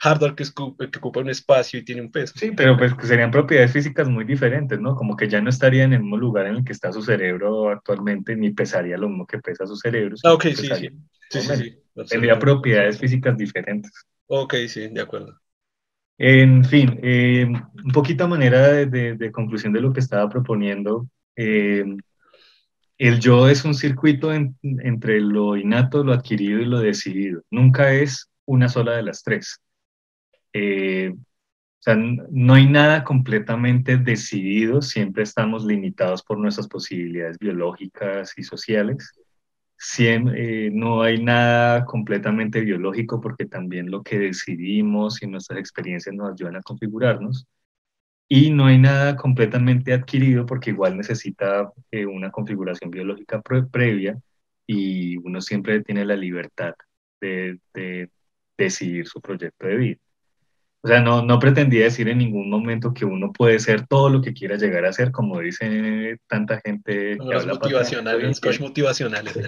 hardware 0.00 0.34
que, 0.34 0.44
que, 0.44 0.98
ocupa 0.98 1.20
un 1.20 1.28
espacio 1.28 1.78
y 1.78 1.84
tiene 1.84 2.00
un 2.00 2.10
peso. 2.10 2.32
Sí, 2.36 2.52
pero 2.56 2.76
pues 2.76 2.94
serían 3.02 3.30
propiedades 3.30 3.72
físicas 3.72 4.08
muy 4.08 4.24
diferentes, 4.24 4.80
¿no? 4.80 4.96
Como 4.96 5.16
que 5.16 5.28
ya 5.28 5.40
no 5.40 5.50
estaría 5.50 5.84
en 5.84 5.92
el 5.92 6.00
mismo 6.00 6.16
lugar 6.16 6.46
en 6.46 6.56
el 6.56 6.64
que 6.64 6.72
está 6.72 6.90
su 6.90 7.02
cerebro 7.02 7.68
actualmente, 7.68 8.34
ni 8.34 8.50
pesaría 8.50 8.96
lo 8.96 9.08
mismo 9.08 9.26
que 9.26 9.38
pesa 9.38 9.66
su 9.66 9.76
cerebro. 9.76 10.16
Ah, 10.24 10.32
ok, 10.32 10.44
sí, 10.44 10.68
sí. 10.74 10.88
sí, 11.30 11.40
sí, 11.40 11.78
Tendría 12.08 12.38
propiedades 12.38 12.98
físicas 12.98 13.36
diferentes. 13.36 13.92
Ok, 14.26 14.54
sí, 14.68 14.88
de 14.88 15.00
acuerdo. 15.00 15.38
En 16.16 16.64
fin, 16.64 16.98
eh, 17.02 17.46
un 17.46 17.92
poquito 17.92 18.24
a 18.24 18.28
manera 18.28 18.68
de, 18.68 19.16
de, 19.16 19.32
conclusión 19.32 19.72
de 19.72 19.80
lo 19.80 19.92
que 19.92 20.00
estaba 20.00 20.28
proponiendo, 20.28 21.08
eh, 21.36 21.84
el 22.98 23.20
yo 23.20 23.48
es 23.48 23.64
un 23.64 23.74
circuito 23.74 24.30
entre 24.32 25.20
lo 25.20 25.56
innato, 25.56 26.04
lo 26.04 26.12
adquirido 26.12 26.58
y 26.58 26.66
lo 26.66 26.80
decidido. 26.80 27.42
Nunca 27.50 27.92
es 27.94 28.28
una 28.44 28.68
sola 28.68 28.92
de 28.92 29.02
las 29.02 29.22
tres. 29.22 29.58
Eh, 30.52 31.14
no 32.30 32.54
hay 32.54 32.66
nada 32.66 33.04
completamente 33.04 33.96
decidido, 33.96 34.82
siempre 34.82 35.22
estamos 35.22 35.64
limitados 35.64 36.22
por 36.22 36.38
nuestras 36.38 36.68
posibilidades 36.68 37.38
biológicas 37.38 38.34
y 38.36 38.42
sociales. 38.42 39.12
Eh, 39.98 40.70
no 40.72 41.02
hay 41.02 41.22
nada 41.22 41.86
completamente 41.86 42.60
biológico 42.60 43.20
porque 43.20 43.46
también 43.46 43.90
lo 43.90 44.02
que 44.02 44.18
decidimos 44.18 45.22
y 45.22 45.26
nuestras 45.26 45.58
experiencias 45.58 46.14
nos 46.14 46.32
ayudan 46.32 46.56
a 46.56 46.62
configurarnos. 46.62 47.46
Y 48.28 48.50
no 48.52 48.66
hay 48.66 48.78
nada 48.78 49.16
completamente 49.16 49.92
adquirido 49.92 50.46
porque 50.46 50.70
igual 50.70 50.96
necesita 50.96 51.72
eh, 51.90 52.06
una 52.06 52.30
configuración 52.30 52.90
biológica 52.90 53.42
previa 53.42 54.20
y 54.66 55.16
uno 55.18 55.40
siempre 55.40 55.82
tiene 55.82 56.04
la 56.04 56.16
libertad 56.16 56.74
de 57.20 57.58
decidir 58.56 59.06
su 59.08 59.20
proyecto 59.20 59.66
de 59.66 59.76
vida. 59.76 60.00
O 60.82 60.88
sea, 60.88 61.00
no, 61.00 61.22
no 61.22 61.38
pretendía 61.38 61.84
decir 61.84 62.08
en 62.08 62.18
ningún 62.18 62.48
momento 62.48 62.94
que 62.94 63.04
uno 63.04 63.32
puede 63.32 63.58
ser 63.58 63.86
todo 63.86 64.08
lo 64.08 64.22
que 64.22 64.32
quiera 64.32 64.56
llegar 64.56 64.86
a 64.86 64.92
ser, 64.92 65.10
como 65.12 65.38
dice 65.40 66.18
tanta 66.26 66.58
gente. 66.60 67.18
que 67.18 67.24
los 67.24 67.46
motivacionales, 67.46 68.40
coach 68.40 68.60
motivacionales. 68.60 69.38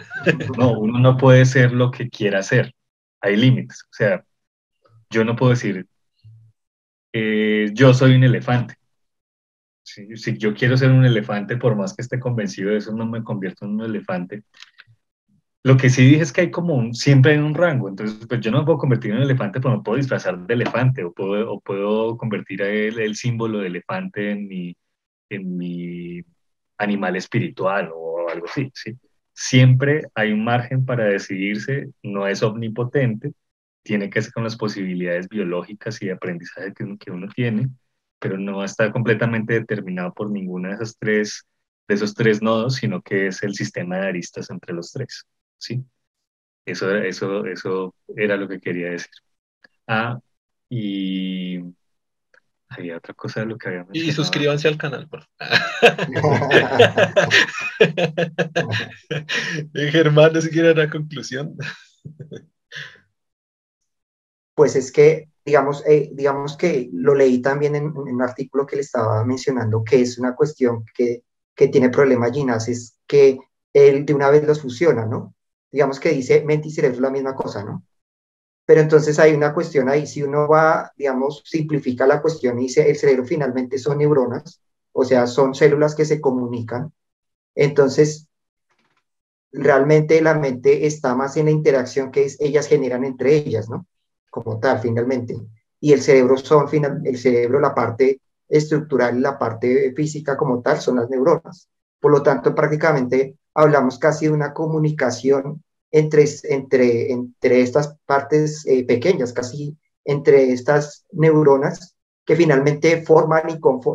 No, 0.59 0.79
uno 0.79 0.99
no 0.99 1.17
puede 1.17 1.47
ser 1.47 1.73
lo 1.73 1.91
que 1.91 2.11
quiera 2.11 2.43
ser. 2.43 2.75
Hay 3.21 3.37
límites. 3.37 3.83
O 3.85 3.95
sea, 3.95 4.25
yo 5.09 5.25
no 5.25 5.35
puedo 5.35 5.51
decir, 5.51 5.87
eh, 7.15 7.71
yo 7.73 7.95
soy 7.95 8.15
un 8.15 8.25
elefante. 8.25 8.77
Si, 9.83 10.17
si, 10.17 10.37
yo 10.37 10.55
quiero 10.55 10.77
ser 10.77 10.91
un 10.91 11.05
elefante, 11.05 11.57
por 11.57 11.75
más 11.77 11.95
que 11.95 12.03
esté 12.03 12.21
convencido 12.21 12.71
de 12.71 12.77
eso, 12.77 12.93
no 12.93 13.07
me 13.07 13.25
convierto 13.25 13.65
en 13.65 13.73
un 13.73 13.83
elefante. 13.83 14.43
Lo 15.65 15.77
que 15.77 15.91
sí 15.91 16.03
dije 16.05 16.23
es 16.23 16.33
que 16.33 16.41
hay 16.43 16.51
como 16.51 16.75
un, 16.75 16.93
siempre 16.95 17.33
hay 17.33 17.39
un 17.39 17.55
rango, 17.55 17.89
entonces 17.89 18.27
pues 18.27 18.41
yo 18.41 18.51
no 18.51 18.61
me 18.61 18.65
puedo 18.65 18.79
convertir 18.79 19.13
en 19.13 19.19
un 19.19 19.23
elefante, 19.23 19.61
pero 19.61 19.77
me 19.77 19.83
puedo 19.83 19.97
disfrazar 19.97 20.39
de 20.47 20.55
elefante 20.55 21.05
o 21.05 21.13
puedo, 21.13 21.53
o 21.53 21.61
puedo 21.61 22.17
convertir 22.17 22.63
el, 22.63 22.99
el 22.99 23.15
símbolo 23.17 23.59
de 23.61 23.69
elefante 23.69 24.31
en 24.33 24.49
mi, 24.49 24.77
en 25.31 25.57
mi 25.57 26.21
animal 26.79 27.17
espiritual 27.17 27.91
o 27.95 28.29
algo 28.29 28.47
así, 28.47 28.71
¿sí? 28.75 28.99
Siempre 29.35 30.03
hay 30.15 30.33
un 30.33 30.45
margen 30.45 30.85
para 30.85 31.05
decidirse, 31.05 31.91
no 32.03 32.27
es 32.27 32.43
omnipotente, 32.43 33.33
tiene 33.83 34.11
que 34.11 34.23
ser 34.23 34.33
con 34.33 34.45
las 34.45 34.57
posibilidades 34.57 35.29
biológicas 35.29 36.01
y 36.03 36.07
de 36.07 36.13
aprendizaje 36.13 36.73
que 36.75 36.85
uno, 36.85 36.99
que 36.99 37.11
uno 37.13 37.29
tiene, 37.35 37.69
pero 38.19 38.37
no 38.39 38.65
está 38.65 38.93
completamente 38.93 39.55
determinado 39.55 40.13
por 40.15 40.31
ninguna 40.31 40.71
de 40.71 40.75
esas 40.77 40.97
tres 40.99 41.45
de 41.89 41.95
esos 41.97 42.15
tres 42.15 42.43
nodos, 42.43 42.77
sino 42.77 43.03
que 43.03 43.27
es 43.29 43.43
el 43.43 43.55
sistema 43.55 43.97
de 43.99 44.09
aristas 44.09 44.51
entre 44.51 44.75
los 44.75 44.93
tres. 44.93 45.27
¿Sí? 45.63 45.85
Eso, 46.65 46.95
eso, 46.97 47.45
eso 47.47 47.95
era 48.17 48.37
lo 48.37 48.49
que 48.49 48.61
quería 48.61 48.91
decir. 48.91 49.11
Ah, 49.87 50.19
y 50.69 51.61
había 52.69 52.97
otra 52.97 53.15
cosa 53.15 53.41
de 53.41 53.47
lo 53.47 53.59
que 53.59 53.69
había 53.69 53.87
Y 53.93 54.13
suscríbanse 54.13 54.69
al 54.69 54.79
canal, 54.79 55.09
por 55.09 55.27
Germán, 59.75 60.33
no 60.33 60.41
si 60.41 60.51
quiere 60.51 60.73
la 60.75 60.89
conclusión. 60.89 61.57
Pues 64.55 64.77
es 64.77 64.93
que, 64.93 65.29
digamos, 65.45 65.85
eh, 65.87 66.11
digamos 66.13 66.57
que 66.57 66.89
lo 66.93 67.15
leí 67.15 67.43
también 67.43 67.75
en, 67.75 67.97
un 67.97 68.23
artículo 68.23 68.67
que 68.67 68.77
le 68.77 68.83
estaba 68.83 69.25
mencionando, 69.25 69.83
que 69.85 70.01
es 70.01 70.19
una 70.19 70.35
cuestión 70.35 70.85
que, 70.95 71.25
que 71.55 71.69
tiene 71.69 71.91
problemas 71.91 72.33
Ginas, 72.33 72.69
es 72.69 72.99
que 73.07 73.39
él 73.73 74.07
de 74.07 74.15
una 74.15 74.31
vez 74.31 74.47
los 74.47 74.61
fusiona, 74.61 75.07
¿no? 75.07 75.35
Digamos 75.73 75.99
que 75.99 76.11
dice 76.11 76.45
mente 76.45 76.69
y 76.69 76.71
cerebro 76.71 76.97
es 76.97 77.03
la 77.03 77.11
misma 77.11 77.35
cosa, 77.35 77.65
¿no? 77.65 77.83
Pero 78.65 78.81
entonces 78.81 79.19
hay 79.19 79.35
una 79.35 79.53
cuestión 79.53 79.89
ahí, 79.89 80.07
si 80.07 80.23
uno 80.23 80.47
va, 80.47 80.93
digamos, 80.97 81.43
simplifica 81.45 82.07
la 82.07 82.23
cuestión 82.23 82.59
y 82.59 82.65
dice 82.65 82.89
el 82.89 82.97
cerebro 82.97 83.25
finalmente 83.25 83.79
son 83.79 83.99
neuronas, 83.99 84.61
o 84.93 85.05
sea, 85.05 85.27
son 85.27 85.55
células 85.55 85.95
que 85.95 86.05
se 86.05 86.21
comunican, 86.21 86.93
entonces 87.55 88.29
realmente 89.51 90.21
la 90.23 90.35
mente 90.35 90.87
está 90.87 91.15
más 91.15 91.37
en 91.37 91.47
la 91.47 91.51
interacción 91.51 92.11
que 92.11 92.31
ellas 92.39 92.69
generan 92.69 93.05
entre 93.05 93.35
ellas, 93.37 93.69
¿no? 93.69 93.87
Como 94.31 94.59
tal, 94.61 94.79
finalmente. 94.81 95.37
Y 95.81 95.93
el 95.93 96.01
cerebro 96.01 96.37
son, 96.39 96.69
el 97.05 97.19
cerebro, 97.19 97.61
la 97.61 97.75
parte 97.75 98.21
estructural 98.53 99.21
la 99.21 99.39
parte 99.39 99.93
física 99.97 100.37
como 100.37 100.61
tal 100.61 100.81
son 100.81 100.97
las 100.97 101.09
neuronas. 101.09 101.69
Por 101.99 102.13
lo 102.13 102.23
tanto, 102.23 102.55
prácticamente 102.55 103.37
hablamos 103.55 103.99
casi 103.99 104.27
de 104.27 104.33
una 104.33 104.53
comunicación 104.53 105.63
entre, 105.91 106.25
entre, 106.45 107.13
entre 107.13 107.61
estas 107.61 107.97
partes 108.07 108.67
eh, 108.67 108.85
pequeñas, 108.85 109.33
casi 109.33 109.77
entre 110.05 110.53
estas 110.53 111.05
neuronas, 111.13 111.97
que 112.25 112.37
finalmente 112.37 113.03
forman 113.03 113.45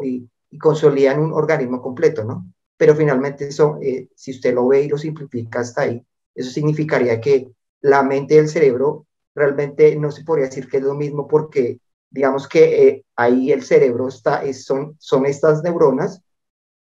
y, 0.03 0.29
y, 0.51 0.57
consolidan 0.57 1.19
un 1.19 1.33
organismo 1.33 1.81
completo, 1.81 2.23
¿no? 2.23 2.45
Pero 2.77 2.95
finalmente 2.95 3.47
eso, 3.47 3.77
eh, 3.81 4.09
si 4.15 4.31
usted 4.31 4.53
lo 4.53 4.67
ve 4.67 4.83
y 4.83 4.89
lo 4.89 4.97
simplifica 4.97 5.59
hasta 5.61 5.81
ahí, 5.81 6.05
eso 6.35 6.51
significaría 6.51 7.19
que 7.19 7.51
la 7.81 8.03
mente 8.03 8.35
y 8.35 8.37
el 8.37 8.49
cerebro 8.49 9.07
realmente 9.33 9.95
no 9.95 10.11
se 10.11 10.23
podría 10.23 10.45
decir 10.45 10.67
que 10.69 10.77
es 10.77 10.83
lo 10.83 10.93
mismo 10.93 11.27
porque 11.27 11.79
digamos 12.09 12.47
que 12.47 12.87
eh, 12.87 13.05
ahí 13.15 13.51
el 13.51 13.63
cerebro 13.63 14.07
está, 14.07 14.41
son, 14.53 14.95
son 14.99 15.25
estas 15.25 15.63
neuronas, 15.63 16.21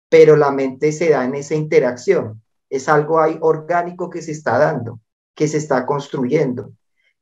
pero 0.09 0.37
la 0.37 0.51
mente 0.51 0.93
se 0.93 1.11
da 1.11 1.25
en 1.25 1.35
esa 1.35 1.55
interacción. 1.55 2.43
Es 2.77 2.89
algo 2.89 3.21
ahí 3.21 3.39
orgánico 3.41 4.11
que 4.11 4.23
se 4.23 4.33
está 4.33 4.59
dando, 4.59 5.01
que 5.35 5.49
se 5.49 5.57
está 5.57 5.87
construyendo. 5.87 6.73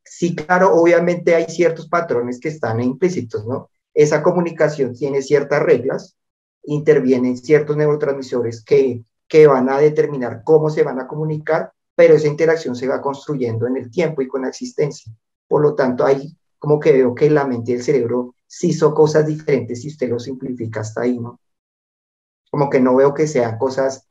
Sí, 0.04 0.34
claro, 0.34 0.74
obviamente 0.74 1.34
hay 1.34 1.46
ciertos 1.46 1.88
patrones 1.88 2.38
que 2.40 2.48
están 2.48 2.80
implícitos, 2.80 3.46
¿no? 3.46 3.70
Esa 3.94 4.22
comunicación 4.22 4.94
tiene 4.94 5.22
ciertas 5.22 5.62
reglas, 5.62 6.16
intervienen 6.64 7.36
ciertos 7.36 7.76
neurotransmisores 7.76 8.64
que, 8.64 9.04
que 9.28 9.46
van 9.46 9.68
a 9.70 9.78
determinar 9.78 10.42
cómo 10.44 10.68
se 10.70 10.82
van 10.82 11.00
a 11.00 11.06
comunicar, 11.06 11.72
pero 11.94 12.14
esa 12.14 12.28
interacción 12.28 12.74
se 12.74 12.88
va 12.88 13.00
construyendo 13.00 13.66
en 13.66 13.76
el 13.76 13.90
tiempo 13.90 14.20
y 14.20 14.28
con 14.28 14.42
la 14.42 14.48
existencia. 14.48 15.12
Por 15.46 15.62
lo 15.62 15.74
tanto, 15.74 16.04
hay 16.04 16.36
como 16.58 16.80
que 16.80 16.92
veo 16.92 17.14
que 17.14 17.30
la 17.30 17.46
mente 17.46 17.72
y 17.72 17.74
el 17.74 17.82
cerebro 17.82 18.34
sí 18.46 18.72
son 18.72 18.94
cosas 18.94 19.26
diferentes 19.26 19.82
si 19.82 19.88
usted 19.88 20.08
lo 20.08 20.18
simplifica 20.18 20.80
hasta 20.80 21.02
ahí, 21.02 21.18
¿no? 21.18 21.40
Como 22.50 22.70
que 22.70 22.80
no 22.80 22.96
veo 22.96 23.14
que 23.14 23.26
sean 23.26 23.58
cosas 23.58 24.08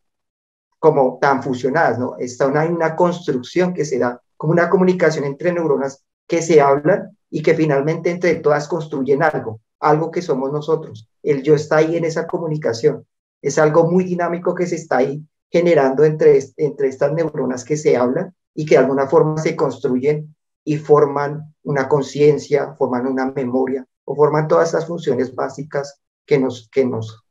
como 0.84 1.18
tan 1.22 1.42
fusionadas, 1.42 1.98
¿no? 1.98 2.18
Está 2.20 2.46
una, 2.46 2.66
una 2.66 2.94
construcción 2.98 3.74
que 3.74 3.86
se 3.86 4.00
da, 4.00 4.22
como 4.36 4.52
una 4.52 4.70
comunicación 4.70 5.24
entre 5.24 5.54
neuronas 5.54 6.04
que 6.28 6.42
se 6.42 6.60
hablan 6.60 7.18
y 7.30 7.42
que 7.42 7.54
finalmente 7.54 8.12
entre 8.12 8.36
todas 8.36 8.68
construyen 8.68 9.24
algo, 9.24 9.62
algo 9.80 10.12
que 10.12 10.22
somos 10.22 10.52
nosotros. 10.52 11.08
El 11.24 11.42
yo 11.42 11.56
está 11.56 11.78
ahí 11.78 11.96
en 11.96 12.04
esa 12.04 12.28
comunicación. 12.28 13.08
Es 13.42 13.58
algo 13.60 13.90
muy 13.90 14.04
dinámico 14.04 14.54
que 14.54 14.68
se 14.68 14.76
está 14.76 14.98
ahí 14.98 15.26
generando 15.50 16.04
entre, 16.04 16.38
entre 16.58 16.90
estas 16.90 17.14
neuronas 17.14 17.64
que 17.64 17.78
se 17.78 17.96
hablan 17.96 18.36
y 18.54 18.66
que 18.66 18.76
de 18.76 18.80
alguna 18.80 19.08
forma 19.08 19.38
se 19.38 19.56
construyen 19.56 20.36
y 20.66 20.76
forman 20.76 21.56
una 21.64 21.88
conciencia, 21.88 22.76
forman 22.78 23.08
una 23.08 23.32
memoria 23.32 23.88
o 24.04 24.18
forman 24.18 24.50
todas 24.50 24.68
esas 24.68 24.86
funciones 24.86 25.34
básicas 25.34 26.02
que 26.26 26.38
nos, 26.40 26.68
que 26.70 26.86
nos 26.86 27.24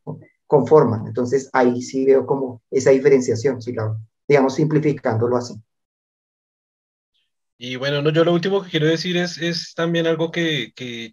conforman. 0.52 1.06
Entonces 1.06 1.48
ahí 1.54 1.80
sí 1.80 2.04
veo 2.04 2.26
como 2.26 2.60
esa 2.70 2.90
diferenciación, 2.90 3.62
si 3.62 3.72
la, 3.72 3.96
digamos 4.28 4.54
simplificándolo 4.54 5.38
así. 5.38 5.54
Y 7.56 7.76
bueno, 7.76 8.02
no, 8.02 8.10
yo 8.10 8.22
lo 8.22 8.34
último 8.34 8.62
que 8.62 8.68
quiero 8.68 8.86
decir 8.86 9.16
es, 9.16 9.38
es 9.38 9.72
también 9.74 10.06
algo 10.06 10.30
que, 10.30 10.72
que 10.76 11.10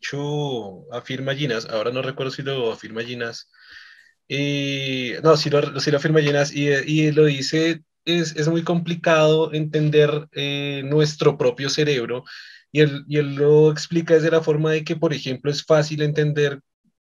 afirma 0.91 1.36
Ginas, 1.36 1.68
ahora 1.70 1.91
no 1.91 2.02
recuerdo 2.02 2.32
si 2.32 2.41
lo 2.41 2.74
afirma 2.74 3.02
Ginas, 3.03 3.49
y, 4.28 5.14
no, 5.24 5.38
si 5.38 5.49
lo, 5.49 5.80
si 5.80 5.90
lo 5.90 5.98
afirma 5.98 6.20
Ginas, 6.20 6.52
y, 6.53 6.68
y 6.68 7.11
lo 7.14 7.26
dice 7.26 7.84
es, 8.03 8.48
muy 8.49 8.64
complicado 8.64 9.53
entender 9.53 10.28
eh, 10.34 10.82
nuestro 10.86 11.38
propio 11.38 11.70
cerebro 11.70 12.26
y 12.72 12.82
él, 12.82 13.06
y 13.07 13.18
él 13.18 13.36
lo 13.36 13.72
explica 13.72 14.16
desde 14.16 14.32
la 14.32 14.41
forma 14.41 14.72
de 14.72 14.84
que, 14.84 14.95
por 14.98 15.14
ejemplo, 15.14 15.49
es 15.49 15.64
fácil 15.64 16.02
entender 16.02 16.60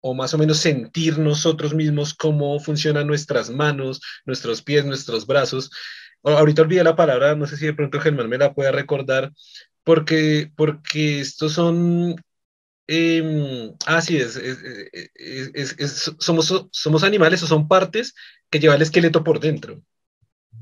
o 0.06 0.14
más 0.14 0.32
o 0.34 0.38
menos 0.38 0.58
sentir 0.58 1.18
nosotros 1.18 1.74
mismos 1.74 2.14
cómo 2.14 2.60
funcionan 2.60 3.06
nuestras 3.08 3.50
manos, 3.50 4.00
nuestros 4.24 4.62
pies, 4.62 4.84
nuestros 4.84 5.26
brazos. 5.26 5.70
Ahorita 6.22 6.62
olvidé 6.62 6.84
la 6.84 6.96
palabra, 6.96 7.34
no 7.34 7.46
sé 7.46 7.56
si 7.56 7.66
de 7.66 7.74
pronto 7.74 8.00
Germán 8.00 8.28
me 8.28 8.38
la 8.38 8.54
pueda 8.54 8.70
recordar, 8.72 9.32
porque, 9.84 10.50
porque 10.56 11.20
estos 11.20 11.52
son... 11.52 12.16
Eh, 12.88 13.72
ah, 13.86 14.00
sí, 14.00 14.16
es, 14.16 14.36
es, 14.36 16.12
somos, 16.20 16.68
somos 16.70 17.02
animales 17.02 17.42
o 17.42 17.48
son 17.48 17.66
partes 17.66 18.14
que 18.48 18.60
lleva 18.60 18.76
el 18.76 18.82
esqueleto 18.82 19.24
por 19.24 19.40
dentro 19.40 19.82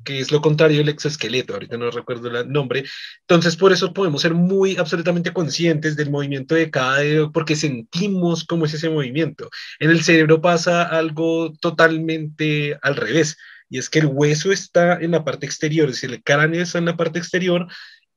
que 0.04 0.20
es 0.20 0.32
lo 0.32 0.40
contrario 0.40 0.78
del 0.78 0.88
exoesqueleto, 0.88 1.54
ahorita 1.54 1.76
no 1.76 1.90
recuerdo 1.90 2.28
el 2.28 2.50
nombre. 2.50 2.84
Entonces, 3.20 3.56
por 3.56 3.72
eso 3.72 3.92
podemos 3.92 4.22
ser 4.22 4.34
muy 4.34 4.76
absolutamente 4.76 5.32
conscientes 5.32 5.96
del 5.96 6.10
movimiento 6.10 6.54
de 6.54 6.70
cada 6.70 6.98
dedo, 6.98 7.32
porque 7.32 7.56
sentimos 7.56 8.44
cómo 8.44 8.66
es 8.66 8.74
ese 8.74 8.90
movimiento. 8.90 9.48
En 9.78 9.90
el 9.90 10.02
cerebro 10.02 10.40
pasa 10.40 10.82
algo 10.82 11.52
totalmente 11.60 12.78
al 12.82 12.96
revés, 12.96 13.36
y 13.68 13.78
es 13.78 13.88
que 13.90 14.00
el 14.00 14.06
hueso 14.06 14.52
está 14.52 14.98
en 15.00 15.12
la 15.12 15.24
parte 15.24 15.46
exterior, 15.46 15.88
es 15.88 15.96
decir, 15.96 16.10
el 16.10 16.22
cráneo 16.22 16.62
está 16.62 16.78
en 16.78 16.84
la 16.84 16.96
parte 16.96 17.18
exterior 17.18 17.66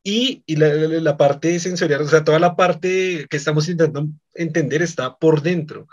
y, 0.03 0.43
y 0.45 0.55
la, 0.55 0.67
la, 0.73 1.17
parte 1.17 1.59
sensorial, 1.59 2.01
o 2.01 2.07
sea, 2.07 2.23
toda 2.23 2.39
la 2.39 2.55
parte 2.55 3.25
que 3.29 3.37
estamos 3.37 3.67
intentando 3.67 4.13
entender 4.35 4.81
está 4.81 5.17
por 5.17 5.41
dentro 5.41 5.87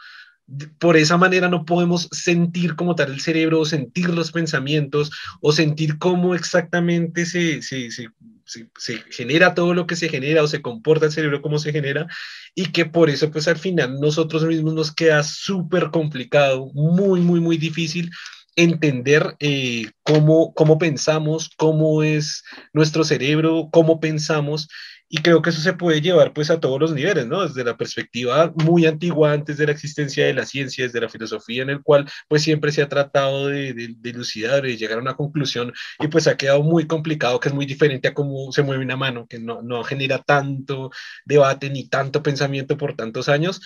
por 0.78 0.96
esa 0.96 1.16
manera 1.16 1.48
no 1.48 1.64
podemos 1.64 2.08
sentir 2.12 2.76
como 2.76 2.94
tal 2.94 3.12
el 3.12 3.20
cerebro 3.20 3.64
sentir 3.64 4.10
los 4.10 4.30
pensamientos 4.30 5.10
o 5.40 5.52
sentir 5.52 5.98
cómo 5.98 6.34
exactamente 6.34 7.24
se, 7.24 7.62
se, 7.62 7.90
se, 7.90 8.08
se, 8.44 8.98
genera 9.10 9.54
todo 9.54 9.72
lo 9.72 9.86
que 9.86 9.96
se 9.96 10.08
genera 10.08 10.42
o 10.42 10.46
se 10.46 10.60
comporta 10.60 11.06
el 11.06 11.12
cerebro 11.12 11.40
como 11.40 11.58
se 11.58 11.72
genera 11.72 12.06
y 12.54 12.66
que 12.66 12.84
por 12.84 13.08
eso 13.08 13.30
pues 13.30 13.48
al 13.48 13.56
final 13.56 13.98
nosotros 14.00 14.44
mismos 14.44 14.74
nos 14.74 14.92
queda 14.92 15.22
súper 15.22 15.90
complicado, 15.90 16.70
muy, 16.74 17.20
muy, 17.20 17.40
muy 17.40 17.56
difícil 17.56 18.10
entender 18.56 19.36
eh, 19.40 19.90
cómo, 20.02 20.52
cómo 20.54 20.78
pensamos, 20.78 21.50
cómo 21.56 22.02
es 22.02 22.44
nuestro 22.72 23.02
cerebro, 23.02 23.68
cómo 23.72 23.98
pensamos 23.98 24.68
y 25.08 25.18
creo 25.18 25.42
que 25.42 25.50
eso 25.50 25.60
se 25.60 25.74
puede 25.74 26.00
llevar 26.00 26.32
pues 26.32 26.50
a 26.50 26.60
todos 26.60 26.80
los 26.80 26.92
niveles, 26.92 27.26
¿no? 27.26 27.46
Desde 27.46 27.64
la 27.64 27.76
perspectiva 27.76 28.52
muy 28.56 28.86
antigua, 28.86 29.32
antes 29.32 29.58
de 29.58 29.66
la 29.66 29.72
existencia 29.72 30.26
de 30.26 30.34
la 30.34 30.46
ciencia, 30.46 30.84
desde 30.84 31.00
la 31.00 31.08
filosofía, 31.08 31.62
en 31.62 31.70
el 31.70 31.82
cual 31.82 32.08
pues 32.28 32.42
siempre 32.42 32.72
se 32.72 32.82
ha 32.82 32.88
tratado 32.88 33.48
de, 33.48 33.74
de, 33.74 33.94
de 33.96 34.10
elucidar, 34.10 34.62
de 34.62 34.76
llegar 34.76 34.98
a 34.98 35.02
una 35.02 35.14
conclusión 35.14 35.72
y 36.00 36.08
pues 36.08 36.26
ha 36.26 36.36
quedado 36.36 36.62
muy 36.62 36.86
complicado, 36.86 37.38
que 37.40 37.48
es 37.48 37.54
muy 37.54 37.66
diferente 37.66 38.08
a 38.08 38.14
cómo 38.14 38.50
se 38.52 38.62
mueve 38.62 38.84
una 38.84 38.96
mano, 38.96 39.26
que 39.28 39.38
no, 39.38 39.62
no 39.62 39.84
genera 39.84 40.22
tanto 40.22 40.90
debate 41.24 41.70
ni 41.70 41.88
tanto 41.88 42.22
pensamiento 42.22 42.76
por 42.76 42.96
tantos 42.96 43.28
años 43.28 43.60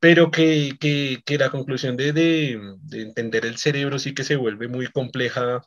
pero 0.00 0.30
que, 0.30 0.76
que, 0.78 1.22
que 1.24 1.38
la 1.38 1.50
conclusión 1.50 1.96
de, 1.96 2.12
de, 2.12 2.60
de, 2.82 3.02
entender 3.02 3.44
el 3.44 3.56
cerebro 3.58 3.98
sí 3.98 4.14
que 4.14 4.24
se 4.24 4.36
vuelve 4.36 4.68
muy 4.68 4.86
compleja 4.88 5.62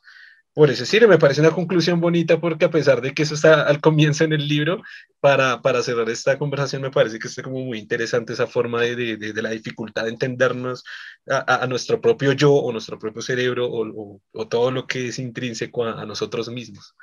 por 0.54 0.70
eso 0.70 0.84
sí, 0.84 1.00
me 1.06 1.18
parece 1.18 1.40
una 1.40 1.50
conclusión 1.50 2.00
bonita 2.00 2.38
porque 2.40 2.66
a 2.66 2.70
pesar 2.70 3.00
de 3.00 3.14
que 3.14 3.22
eso 3.22 3.34
está 3.34 3.62
al 3.62 3.80
comienzo 3.80 4.24
en 4.24 4.34
el 4.34 4.46
libro, 4.46 4.82
para, 5.20 5.62
para 5.62 5.82
cerrar 5.82 6.10
esta 6.10 6.38
conversación 6.38 6.82
me 6.82 6.90
parece 6.90 7.18
que 7.18 7.28
está 7.28 7.42
como 7.42 7.60
muy 7.64 7.78
interesante 7.78 8.34
esa 8.34 8.46
forma 8.46 8.82
de, 8.82 9.16
de, 9.16 9.32
de 9.32 9.42
la 9.42 9.50
dificultad 9.50 10.04
de 10.04 10.10
entendernos 10.10 10.84
a, 11.28 11.62
a, 11.62 11.66
nuestro 11.66 12.00
propio 12.00 12.32
yo 12.32 12.52
o 12.52 12.70
nuestro 12.72 12.98
propio 12.98 13.22
cerebro 13.22 13.66
o, 13.66 13.86
o, 13.88 14.20
o 14.32 14.48
todo 14.48 14.70
lo 14.70 14.86
que 14.86 15.08
es 15.08 15.18
intrínseco 15.18 15.84
a, 15.86 16.02
a, 16.02 16.06
nosotros 16.06 16.48
mismos. 16.50 16.94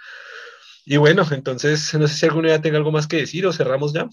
Y 0.85 0.97
bueno, 0.97 1.23
entonces 1.31 1.93
no 1.95 2.07
sé 2.07 2.15
si 2.15 2.25
alguno 2.25 2.47
ya 2.49 2.61
tenga 2.61 2.77
algo 2.77 2.91
más 2.91 3.07
que 3.07 3.17
decir 3.17 3.45
o 3.47 3.53
cerramos 3.53 3.93
ya. 3.93 4.07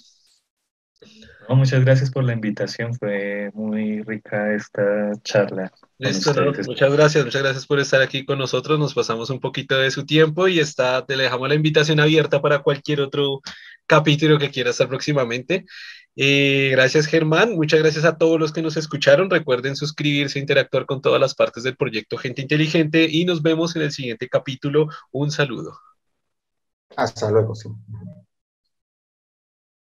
No, 1.49 1.55
muchas 1.57 1.85
gracias 1.85 2.11
por 2.11 2.25
la 2.25 2.33
invitación, 2.33 2.95
fue 2.95 3.51
muy 3.55 4.03
rica 4.03 4.55
esta 4.55 5.13
charla. 5.23 5.73
Listo, 5.99 6.33
no, 6.35 6.53
muchas 6.67 6.93
gracias, 6.93 7.25
muchas 7.25 7.43
gracias 7.43 7.67
por 7.67 7.79
estar 7.79 8.03
aquí 8.03 8.25
con 8.25 8.39
nosotros, 8.39 8.79
nos 8.79 8.95
pasamos 8.95 9.31
un 9.31 9.39
poquito 9.39 9.77
de 9.77 9.91
su 9.91 10.05
tiempo 10.05 10.49
y 10.49 10.59
está, 10.59 11.05
te 11.07 11.17
dejamos 11.17 11.49
la 11.49 11.55
invitación 11.55 12.01
abierta 12.01 12.43
para 12.43 12.63
cualquier 12.63 13.01
otro 13.01 13.41
capítulo 13.87 14.39
que 14.39 14.51
quieras 14.51 14.77
hacer 14.77 14.89
próximamente. 14.89 15.67
Eh, 16.17 16.71
gracias 16.73 17.07
Germán, 17.07 17.55
muchas 17.55 17.81
gracias 17.81 18.05
a 18.05 18.17
todos 18.17 18.41
los 18.41 18.53
que 18.53 18.63
nos 18.63 18.77
escucharon, 18.77 19.31
recuerden 19.31 19.77
suscribirse, 19.77 20.39
interactuar 20.39 20.87
con 20.87 21.03
todas 21.03 21.21
las 21.21 21.35
partes 21.35 21.63
del 21.63 21.77
proyecto 21.77 22.17
Gente 22.17 22.43
Inteligente 22.43 23.07
y 23.09 23.25
nos 23.25 23.43
vemos 23.43 23.77
en 23.77 23.83
el 23.83 23.93
siguiente 23.93 24.29
capítulo. 24.29 24.89
Un 25.13 25.31
saludo. 25.31 25.79
Hasta 26.97 27.31
luego. 27.31 27.55
Sí. 27.55 27.69